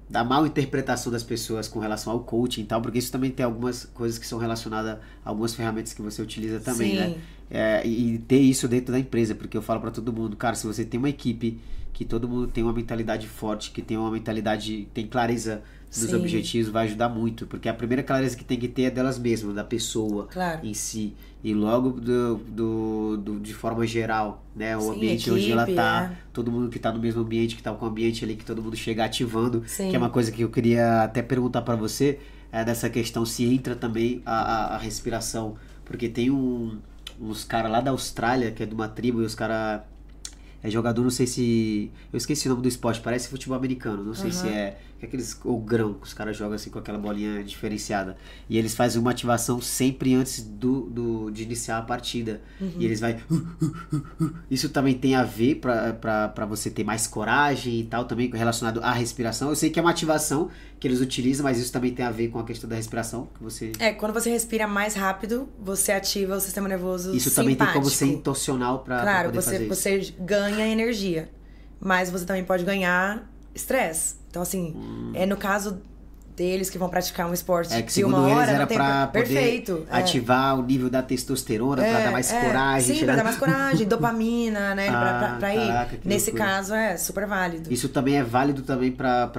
da 0.09 0.23
mal 0.23 0.45
interpretação 0.45 1.11
das 1.11 1.23
pessoas 1.23 1.67
com 1.67 1.79
relação 1.79 2.13
ao 2.13 2.21
coaching 2.21 2.61
e 2.61 2.65
tal, 2.65 2.81
porque 2.81 2.97
isso 2.97 3.11
também 3.11 3.29
tem 3.29 3.45
algumas 3.45 3.85
coisas 3.93 4.17
que 4.17 4.25
são 4.25 4.39
relacionadas 4.39 4.97
a 5.25 5.29
algumas 5.29 5.53
ferramentas 5.53 5.93
que 5.93 6.01
você 6.01 6.21
utiliza 6.21 6.59
também, 6.59 6.91
Sim. 6.91 6.97
né? 6.97 7.15
É, 7.49 7.85
e 7.85 8.15
e 8.15 8.19
ter 8.19 8.39
isso 8.39 8.67
dentro 8.67 8.91
da 8.91 8.99
empresa, 8.99 9.35
porque 9.35 9.57
eu 9.57 9.61
falo 9.61 9.79
pra 9.79 9.91
todo 9.91 10.11
mundo, 10.13 10.35
cara, 10.35 10.55
se 10.55 10.65
você 10.65 10.85
tem 10.85 10.97
uma 10.97 11.09
equipe 11.09 11.59
que 11.93 12.05
todo 12.05 12.27
mundo 12.27 12.47
tem 12.47 12.63
uma 12.63 12.73
mentalidade 12.73 13.27
forte, 13.27 13.71
que 13.71 13.81
tem 13.81 13.97
uma 13.97 14.11
mentalidade, 14.11 14.88
tem 14.93 15.07
clareza 15.07 15.63
dos 15.89 16.09
Sim. 16.09 16.15
objetivos, 16.18 16.69
vai 16.72 16.85
ajudar 16.85 17.09
muito, 17.09 17.47
porque 17.47 17.69
a 17.69 17.73
primeira 17.73 18.03
clareza 18.03 18.35
que 18.35 18.43
tem 18.43 18.59
que 18.59 18.68
ter 18.68 18.84
é 18.84 18.91
delas 18.91 19.18
mesmas, 19.18 19.55
da 19.55 19.64
pessoa 19.64 20.27
Claro. 20.27 20.65
em 20.65 20.73
si 20.73 21.14
e 21.43 21.53
logo 21.53 21.91
do, 21.91 22.35
do, 22.47 23.18
do- 23.18 23.39
de 23.39 23.53
forma 23.53 23.88
geral, 23.88 24.43
né? 24.55 24.76
O 24.76 24.81
Sim, 24.81 24.95
ambiente 24.95 25.31
onde 25.31 25.51
ela 25.51 25.64
equipe, 25.64 25.76
tá, 25.77 26.11
é. 26.14 26.18
todo 26.34 26.51
mundo 26.51 26.69
que 26.69 26.77
tá 26.77 26.91
no 26.91 26.99
mesmo 26.99 27.22
ambiente, 27.22 27.55
que 27.55 27.64
tá 27.64 27.72
com 27.73 27.85
o 27.85 27.88
ambiente 27.89 28.23
ali, 28.26 28.35
que 28.35 28.43
todo 28.43 28.61
mundo 28.61 28.76
chega 28.76 29.05
ativando, 29.05 29.64
Sim. 29.65 29.89
que 29.89 29.95
é 29.95 29.99
uma 29.99 30.09
coisa 30.09 30.31
que 30.31 30.41
eu 30.41 30.49
queria 30.49 31.03
até 31.03 31.22
perguntar 31.22 31.61
pra 31.61 31.76
você, 31.76 32.19
é 32.51 32.65
dessa 32.65 32.89
questão 32.89 33.26
se 33.26 33.45
entra 33.45 33.76
também 33.76 34.22
a, 34.26 34.34
a, 34.34 34.76
a 34.76 34.77
respiração, 34.77 35.55
porque 35.85 36.09
tem 36.09 36.30
um, 36.30 36.77
uns 37.22 37.43
caras 37.45 37.72
lá 37.72 37.80
da 37.80 37.91
Austrália, 37.91 38.51
que 38.51 38.61
é 38.61 38.65
de 38.65 38.73
uma 38.73 38.89
tribo, 38.89 39.22
e 39.22 39.26
os 39.26 39.35
caras 39.35 39.81
é 40.64 40.69
jogador, 40.72 41.03
não 41.03 41.11
sei 41.11 41.27
se. 41.27 41.91
Eu 42.11 42.18
esqueci 42.18 42.47
o 42.47 42.49
nome 42.49 42.64
do 42.64 42.68
esporte, 42.68 42.99
parece 42.99 43.30
futebol 43.30 43.55
americano. 43.55 44.03
Não 44.03 44.15
sei 44.15 44.31
se 44.31 44.47
é. 44.47 44.77
É 45.02 45.06
aqueles. 45.06 45.40
Ou 45.44 45.60
grão, 45.60 45.94
que 45.94 46.07
os 46.07 46.14
caras 46.14 46.36
jogam 46.36 46.56
assim 46.56 46.69
com 46.69 46.80
aquela 46.80 46.98
bolinha 46.98 47.44
diferenciada. 47.44 48.18
E 48.49 48.57
eles 48.57 48.74
fazem 48.76 48.99
uma 49.02 49.11
ativação 49.11 49.61
sempre 49.61 50.14
antes 50.15 50.41
do, 50.41 50.82
do, 50.90 51.30
de 51.32 51.44
iniciar 51.44 51.78
a 51.78 51.82
partida. 51.82 52.41
E 52.60 52.84
eles 52.86 52.99
vai. 52.99 53.19
Isso 54.49 54.69
também 54.69 54.94
tem 54.98 55.15
a 55.15 55.24
ver 55.24 55.56
pra, 55.56 55.94
pra, 55.94 56.28
pra 56.30 56.45
você 56.45 56.69
ter 56.69 56.84
mais 56.84 57.07
coragem 57.07 57.80
e 57.80 57.84
tal, 57.84 58.06
também 58.06 58.30
relacionado 58.32 58.82
à 58.84 58.91
respiração. 58.91 59.49
Eu 59.49 59.56
sei 59.56 59.69
que 59.69 59.80
é 59.80 59.82
uma 59.82 59.91
ativação 59.91 60.49
que 60.80 60.88
eles 60.88 61.02
utilizam, 61.02 61.44
mas 61.44 61.57
isso 61.57 61.72
também 61.72 61.94
tem 61.94 62.06
a 62.06 62.11
ver 62.11 62.30
com 62.30 62.40
a 62.40 62.44
questão 62.44 62.69
da 62.69 62.76
respiração. 62.76 63.28
Que 63.38 63.44
você. 63.44 63.72
É, 63.80 63.91
quando 63.94 64.14
você 64.14 64.30
respira 64.30 64.68
mais 64.68 64.95
rápido, 64.95 65.49
você 65.60 65.91
ativa 65.91 66.36
o 66.36 66.40
sistema 66.40 66.68
nervoso 66.68 67.15
Isso 67.15 67.34
também 67.34 67.56
tem 67.56 67.68
como 67.68 67.86
ser 67.86 68.06
simpático. 68.06 68.19
intencional 68.19 68.80
pra, 68.80 68.95
pra 69.02 69.03
Claro, 69.03 69.30
poder 69.30 69.41
você, 69.41 69.52
fazer 69.69 69.98
isso. 69.99 70.14
você 70.14 70.24
ganha 70.24 70.68
energia, 70.68 71.30
mas 71.80 72.10
você 72.10 72.26
também 72.26 72.44
pode 72.44 72.64
ganhar 72.64 73.30
estresse. 73.53 74.15
Então, 74.38 74.43
assim, 74.43 74.76
é 75.15 75.26
no 75.26 75.35
caso 75.35 75.81
deles 76.35 76.69
que 76.69 76.77
vão 76.77 76.88
praticar 76.89 77.27
um 77.27 77.34
esporte 77.34 77.73
Hum. 77.73 77.77
É 77.77 77.81
que 77.81 77.91
de 77.91 78.03
uma 78.03 78.22
hora, 78.27 78.51
era 78.51 78.68
tem 78.68 78.77
pra 78.77 79.07
poder 79.07 79.26
Perfeito. 79.26 79.88
é. 79.89 79.97
ativar 79.97 80.59
o 80.59 80.61
nível 80.61 80.88
da 80.91 81.01
testosterona, 81.01 81.81
pra 81.81 81.99
dar 82.03 82.11
mais 82.11 82.31
é, 82.31 82.39
coragem. 82.39 82.93
Sim, 82.93 82.99
tirar- 82.99 83.14
pra 83.14 83.15
dar 83.15 83.23
mais 83.23 83.38
coragem, 83.38 83.88
dopamina, 83.89 84.76
né? 84.76 84.88
Ah, 84.89 85.38
pra 85.39 85.55
ir. 85.55 85.68
caraca, 85.68 85.97
Nesse 86.05 86.30
loucura. 86.30 86.51
caso, 86.51 86.76
é 86.76 86.95
super 86.97 87.26
válido. 87.26 87.73
Isso 87.73 87.89
também 87.89 88.18
é 88.18 88.23
válido 88.23 88.61
também 88.61 88.91
pra 88.91 89.31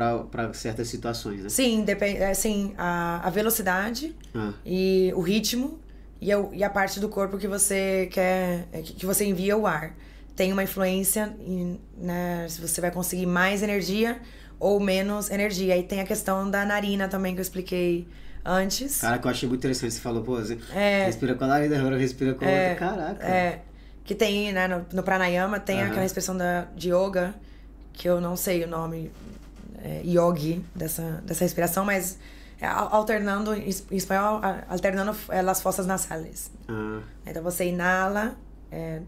certas 0.55 0.89
situações, 0.89 1.45
né? 1.45 1.49
Sim, 1.49 1.85
depende, 1.85 2.21
assim, 2.25 2.75
a, 2.77 3.21
a 3.25 3.31
velocidade 3.31 4.17
Ah, 4.35 4.51
e 4.67 5.13
o 5.15 5.21
ritmo 5.21 5.79
e 6.21 6.33
a, 6.33 6.45
e 6.53 6.65
a 6.65 6.71
parte 6.71 6.99
do 6.99 7.09
corpo 7.09 7.39
que 7.39 7.47
você 7.47 8.09
quer, 8.11 8.67
é, 8.73 8.83
que 8.83 8.95
que 8.95 9.07
você 9.07 9.25
envia 9.25 9.57
o 9.57 9.69
ar. 9.69 9.95
Tem 10.35 10.53
uma 10.53 10.63
influência 10.65 11.33
em, 11.41 11.81
né, 11.97 12.47
se 12.49 12.61
você 12.61 12.81
vai 12.81 12.91
conseguir 12.93 13.27
mais 13.27 13.61
energia 13.63 14.21
ou 14.61 14.81
menos 14.81 15.31
energia. 15.31 15.77
E 15.77 15.83
tem 15.83 16.01
a 16.01 16.05
questão 16.05 16.51
da 16.51 16.65
narina 16.65 17.09
também 17.09 17.35
que 17.35 17.41
eu 17.41 17.43
expliquei 17.43 18.07
antes. 18.45 19.01
cara, 19.01 19.19
que 19.19 19.27
eu 19.27 19.31
achei 19.31 19.49
muito 19.49 19.61
interessante. 19.61 19.93
Você 19.95 20.01
falou, 20.01 20.23
pô, 20.23 20.37
você 20.37 20.59
É. 20.75 21.05
respira 21.07 21.35
com 21.35 21.45
a 21.45 21.47
narina, 21.49 21.79
agora 21.79 21.97
respira 21.99 22.35
com 22.35 22.45
a 22.45 22.49
outra. 22.49 22.75
Caraca. 22.77 23.27
É, 23.27 23.61
que 24.05 24.15
tem, 24.15 24.53
né, 24.53 24.67
no, 24.69 24.87
no 24.93 25.03
pranayama, 25.03 25.61
tem 25.61 25.81
Aham. 25.83 25.91
aquela 25.91 26.07
expressão 26.07 26.37
da, 26.37 26.63
de 26.75 26.91
yoga, 26.93 27.35
que 27.93 28.09
eu 28.09 28.21
não 28.21 28.37
sei 28.37 28.65
o 28.65 28.69
nome, 28.69 29.11
é, 29.85 30.01
yogi, 30.05 30.65
dessa, 30.75 31.23
dessa 31.27 31.45
respiração, 31.45 31.85
mas 31.85 32.19
é, 32.61 32.67
al- 32.67 32.89
alternando, 32.95 33.55
em 33.55 33.69
es- 33.69 33.85
em 33.91 33.97
espanhol, 33.97 34.41
alternando 34.69 35.15
é, 35.29 35.41
as 35.41 35.61
fossas 35.61 35.87
nasales. 35.87 36.51
Ah, 36.69 37.01
Então 37.27 37.43
você 37.43 37.67
inala, 37.67 38.35
é, 38.73 39.01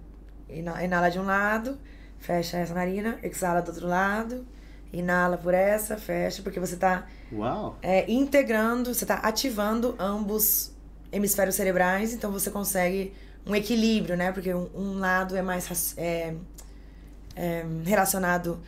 ina- 0.51 0.85
inala 0.85 1.09
de 1.10 1.18
um 1.18 1.24
lado, 1.24 1.78
fecha 2.18 2.59
essa 2.59 2.74
narina, 2.74 3.18
exala 3.22 3.62
do 3.62 3.68
outro 3.70 3.86
lado, 3.89 4.44
inala 4.92 5.38
por 5.38 5.54
essa, 5.54 5.96
fecha, 5.96 6.42
porque 6.42 6.58
você 6.58 6.76
tá 6.76 7.06
uau. 7.32 7.78
é, 7.82 8.10
integrando, 8.10 8.92
você 8.92 9.04
está 9.04 9.16
ativando 9.16 9.94
ambos 9.98 10.72
hemisférios 11.12 11.54
cerebrais, 11.54 12.12
então 12.12 12.30
você 12.30 12.50
consegue 12.50 13.12
um 13.46 13.54
equilíbrio, 13.54 14.16
né? 14.16 14.32
Porque 14.32 14.52
um, 14.52 14.68
um 14.74 14.98
lado 14.98 15.36
é 15.36 15.42
mais 15.42 15.94
é, 15.96 16.34
é, 17.34 17.64
relacionado 17.84 18.60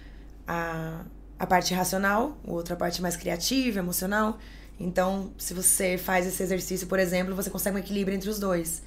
à, 0.46 1.04
à 1.38 1.46
parte 1.46 1.74
racional, 1.74 2.38
o 2.44 2.52
outro 2.52 2.74
a 2.74 2.76
parte 2.76 3.02
mais 3.02 3.16
criativa, 3.16 3.78
emocional. 3.78 4.38
Então, 4.78 5.30
se 5.38 5.54
você 5.54 5.98
faz 5.98 6.26
esse 6.26 6.42
exercício, 6.42 6.86
por 6.86 6.98
exemplo, 6.98 7.34
você 7.34 7.50
consegue 7.50 7.76
um 7.76 7.80
equilíbrio 7.80 8.16
entre 8.16 8.28
os 8.28 8.38
dois. 8.38 8.82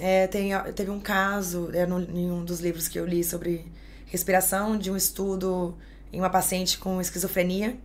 É, 0.00 0.26
tem, 0.26 0.50
teve 0.74 0.90
um 0.90 0.98
caso, 0.98 1.70
é, 1.72 1.86
no, 1.86 2.00
em 2.00 2.30
um 2.30 2.44
dos 2.44 2.60
livros 2.60 2.88
que 2.88 2.98
eu 2.98 3.06
li 3.06 3.22
sobre 3.22 3.64
respiração, 4.06 4.76
de 4.76 4.90
um 4.90 4.96
estudo 4.96 5.76
em 6.12 6.18
uma 6.18 6.30
paciente 6.30 6.78
com 6.78 7.00
esquizofrenia, 7.00 7.76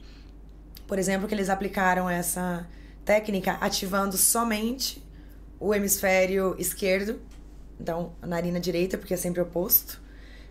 por 0.85 0.99
exemplo, 0.99 1.27
que 1.27 1.33
eles 1.33 1.49
aplicaram 1.49 2.09
essa 2.09 2.67
técnica 3.05 3.53
ativando 3.61 4.17
somente 4.17 5.03
o 5.59 5.73
hemisfério 5.73 6.55
esquerdo 6.59 7.19
então 7.79 8.11
a 8.21 8.27
narina 8.27 8.59
direita, 8.59 8.97
porque 8.97 9.13
é 9.13 9.17
sempre 9.17 9.41
oposto. 9.41 10.01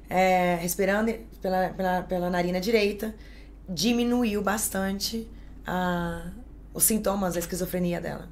É, 0.08 0.54
respirando 0.56 1.12
pela, 1.42 1.70
pela, 1.70 2.02
pela 2.02 2.30
narina 2.30 2.60
direita, 2.60 3.14
diminuiu 3.68 4.40
bastante 4.40 5.28
a, 5.66 6.30
os 6.72 6.84
sintomas 6.84 7.34
da 7.34 7.40
esquizofrenia 7.40 8.00
dela. 8.00 8.28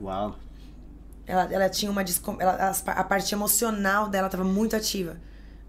Uau! 0.00 0.36
Ela, 1.26 1.52
ela 1.52 1.68
tinha 1.68 1.90
uma. 1.90 2.04
Ela, 2.38 2.70
a 2.70 3.04
parte 3.04 3.34
emocional 3.34 4.08
dela 4.08 4.26
estava 4.26 4.44
muito 4.44 4.76
ativa 4.76 5.16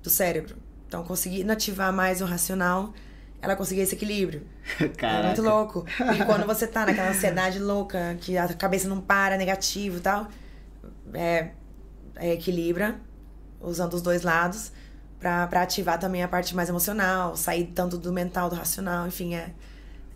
do 0.04 0.10
cérebro. 0.10 0.58
Então, 0.96 1.04
conseguindo 1.04 1.52
ativar 1.52 1.92
mais 1.92 2.22
o 2.22 2.26
racional, 2.26 2.94
ela 3.42 3.54
conseguia 3.54 3.84
esse 3.84 3.96
equilíbrio. 3.96 4.48
Caraca. 4.96 5.24
É 5.24 5.26
muito 5.26 5.42
louco. 5.42 5.86
E 6.18 6.24
quando 6.24 6.46
você 6.46 6.66
tá 6.66 6.86
naquela 6.86 7.10
ansiedade 7.10 7.60
louca, 7.60 8.16
que 8.22 8.38
a 8.38 8.48
cabeça 8.54 8.88
não 8.88 9.02
para, 9.02 9.36
negativo 9.36 9.98
e 9.98 10.00
tal, 10.00 10.30
é, 11.14 11.50
é, 12.16 12.32
equilibra, 12.32 12.96
usando 13.60 13.94
os 13.94 14.02
dois 14.02 14.22
lados, 14.22 14.72
para 15.20 15.62
ativar 15.62 16.00
também 16.00 16.24
a 16.24 16.30
parte 16.30 16.56
mais 16.56 16.70
emocional, 16.70 17.36
sair 17.36 17.66
tanto 17.76 17.98
do 17.98 18.14
mental, 18.14 18.50
do 18.50 18.56
racional, 18.56 19.06
enfim, 19.06 19.36
é, 19.36 19.52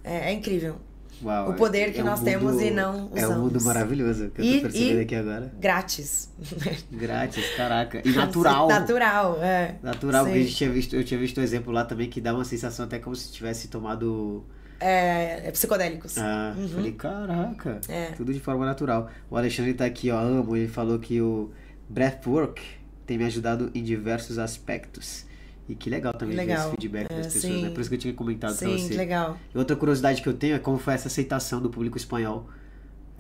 é, 0.01 0.29
é 0.29 0.31
incrível. 0.31 0.79
Uau, 1.23 1.49
o 1.51 1.53
poder 1.53 1.91
que 1.91 1.99
é 1.99 2.03
um 2.03 2.05
nós 2.05 2.19
mundo- 2.19 2.25
temos 2.29 2.61
e 2.61 2.71
não 2.71 3.07
usamos. 3.07 3.17
É 3.21 3.27
um 3.27 3.39
mundo 3.41 3.61
maravilhoso 3.63 4.29
que 4.29 4.41
eu 4.41 4.45
E- 4.45 4.55
tô 4.55 4.61
percebendo 4.63 4.99
e- 4.99 5.01
aqui 5.01 5.15
agora. 5.15 5.53
Grátis. 5.59 6.31
Grátis, 6.91 7.45
caraca. 7.55 8.01
E 8.05 8.11
natural. 8.11 8.67
Natural, 8.67 9.37
é. 9.43 9.75
Natural, 9.83 10.25
porque 10.25 10.39
a 10.39 10.41
gente 10.41 10.55
tinha 10.55 10.69
visto, 10.69 10.95
eu 10.95 11.03
tinha 11.03 11.19
visto 11.19 11.39
um 11.39 11.43
exemplo 11.43 11.73
lá 11.73 11.83
também 11.85 12.09
que 12.09 12.21
dá 12.21 12.33
uma 12.33 12.45
sensação 12.45 12.85
até 12.85 12.99
como 12.99 13.15
se 13.15 13.31
tivesse 13.31 13.67
tomado. 13.67 14.45
É, 14.79 15.47
é 15.47 15.51
psicodélicos. 15.51 16.17
Ah, 16.17 16.55
falei, 16.73 16.93
caraca, 16.93 17.81
É. 17.89 18.11
tudo 18.11 18.33
de 18.33 18.39
forma 18.39 18.65
natural. 18.65 19.09
O 19.29 19.35
Alexandre 19.35 19.73
tá 19.73 19.83
aqui, 19.85 20.09
ó, 20.09 20.17
amo, 20.19 20.55
ele 20.55 20.69
falou 20.69 20.97
que 20.99 21.19
o 21.21 21.51
Breathwork 21.89 22.61
tem 23.05 23.17
me 23.17 23.25
ajudado 23.25 23.69
em 23.75 23.83
diversos 23.83 24.37
aspectos. 24.37 25.25
E 25.69 25.75
que 25.75 25.89
legal 25.89 26.11
também 26.13 26.35
ver 26.35 26.41
Legal. 26.47 26.61
esse 26.67 26.71
feedback 26.71 27.07
É, 27.11 27.15
das 27.17 27.27
pessoas, 27.31 27.53
sim. 27.53 27.61
né? 27.61 27.69
Por 27.69 27.79
isso 27.79 27.89
que 27.89 27.95
eu 27.95 27.99
tinha 27.99 28.13
comentado 28.13 28.57
pra 28.57 28.67
Sim, 28.67 28.77
você. 28.77 28.89
que 28.89 28.97
legal. 28.97 29.37
E 29.53 29.57
outra 29.57 29.75
curiosidade 29.75 30.21
que 30.21 30.27
eu 30.27 30.33
tenho 30.33 30.55
é 30.55 30.59
como 30.59 30.79
foi 30.79 30.95
essa 30.95 31.07
aceitação 31.07 31.61
do 31.61 31.69
público 31.69 31.95
espanhol 31.95 32.49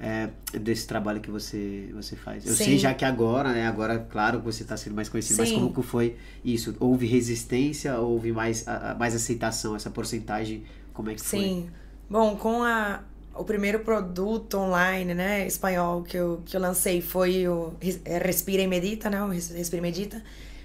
é, 0.01 0.29
desse 0.59 0.87
trabalho 0.87 1.19
que 1.21 1.29
você, 1.29 1.89
você 1.93 2.15
faz. 2.15 2.45
Eu 2.47 2.53
Sim. 2.55 2.63
sei 2.63 2.77
já 2.79 2.93
que 2.93 3.05
agora, 3.05 3.51
né? 3.51 3.67
Agora, 3.67 3.99
claro 3.99 4.39
você 4.39 4.63
está 4.63 4.75
sendo 4.75 4.95
mais 4.95 5.09
conhecido, 5.09 5.37
mas 5.37 5.49
Sim. 5.49 5.55
como 5.55 5.73
que 5.73 5.83
foi 5.83 6.15
isso? 6.43 6.75
Houve 6.79 7.05
resistência? 7.05 7.97
Houve 7.99 8.31
mais, 8.31 8.67
a- 8.67 8.95
mais 8.97 9.13
aceitação? 9.13 9.75
Essa 9.75 9.89
porcentagem, 9.91 10.63
como 10.93 11.11
é 11.11 11.13
que 11.15 11.21
foi? 11.21 11.39
Sim. 11.39 11.69
Bom, 12.09 12.35
com 12.35 12.63
a, 12.63 13.01
o 13.35 13.43
primeiro 13.43 13.81
produto 13.81 14.57
online, 14.57 15.13
né, 15.13 15.45
espanhol 15.45 16.01
que 16.01 16.17
eu, 16.17 16.41
que 16.45 16.57
eu 16.57 16.61
lancei 16.61 16.99
foi 17.01 17.47
o 17.47 17.73
é, 18.05 18.17
Respira 18.17 18.63
e 18.63 18.67
Medita, 18.67 19.07
né, 19.09 19.21
o 19.21 19.27
Res- 19.29 19.51
Respira 19.51 19.77
e 19.79 19.81
Medita. 19.83 20.23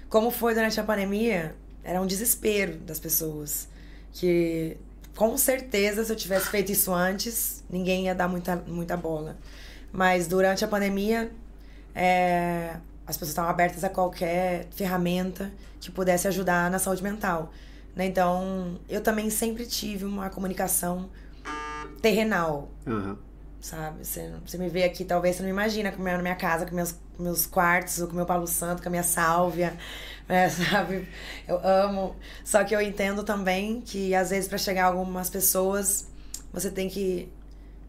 Como 0.09 0.31
foi 0.31 0.53
durante 0.53 0.79
a 0.79 0.83
pandemia, 0.83 1.53
era 1.85 2.01
um 2.01 2.07
desespero 2.07 2.77
das 2.79 2.99
pessoas. 2.99 3.69
Que, 4.11 4.75
com 5.15 5.37
certeza, 5.37 6.03
se 6.03 6.11
eu 6.11 6.15
tivesse 6.15 6.49
feito 6.49 6.71
isso 6.71 6.93
antes, 6.93 7.63
ninguém 7.69 8.05
ia 8.05 8.15
dar 8.15 8.27
muita, 8.27 8.55
muita 8.67 8.97
bola. 8.97 9.37
Mas 9.91 10.27
durante 10.27 10.65
a 10.65 10.67
pandemia, 10.67 11.31
é, 11.93 12.75
as 13.05 13.15
pessoas 13.15 13.29
estavam 13.29 13.51
abertas 13.51 13.83
a 13.83 13.89
qualquer 13.89 14.67
ferramenta 14.71 15.51
que 15.79 15.91
pudesse 15.91 16.27
ajudar 16.27 16.71
na 16.71 16.79
saúde 16.79 17.03
mental. 17.03 17.53
Né? 17.95 18.05
Então, 18.07 18.79
eu 18.89 19.01
também 19.01 19.29
sempre 19.29 19.65
tive 19.65 20.05
uma 20.05 20.29
comunicação 20.29 21.09
terrenal, 22.01 22.69
Aham. 22.85 23.17
sabe? 23.61 24.05
Você, 24.05 24.33
você 24.45 24.57
me 24.57 24.69
vê 24.69 24.83
aqui, 24.83 25.05
talvez 25.05 25.35
você 25.35 25.43
não 25.43 25.49
imagina 25.49 25.91
como 25.91 26.07
é 26.07 26.15
na 26.15 26.21
minha 26.21 26.35
casa, 26.35 26.65
com 26.65 26.75
meus, 26.75 26.93
com 27.15 27.23
meus 27.23 27.45
quartos, 27.45 28.03
com 28.03 28.15
meu 28.15 28.25
Palo 28.25 28.47
Santo, 28.47 28.81
com 28.81 28.89
a 28.89 28.91
minha 28.91 29.03
sálvia, 29.03 29.77
né? 30.27 30.49
sabe? 30.49 31.07
Eu 31.47 31.59
amo. 31.65 32.15
Só 32.43 32.63
que 32.63 32.75
eu 32.75 32.81
entendo 32.81 33.23
também 33.23 33.81
que, 33.81 34.13
às 34.15 34.29
vezes, 34.29 34.47
para 34.47 34.57
chegar 34.57 34.85
a 34.85 34.87
algumas 34.87 35.29
pessoas, 35.29 36.07
você 36.51 36.69
tem 36.69 36.89
que 36.89 37.29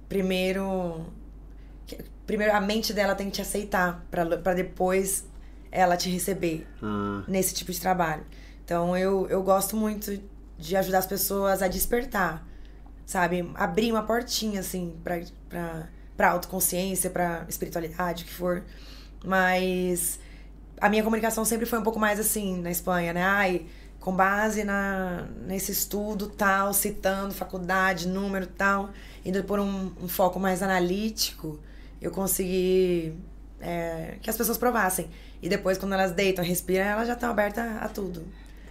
primeiro. 0.08 1.06
Primeiro, 2.26 2.54
a 2.54 2.60
mente 2.60 2.92
dela 2.92 3.14
tem 3.14 3.26
que 3.26 3.36
te 3.36 3.42
aceitar, 3.42 4.04
para 4.10 4.54
depois 4.54 5.24
ela 5.70 5.96
te 5.96 6.08
receber 6.08 6.66
Ah, 6.82 7.22
nesse 7.28 7.54
tipo 7.54 7.70
de 7.70 7.80
trabalho. 7.80 8.24
Então 8.64 8.96
eu, 8.96 9.28
eu 9.28 9.42
gosto 9.42 9.76
muito 9.76 10.20
de 10.58 10.76
ajudar 10.76 10.98
as 10.98 11.06
pessoas 11.06 11.62
a 11.62 11.68
despertar, 11.68 12.44
sabe? 13.04 13.48
Abrir 13.54 13.92
uma 13.92 14.02
portinha, 14.02 14.58
assim, 14.58 14.96
pra, 15.04 15.20
pra 16.16 16.30
autoconsciência, 16.30 17.10
pra 17.10 17.46
espiritualidade, 17.48 18.24
o 18.24 18.26
que 18.26 18.32
for. 18.32 18.64
Mas 19.24 20.18
a 20.80 20.88
minha 20.88 21.02
comunicação 21.02 21.44
sempre 21.44 21.66
foi 21.66 21.78
um 21.78 21.82
pouco 21.82 21.98
mais 21.98 22.20
assim 22.20 22.60
na 22.60 22.70
Espanha, 22.70 23.12
né? 23.12 23.22
Ai, 23.22 23.66
com 24.00 24.14
base 24.14 24.64
na, 24.64 25.26
nesse 25.46 25.72
estudo 25.72 26.28
tal, 26.28 26.72
citando 26.72 27.34
faculdade, 27.34 28.06
número 28.08 28.46
tal, 28.46 28.90
indo 29.24 29.42
por 29.44 29.58
um, 29.58 29.92
um 30.00 30.08
foco 30.08 30.38
mais 30.38 30.62
analítico, 30.62 31.58
eu 32.00 32.10
consegui 32.10 33.14
é, 33.60 34.16
que 34.22 34.30
as 34.30 34.36
pessoas 34.36 34.58
provassem. 34.58 35.08
E 35.42 35.48
depois, 35.48 35.78
quando 35.78 35.92
elas 35.94 36.12
deitam, 36.12 36.44
respiram, 36.44 36.84
elas 36.84 37.06
já 37.08 37.14
estão 37.14 37.30
abertas 37.30 37.64
a 37.80 37.88
tudo. 37.88 38.24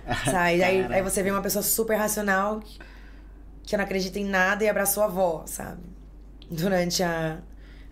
Sabe? 0.24 0.64
aí, 0.64 0.88
aí 0.92 1.02
você 1.02 1.24
vê 1.24 1.32
uma 1.32 1.42
pessoa 1.42 1.64
super 1.64 1.96
racional 1.98 2.60
que, 2.60 2.80
que 3.64 3.78
não 3.78 3.84
acredita 3.84 4.20
em 4.20 4.26
nada 4.26 4.64
e 4.64 4.70
abraçou 4.70 5.04
a 5.04 5.08
avó, 5.08 5.44
sabe? 5.48 5.82
Durante 6.50 7.04
a, 7.04 7.40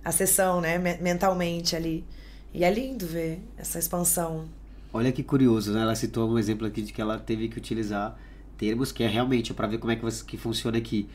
a 0.03 0.11
sessão, 0.11 0.61
né? 0.61 0.77
Me- 0.77 0.97
Mentalmente 0.97 1.75
ali. 1.75 2.05
E 2.53 2.63
é 2.63 2.71
lindo 2.71 3.05
ver 3.07 3.41
essa 3.57 3.79
expansão. 3.79 4.45
Olha 4.91 5.11
que 5.11 5.23
curioso, 5.23 5.73
né? 5.73 5.81
Ela 5.81 5.95
citou 5.95 6.29
um 6.29 6.37
exemplo 6.37 6.67
aqui 6.67 6.81
de 6.83 6.93
que 6.93 7.01
ela 7.01 7.17
teve 7.17 7.47
que 7.47 7.57
utilizar 7.57 8.17
termos 8.57 8.91
que 8.91 9.03
é 9.03 9.07
realmente 9.07 9.53
para 9.53 9.67
ver 9.67 9.79
como 9.79 9.91
é 9.91 9.95
que, 9.95 10.23
que 10.25 10.37
funciona 10.37 10.77
aqui. 10.77 11.09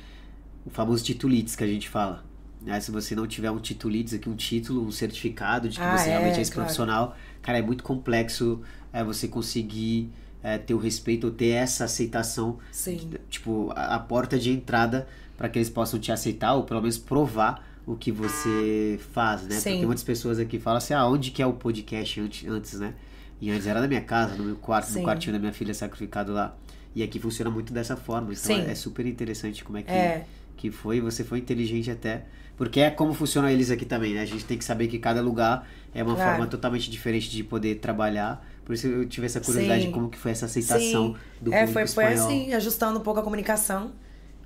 O 0.66 0.70
famoso 0.70 1.04
titulites 1.04 1.54
que 1.54 1.62
a 1.62 1.66
gente 1.66 1.88
fala. 1.88 2.24
Né? 2.60 2.80
Se 2.80 2.90
você 2.90 3.14
não 3.14 3.26
tiver 3.26 3.50
um 3.52 3.58
titulites 3.60 4.14
aqui, 4.14 4.28
um 4.28 4.34
título, 4.34 4.84
um 4.84 4.90
certificado 4.90 5.68
de 5.68 5.78
que 5.78 5.84
Ah, 5.84 5.96
você 5.96 6.08
é, 6.08 6.12
realmente 6.12 6.38
é 6.38 6.42
esse 6.42 6.50
claro. 6.50 6.66
profissional, 6.66 7.16
cara, 7.40 7.58
é 7.58 7.62
muito 7.62 7.84
complexo 7.84 8.60
é, 8.92 9.04
você 9.04 9.28
conseguir 9.28 10.10
é, 10.42 10.58
ter 10.58 10.74
o 10.74 10.78
respeito 10.78 11.28
ou 11.28 11.32
ter 11.32 11.50
essa 11.50 11.84
aceitação 11.84 12.58
Sim. 12.72 13.10
tipo, 13.30 13.70
a, 13.76 13.94
a 13.94 13.98
porta 14.00 14.36
de 14.36 14.50
entrada 14.50 15.06
para 15.36 15.48
que 15.48 15.56
eles 15.58 15.70
possam 15.70 16.00
te 16.00 16.10
aceitar 16.10 16.54
ou 16.54 16.64
pelo 16.64 16.80
menos 16.80 16.98
provar 16.98 17.64
o 17.88 17.96
que 17.96 18.12
você 18.12 19.00
faz, 19.12 19.42
né? 19.44 19.56
Sim. 19.56 19.70
Porque 19.72 19.86
muitas 19.86 20.04
pessoas 20.04 20.38
aqui 20.38 20.58
falam 20.58 20.76
assim, 20.76 20.92
ah, 20.92 21.06
onde 21.06 21.30
que 21.30 21.40
é 21.42 21.46
o 21.46 21.54
podcast 21.54 22.20
antes, 22.20 22.46
antes 22.48 22.78
né? 22.78 22.92
E 23.40 23.50
antes 23.50 23.66
era 23.66 23.80
na 23.80 23.88
minha 23.88 24.02
casa, 24.02 24.34
no 24.36 24.44
meu 24.44 24.56
quarto, 24.56 24.90
Sim. 24.90 24.98
no 24.98 25.04
quartinho 25.04 25.32
da 25.32 25.38
minha 25.38 25.52
filha 25.52 25.72
sacrificado 25.72 26.32
lá. 26.32 26.54
E 26.94 27.02
aqui 27.02 27.18
funciona 27.18 27.50
muito 27.50 27.72
dessa 27.72 27.96
forma. 27.96 28.32
Então 28.32 28.54
Sim. 28.56 28.60
é, 28.66 28.72
é 28.72 28.74
super 28.74 29.06
interessante 29.06 29.64
como 29.64 29.78
é 29.78 29.82
que, 29.82 29.90
É. 29.90 30.26
que 30.56 30.70
foi. 30.70 31.00
Você 31.00 31.24
foi 31.24 31.38
inteligente 31.38 31.90
até. 31.90 32.24
Porque 32.58 32.80
é 32.80 32.90
como 32.90 33.14
funcionam 33.14 33.48
eles 33.48 33.70
aqui 33.70 33.84
também, 33.86 34.12
né? 34.14 34.20
A 34.22 34.26
gente 34.26 34.44
tem 34.44 34.58
que 34.58 34.64
saber 34.64 34.88
que 34.88 34.98
cada 34.98 35.22
lugar 35.22 35.66
é 35.94 36.02
uma 36.02 36.14
Claro. 36.14 36.30
forma 36.32 36.46
totalmente 36.46 36.90
diferente 36.90 37.30
de 37.30 37.42
poder 37.44 37.76
trabalhar. 37.76 38.44
Por 38.64 38.74
isso 38.74 38.86
eu 38.86 39.06
tive 39.08 39.26
essa 39.26 39.40
curiosidade 39.40 39.82
Sim. 39.82 39.88
de 39.88 39.94
como 39.94 40.10
que 40.10 40.18
foi 40.18 40.32
essa 40.32 40.44
aceitação 40.46 41.14
Sim. 41.14 41.16
do 41.40 41.54
é, 41.54 41.60
público 41.64 41.72
foi, 41.72 41.86
foi 41.86 42.04
espanhol. 42.12 42.26
assim, 42.26 42.52
ajustando 42.52 42.98
um 42.98 43.02
pouco 43.02 43.20
a 43.20 43.22
comunicação 43.22 43.92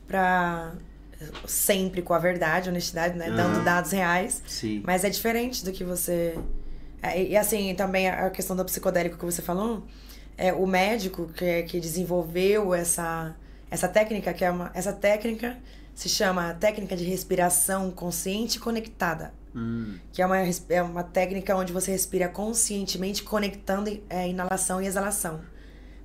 pra 0.06 0.74
sempre 1.46 2.02
com 2.02 2.14
a 2.14 2.18
verdade, 2.18 2.68
honestidade, 2.68 3.16
né? 3.18 3.26
Aham. 3.28 3.36
Dando 3.36 3.64
dados 3.64 3.90
reais. 3.92 4.42
Sim. 4.46 4.82
Mas 4.86 5.04
é 5.04 5.10
diferente 5.10 5.64
do 5.64 5.72
que 5.72 5.84
você. 5.84 6.38
é, 7.02 7.22
E 7.22 7.36
assim, 7.36 7.74
também 7.74 8.08
a 8.08 8.30
questão 8.30 8.54
do 8.56 8.64
psicodélico 8.64 9.16
que 9.18 9.24
você 9.24 9.42
falou, 9.42 9.84
é 10.36 10.52
o 10.52 10.66
médico 10.66 11.28
que, 11.34 11.62
que 11.64 11.80
desenvolveu 11.80 12.74
essa, 12.74 13.34
essa 13.70 13.88
técnica, 13.88 14.32
que 14.32 14.44
é 14.44 14.50
uma. 14.50 14.70
Essa 14.74 14.92
técnica 14.92 15.56
se 15.94 16.08
chama 16.08 16.54
técnica 16.54 16.96
de 16.96 17.04
respiração 17.04 17.90
consciente 17.90 18.56
e 18.56 18.60
conectada. 18.60 19.34
Hum, 19.54 19.98
Que 20.10 20.22
é 20.22 20.26
uma, 20.26 20.38
é 20.70 20.82
uma 20.82 21.02
técnica 21.04 21.54
onde 21.54 21.72
você 21.74 21.90
respira 21.90 22.26
conscientemente, 22.28 23.22
conectando 23.22 23.90
é, 24.08 24.26
inalação 24.26 24.80
e 24.80 24.86
exalação. 24.86 25.42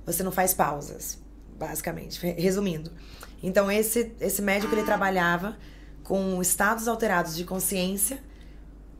Você 0.04 0.22
não 0.22 0.30
faz 0.30 0.52
pausas, 0.52 1.18
basicamente, 1.58 2.20
re- 2.20 2.32
resumindo. 2.38 2.90
Então, 3.42 3.70
esse, 3.70 4.12
esse 4.20 4.42
médico 4.42 4.74
ele 4.74 4.82
trabalhava 4.82 5.56
com 6.02 6.40
estados 6.40 6.88
alterados 6.88 7.36
de 7.36 7.44
consciência 7.44 8.18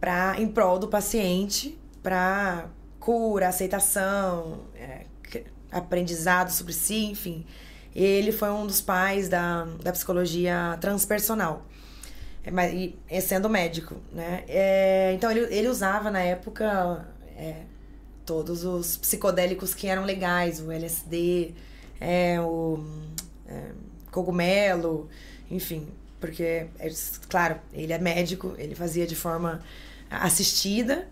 pra, 0.01 0.37
em 0.39 0.47
prol 0.47 0.79
do 0.79 0.89
paciente, 0.89 1.79
para 2.03 2.69
cura, 3.01 3.49
aceitação, 3.49 4.61
é, 4.75 5.07
aprendizado 5.71 6.51
sobre 6.51 6.73
si, 6.73 7.07
enfim. 7.07 7.45
Ele 7.95 8.31
foi 8.31 8.51
um 8.51 8.67
dos 8.67 8.81
pais 8.81 9.29
da, 9.29 9.65
da 9.83 9.93
psicologia 9.93 10.77
transpersonal. 10.81 11.67
É, 13.09 13.21
sendo 13.21 13.49
médico, 13.49 13.97
né? 14.13 14.45
É, 14.49 15.13
então 15.15 15.31
ele, 15.31 15.41
ele 15.55 15.69
usava 15.69 16.11
na 16.11 16.21
época 16.21 17.07
é, 17.37 17.63
todos 18.25 18.65
os 18.65 18.97
psicodélicos 18.97 19.75
que 19.75 19.87
eram 19.87 20.05
legais, 20.05 20.61
o 20.61 20.71
LSD, 20.71 21.55
é, 22.01 22.41
o 22.41 22.83
é, 23.47 23.73
cogumelo, 24.11 25.09
enfim, 25.51 25.89
porque, 26.21 26.67
é, 26.79 26.91
claro, 27.29 27.57
ele 27.73 27.93
é 27.93 27.99
médico, 27.99 28.55
ele 28.59 28.75
fazia 28.75 29.07
de 29.07 29.15
forma 29.17 29.61
assistida, 30.11 31.07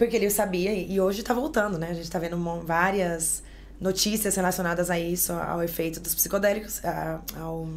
Porque 0.00 0.16
ele 0.16 0.30
sabia, 0.30 0.72
e 0.72 0.98
hoje 0.98 1.22
tá 1.22 1.34
voltando, 1.34 1.76
né? 1.76 1.90
A 1.90 1.92
gente 1.92 2.10
tá 2.10 2.18
vendo 2.18 2.38
várias 2.64 3.42
notícias 3.78 4.34
relacionadas 4.34 4.88
a 4.88 4.98
isso, 4.98 5.30
ao 5.30 5.62
efeito 5.62 6.00
dos 6.00 6.14
psicodélicos, 6.14 6.80
ao 7.36 7.68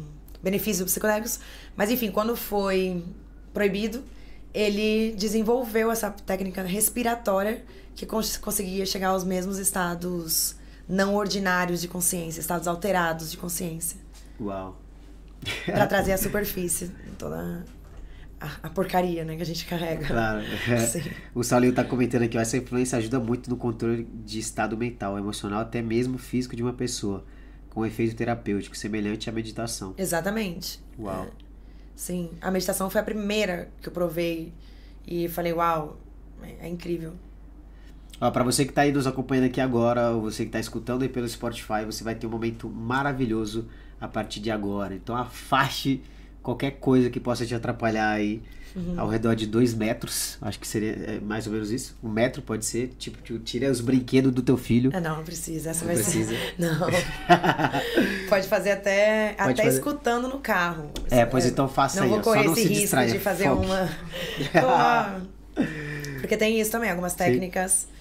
benefício 0.42 0.84
dos 0.84 0.94
psicodélicos. 0.94 1.38
Mas 1.76 1.90
enfim, 1.90 2.10
quando 2.10 2.34
foi 2.34 3.04
proibido, 3.52 4.02
ele 4.54 5.14
desenvolveu 5.18 5.90
essa 5.90 6.10
técnica 6.10 6.62
respiratória 6.62 7.62
que 7.94 8.06
cons 8.06 8.38
conseguia 8.38 8.86
chegar 8.86 9.08
aos 9.08 9.22
mesmos 9.22 9.58
estados 9.58 10.56
não 10.88 11.14
ordinários 11.16 11.82
de 11.82 11.88
consciência, 11.88 12.40
estados 12.40 12.66
alterados 12.66 13.30
de 13.30 13.36
consciência. 13.36 13.98
Uau. 14.40 14.80
Para 15.66 15.86
trazer 15.86 16.12
a 16.12 16.18
superfície 16.18 16.90
toda 17.18 17.64
a, 18.40 18.66
a, 18.66 18.70
porcaria, 18.70 19.24
né, 19.24 19.36
que 19.36 19.42
a 19.42 19.46
gente 19.46 19.64
carrega. 19.66 20.06
Claro. 20.06 20.42
o 21.34 21.42
Saulinho 21.42 21.70
está 21.70 21.84
comentando 21.84 22.22
aqui, 22.22 22.36
essa 22.36 22.56
influência 22.56 22.98
ajuda 22.98 23.20
muito 23.20 23.48
no 23.48 23.56
controle 23.56 24.04
de 24.24 24.38
estado 24.38 24.76
mental, 24.76 25.18
emocional, 25.18 25.60
até 25.60 25.80
mesmo 25.82 26.18
físico 26.18 26.56
de 26.56 26.62
uma 26.62 26.72
pessoa, 26.72 27.24
com 27.70 27.84
efeito 27.84 28.14
terapêutico, 28.14 28.76
semelhante 28.76 29.28
à 29.28 29.32
meditação. 29.32 29.94
Exatamente. 29.96 30.80
Uau. 30.98 31.24
É. 31.24 31.44
Sim, 31.96 32.30
a 32.40 32.50
meditação 32.50 32.90
foi 32.90 33.00
a 33.00 33.04
primeira 33.04 33.70
que 33.80 33.88
eu 33.88 33.92
provei 33.92 34.52
e 35.06 35.28
falei, 35.28 35.52
uau, 35.52 35.98
é, 36.42 36.66
é 36.66 36.68
incrível. 36.68 37.12
Para 38.18 38.44
você 38.44 38.64
que 38.64 38.70
está 38.70 38.82
aí 38.82 38.92
nos 38.92 39.06
acompanhando 39.06 39.46
aqui 39.46 39.60
agora, 39.60 40.10
ou 40.10 40.22
você 40.22 40.44
que 40.44 40.48
está 40.48 40.60
escutando 40.60 41.02
aí 41.02 41.08
pelo 41.08 41.28
Spotify, 41.28 41.84
você 41.84 42.02
vai 42.02 42.14
ter 42.14 42.26
um 42.26 42.30
momento 42.30 42.68
maravilhoso 42.68 43.68
a 44.04 44.08
partir 44.08 44.40
de 44.40 44.50
agora. 44.50 44.94
Então 44.94 45.16
afaste 45.16 46.02
qualquer 46.42 46.72
coisa 46.72 47.08
que 47.08 47.18
possa 47.18 47.46
te 47.46 47.54
atrapalhar 47.54 48.10
aí 48.10 48.42
uhum. 48.76 49.00
ao 49.00 49.08
redor 49.08 49.34
de 49.34 49.46
dois 49.46 49.72
metros. 49.74 50.36
Acho 50.42 50.60
que 50.60 50.68
seria 50.68 50.92
é, 50.92 51.20
mais 51.20 51.46
ou 51.46 51.52
menos 51.52 51.70
isso. 51.70 51.96
Um 52.02 52.08
metro 52.08 52.42
pode 52.42 52.66
ser. 52.66 52.88
Tipo, 52.98 53.38
tira 53.38 53.70
os 53.70 53.80
brinquedos 53.80 54.30
do 54.30 54.42
teu 54.42 54.56
filho. 54.56 54.90
Ah, 54.92 55.00
não, 55.00 55.16
não 55.16 55.24
precisa. 55.24 55.70
Essa 55.70 55.84
não 55.84 55.94
vai 55.94 56.02
precisa. 56.02 56.32
ser. 56.32 56.54
Não. 56.58 56.86
pode 58.28 58.46
fazer 58.46 58.72
até, 58.72 59.34
pode 59.38 59.52
até 59.52 59.64
fazer... 59.64 59.78
escutando 59.78 60.28
no 60.28 60.38
carro. 60.38 60.90
É, 61.10 61.24
pois 61.24 61.46
então 61.46 61.68
faça 61.68 61.96
não 61.96 62.04
aí. 62.04 62.10
Não 62.10 62.22
vou 62.22 62.24
correr 62.24 62.44
Só 62.44 62.52
esse 62.52 62.62
risco 62.62 62.80
distraia, 62.80 63.12
de 63.12 63.18
fazer 63.18 63.44
foque. 63.44 63.66
uma. 63.66 65.22
Porque 66.20 66.36
tem 66.36 66.60
isso 66.60 66.70
também, 66.70 66.90
algumas 66.90 67.14
técnicas. 67.14 67.72
Sim 67.72 67.93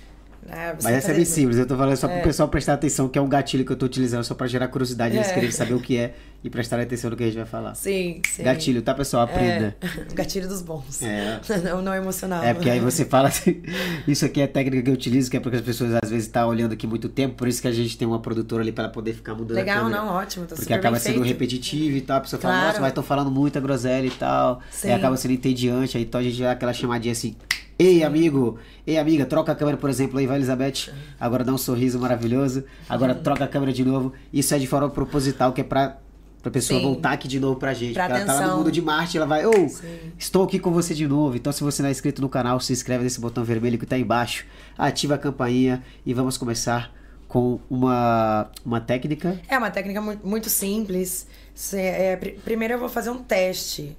é, 0.49 0.75
Mas 0.81 0.93
essa 0.93 1.11
é 1.11 1.15
bem 1.15 1.25
simples, 1.25 1.57
eu 1.57 1.65
tô 1.65 1.75
falando 1.75 1.95
só 1.95 2.07
é. 2.07 2.15
pro 2.15 2.23
pessoal 2.23 2.49
prestar 2.49 2.73
atenção 2.73 3.07
que 3.07 3.17
é 3.17 3.21
um 3.21 3.29
gatilho 3.29 3.65
que 3.65 3.71
eu 3.71 3.75
tô 3.75 3.85
utilizando 3.85 4.23
só 4.23 4.33
pra 4.33 4.47
gerar 4.47 4.67
curiosidade, 4.67 5.15
eles 5.15 5.29
é. 5.29 5.33
querem 5.33 5.51
saber 5.51 5.73
o 5.73 5.79
que 5.79 5.97
é 5.97 6.13
e 6.43 6.49
prestar 6.49 6.79
atenção 6.79 7.09
no 7.09 7.15
que 7.15 7.23
a 7.23 7.27
gente 7.27 7.37
vai 7.37 7.45
falar. 7.45 7.73
Sim, 7.73 8.21
sim. 8.27 8.43
Gatilho, 8.43 8.81
tá 8.81 8.93
pessoal? 8.93 9.23
Aprenda. 9.23 9.75
É. 9.81 9.87
Gatilho 10.13 10.47
dos 10.47 10.61
bons. 10.61 11.01
É. 11.01 11.39
Não, 11.63 11.81
não 11.81 11.93
emocional. 11.93 12.43
É, 12.43 12.53
porque 12.53 12.69
aí 12.69 12.79
você 12.79 13.05
fala 13.05 13.29
assim, 13.29 13.61
isso 14.07 14.25
aqui 14.25 14.41
é 14.41 14.43
a 14.43 14.47
técnica 14.47 14.83
que 14.83 14.89
eu 14.89 14.93
utilizo, 14.93 15.31
que 15.31 15.37
é 15.37 15.39
porque 15.39 15.55
as 15.55 15.61
pessoas 15.61 15.93
às 15.93 16.09
vezes 16.09 16.25
estão 16.25 16.43
tá 16.43 16.47
olhando 16.47 16.73
aqui 16.73 16.85
muito 16.85 17.07
tempo, 17.07 17.35
por 17.35 17.47
isso 17.47 17.61
que 17.61 17.67
a 17.67 17.71
gente 17.71 17.97
tem 17.97 18.07
uma 18.07 18.19
produtora 18.19 18.61
ali 18.61 18.71
pra 18.71 18.89
poder 18.89 19.13
ficar 19.13 19.33
mudando 19.33 19.55
Legal, 19.55 19.89
não, 19.89 20.07
ótimo, 20.07 20.45
tá 20.45 20.55
Porque 20.55 20.73
acaba 20.73 20.99
sendo 20.99 21.15
feito. 21.15 21.27
repetitivo 21.27 21.95
e 21.95 22.01
tal, 22.01 22.17
a 22.17 22.21
pessoa 22.21 22.39
claro. 22.39 22.55
fala, 22.55 22.67
nossa, 22.67 22.81
mas 22.81 22.93
tô 22.93 23.01
falando 23.01 23.31
muita 23.31 23.59
groselha 23.59 24.07
e 24.07 24.11
tal, 24.11 24.61
sim. 24.71 24.87
aí 24.87 24.93
acaba 24.93 25.15
sendo 25.15 25.31
entediante, 25.31 25.97
aí 25.97 26.03
então 26.03 26.19
a 26.19 26.23
gente 26.23 26.41
dá 26.41 26.51
aquela 26.51 26.73
chamadinha 26.73 27.13
assim, 27.13 27.35
Ei, 27.77 28.03
amigo, 28.03 28.59
ei, 28.85 28.97
amiga, 28.97 29.25
troca 29.25 29.51
a 29.51 29.55
câmera, 29.55 29.77
por 29.77 29.89
exemplo, 29.89 30.19
aí 30.19 30.27
vai 30.27 30.37
Elizabeth. 30.37 30.93
Agora 31.19 31.43
dá 31.43 31.51
um 31.51 31.57
sorriso 31.57 31.99
maravilhoso. 31.99 32.63
Agora 32.87 33.15
troca 33.15 33.43
a 33.43 33.47
câmera 33.47 33.73
de 33.73 33.83
novo. 33.83 34.13
Isso 34.31 34.53
é 34.53 34.59
de 34.59 34.67
forma 34.67 34.89
proposital, 34.89 35.51
que 35.51 35.61
é 35.61 35.63
pra, 35.63 35.97
pra 36.41 36.51
pessoa 36.51 36.79
Sim. 36.79 36.85
voltar 36.85 37.13
aqui 37.13 37.27
de 37.27 37.39
novo 37.39 37.55
pra 37.55 37.73
gente. 37.73 37.93
Pra 37.93 38.05
porque 38.05 38.21
ela 38.21 38.25
tá 38.25 38.33
lá 38.33 38.39
atenção. 38.39 38.57
no 38.57 38.63
mundo 38.63 38.71
de 38.71 38.81
Marte, 38.81 39.17
ela 39.17 39.25
vai, 39.25 39.45
ô, 39.45 39.51
oh, 39.51 39.85
estou 40.17 40.43
aqui 40.43 40.59
com 40.59 40.71
você 40.71 40.93
de 40.93 41.07
novo. 41.07 41.35
Então, 41.35 41.51
se 41.51 41.63
você 41.63 41.81
não 41.81 41.89
é 41.89 41.91
inscrito 41.91 42.21
no 42.21 42.29
canal, 42.29 42.59
se 42.59 42.71
inscreve 42.71 43.03
nesse 43.03 43.19
botão 43.19 43.43
vermelho 43.43 43.79
que 43.79 43.85
tá 43.85 43.95
aí 43.95 44.01
embaixo. 44.01 44.45
Ativa 44.77 45.15
a 45.15 45.17
campainha 45.17 45.83
e 46.05 46.13
vamos 46.13 46.37
começar 46.37 46.91
com 47.27 47.59
uma, 47.67 48.51
uma 48.63 48.79
técnica. 48.79 49.41
É 49.49 49.57
uma 49.57 49.71
técnica 49.71 49.99
muito, 49.99 50.25
muito 50.25 50.49
simples. 50.49 51.25
Cê, 51.55 51.81
é, 51.81 52.15
pr 52.15 52.29
primeiro 52.43 52.75
eu 52.75 52.79
vou 52.79 52.89
fazer 52.89 53.09
um 53.09 53.23
teste 53.23 53.97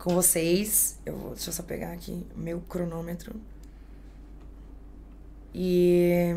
com 0.00 0.14
vocês. 0.14 0.98
Eu 1.06 1.16
vou, 1.16 1.30
deixa 1.30 1.50
eu 1.50 1.54
só 1.54 1.62
pegar 1.62 1.92
aqui 1.92 2.26
meu 2.34 2.60
cronômetro. 2.60 3.34
E 5.54 6.34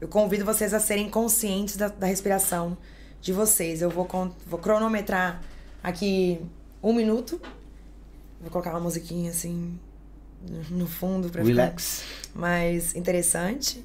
eu 0.00 0.08
convido 0.08 0.44
vocês 0.44 0.74
a 0.74 0.80
serem 0.80 1.08
conscientes 1.08 1.76
da, 1.76 1.88
da 1.88 2.06
respiração 2.06 2.76
de 3.20 3.32
vocês. 3.32 3.80
Eu 3.80 3.90
vou, 3.90 4.06
vou 4.46 4.58
cronometrar 4.58 5.42
aqui 5.82 6.40
um 6.82 6.92
minuto. 6.92 7.40
Vou 8.40 8.50
colocar 8.50 8.70
uma 8.70 8.80
musiquinha 8.80 9.30
assim 9.30 9.78
no 10.70 10.86
fundo 10.86 11.28
para 11.30 11.42
Relax. 11.42 12.02
ficar 12.02 12.38
mais 12.38 12.94
interessante. 12.94 13.84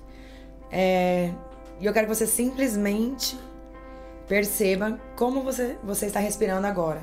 É, 0.71 1.33
e 1.79 1.85
eu 1.85 1.93
quero 1.93 2.07
que 2.07 2.15
você 2.15 2.27
simplesmente 2.27 3.37
perceba 4.27 4.99
como 5.15 5.43
você, 5.43 5.77
você 5.83 6.07
está 6.07 6.19
respirando 6.19 6.65
agora. 6.65 7.01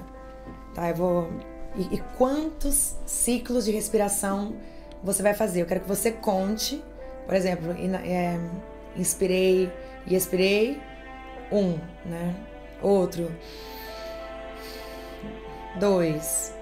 Tá? 0.74 0.88
Eu 0.88 0.94
vou. 0.94 1.49
E, 1.76 1.96
e 1.96 1.98
quantos 2.16 2.96
ciclos 3.06 3.64
de 3.64 3.70
respiração 3.70 4.54
você 5.02 5.22
vai 5.22 5.34
fazer? 5.34 5.62
Eu 5.62 5.66
quero 5.66 5.80
que 5.80 5.88
você 5.88 6.10
conte 6.10 6.82
por 7.30 7.36
exemplo, 7.36 7.70
é, 8.04 8.40
inspirei 8.96 9.70
e 10.04 10.16
expirei, 10.16 10.80
um, 11.52 11.78
né? 12.04 12.34
Outro, 12.82 13.30
dois, 15.78 16.52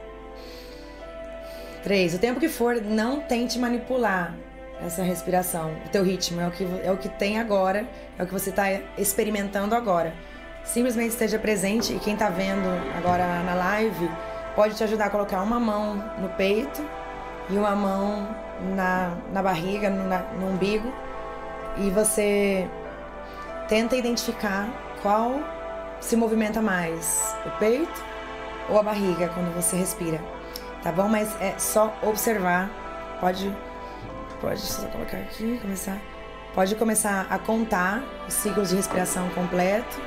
três. 1.82 2.12
O 2.12 2.18
tempo 2.18 2.38
que 2.38 2.50
for, 2.50 2.82
não 2.82 3.22
tente 3.22 3.58
manipular 3.58 4.36
essa 4.84 5.02
respiração. 5.02 5.72
O 5.86 5.88
teu 5.88 6.04
ritmo 6.04 6.38
é 6.38 6.48
o 6.48 6.50
que, 6.50 6.66
é 6.84 6.92
o 6.92 6.98
que 6.98 7.08
tem 7.08 7.38
agora, 7.38 7.88
é 8.18 8.22
o 8.22 8.26
que 8.26 8.32
você 8.34 8.50
está 8.50 8.70
experimentando 8.98 9.74
agora. 9.74 10.12
Simplesmente 10.64 11.12
esteja 11.12 11.38
presente 11.38 11.94
e 11.94 11.98
quem 11.98 12.12
está 12.12 12.28
vendo 12.28 12.68
agora 12.94 13.42
na 13.42 13.54
live 13.54 14.10
pode 14.58 14.74
te 14.74 14.82
ajudar 14.82 15.04
a 15.04 15.10
colocar 15.10 15.40
uma 15.40 15.60
mão 15.60 15.94
no 16.18 16.28
peito 16.30 16.84
e 17.48 17.56
uma 17.56 17.76
mão 17.76 18.28
na, 18.74 19.12
na 19.32 19.40
barriga, 19.40 19.88
no, 19.88 20.02
no 20.40 20.52
umbigo, 20.52 20.92
e 21.76 21.88
você 21.90 22.68
tenta 23.68 23.94
identificar 23.94 24.68
qual 25.00 25.38
se 26.00 26.16
movimenta 26.16 26.60
mais, 26.60 27.36
o 27.46 27.50
peito 27.60 28.04
ou 28.68 28.80
a 28.80 28.82
barriga 28.82 29.28
quando 29.28 29.54
você 29.54 29.76
respira, 29.76 30.20
tá 30.82 30.90
bom? 30.90 31.06
Mas 31.06 31.40
é 31.40 31.56
só 31.56 31.96
observar, 32.02 32.68
pode, 33.20 33.56
pode 34.40 34.60
só 34.60 34.88
colocar 34.88 35.18
aqui, 35.18 35.56
começar, 35.62 35.98
pode 36.52 36.74
começar 36.74 37.28
a 37.30 37.38
contar 37.38 38.02
os 38.26 38.34
ciclos 38.34 38.70
de 38.70 38.74
respiração 38.74 39.28
completo, 39.36 40.00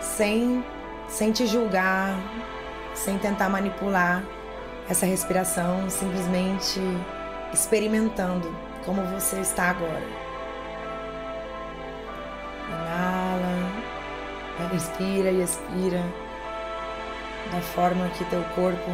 sem, 0.00 0.64
sem 1.06 1.32
te 1.32 1.46
julgar, 1.46 2.16
sem 2.94 3.18
tentar 3.18 3.48
manipular 3.48 4.22
essa 4.88 5.06
respiração, 5.06 5.88
simplesmente 5.88 6.80
experimentando 7.52 8.54
como 8.84 9.02
você 9.06 9.40
está 9.40 9.70
agora. 9.70 10.02
Inala, 12.68 13.84
inspira 14.74 15.30
e 15.30 15.42
expira 15.42 16.02
da 17.52 17.60
forma 17.60 18.08
que 18.10 18.24
teu 18.26 18.42
corpo 18.54 18.90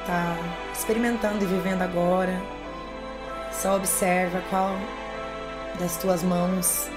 está 0.00 0.36
experimentando 0.72 1.44
e 1.44 1.46
vivendo 1.46 1.82
agora. 1.82 2.40
Só 3.52 3.76
observa 3.76 4.40
qual 4.50 4.74
das 5.78 5.96
tuas 5.96 6.22
mãos 6.22 6.88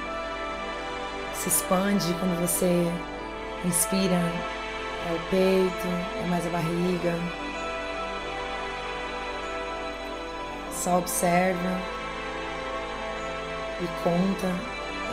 se 1.34 1.50
expande 1.50 2.14
quando 2.20 2.40
você 2.40 2.86
inspira. 3.66 4.20
É 5.10 5.14
o 5.14 5.20
peito, 5.30 5.88
é 6.24 6.28
mais 6.28 6.46
a 6.46 6.50
barriga. 6.50 7.14
Só 10.72 10.98
observa 10.98 11.80
e 13.82 13.88
conta 14.04 14.48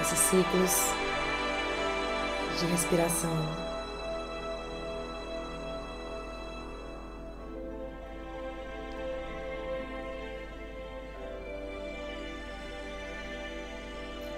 esses 0.01 0.19
ciclos 0.19 0.95
de 2.59 2.67
respiração. 2.67 3.69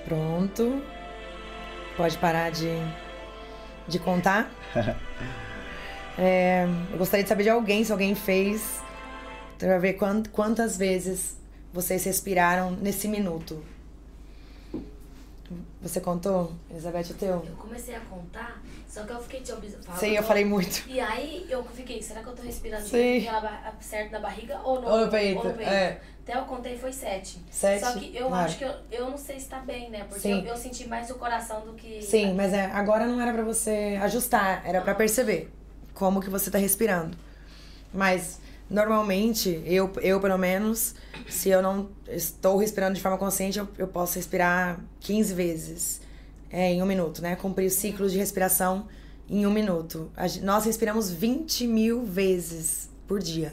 Pronto. 0.05 0.83
Pode 1.97 2.19
parar 2.19 2.51
de, 2.51 2.69
de 3.91 3.99
contar. 3.99 4.51
É, 6.19 6.67
eu 6.93 6.99
gostaria 6.99 7.23
de 7.23 7.29
saber 7.31 7.45
de 7.45 7.49
alguém, 7.49 7.83
se 7.83 7.91
alguém 7.91 8.15
fez 8.15 8.79
para 9.59 9.79
ver 9.79 9.95
quantas 10.33 10.77
vezes 10.77 11.39
vocês 11.73 12.05
respiraram 12.05 12.73
nesse 12.73 13.09
minuto. 13.09 13.65
Você 15.81 15.99
contou, 16.01 16.53
Elizabeth, 16.71 17.13
o 17.13 17.15
teu? 17.15 17.35
Eu 17.37 17.57
comecei 17.57 17.95
a 17.95 18.01
contar, 18.01 18.61
só 18.87 19.05
que 19.05 19.13
eu 19.13 19.23
fiquei 19.23 19.41
te 19.41 19.53
observando. 19.53 19.97
Sim, 19.97 20.11
eu 20.15 20.23
falei 20.23 20.45
muito. 20.45 20.85
E 20.87 21.01
aí 21.01 21.47
eu 21.49 21.65
fiquei, 21.65 22.03
será 22.03 22.23
que 22.23 22.29
eu 22.29 22.35
tô 22.35 22.43
respirando 22.43 22.87
Sim. 22.87 23.27
certo 23.81 24.13
na 24.13 24.21
barriga 24.21 24.61
ou 24.63 24.83
no, 24.83 24.89
Ou 24.89 25.05
no 25.07 25.11
peito, 25.11 25.39
ou 25.39 25.45
no 25.45 25.55
peito? 25.55 25.71
é. 25.71 26.01
Até 26.31 26.39
eu 26.39 26.45
contei 26.45 26.79
foi 26.79 26.93
sete. 26.93 27.41
Sete? 27.51 27.81
Só 27.81 27.93
que 27.99 28.17
eu 28.17 28.29
Claro. 28.29 28.45
acho 28.47 28.59
que 28.59 28.65
eu, 28.65 28.73
eu 28.93 29.11
não 29.11 29.19
sei 29.19 29.41
se 29.41 29.47
tá 29.49 29.59
bem, 29.59 29.91
né? 29.91 30.05
Porque 30.09 30.29
eu, 30.29 30.39
eu 30.45 30.57
senti 30.57 30.87
mais 30.87 31.11
o 31.11 31.17
coração 31.17 31.63
do 31.63 31.73
que. 31.73 32.01
Sim, 32.03 32.35
mas 32.35 32.53
é, 32.53 32.67
agora 32.67 33.05
não 33.05 33.21
era 33.21 33.33
pra 33.33 33.43
você 33.43 33.99
ajustar, 34.01 34.63
era 34.65 34.81
pra 34.81 34.95
perceber 34.95 35.51
como 35.93 36.21
que 36.21 36.31
você 36.31 36.49
tá 36.49 36.57
respirando. 36.57 37.17
Mas 37.93 38.39
normalmente, 38.71 39.61
eu, 39.67 39.91
eu 40.01 40.21
pelo 40.21 40.39
menos, 40.39 40.95
se 41.29 41.49
eu 41.49 41.61
não 41.61 41.91
estou 42.07 42.57
respirando 42.57 42.95
de 42.95 43.01
forma 43.01 43.19
consciente, 43.19 43.59
eu, 43.59 43.67
eu 43.77 43.89
posso 43.89 44.15
respirar 44.15 44.79
15 45.01 45.35
vezes 45.35 46.01
é, 46.49 46.73
em 46.73 46.81
um 46.81 46.87
minuto, 46.87 47.21
né? 47.21 47.35
Cumprir 47.35 47.67
o 47.67 47.71
ciclo 47.71 48.09
de 48.09 48.17
respiração 48.17 48.87
em 49.29 49.45
um 49.47 49.51
minuto. 49.51 50.13
A 50.17 50.27
nós 50.43 50.65
respiramos 50.65 51.11
20 51.11 51.67
mil 51.67 52.05
vezes 52.05 52.89
por 53.09 53.19
dia. 53.19 53.53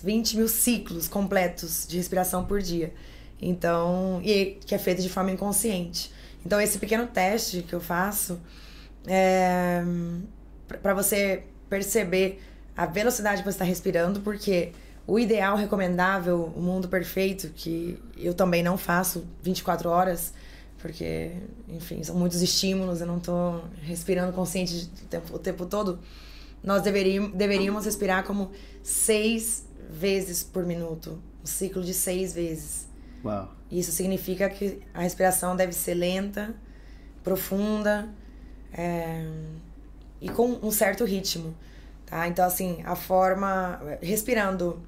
20 0.00 0.36
mil 0.36 0.48
ciclos 0.48 1.08
completos 1.08 1.86
de 1.86 1.96
respiração 1.96 2.44
por 2.44 2.62
dia. 2.62 2.92
Então, 3.40 4.20
e 4.24 4.58
que 4.64 4.74
é 4.74 4.78
feito 4.78 5.02
de 5.02 5.08
forma 5.08 5.30
inconsciente. 5.30 6.12
Então, 6.46 6.60
esse 6.60 6.78
pequeno 6.78 7.06
teste 7.06 7.62
que 7.62 7.72
eu 7.72 7.80
faço 7.80 8.40
é 9.06 9.82
para 10.80 10.94
você 10.94 11.44
perceber 11.68 12.40
a 12.76 12.86
velocidade 12.86 13.38
que 13.38 13.44
você 13.44 13.56
está 13.56 13.64
respirando, 13.64 14.20
porque 14.20 14.72
o 15.06 15.18
ideal, 15.18 15.56
recomendável, 15.56 16.52
o 16.56 16.60
mundo 16.60 16.88
perfeito, 16.88 17.48
que 17.54 17.98
eu 18.16 18.32
também 18.32 18.62
não 18.62 18.78
faço 18.78 19.26
24 19.42 19.88
horas, 19.90 20.32
porque, 20.78 21.32
enfim, 21.68 22.02
são 22.02 22.16
muitos 22.16 22.40
estímulos, 22.42 23.00
eu 23.00 23.06
não 23.06 23.20
tô 23.20 23.60
respirando 23.82 24.32
consciente 24.32 24.90
o 25.02 25.06
tempo, 25.06 25.34
o 25.34 25.38
tempo 25.38 25.66
todo. 25.66 25.98
Nós 26.62 26.82
deveríamos, 26.82 27.32
deveríamos 27.32 27.84
respirar 27.84 28.24
como 28.24 28.50
seis 28.82 29.64
vezes 29.92 30.42
por 30.42 30.64
minuto, 30.64 31.22
um 31.42 31.46
ciclo 31.46 31.82
de 31.82 31.92
seis 31.92 32.32
vezes. 32.32 32.88
Uau. 33.24 33.52
Isso 33.70 33.92
significa 33.92 34.48
que 34.48 34.80
a 34.92 35.02
respiração 35.02 35.54
deve 35.54 35.72
ser 35.72 35.94
lenta, 35.94 36.54
profunda 37.22 38.08
é, 38.72 39.24
e 40.20 40.28
com 40.28 40.58
um 40.62 40.70
certo 40.70 41.04
ritmo, 41.04 41.54
tá? 42.06 42.26
Então, 42.26 42.44
assim, 42.44 42.82
a 42.84 42.96
forma... 42.96 43.80
Respirando 44.00 44.82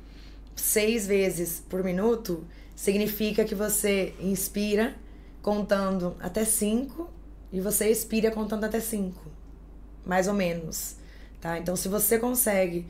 seis 0.56 1.06
vezes 1.06 1.62
por 1.68 1.82
minuto 1.82 2.44
significa 2.76 3.44
que 3.44 3.54
você 3.54 4.14
inspira 4.20 4.94
contando 5.42 6.16
até 6.20 6.44
cinco 6.44 7.10
e 7.52 7.60
você 7.60 7.88
expira 7.90 8.30
contando 8.30 8.64
até 8.64 8.80
cinco, 8.80 9.22
mais 10.04 10.26
ou 10.26 10.34
menos, 10.34 10.96
tá? 11.40 11.58
Então, 11.58 11.76
se 11.76 11.88
você 11.88 12.18
consegue 12.18 12.86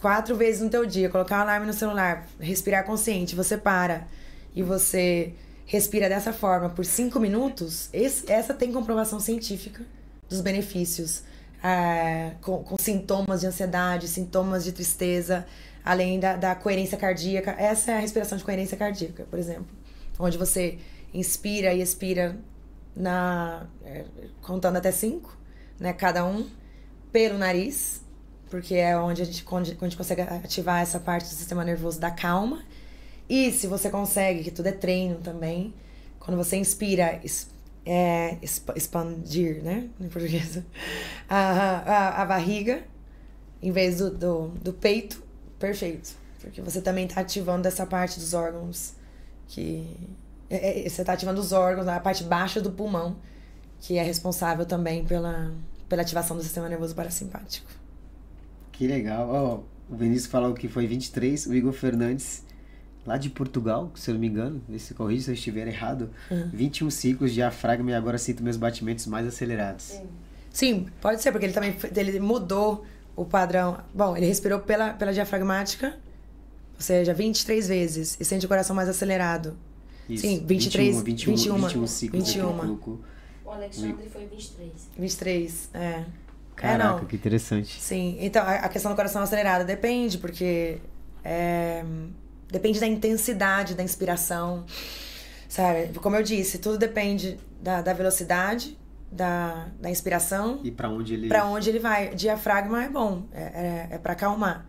quatro 0.00 0.36
vezes 0.36 0.60
no 0.60 0.68
teu 0.70 0.84
dia, 0.86 1.08
colocar 1.08 1.38
um 1.38 1.42
alarme 1.42 1.66
no 1.66 1.72
celular, 1.72 2.26
respirar 2.40 2.84
consciente, 2.84 3.34
você 3.34 3.56
para 3.56 4.06
e 4.54 4.62
você 4.62 5.32
respira 5.66 6.08
dessa 6.08 6.32
forma 6.32 6.68
por 6.68 6.84
cinco 6.84 7.18
minutos, 7.18 7.88
esse- 7.92 8.30
essa 8.30 8.52
tem 8.52 8.70
comprovação 8.72 9.18
científica 9.20 9.82
dos 10.28 10.40
benefícios 10.40 11.22
ah, 11.62 12.32
com, 12.42 12.62
com 12.64 12.76
sintomas 12.78 13.40
de 13.40 13.46
ansiedade, 13.46 14.08
sintomas 14.08 14.64
de 14.64 14.72
tristeza, 14.72 15.46
além 15.84 16.18
da, 16.18 16.36
da 16.36 16.54
coerência 16.56 16.98
cardíaca. 16.98 17.52
Essa 17.52 17.92
é 17.92 17.96
a 17.96 18.00
respiração 18.00 18.36
de 18.36 18.42
coerência 18.44 18.76
cardíaca, 18.76 19.24
por 19.30 19.38
exemplo, 19.38 19.66
onde 20.18 20.36
você 20.36 20.78
inspira 21.14 21.72
e 21.72 21.80
expira 21.80 22.36
na 22.96 23.66
é, 23.84 24.04
contando 24.42 24.76
até 24.76 24.90
cinco, 24.92 25.36
né, 25.78 25.92
cada 25.92 26.24
um 26.24 26.46
pelo 27.10 27.38
nariz, 27.38 28.01
porque 28.52 28.74
é 28.74 28.94
onde 28.98 29.22
a 29.22 29.24
gente, 29.24 29.42
onde 29.50 29.70
a 29.72 29.84
gente 29.84 29.96
consegue 29.96 30.20
ativar 30.20 30.82
essa 30.82 31.00
parte 31.00 31.24
do 31.24 31.34
sistema 31.34 31.64
nervoso 31.64 31.98
da 31.98 32.10
calma. 32.10 32.62
E 33.26 33.50
se 33.50 33.66
você 33.66 33.88
consegue, 33.88 34.44
que 34.44 34.50
tudo 34.50 34.66
é 34.66 34.72
treino 34.72 35.16
também, 35.20 35.72
quando 36.20 36.36
você 36.36 36.58
inspira, 36.58 37.18
é, 37.86 38.36
exp- 38.42 38.76
expandir, 38.76 39.64
né? 39.64 39.88
Em 39.98 40.06
português. 40.06 40.58
A, 41.30 41.38
a, 41.38 42.22
a 42.22 42.26
barriga, 42.26 42.82
em 43.62 43.72
vez 43.72 43.96
do, 43.96 44.10
do, 44.10 44.48
do 44.48 44.72
peito, 44.74 45.22
perfeito. 45.58 46.14
Porque 46.38 46.60
você 46.60 46.82
também 46.82 47.08
tá 47.08 47.22
ativando 47.22 47.66
essa 47.66 47.86
parte 47.86 48.20
dos 48.20 48.34
órgãos 48.34 48.92
que. 49.48 49.96
é- 50.50 50.84
é- 50.84 50.88
você 50.90 51.02
tá 51.02 51.14
ativando 51.14 51.40
os 51.40 51.52
órgãos, 51.52 51.88
a 51.88 51.98
parte 51.98 52.22
baixa 52.22 52.60
do 52.60 52.70
pulmão, 52.70 53.16
que 53.80 53.96
é 53.96 54.02
responsável 54.02 54.66
também 54.66 55.06
pela, 55.06 55.54
pela 55.88 56.02
ativação 56.02 56.36
do 56.36 56.42
sistema 56.42 56.68
nervoso 56.68 56.94
parasimpático. 56.94 57.80
Que 58.82 58.88
legal. 58.88 59.28
Ó, 59.28 59.60
o 59.88 59.96
Vinícius 59.96 60.26
falou 60.26 60.52
que 60.54 60.66
foi 60.66 60.88
23, 60.88 61.46
o 61.46 61.54
Igor 61.54 61.72
Fernandes, 61.72 62.42
lá 63.06 63.16
de 63.16 63.30
Portugal, 63.30 63.92
se 63.94 64.10
eu 64.10 64.14
não 64.14 64.20
me 64.20 64.26
engano, 64.26 64.60
se 64.76 64.92
corrige 64.92 65.22
se 65.22 65.30
eu 65.30 65.34
estiver 65.34 65.68
errado, 65.68 66.10
21 66.52 66.90
ciclos 66.90 67.30
de 67.30 67.36
diafragma 67.36 67.92
e 67.92 67.94
agora 67.94 68.18
sinto 68.18 68.42
meus 68.42 68.56
batimentos 68.56 69.06
mais 69.06 69.24
acelerados. 69.24 70.00
Sim, 70.50 70.88
pode 71.00 71.22
ser, 71.22 71.30
porque 71.30 71.46
ele 71.46 71.52
também 71.52 71.76
ele 71.94 72.18
mudou 72.18 72.84
o 73.14 73.24
padrão. 73.24 73.78
Bom, 73.94 74.16
ele 74.16 74.26
respirou 74.26 74.58
pela, 74.58 74.94
pela 74.94 75.12
diafragmática, 75.12 75.96
ou 76.74 76.80
seja, 76.80 77.14
23 77.14 77.68
vezes, 77.68 78.16
e 78.18 78.24
sente 78.24 78.46
o 78.46 78.48
coração 78.48 78.74
mais 78.74 78.88
acelerado. 78.88 79.56
Isso. 80.08 80.26
Sim, 80.26 80.44
23, 80.44 81.02
21, 81.02 81.36
21, 81.36 81.54
21 81.54 81.86
ciclos 81.86 82.32
que 82.32 82.36
ele 82.40 82.46
21. 82.48 82.58
colocou. 82.58 83.00
O 83.44 83.50
Alexandre 83.52 84.08
foi 84.08 84.26
23. 84.26 84.72
23, 84.98 85.70
é. 85.72 86.04
É, 86.56 86.60
Caraca, 86.60 87.00
não. 87.00 87.04
que 87.04 87.16
interessante. 87.16 87.80
Sim, 87.80 88.16
então 88.20 88.42
a 88.46 88.68
questão 88.68 88.90
do 88.90 88.96
coração 88.96 89.22
acelerado 89.22 89.64
depende, 89.64 90.18
porque 90.18 90.78
é, 91.24 91.84
depende 92.50 92.78
da 92.78 92.86
intensidade 92.86 93.74
da 93.74 93.82
inspiração, 93.82 94.64
sabe? 95.48 95.98
Como 95.98 96.16
eu 96.16 96.22
disse, 96.22 96.58
tudo 96.58 96.78
depende 96.78 97.38
da, 97.60 97.80
da 97.80 97.92
velocidade, 97.92 98.78
da, 99.10 99.68
da 99.78 99.90
inspiração 99.90 100.60
E 100.64 100.70
pra 100.70 100.88
onde 100.88 101.14
ele. 101.14 101.28
Pra 101.28 101.44
onde 101.44 101.68
ele 101.68 101.78
vai. 101.78 102.14
Diafragma 102.14 102.84
é 102.84 102.88
bom, 102.88 103.24
é, 103.32 103.42
é, 103.42 103.88
é 103.92 103.98
para 103.98 104.12
acalmar, 104.12 104.66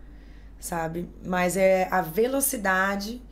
sabe? 0.58 1.08
Mas 1.24 1.56
é 1.56 1.88
a 1.90 2.02
velocidade 2.02 3.22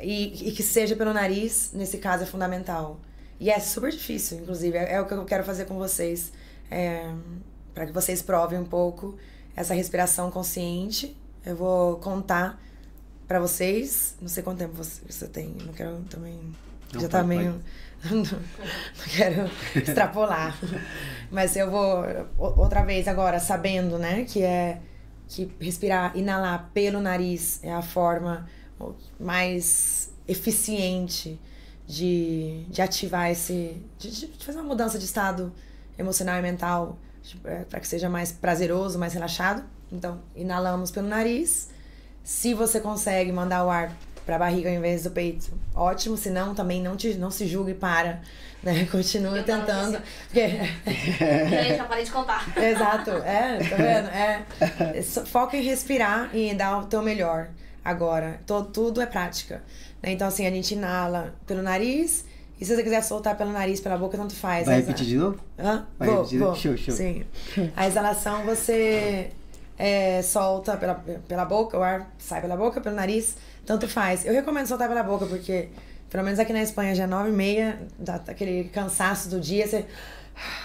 e, 0.00 0.48
e 0.48 0.52
que 0.52 0.62
seja 0.62 0.96
pelo 0.96 1.12
nariz, 1.12 1.72
nesse 1.72 1.98
caso, 1.98 2.22
é 2.22 2.26
fundamental. 2.26 3.00
E 3.40 3.50
é 3.50 3.58
super 3.60 3.90
difícil, 3.90 4.38
inclusive. 4.38 4.76
É, 4.76 4.94
é 4.94 5.00
o 5.00 5.06
que 5.06 5.14
eu 5.14 5.24
quero 5.24 5.44
fazer 5.44 5.64
com 5.66 5.76
vocês. 5.78 6.32
É, 6.70 7.10
para 7.78 7.86
que 7.86 7.92
vocês 7.92 8.20
provem 8.20 8.58
um 8.58 8.64
pouco 8.64 9.16
essa 9.54 9.72
respiração 9.72 10.32
consciente. 10.32 11.16
Eu 11.46 11.54
vou 11.54 11.96
contar 11.98 12.60
pra 13.28 13.38
vocês. 13.38 14.16
Não 14.20 14.28
sei 14.28 14.42
quanto 14.42 14.58
tempo 14.58 14.74
você, 14.74 15.00
você 15.08 15.28
tem. 15.28 15.54
Não 15.64 15.72
quero 15.72 16.00
também. 16.10 16.40
Não, 16.92 17.00
já 17.00 17.08
tá 17.08 17.22
meio. 17.22 17.62
não 18.10 18.24
quero 19.16 19.48
extrapolar. 19.76 20.58
Mas 21.30 21.54
eu 21.54 21.70
vou 21.70 22.04
outra 22.36 22.84
vez 22.84 23.06
agora, 23.06 23.38
sabendo, 23.38 23.96
né, 23.96 24.24
que 24.24 24.42
é 24.42 24.80
que 25.28 25.48
respirar, 25.60 26.16
inalar 26.16 26.70
pelo 26.74 27.00
nariz 27.00 27.60
é 27.62 27.72
a 27.72 27.82
forma 27.82 28.48
mais 29.20 30.12
eficiente 30.26 31.40
de, 31.86 32.64
de 32.70 32.82
ativar 32.82 33.30
esse. 33.30 33.80
De, 33.96 34.10
de 34.10 34.44
fazer 34.44 34.58
uma 34.58 34.66
mudança 34.66 34.98
de 34.98 35.04
estado 35.04 35.52
emocional 35.96 36.40
e 36.40 36.42
mental 36.42 36.98
para 37.36 37.80
que 37.80 37.86
seja 37.88 38.08
mais 38.08 38.32
prazeroso, 38.32 38.98
mais 38.98 39.12
relaxado. 39.12 39.64
Então, 39.92 40.20
inalamos 40.34 40.90
pelo 40.90 41.08
nariz. 41.08 41.68
Se 42.22 42.54
você 42.54 42.80
consegue 42.80 43.32
mandar 43.32 43.64
o 43.64 43.70
ar 43.70 43.92
para 44.26 44.36
a 44.36 44.38
barriga 44.38 44.68
ao 44.68 44.74
invés 44.74 45.04
do 45.04 45.10
peito, 45.10 45.50
ótimo. 45.74 46.16
Se 46.16 46.28
não, 46.28 46.54
também 46.54 46.82
não, 46.82 46.96
te, 46.96 47.14
não 47.14 47.30
se 47.30 47.46
julgue 47.46 47.72
e 47.72 47.74
para. 47.74 48.20
Né? 48.60 48.88
Tava 48.90 49.42
tentando. 49.44 50.00
pensando. 50.00 50.02
Porque 50.24 50.40
E 50.40 51.56
aí, 51.56 51.76
já 51.76 51.84
parei 51.84 52.02
de 52.02 52.10
contar. 52.10 52.44
Exato, 52.58 53.10
é, 53.10 53.56
tá 53.58 53.76
vendo? 53.76 54.08
É, 54.08 55.00
só 55.00 55.24
foca 55.24 55.56
em 55.56 55.62
respirar 55.62 56.34
e 56.34 56.52
dar 56.54 56.78
o 56.78 56.86
teu 56.86 57.00
melhor. 57.00 57.50
Agora, 57.84 58.40
to, 58.44 58.64
tudo 58.64 59.00
é 59.00 59.06
prática. 59.06 59.62
né? 60.02 60.10
Então, 60.10 60.26
assim, 60.26 60.44
a 60.44 60.50
gente 60.50 60.74
inala 60.74 61.36
pelo 61.46 61.62
nariz 61.62 62.24
e 62.60 62.64
se 62.64 62.74
você 62.74 62.82
quiser 62.82 63.02
soltar 63.02 63.36
pelo 63.36 63.52
nariz, 63.52 63.80
pela 63.80 63.96
boca, 63.96 64.16
tanto 64.16 64.34
faz. 64.34 64.66
Vai 64.66 64.76
repetir 64.76 65.06
de 65.06 65.16
novo? 65.16 65.38
Hã? 65.58 65.86
Vai 65.98 66.08
vou, 66.08 66.16
repetir? 66.18 66.38
vou. 66.40 66.54
Show, 66.54 66.76
show. 66.76 66.94
Sim. 66.94 67.24
A 67.76 67.86
exalação 67.86 68.44
você 68.44 69.30
é, 69.78 70.20
solta 70.22 70.76
pela, 70.76 70.94
pela 71.26 71.44
boca, 71.44 71.78
o 71.78 71.82
ar 71.82 72.12
sai 72.18 72.40
pela 72.40 72.56
boca, 72.56 72.80
pelo 72.80 72.96
nariz, 72.96 73.36
tanto 73.64 73.86
faz. 73.86 74.26
Eu 74.26 74.32
recomendo 74.32 74.66
soltar 74.66 74.88
pela 74.88 75.04
boca, 75.04 75.24
porque, 75.26 75.68
pelo 76.10 76.24
menos 76.24 76.40
aqui 76.40 76.52
na 76.52 76.62
Espanha, 76.62 76.94
já 76.94 77.04
é 77.04 77.06
nove 77.06 77.30
e 77.30 77.32
meia, 77.32 77.80
dá 77.96 78.16
aquele 78.26 78.64
cansaço 78.64 79.28
do 79.28 79.40
dia, 79.40 79.66
você, 79.68 79.86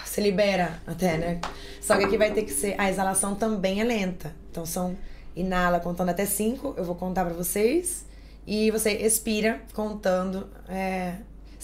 você 0.04 0.20
libera 0.20 0.80
até, 0.84 1.16
né? 1.16 1.40
Só 1.80 1.96
que 1.96 2.04
aqui 2.04 2.18
vai 2.18 2.32
ter 2.32 2.42
que 2.42 2.52
ser, 2.52 2.74
a 2.76 2.90
exalação 2.90 3.36
também 3.36 3.80
é 3.80 3.84
lenta. 3.84 4.34
Então 4.50 4.66
são, 4.66 4.96
inala 5.36 5.78
contando 5.78 6.08
até 6.08 6.26
cinco, 6.26 6.74
eu 6.76 6.82
vou 6.82 6.96
contar 6.96 7.24
pra 7.24 7.34
vocês, 7.34 8.04
e 8.44 8.70
você 8.72 8.90
expira 8.90 9.60
contando 9.72 10.48
é, 10.68 11.14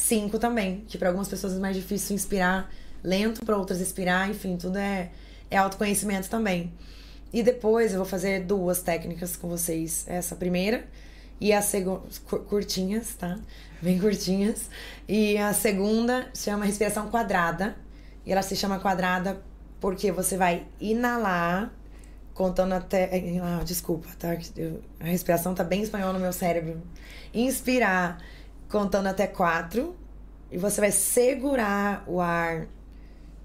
cinco 0.00 0.38
também, 0.38 0.84
que 0.88 0.96
para 0.96 1.08
algumas 1.08 1.28
pessoas 1.28 1.54
é 1.54 1.58
mais 1.58 1.76
difícil 1.76 2.14
inspirar 2.14 2.72
lento, 3.02 3.44
para 3.44 3.56
outras 3.56 3.80
expirar, 3.80 4.28
enfim, 4.30 4.56
tudo 4.56 4.78
é, 4.78 5.10
é 5.50 5.56
autoconhecimento 5.56 6.28
também. 6.28 6.72
E 7.32 7.42
depois 7.42 7.92
eu 7.92 7.98
vou 7.98 8.06
fazer 8.06 8.44
duas 8.44 8.82
técnicas 8.82 9.36
com 9.36 9.48
vocês. 9.48 10.04
Essa 10.08 10.34
primeira 10.34 10.84
e 11.40 11.52
a 11.52 11.62
segunda. 11.62 12.02
curtinhas, 12.48 13.14
tá? 13.14 13.38
Bem 13.80 13.98
curtinhas. 13.98 14.68
E 15.08 15.38
a 15.38 15.52
segunda 15.52 16.28
chama 16.34 16.64
respiração 16.64 17.08
quadrada. 17.08 17.76
E 18.26 18.32
ela 18.32 18.42
se 18.42 18.56
chama 18.56 18.80
quadrada 18.80 19.40
porque 19.80 20.12
você 20.12 20.36
vai 20.36 20.66
inalar, 20.80 21.72
contando 22.34 22.72
até. 22.72 23.10
Ah, 23.42 23.62
desculpa, 23.64 24.08
tá? 24.18 24.36
a 24.98 25.04
respiração 25.04 25.54
tá 25.54 25.62
bem 25.62 25.82
espanhol 25.82 26.12
no 26.12 26.18
meu 26.18 26.32
cérebro. 26.32 26.82
Inspirar, 27.32 28.20
contando 28.70 29.08
até 29.08 29.26
quatro. 29.26 29.96
E 30.50 30.56
você 30.56 30.80
vai 30.80 30.90
segurar 30.90 32.02
o 32.06 32.20
ar 32.20 32.66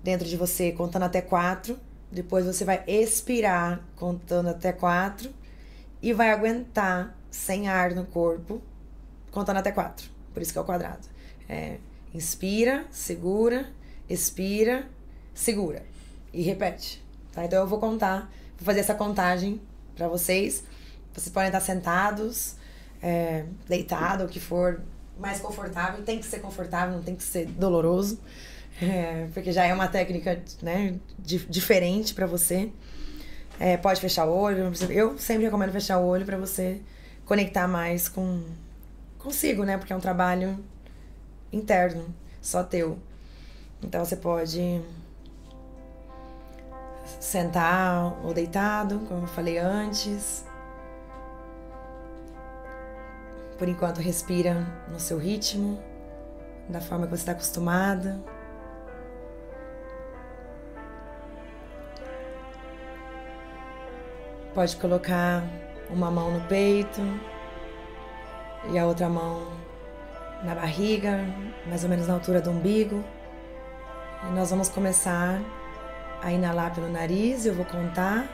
dentro 0.04 0.28
de 0.28 0.38
você, 0.38 0.72
contando 0.72 1.04
até 1.04 1.22
quatro. 1.22 1.78
Depois 2.12 2.46
você 2.46 2.64
vai 2.64 2.84
expirar, 2.88 3.84
contando 3.96 4.50
até 4.50 4.72
quatro. 4.72 5.30
E 6.02 6.14
vai 6.14 6.32
aguentar 6.32 7.18
sem 7.30 7.68
ar 7.68 7.92
no 7.94 8.06
corpo, 8.06 8.62
contando 9.32 9.58
até 9.58 9.72
quatro. 9.72 10.10
Por 10.34 10.42
isso 10.42 10.54
que 10.54 10.58
é 10.58 10.62
o 10.62 10.66
quadrado. 10.66 11.08
É, 11.50 11.78
inspira, 12.14 12.86
segura, 12.92 13.68
expira, 14.10 14.88
segura. 15.34 15.84
E 16.32 16.42
repete. 16.42 17.04
Tá? 17.34 17.46
Então 17.46 17.60
eu 17.60 17.68
vou 17.68 17.80
contar, 17.80 18.32
vou 18.58 18.66
fazer 18.66 18.80
essa 18.80 18.96
contagem 18.96 19.60
para 19.96 20.08
vocês. 20.08 20.64
Vocês 21.14 21.30
podem 21.30 21.48
estar 21.48 21.62
sentados, 21.62 22.56
é, 23.02 23.46
deitado, 23.68 24.26
o 24.26 24.28
que 24.28 24.40
for 24.40 24.82
mais 25.20 25.40
confortável. 25.40 26.04
Tem 26.04 26.20
que 26.20 26.26
ser 26.26 26.40
confortável, 26.40 26.96
não 26.96 27.04
tem 27.04 27.16
que 27.16 27.24
ser 27.24 27.46
doloroso. 27.46 28.20
É, 28.82 29.28
porque 29.34 29.52
já 29.52 29.66
é 29.66 29.74
uma 29.74 29.88
técnica 29.88 30.42
né, 30.62 30.96
diferente 31.18 32.14
para 32.14 32.26
você. 32.26 32.70
É, 33.60 33.78
pode 33.78 34.02
fechar 34.02 34.26
o 34.26 34.34
olho. 34.34 34.72
Eu 34.90 35.18
sempre 35.18 35.46
recomendo 35.46 35.72
fechar 35.72 35.98
o 35.98 36.06
olho 36.06 36.26
para 36.26 36.38
você 36.38 36.82
conectar 37.26 37.68
mais 37.68 38.10
com 38.10 38.44
consigo, 39.18 39.64
né? 39.64 39.78
Porque 39.78 39.94
é 39.94 39.96
um 39.96 40.02
trabalho 40.02 40.64
interno, 41.52 42.14
só 42.42 42.64
teu. 42.64 43.00
Então 43.82 44.04
você 44.04 44.16
pode 44.16 44.82
sentar 47.20 48.14
ou 48.26 48.34
deitado, 48.34 49.00
como 49.08 49.24
eu 49.24 49.28
falei 49.28 49.58
antes. 49.58 50.44
Por 53.58 53.70
enquanto, 53.70 54.00
respira 54.00 54.68
no 54.90 55.00
seu 55.00 55.18
ritmo, 55.18 55.82
da 56.68 56.82
forma 56.82 57.06
que 57.06 57.12
você 57.12 57.22
está 57.22 57.32
acostumada. 57.32 58.20
Pode 64.54 64.76
colocar 64.78 65.44
uma 65.90 66.10
mão 66.10 66.32
no 66.32 66.42
peito 66.48 67.02
e 68.72 68.80
a 68.80 68.86
outra 68.86 69.10
mão 69.10 69.48
na 70.44 70.56
barriga, 70.56 71.20
mais 71.68 71.84
ou 71.84 71.90
menos 71.90 72.08
na 72.08 72.14
altura 72.14 72.42
do 72.42 72.52
umbigo. 72.52 73.04
E 74.24 74.32
nós 74.34 74.50
vamos 74.50 74.70
começar 74.70 75.40
a 76.22 76.32
inalar 76.32 76.74
pelo 76.74 76.90
nariz, 76.90 77.46
eu 77.46 77.54
vou 77.54 77.66
contar. 77.66 78.28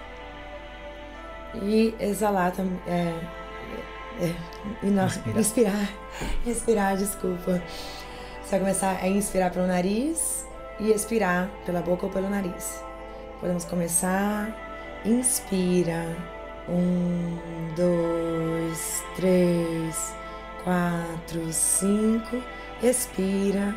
E 1.62 1.94
exalar 2.00 2.52
também. 2.52 2.80
É, 4.20 4.36
é, 4.86 5.40
inspirar. 5.40 5.90
Respirar, 6.46 6.98
desculpa. 6.98 7.62
Você 8.44 8.52
vai 8.52 8.60
começar 8.60 9.00
a 9.02 9.08
inspirar 9.08 9.52
pelo 9.52 9.68
nariz 9.68 10.46
e 10.80 10.92
expirar 10.92 11.50
pela 11.66 11.82
boca 11.82 12.06
ou 12.06 12.12
pelo 12.12 12.30
nariz. 12.30 12.84
Podemos 13.40 13.66
começar 13.66 14.56
Inspira. 15.04 16.16
Um, 16.70 17.38
dois, 17.76 19.04
três, 19.16 20.16
quatro, 20.64 21.52
cinco. 21.52 22.42
Expira. 22.84 23.74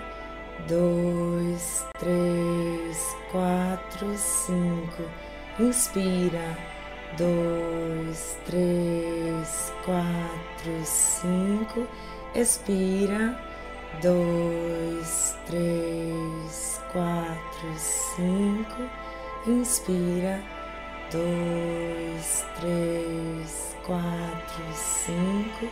Dois, 0.69 1.85
três, 1.99 3.17
quatro, 3.33 4.15
cinco. 4.17 5.03
Inspira. 5.59 6.74
Dois, 7.17 8.39
três, 8.45 9.73
quatro, 9.85 10.85
cinco. 10.85 11.87
Expira. 12.35 13.39
Dois, 14.03 15.37
três, 15.47 16.81
quatro, 16.93 17.75
cinco. 17.77 18.91
Inspira 19.47 20.43
dois, 21.15 22.45
três, 22.61 23.77
quatro, 23.87 24.65
cinco. 24.75 25.69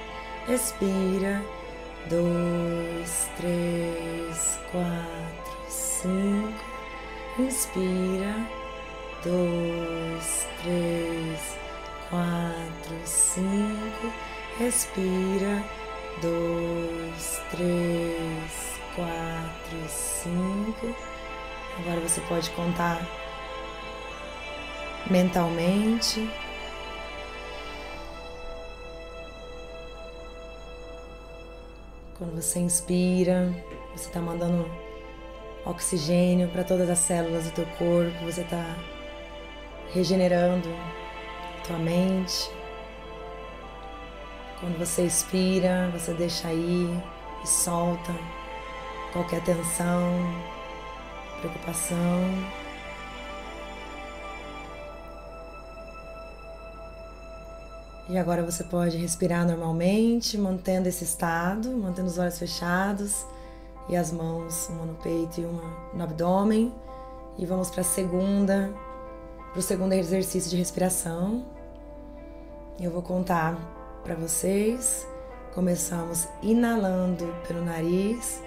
Expira. 0.49 1.43
Dois, 2.09 3.29
três, 3.37 4.59
quatro, 4.71 5.57
cinco. 5.69 6.65
Inspira. 7.39 8.62
Dois, 9.25 10.49
três, 10.63 11.57
quatro, 12.11 12.97
cinco. 13.05 14.13
Respira. 14.59 15.63
Dois, 16.21 17.41
três, 17.51 18.81
quatro, 18.97 19.89
cinco. 19.89 20.95
Agora 21.79 22.01
você 22.01 22.21
pode 22.23 22.51
contar 22.51 23.01
mentalmente. 25.11 26.29
Quando 32.19 32.41
você 32.41 32.59
inspira, 32.59 33.53
você 33.95 34.09
está 34.09 34.21
mandando 34.21 34.71
oxigênio 35.65 36.49
para 36.49 36.65
todas 36.65 36.91
as 36.91 36.99
células 36.99 37.45
do 37.45 37.53
teu 37.53 37.67
corpo, 37.79 38.25
você 38.25 38.43
está 38.43 38.77
regenerando 39.93 40.69
tua 41.67 41.79
mente. 41.79 42.51
Quando 44.61 44.79
você 44.79 45.03
expira, 45.03 45.91
você 45.93 46.15
deixa 46.15 46.53
ir 46.53 46.89
e 47.43 47.47
solta 47.47 48.13
qualquer 49.13 49.43
tensão, 49.43 50.35
preocupação. 51.41 51.99
E 58.09 58.19
agora 58.19 58.43
você 58.43 58.65
pode 58.65 58.97
respirar 58.97 59.47
normalmente, 59.47 60.37
mantendo 60.37 60.89
esse 60.89 61.05
estado, 61.05 61.71
mantendo 61.71 62.09
os 62.09 62.19
olhos 62.19 62.39
fechados 62.39 63.25
e 63.89 63.97
as 63.97 64.13
mãos, 64.13 64.69
uma 64.69 64.85
no 64.85 64.95
peito 64.95 65.41
e 65.41 65.45
uma 65.45 65.63
no 65.95 66.03
abdômen. 66.03 66.73
E 67.39 67.47
vamos 67.47 67.71
para 67.71 67.81
a 67.81 67.85
segunda, 67.85 68.73
para 69.53 69.61
o 69.61 69.63
segundo 69.63 69.93
exercício 69.93 70.51
de 70.51 70.57
respiração. 70.57 71.45
Eu 72.81 72.91
vou 72.91 73.03
contar 73.03 73.57
para 74.03 74.17
vocês. 74.17 75.07
Começamos 75.55 76.27
inalando 76.43 77.33
pelo 77.47 77.65
nariz. 77.65 78.43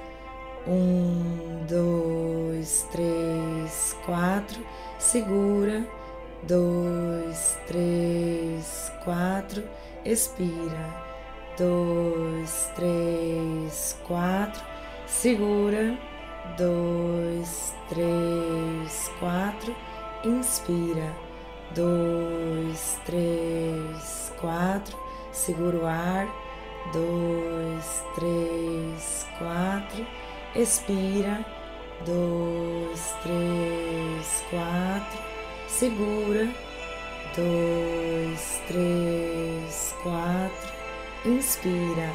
Um, 0.68 1.66
dois, 1.68 2.86
três, 2.92 3.96
quatro. 4.06 4.60
Segura 5.00 5.86
dois, 6.48 7.58
três, 7.68 8.92
quatro, 9.04 9.64
expira, 10.04 10.94
dois, 11.58 12.70
três, 12.76 13.98
quatro, 14.08 14.64
segura, 15.08 15.98
dois, 16.58 17.74
três, 17.90 19.10
quatro, 19.20 19.76
inspira, 20.26 21.16
dois, 21.74 23.00
três, 23.06 24.34
quatro, 24.40 24.98
segura 25.32 25.78
o 25.78 25.86
ar, 25.86 26.28
dois, 26.92 28.04
três, 28.16 29.28
quatro, 29.38 30.06
expira, 30.56 31.46
dois, 32.06 33.16
três, 33.24 34.44
quatro. 34.50 35.36
Segura, 35.68 36.48
dois, 37.36 38.62
três, 38.68 39.94
quatro, 40.02 40.74
inspira, 41.26 42.14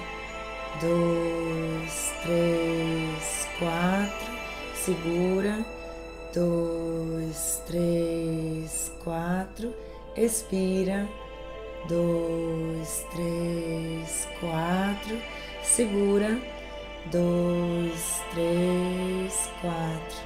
dois, 0.80 2.14
três, 2.22 3.48
quatro, 3.58 4.32
segura, 4.74 5.62
dois, 6.34 7.62
três, 7.66 8.92
quatro, 9.02 9.74
expira, 10.16 11.08
dois, 11.88 13.06
três, 13.10 14.28
quatro, 14.38 15.18
segura, 15.62 16.38
dois, 17.10 18.22
três, 18.32 19.50
quatro. 19.60 20.18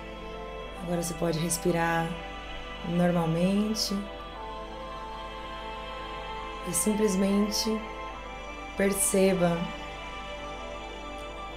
Agora 0.83 1.03
você 1.03 1.15
pode 1.15 1.39
respirar 1.39 2.09
normalmente 2.89 3.97
e 6.69 6.73
simplesmente 6.73 7.81
perceba 8.77 9.59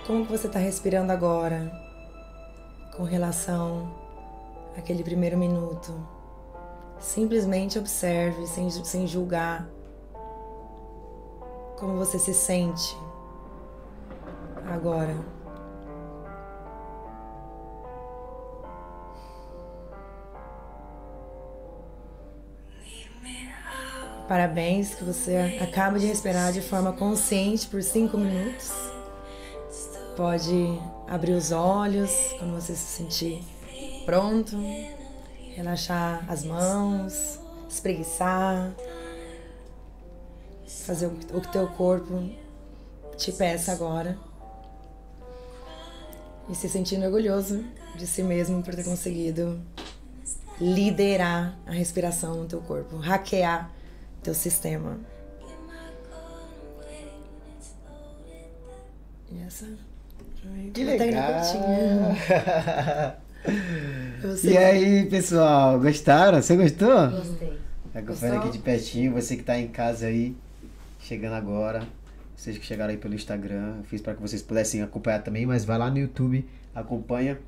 como 0.06 0.26
que 0.26 0.32
você 0.32 0.48
está 0.48 0.60
respirando 0.60 1.11
agora 1.11 1.69
com 2.95 3.03
relação 3.03 3.94
àquele 4.78 5.04
primeiro 5.04 5.38
minuto. 5.38 5.94
Simplesmente 6.99 7.78
observe 7.78 8.45
sem, 8.48 8.70
sem 8.70 9.08
julgar 9.08 9.68
como 11.78 11.98
você 11.98 12.18
se 12.18 12.34
sente 12.34 12.98
agora. 14.66 15.16
Parabéns 24.28 24.94
que 24.94 25.06
você 25.06 25.58
acaba 25.62 25.98
de 25.98 26.06
respirar 26.06 26.52
de 26.52 26.62
forma 26.62 26.91
consciente 26.91 27.66
por 27.68 27.82
cinco 27.82 28.18
minutos. 28.18 28.74
Pode 30.18 30.80
abrir 31.08 31.32
os 31.32 31.52
olhos 31.52 32.12
quando 32.38 32.56
você 32.56 32.76
se 32.76 32.98
sentir 32.98 33.57
pronto, 34.08 34.56
relaxar 35.54 36.24
as 36.30 36.46
mãos, 36.46 37.42
espreguiçar, 37.70 38.74
fazer 40.66 41.08
o 41.08 41.42
que 41.42 41.52
teu 41.52 41.68
corpo 41.68 42.30
te 43.18 43.34
peça 43.34 43.74
agora 43.74 44.18
e 46.50 46.56
se 46.56 46.70
sentindo 46.70 47.04
orgulhoso 47.04 47.66
de 47.98 48.08
si 48.08 48.24
mesmo 48.24 48.64
por 48.64 48.74
ter 48.74 48.86
conseguido 48.86 49.60
liderar 50.58 51.60
a 51.66 51.72
respiração 51.72 52.36
no 52.36 52.46
teu 52.46 52.62
corpo, 52.62 52.96
hackear 52.96 53.70
teu 54.24 54.34
sistema. 54.34 54.98
E 59.30 59.42
essa 59.42 59.68
que 60.74 60.84
legal! 60.86 61.42
e 64.44 64.57
aí, 64.57 65.06
pessoal, 65.06 65.80
gostaram? 65.80 66.41
Você 66.41 66.56
gostou? 66.56 67.10
Gostei. 67.10 67.57
Acompanhando 67.94 68.38
aqui 68.40 68.52
de 68.52 68.60
pertinho, 68.60 69.14
você 69.14 69.36
que 69.36 69.41
está 69.41 69.60
em 69.60 69.68
casa 69.68 70.06
aí, 70.06 70.36
chegando 70.99 71.34
agora, 71.34 71.82
vocês 72.36 72.57
que 72.57 72.65
chegaram 72.65 72.91
aí 72.91 72.98
pelo 72.98 73.15
Instagram, 73.15 73.82
fiz 73.84 74.02
para 74.02 74.14
que 74.14 74.22
vocês 74.22 74.41
pudessem 74.41 74.84
acompanhar 74.84 75.24
também, 75.24 75.45
mas 75.45 75.65
vai 75.65 75.78
lá 75.78 75.90
no 75.90 75.98
YouTube, 75.98 76.45
acompanha 76.76 77.40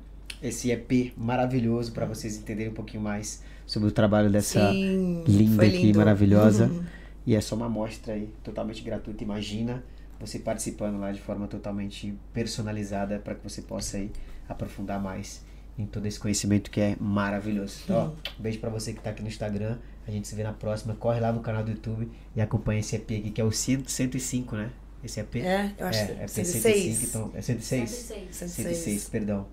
esse 0.42 0.70
EP 0.72 1.12
maravilhoso 1.16 1.92
para 1.92 2.06
vocês 2.06 2.36
entenderem 2.36 2.72
um 2.72 2.74
pouquinho 2.74 3.02
mais 3.02 3.42
sobre 3.66 3.88
o 3.88 3.92
trabalho 3.92 4.30
dessa 4.30 4.72
Sim, 4.72 5.22
linda 5.26 5.64
aqui, 5.64 5.96
maravilhosa. 5.96 6.66
Uhum. 6.66 6.82
E 7.24 7.36
é 7.36 7.40
só 7.40 7.54
uma 7.54 7.66
amostra 7.66 8.14
aí, 8.14 8.28
totalmente 8.42 8.82
gratuita. 8.82 9.22
Imagina 9.22 9.84
você 10.18 10.38
participando 10.38 10.98
lá 10.98 11.12
de 11.12 11.20
forma 11.20 11.46
totalmente 11.46 12.12
personalizada 12.32 13.18
para 13.18 13.34
que 13.36 13.44
você 13.44 13.62
possa 13.62 13.98
aí 13.98 14.10
aprofundar 14.48 15.00
mais 15.00 15.44
em 15.80 15.86
todo 15.86 16.06
esse 16.06 16.18
conhecimento 16.18 16.70
que 16.70 16.80
é 16.80 16.96
maravilhoso. 17.00 17.80
Então, 17.84 18.14
ó, 18.16 18.30
um 18.38 18.42
beijo 18.42 18.58
para 18.58 18.70
você 18.70 18.92
que 18.92 19.00
tá 19.00 19.10
aqui 19.10 19.22
no 19.22 19.28
Instagram. 19.28 19.78
A 20.06 20.10
gente 20.10 20.28
se 20.28 20.34
vê 20.34 20.42
na 20.42 20.52
próxima. 20.52 20.94
Corre 20.94 21.20
lá 21.20 21.32
no 21.32 21.40
canal 21.40 21.64
do 21.64 21.70
YouTube 21.70 22.10
e 22.34 22.40
acompanha 22.40 22.80
esse 22.80 22.96
EP 22.96 23.10
aqui, 23.10 23.30
que 23.30 23.40
é 23.40 23.44
o 23.44 23.52
105, 23.52 24.56
né? 24.56 24.70
Esse 25.02 25.20
EP? 25.20 25.36
É, 25.36 25.72
eu 25.78 25.86
acho 25.86 26.00
é, 26.00 26.06
que 26.06 26.12
EP 26.12 26.28
106. 26.28 26.62
105, 26.62 27.06
então, 27.06 27.30
é 27.34 27.42
106? 27.42 27.90
106. 27.90 28.52
106, 28.52 29.08
perdão. 29.08 29.46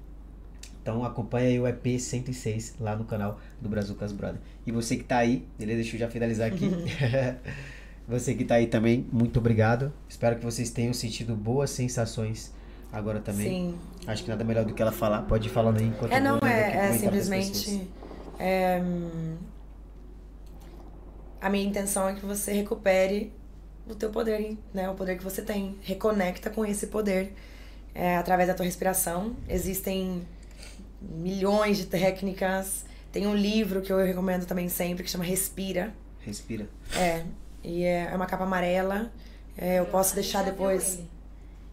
Então 0.81 1.03
acompanha 1.03 1.49
aí 1.49 1.59
o 1.59 1.67
EP 1.67 1.99
106 1.99 2.75
lá 2.79 2.95
no 2.95 3.03
canal 3.03 3.39
do 3.61 3.67
Brazucas 3.67 4.11
Brother. 4.11 4.39
E 4.65 4.71
você 4.71 4.95
que 4.95 5.03
tá 5.03 5.17
aí, 5.17 5.45
beleza? 5.59 5.81
Deixa 5.81 5.95
eu 5.95 5.99
já 5.99 6.09
finalizar 6.09 6.47
aqui. 6.47 6.69
você 8.07 8.33
que 8.33 8.45
tá 8.45 8.55
aí 8.55 8.67
também, 8.67 9.05
muito 9.11 9.37
obrigado. 9.37 9.91
Espero 10.07 10.37
que 10.37 10.45
vocês 10.45 10.69
tenham 10.69 10.93
sentido 10.93 11.35
boas 11.35 11.71
sensações 11.71 12.53
agora 12.91 13.19
também. 13.19 13.47
Sim. 13.47 13.79
Acho 14.05 14.23
que 14.23 14.29
nada 14.29 14.43
melhor 14.43 14.65
do 14.65 14.73
que 14.73 14.81
ela 14.81 14.91
falar. 14.91 15.23
Pode 15.23 15.47
ir 15.47 15.51
falando 15.51 15.77
aí 15.77 15.85
enquanto 15.85 16.11
É, 16.11 16.17
eu 16.17 16.21
vou 16.21 16.31
não, 16.31 16.37
aqui, 16.37 16.47
é, 16.47 16.75
é 16.75 16.93
simplesmente. 16.93 17.87
é, 18.39 18.81
hum, 18.81 19.35
a 21.41 21.49
minha 21.49 21.65
intenção 21.65 22.07
é 22.09 22.13
que 22.13 22.25
você 22.25 22.51
recupere 22.53 23.31
o 23.87 23.95
teu 23.95 24.09
poder, 24.09 24.57
né? 24.73 24.89
O 24.89 24.95
poder 24.95 25.17
que 25.17 25.23
você 25.23 25.41
tem. 25.41 25.77
Reconecta 25.81 26.49
com 26.49 26.65
esse 26.65 26.87
poder 26.87 27.33
é, 27.93 28.17
através 28.17 28.47
da 28.47 28.53
tua 28.53 28.65
respiração. 28.65 29.35
Existem 29.47 30.25
milhões 31.01 31.77
de 31.77 31.85
técnicas. 31.85 32.85
Tem 33.11 33.27
um 33.27 33.35
livro 33.35 33.81
que 33.81 33.91
eu 33.91 33.97
recomendo 33.97 34.45
também 34.45 34.69
sempre 34.69 35.03
que 35.03 35.09
chama 35.09 35.23
Respira. 35.23 35.93
Respira. 36.21 36.67
É. 36.95 37.23
E 37.63 37.83
é 37.83 38.09
é 38.11 38.15
uma 38.15 38.25
capa 38.25 38.43
amarela. 38.43 39.11
É, 39.57 39.79
eu 39.79 39.85
posso 39.85 40.13
deixar 40.15 40.43
depois. 40.43 40.99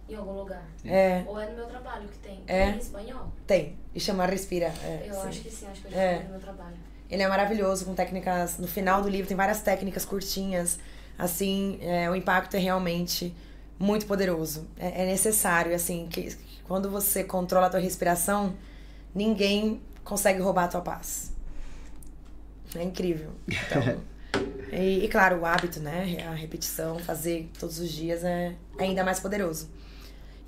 Em 0.09 0.15
algum 0.17 0.33
lugar. 0.33 0.63
É, 0.85 1.25
Ou 1.27 1.41
é 1.41 1.49
no 1.49 1.57
meu 1.57 1.67
trabalho 1.67 2.07
que 2.09 2.19
tem. 2.19 2.43
É. 2.47 2.71
Em 2.71 2.79
espanhol? 2.79 3.33
tem. 3.47 3.77
E 3.95 4.01
chama 4.01 4.27
Respira. 4.27 4.67
É, 4.83 5.07
Eu 5.09 5.15
sim. 5.15 5.29
acho 5.29 5.41
que 5.41 5.51
sim, 5.51 5.67
acho 5.67 5.81
que 5.81 5.87
eu 5.89 5.93
já 5.93 5.99
É. 6.01 6.23
no 6.25 6.31
meu 6.31 6.41
trabalho. 6.41 6.77
Ele 7.11 7.23
é 7.23 7.29
maravilhoso, 7.29 7.85
com 7.85 7.95
técnicas. 7.95 8.59
No 8.59 8.67
final 8.67 9.01
do 9.03 9.09
livro 9.09 9.27
tem 9.29 9.37
várias 9.37 9.61
técnicas 9.63 10.05
curtinhas. 10.05 10.79
Assim, 11.19 11.79
é, 11.81 12.11
o 12.11 12.15
impacto 12.15 12.55
é 12.55 12.59
realmente 12.59 13.35
muito 13.79 14.05
poderoso. 14.07 14.67
É, 14.79 15.03
é 15.03 15.07
necessário, 15.07 15.75
assim, 15.75 16.07
que 16.09 16.37
quando 16.65 16.91
você 16.91 17.23
controla 17.25 17.67
a 17.67 17.71
tua 17.71 17.81
respiração, 17.81 18.55
ninguém 19.15 19.81
consegue 20.03 20.41
roubar 20.41 20.65
a 20.65 20.69
tua 20.69 20.81
paz. 20.81 21.33
É 22.75 22.83
incrível. 22.83 23.31
Então, 23.49 24.01
e, 24.73 25.05
e, 25.05 25.09
claro, 25.09 25.41
o 25.41 25.47
hábito, 25.47 25.79
né? 25.81 26.25
A 26.29 26.35
repetição, 26.35 26.99
fazer 26.99 27.49
todos 27.59 27.79
os 27.79 27.91
dias 27.91 28.25
é 28.25 28.55
ainda 28.79 29.05
mais 29.05 29.21
poderoso. 29.21 29.69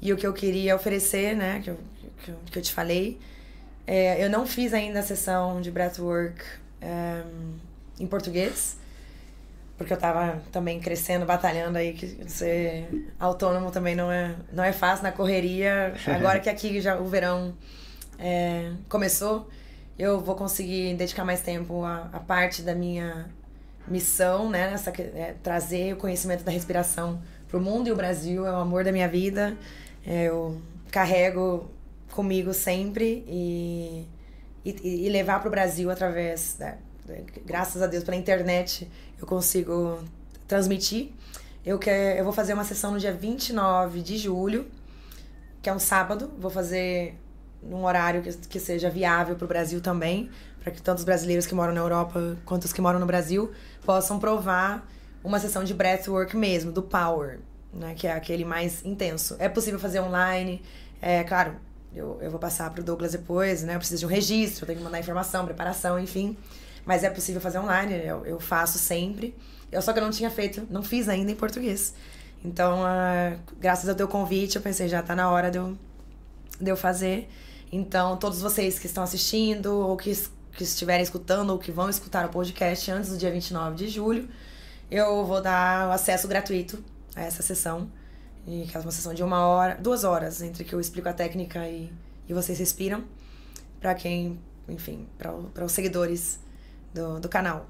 E 0.00 0.12
o 0.12 0.16
que 0.16 0.26
eu 0.26 0.32
queria 0.32 0.76
oferecer, 0.76 1.34
né? 1.34 1.60
Que 1.62 1.70
eu, 1.70 1.78
que 2.22 2.30
eu, 2.30 2.36
que 2.52 2.58
eu 2.58 2.62
te 2.62 2.72
falei, 2.72 3.18
é, 3.86 4.22
eu 4.22 4.28
não 4.28 4.46
fiz 4.46 4.74
ainda 4.74 5.00
a 5.00 5.02
sessão 5.02 5.60
de 5.60 5.70
breathwork 5.70 6.42
é, 6.80 7.22
em 8.00 8.06
português, 8.06 8.76
porque 9.78 9.92
eu 9.92 9.96
tava 9.96 10.42
também 10.50 10.80
crescendo, 10.80 11.24
batalhando 11.24 11.78
aí, 11.78 11.92
que 11.92 12.28
ser 12.28 13.06
autônomo 13.18 13.70
também 13.70 13.94
não 13.94 14.10
é, 14.10 14.34
não 14.52 14.64
é 14.64 14.72
fácil 14.72 15.04
na 15.04 15.12
correria. 15.12 15.94
Agora 16.06 16.40
que 16.40 16.50
aqui 16.50 16.80
já 16.80 16.98
o 16.98 17.06
verão 17.06 17.54
é, 18.18 18.72
começou, 18.88 19.48
eu 19.98 20.20
vou 20.20 20.34
conseguir 20.34 20.94
dedicar 20.94 21.24
mais 21.24 21.40
tempo 21.42 21.84
à, 21.84 22.08
à 22.12 22.18
parte 22.18 22.62
da 22.62 22.74
minha 22.74 23.28
missão, 23.86 24.50
né? 24.50 24.74
É, 25.14 25.34
trazer 25.42 25.92
o 25.92 25.96
conhecimento 25.96 26.42
da 26.42 26.50
respiração 26.50 27.20
pro 27.48 27.60
mundo 27.60 27.88
e 27.88 27.92
o 27.92 27.96
Brasil 27.96 28.44
é 28.46 28.50
o 28.50 28.56
amor 28.56 28.82
da 28.82 28.90
minha 28.90 29.08
vida. 29.08 29.56
É, 30.06 30.24
eu 30.24 30.60
carrego 30.92 31.70
comigo 32.12 32.54
sempre 32.54 33.24
e, 33.26 34.06
e, 34.64 35.06
e 35.06 35.08
levar 35.10 35.40
pro 35.40 35.50
Brasil 35.50 35.90
através, 35.90 36.54
da- 36.58 36.76
graças 37.44 37.82
a 37.82 37.86
Deus, 37.86 38.04
pela 38.04 38.16
internet, 38.16 38.88
eu 39.20 39.26
consigo 39.26 39.98
transmitir. 40.48 41.10
Eu, 41.64 41.78
quer, 41.78 42.18
eu 42.18 42.24
vou 42.24 42.32
fazer 42.32 42.54
uma 42.54 42.64
sessão 42.64 42.92
no 42.92 42.98
dia 43.00 43.12
29 43.12 44.00
de 44.00 44.16
julho, 44.16 44.66
que 45.60 45.68
é 45.68 45.72
um 45.72 45.78
sábado. 45.78 46.30
Vou 46.38 46.50
fazer 46.50 47.16
num 47.62 47.84
horário 47.84 48.22
que, 48.22 48.32
que 48.32 48.60
seja 48.60 48.88
viável 48.88 49.34
para 49.34 49.44
o 49.44 49.48
Brasil 49.48 49.80
também, 49.80 50.30
para 50.62 50.70
que 50.72 50.80
tanto 50.80 50.98
os 50.98 51.04
brasileiros 51.04 51.46
que 51.46 51.54
moram 51.54 51.74
na 51.74 51.80
Europa 51.80 52.36
quanto 52.44 52.64
os 52.64 52.72
que 52.72 52.80
moram 52.80 53.00
no 53.00 53.06
Brasil 53.06 53.50
possam 53.84 54.18
provar 54.20 54.88
uma 55.24 55.40
sessão 55.40 55.64
de 55.64 55.74
breathwork 55.74 56.36
mesmo, 56.36 56.70
do 56.70 56.82
power, 56.82 57.40
né, 57.76 57.94
que 57.94 58.06
é 58.06 58.12
aquele 58.12 58.44
mais 58.44 58.84
intenso. 58.84 59.36
É 59.38 59.48
possível 59.48 59.78
fazer 59.78 60.00
online, 60.00 60.62
é 61.00 61.22
claro, 61.24 61.56
eu, 61.94 62.18
eu 62.20 62.30
vou 62.30 62.40
passar 62.40 62.70
para 62.70 62.80
o 62.80 62.84
Douglas 62.84 63.12
depois, 63.12 63.62
né, 63.62 63.74
eu 63.74 63.78
preciso 63.78 64.00
de 64.00 64.06
um 64.06 64.08
registro, 64.08 64.64
eu 64.64 64.66
tenho 64.66 64.78
que 64.78 64.84
mandar 64.84 64.98
informação, 64.98 65.44
preparação, 65.44 65.98
enfim, 65.98 66.36
mas 66.84 67.04
é 67.04 67.10
possível 67.10 67.40
fazer 67.40 67.58
online, 67.58 67.94
eu, 68.04 68.24
eu 68.26 68.40
faço 68.40 68.78
sempre. 68.78 69.34
Eu 69.70 69.82
só 69.82 69.92
que 69.92 69.98
eu 69.98 70.02
não 70.04 70.10
tinha 70.10 70.30
feito, 70.30 70.66
não 70.70 70.82
fiz 70.82 71.08
ainda 71.08 71.32
em 71.32 71.34
português. 71.34 71.92
Então, 72.44 72.84
ah, 72.84 73.36
graças 73.58 73.88
ao 73.88 73.94
teu 73.94 74.06
convite, 74.06 74.56
eu 74.56 74.62
pensei, 74.62 74.88
já 74.88 75.02
tá 75.02 75.16
na 75.16 75.28
hora 75.30 75.50
de 75.50 75.58
eu, 75.58 75.76
de 76.60 76.70
eu 76.70 76.76
fazer. 76.76 77.28
Então, 77.72 78.16
todos 78.16 78.40
vocês 78.40 78.78
que 78.78 78.86
estão 78.86 79.02
assistindo, 79.02 79.66
ou 79.66 79.96
que, 79.96 80.12
que 80.52 80.62
estiverem 80.62 81.02
escutando, 81.02 81.50
ou 81.50 81.58
que 81.58 81.72
vão 81.72 81.90
escutar 81.90 82.24
o 82.26 82.28
podcast 82.28 82.88
antes 82.92 83.10
do 83.10 83.18
dia 83.18 83.32
29 83.32 83.74
de 83.74 83.88
julho, 83.88 84.28
eu 84.88 85.24
vou 85.26 85.42
dar 85.42 85.90
acesso 85.90 86.28
gratuito 86.28 86.82
a 87.16 87.22
essa 87.22 87.42
sessão. 87.42 87.90
E 88.46 88.64
que 88.70 88.76
é 88.76 88.80
uma 88.80 88.92
sessão 88.92 89.12
de 89.12 89.24
uma 89.24 89.44
hora, 89.44 89.76
duas 89.80 90.04
horas, 90.04 90.40
entre 90.40 90.62
que 90.62 90.72
eu 90.72 90.78
explico 90.78 91.08
a 91.08 91.12
técnica 91.12 91.66
e, 91.66 91.90
e 92.28 92.32
vocês 92.32 92.58
respiram. 92.58 93.02
Pra 93.80 93.94
quem, 93.94 94.38
enfim, 94.68 95.06
para 95.18 95.64
os 95.64 95.72
seguidores 95.72 96.38
do, 96.94 97.18
do 97.18 97.28
canal. 97.28 97.66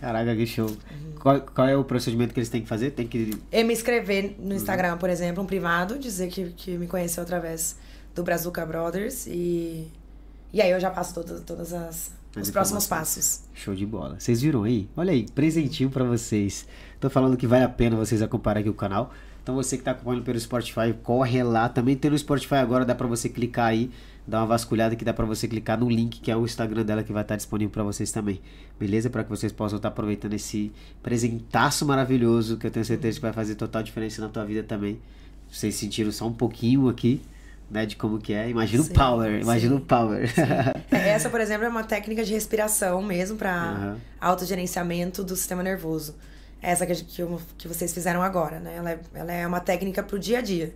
Caraca, 0.00 0.34
que 0.34 0.46
show. 0.46 0.74
Qual, 1.20 1.40
qual 1.42 1.68
é 1.68 1.76
o 1.76 1.84
procedimento 1.84 2.32
que 2.32 2.40
eles 2.40 2.48
têm 2.48 2.62
que 2.62 2.68
fazer? 2.68 2.92
Tem 2.92 3.06
que. 3.06 3.38
E 3.52 3.62
me 3.62 3.74
inscrever 3.74 4.34
no 4.38 4.54
Instagram, 4.54 4.96
por 4.96 5.10
exemplo, 5.10 5.42
um 5.42 5.46
privado, 5.46 5.98
dizer 5.98 6.28
que, 6.28 6.50
que 6.52 6.78
me 6.78 6.86
conheceu 6.86 7.22
através 7.22 7.76
do 8.14 8.22
Brazuca 8.22 8.64
Brothers 8.64 9.26
e. 9.26 9.88
E 10.52 10.60
aí 10.60 10.70
eu 10.70 10.80
já 10.80 10.90
passo 10.90 11.14
todas, 11.14 11.42
todas 11.42 11.72
as. 11.72 12.12
As 12.34 12.46
os 12.46 12.50
próximos 12.50 12.86
passos. 12.86 13.42
Show 13.52 13.74
de 13.74 13.84
bola. 13.84 14.18
Vocês 14.18 14.40
viram 14.40 14.62
aí? 14.62 14.88
Olha 14.96 15.12
aí, 15.12 15.26
presentinho 15.34 15.90
pra 15.90 16.04
vocês. 16.04 16.66
Tô 17.00 17.08
falando 17.08 17.36
que 17.36 17.46
vale 17.46 17.64
a 17.64 17.68
pena 17.68 17.96
vocês 17.96 18.20
acompanharem 18.20 18.60
aqui 18.60 18.70
o 18.70 18.74
canal. 18.74 19.12
Então 19.42 19.54
você 19.54 19.78
que 19.78 19.82
tá 19.82 19.92
acompanhando 19.92 20.22
pelo 20.22 20.38
Spotify, 20.38 20.92
corre 21.02 21.42
lá. 21.42 21.68
Também 21.68 21.96
tem 21.96 22.10
no 22.10 22.18
Spotify 22.18 22.56
agora, 22.56 22.84
dá 22.84 22.94
pra 22.94 23.06
você 23.06 23.26
clicar 23.28 23.68
aí, 23.68 23.90
dar 24.26 24.40
uma 24.40 24.46
vasculhada 24.46 24.94
que 24.94 25.04
dá 25.04 25.14
pra 25.14 25.24
você 25.24 25.48
clicar 25.48 25.78
no 25.80 25.88
link 25.88 26.20
que 26.20 26.30
é 26.30 26.36
o 26.36 26.44
Instagram 26.44 26.84
dela 26.84 27.02
que 27.02 27.10
vai 27.12 27.22
estar 27.22 27.36
disponível 27.36 27.72
pra 27.72 27.82
vocês 27.82 28.12
também. 28.12 28.38
Beleza? 28.78 29.08
Pra 29.08 29.24
que 29.24 29.30
vocês 29.30 29.50
possam 29.50 29.78
estar 29.78 29.88
aproveitando 29.88 30.34
esse 30.34 30.70
presentaço 31.02 31.86
maravilhoso 31.86 32.58
que 32.58 32.66
eu 32.66 32.70
tenho 32.70 32.84
certeza 32.84 33.16
que 33.16 33.22
vai 33.22 33.32
fazer 33.32 33.54
total 33.54 33.82
diferença 33.82 34.20
na 34.20 34.28
tua 34.28 34.44
vida 34.44 34.62
também. 34.62 35.00
Vocês 35.50 35.74
sentiram 35.74 36.12
só 36.12 36.26
um 36.26 36.32
pouquinho 36.34 36.88
aqui, 36.88 37.22
né, 37.70 37.86
de 37.86 37.96
como 37.96 38.18
que 38.18 38.34
é. 38.34 38.50
Imagina 38.50 38.82
o 38.82 38.90
power, 38.90 39.40
imagina 39.40 39.74
sim. 39.74 39.80
o 39.80 39.84
power. 39.84 40.30
É, 40.92 41.08
Essa, 41.08 41.30
por 41.30 41.40
exemplo, 41.40 41.64
é 41.64 41.68
uma 41.68 41.82
técnica 41.82 42.22
de 42.22 42.32
respiração 42.34 43.02
mesmo 43.02 43.38
para 43.38 43.52
Aham. 43.52 43.96
autogerenciamento 44.20 45.24
do 45.24 45.34
sistema 45.34 45.62
nervoso. 45.62 46.14
Essa 46.62 46.84
que, 46.86 46.94
que, 46.94 47.22
que 47.58 47.68
vocês 47.68 47.92
fizeram 47.92 48.22
agora, 48.22 48.60
né? 48.60 48.74
Ela 48.76 48.90
é, 48.90 49.00
ela 49.14 49.32
é 49.32 49.46
uma 49.46 49.60
técnica 49.60 50.02
pro 50.02 50.18
dia 50.18 50.38
a 50.38 50.42
dia. 50.42 50.74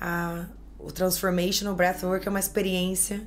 A, 0.00 0.44
o 0.78 0.92
Transformational 0.92 1.74
Breathwork 1.74 2.26
é 2.26 2.30
uma 2.30 2.40
experiência 2.40 3.20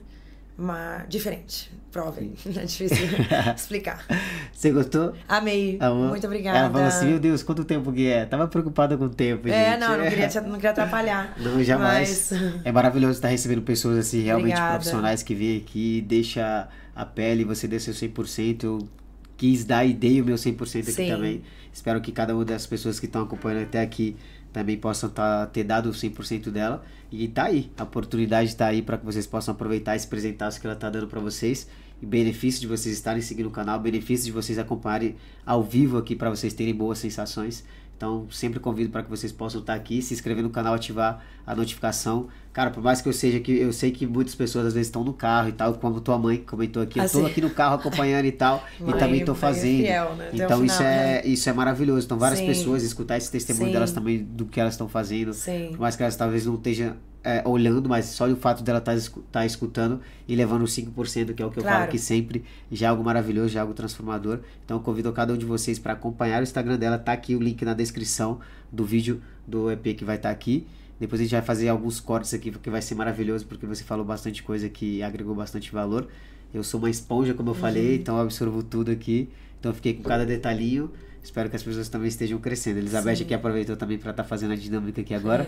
uma, 0.58 1.06
diferente. 1.08 1.72
Provem. 1.92 2.34
É 2.56 2.66
difícil 2.66 2.98
explicar. 3.56 4.06
Você 4.54 4.72
gostou? 4.72 5.14
Amei. 5.28 5.78
Amor? 5.80 6.10
Muito 6.10 6.26
obrigada. 6.28 6.58
Ela 6.60 6.70
falou 6.70 6.88
assim, 6.88 7.06
meu 7.08 7.20
Deus, 7.20 7.42
quanto 7.42 7.64
tempo 7.64 7.92
que 7.92 8.08
é? 8.08 8.26
Tava 8.26 8.48
preocupada 8.48 8.96
com 8.98 9.06
o 9.06 9.10
tempo, 9.10 9.48
É, 9.48 9.72
gente. 9.72 9.80
não, 9.80 9.98
não 9.98 10.08
queria, 10.08 10.28
te- 10.28 10.42
não 10.42 10.56
queria 10.56 10.72
atrapalhar. 10.72 11.34
Não, 11.40 11.64
jamais. 11.64 12.30
Mas- 12.32 12.42
É 12.66 12.72
maravilhoso 12.72 13.14
estar 13.14 13.30
recebendo 13.30 13.62
pessoas 13.64 13.98
assim, 14.00 14.22
realmente 14.22 14.50
Obrigada. 14.52 14.74
profissionais 14.76 15.24
que 15.24 15.34
vêm 15.34 15.58
aqui, 15.58 16.02
deixa 16.02 16.68
a 16.96 17.06
pele, 17.06 17.44
você 17.44 17.68
dê 17.68 17.80
seu 17.80 17.94
100%. 17.94 18.64
Eu 18.64 18.88
quis 19.38 19.64
dar 19.64 19.86
e 19.86 19.94
dei 19.94 20.20
o 20.20 20.26
meu 20.26 20.36
100% 20.36 20.82
aqui 20.82 20.92
Sim. 20.92 21.08
também. 21.08 21.42
Espero 21.72 22.02
que 22.02 22.12
cada 22.12 22.36
uma 22.36 22.44
das 22.44 22.66
pessoas 22.66 23.00
que 23.00 23.06
estão 23.06 23.22
acompanhando 23.22 23.64
até 23.64 23.82
aqui 23.82 24.16
também 24.52 24.76
possam 24.78 25.10
tá, 25.10 25.46
ter 25.46 25.64
dado 25.64 25.90
o 25.90 25.94
100% 25.94 26.50
dela. 26.50 26.84
E 27.12 27.28
tá 27.28 27.46
aí, 27.46 27.72
a 27.78 27.84
oportunidade 27.84 28.56
tá 28.56 28.68
aí 28.68 28.82
para 28.82 28.98
que 28.98 29.06
vocês 29.06 29.28
possam 29.28 29.54
aproveitar 29.54 29.96
esse 29.96 30.08
presentaço 30.08 30.60
que 30.60 30.66
ela 30.66 30.76
tá 30.76 30.90
dando 30.90 31.08
para 31.08 31.20
vocês. 31.20 31.68
E 32.02 32.06
benefício 32.06 32.62
de 32.62 32.68
vocês 32.68 32.96
estarem 32.96 33.22
seguindo 33.22 33.48
o 33.48 33.52
canal, 33.52 33.80
benefício 33.80 34.26
de 34.26 34.32
vocês 34.32 34.60
acompanharem 34.60 35.16
ao 35.46 35.64
vivo 35.64 35.98
aqui 35.98 36.16
para 36.16 36.30
vocês 36.30 36.54
terem 36.54 36.74
boas 36.74 36.98
sensações. 36.98 37.64
Então, 37.98 38.28
sempre 38.30 38.60
convido 38.60 38.92
para 38.92 39.02
que 39.02 39.10
vocês 39.10 39.32
possam 39.32 39.60
estar 39.60 39.74
aqui, 39.74 40.04
se 40.04 40.14
inscrever 40.14 40.44
no 40.44 40.52
canal, 40.52 40.76
ativar 40.76 41.26
a 41.46 41.56
notificação. 41.56 42.28
Cara, 42.54 42.70
por 42.70 42.82
mais 42.84 43.02
que 43.02 43.10
eu 43.10 43.14
seja 43.14 43.40
que 43.40 43.52
eu 43.52 43.74
sei 43.74 43.90
que 43.90 44.06
muitas 44.06 44.36
pessoas 44.36 44.68
às 44.68 44.74
vezes 44.76 44.88
estão 44.88 45.04
no 45.04 45.14
carro 45.14 45.50
e 45.50 45.52
tal, 45.52 45.74
como 45.74 46.00
tua 46.00 46.16
mãe 46.18 46.38
comentou 46.38 46.84
aqui, 46.84 47.00
eu 47.00 47.10
tô 47.10 47.18
Assim. 47.20 47.26
aqui 47.26 47.42
no 47.42 47.50
carro 47.50 47.74
acompanhando 47.76 48.26
e 48.26 48.32
tal, 48.32 48.64
e 48.80 48.84
Mãe- 48.84 48.98
também 49.00 49.26
tô 49.26 49.32
mãe 49.32 49.38
é 49.38 49.42
fazendo. 49.42 49.78
fiel, 49.82 50.16
né? 50.16 50.30
Então, 50.32 50.64
isso 50.64 50.78
final, 50.78 50.92
é 50.92 50.96
né? 50.96 51.22
isso 51.26 51.50
é 51.50 51.54
maravilhoso. 51.54 52.06
Então, 52.06 52.20
várias 52.20 52.40
Sim. 52.40 52.46
pessoas 52.46 52.84
escutar 52.84 53.18
esse 53.18 53.32
testemunho 53.32 53.68
Sim. 53.68 53.74
delas 53.74 53.92
também 53.92 54.20
do 54.24 54.46
que 54.46 54.60
elas 54.60 54.76
estão 54.76 54.88
fazendo. 54.88 55.34
Sim. 55.34 55.70
Por 55.72 55.80
mais 55.80 55.96
que 55.96 56.04
elas 56.04 56.16
talvez 56.16 56.46
não 56.46 56.54
estejam 56.54 56.96
é, 57.24 57.44
olhando, 57.46 57.90
mas 57.90 58.06
só 58.06 58.28
o 58.30 58.36
fato 58.36 58.64
dela 58.64 58.80
estar 58.80 58.96
tá 59.32 59.46
escutando 59.46 60.00
e 60.28 60.36
levando 60.36 60.64
os 60.64 60.72
5%, 60.76 61.34
que 61.34 61.42
é 61.42 61.46
o 61.46 61.52
que 61.52 61.60
eu 61.60 61.64
falo 61.64 61.84
aqui 61.84 62.00
sempre, 62.00 62.44
já 62.72 62.88
é 62.88 62.90
algo 62.90 63.04
maravilhoso, 63.04 63.50
já 63.50 63.60
é 63.60 63.62
algo 63.62 63.74
transformador. 63.74 64.40
Então 64.64 64.78
eu 64.78 64.82
convido 64.82 65.12
cada 65.12 65.34
um 65.34 65.38
de 65.38 65.46
vocês 65.46 65.78
para 65.78 65.94
acompanhar 65.94 66.40
o 66.40 66.44
Instagram 66.44 66.78
dela, 66.78 66.98
tá 66.98 67.12
aqui 67.12 67.36
o 67.36 67.40
link 67.42 67.64
na 67.66 67.74
descrição 67.74 68.40
do 68.72 68.86
vídeo 68.86 69.22
do 69.46 69.70
EP 69.72 69.96
que 69.98 70.06
vai 70.06 70.16
estar 70.16 70.30
aqui. 70.30 70.66
Depois 71.00 71.22
a 71.22 71.24
gente 71.24 71.32
vai 71.32 71.42
fazer 71.42 71.70
alguns 71.70 72.00
cortes 72.00 72.34
aqui, 72.34 72.50
porque 72.52 72.70
vai 72.70 72.82
ser 72.82 72.96
maravilhoso, 72.96 73.46
porque 73.46 73.66
você 73.66 73.84
falou 73.84 74.04
bastante 74.06 74.42
coisa 74.42 74.68
que 74.70 75.04
agregou 75.04 75.36
bastante 75.36 75.72
valor. 75.72 76.08
Eu 76.54 76.64
sou 76.64 76.80
uma 76.80 76.90
esponja, 76.90 77.34
como 77.34 77.50
eu 77.50 77.54
Uhum. 77.54 77.60
falei, 77.60 77.96
então 77.98 78.16
eu 78.16 78.22
absorvo 78.24 78.64
tudo 78.64 78.90
aqui. 78.90 79.30
Então 79.60 79.72
eu 79.72 79.76
fiquei 79.76 79.94
com 79.94 80.02
cada 80.04 80.26
detalhinho. 80.26 80.90
Espero 81.24 81.50
que 81.50 81.56
as 81.56 81.62
pessoas 81.64 81.90
também 81.90 82.08
estejam 82.08 82.40
crescendo. 82.40 82.80
Elizabeth 82.80 83.18
Sim. 83.18 83.24
aqui 83.24 83.34
aproveitou 83.34 83.76
também 83.76 83.98
para 83.98 84.12
estar 84.12 84.24
fazendo 84.24 84.54
a 84.54 84.56
dinâmica 84.56 85.02
aqui 85.02 85.14
agora. 85.14 85.46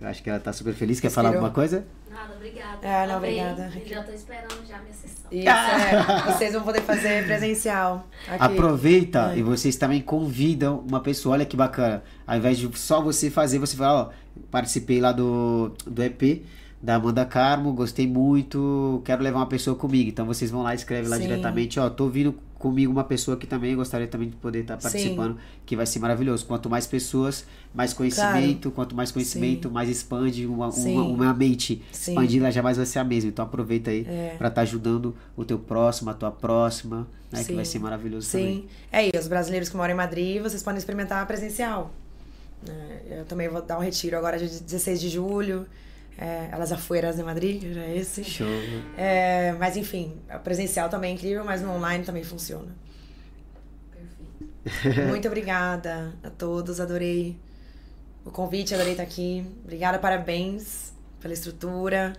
Eu 0.00 0.06
acho 0.08 0.22
que 0.22 0.30
ela 0.30 0.38
tá 0.38 0.52
super 0.52 0.72
feliz. 0.74 1.00
Quer 1.00 1.08
Inspirou. 1.08 1.24
falar 1.24 1.34
alguma 1.36 1.50
coisa? 1.52 1.84
Nada, 2.10 2.34
obrigada. 2.36 2.78
É, 2.86 3.06
não, 3.06 3.16
Amei. 3.16 3.40
obrigada. 3.42 3.72
Já 3.84 4.02
tô 4.04 4.12
esperando 4.12 4.66
já 4.66 4.76
a 4.76 4.80
minha 4.80 4.94
sessão. 4.94 5.30
Isso, 5.30 5.48
é. 5.48 6.22
Vocês 6.32 6.52
vão 6.54 6.62
poder 6.62 6.82
fazer 6.82 7.24
presencial. 7.26 8.06
Aqui. 8.28 8.44
Aproveita 8.44 9.32
É. 9.34 9.38
e 9.38 9.42
vocês 9.42 9.76
também 9.76 10.00
convidam 10.00 10.84
uma 10.88 11.00
pessoa. 11.00 11.34
Olha 11.34 11.44
que 11.44 11.56
bacana. 11.56 12.02
Ao 12.26 12.36
invés 12.36 12.58
de 12.58 12.70
só 12.78 13.02
você 13.02 13.28
fazer, 13.30 13.58
você 13.58 13.76
fala, 13.76 14.02
ó, 14.02 14.40
participei 14.50 15.00
lá 15.00 15.10
do, 15.12 15.72
do 15.86 16.02
EP 16.02 16.44
da 16.80 16.94
Amanda 16.94 17.24
Carmo, 17.24 17.72
gostei 17.72 18.06
muito, 18.06 19.02
quero 19.04 19.20
levar 19.22 19.40
uma 19.40 19.46
pessoa 19.48 19.74
comigo. 19.76 20.08
Então 20.08 20.24
vocês 20.24 20.48
vão 20.50 20.62
lá 20.62 20.72
e 20.72 20.76
escrevem 20.76 21.08
lá 21.10 21.16
Sim. 21.16 21.22
diretamente, 21.22 21.80
ó, 21.80 21.90
tô 21.90 22.08
vindo 22.08 22.34
comigo 22.58 22.90
uma 22.90 23.04
pessoa 23.04 23.36
que 23.36 23.46
também 23.46 23.76
gostaria 23.76 24.06
também 24.08 24.28
de 24.30 24.36
poder 24.36 24.60
estar 24.62 24.76
participando, 24.76 25.38
que 25.64 25.76
vai 25.76 25.86
ser 25.86 26.00
maravilhoso. 26.00 26.44
Quanto 26.44 26.68
mais 26.68 26.86
pessoas, 26.86 27.44
mais 27.72 27.92
conhecimento, 27.94 28.70
quanto 28.70 28.96
mais 28.96 29.12
conhecimento, 29.12 29.70
mais 29.70 29.88
expande 29.88 30.44
uma, 30.46 30.70
Sim. 30.72 30.94
uma, 30.94 31.04
uma 31.04 31.34
mente. 31.34 31.82
Sim. 31.92 32.12
Expandir 32.12 32.40
ela 32.42 32.50
jamais 32.50 32.76
vai 32.76 32.84
ser 32.86 32.98
a 32.98 33.04
mesma. 33.04 33.30
Então 33.30 33.44
aproveita 33.44 33.90
aí 33.90 34.04
É. 34.08 34.34
pra 34.36 34.48
estar 34.48 34.62
ajudando 34.62 35.14
o 35.36 35.44
teu 35.44 35.58
próximo, 35.58 36.10
a 36.10 36.14
tua 36.14 36.30
próxima, 36.32 37.06
né, 37.30 37.38
que 37.40 37.44
Sim. 37.46 37.54
vai 37.54 37.64
ser 37.64 37.78
maravilhoso 37.78 38.30
também. 38.32 38.56
Sim. 38.62 38.68
É, 38.90 39.06
e 39.06 39.10
os 39.18 39.28
brasileiros 39.28 39.68
que 39.68 39.76
moram 39.76 39.94
em 39.94 39.96
Madrid, 39.96 40.42
vocês 40.42 40.62
podem 40.62 40.78
experimentar 40.78 41.24
presencial. 41.26 41.92
É, 42.68 43.18
Eu 43.20 43.24
também 43.24 43.48
vou 43.48 43.62
dar 43.62 43.78
um 43.78 43.82
retiro 43.82 44.16
agora 44.16 44.36
dia 44.38 44.48
16 44.48 45.00
de 45.00 45.08
julho. 45.08 45.64
É, 46.18 46.48
Elas 46.50 46.72
Afueras 46.72 47.16
de 47.16 47.22
Madrid, 47.22 47.72
já 47.72 47.82
é 47.82 47.96
esse. 47.96 48.24
Show. 48.24 48.46
É, 48.96 49.52
mas 49.52 49.76
enfim, 49.76 50.16
o 50.34 50.38
presencial 50.40 50.88
também 50.88 51.12
é 51.12 51.14
incrível, 51.14 51.44
mas 51.44 51.62
no 51.62 51.70
online 51.70 52.04
também 52.04 52.24
funciona. 52.24 52.74
Perfeito. 54.64 55.06
Muito 55.08 55.28
obrigada 55.28 56.12
a 56.22 56.28
todos, 56.28 56.80
adorei 56.80 57.38
o 58.24 58.30
convite, 58.30 58.74
adorei 58.74 58.92
estar 58.92 59.04
aqui. 59.04 59.46
Obrigada, 59.62 59.98
parabéns 59.98 60.92
pela 61.20 61.32
estrutura, 61.32 62.12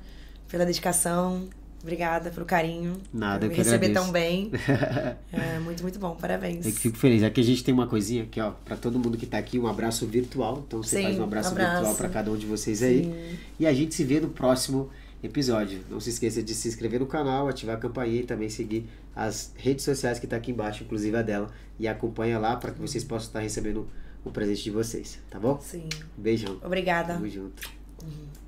pela 0.48 0.66
dedicação. 0.66 1.50
Obrigada 1.81 2.30
pelo 2.30 2.45
carinho. 2.45 2.97
Nada, 3.14 3.45
por 3.45 3.49
me 3.51 3.56
receber 3.56 3.88
agradeço. 3.88 4.03
tão 4.06 4.11
bem. 4.11 4.51
É 5.31 5.60
muito, 5.60 5.81
muito 5.84 5.99
bom. 5.99 6.15
Parabéns. 6.15 6.65
Eu 6.65 6.72
que 6.73 6.80
fico 6.80 6.97
feliz. 6.97 7.23
Aqui 7.23 7.39
a 7.41 7.43
gente 7.43 7.64
tem 7.64 7.73
uma 7.73 7.88
coisinha 7.88 8.23
aqui, 8.23 8.39
ó, 8.41 8.51
pra 8.51 8.76
todo 8.76 8.99
mundo 8.99 9.18
que 9.18 9.26
tá 9.26 9.38
aqui, 9.38 9.57
um 9.60 9.68
abraço 9.68 10.06
virtual. 10.06 10.64
Então 10.68 10.81
você 10.84 10.97
Sim, 10.97 11.03
faz 11.03 11.19
um 11.19 11.23
abraço, 11.23 11.49
abraço. 11.49 11.73
virtual 11.76 11.95
pra 11.95 12.10
cada 12.10 12.31
um 12.31 12.38
de 12.38 12.45
vocês 12.45 12.81
aí. 12.84 13.03
Sim. 13.03 13.38
E 13.60 13.68
a 13.68 13.73
gente 13.73 13.93
se 13.95 14.03
vê 14.03 14.19
no 14.19 14.30
próximo 14.30 14.89
episódio. 15.23 15.80
Não 15.89 15.99
se 15.99 16.10
esqueça 16.10 16.41
de 16.43 16.53
se 16.53 16.68
inscrever 16.68 16.99
no 16.99 17.06
canal, 17.06 17.47
ativar 17.47 17.76
a 17.76 17.80
campainha 17.80 18.22
e 18.22 18.23
também 18.23 18.49
seguir 18.49 18.85
as 19.15 19.53
redes 19.56 19.84
sociais 19.85 20.19
que 20.19 20.27
tá 20.27 20.35
aqui 20.38 20.51
embaixo, 20.51 20.84
inclusive 20.84 21.15
a 21.15 21.22
dela. 21.22 21.49
E 21.80 21.88
acompanha 21.88 22.38
lá 22.39 22.56
para 22.56 22.72
que 22.72 22.80
vocês 22.80 23.03
possam 23.03 23.27
estar 23.27 23.39
recebendo 23.39 23.88
o 24.23 24.31
presente 24.31 24.64
de 24.64 24.72
vocês, 24.72 25.19
tá 25.30 25.39
bom? 25.39 25.60
Sim. 25.61 25.88
Beijão. 26.18 26.57
Obrigada. 26.64 27.14
Tamo 27.14 27.30
junto. 27.30 27.69
Uhum. 28.03 28.39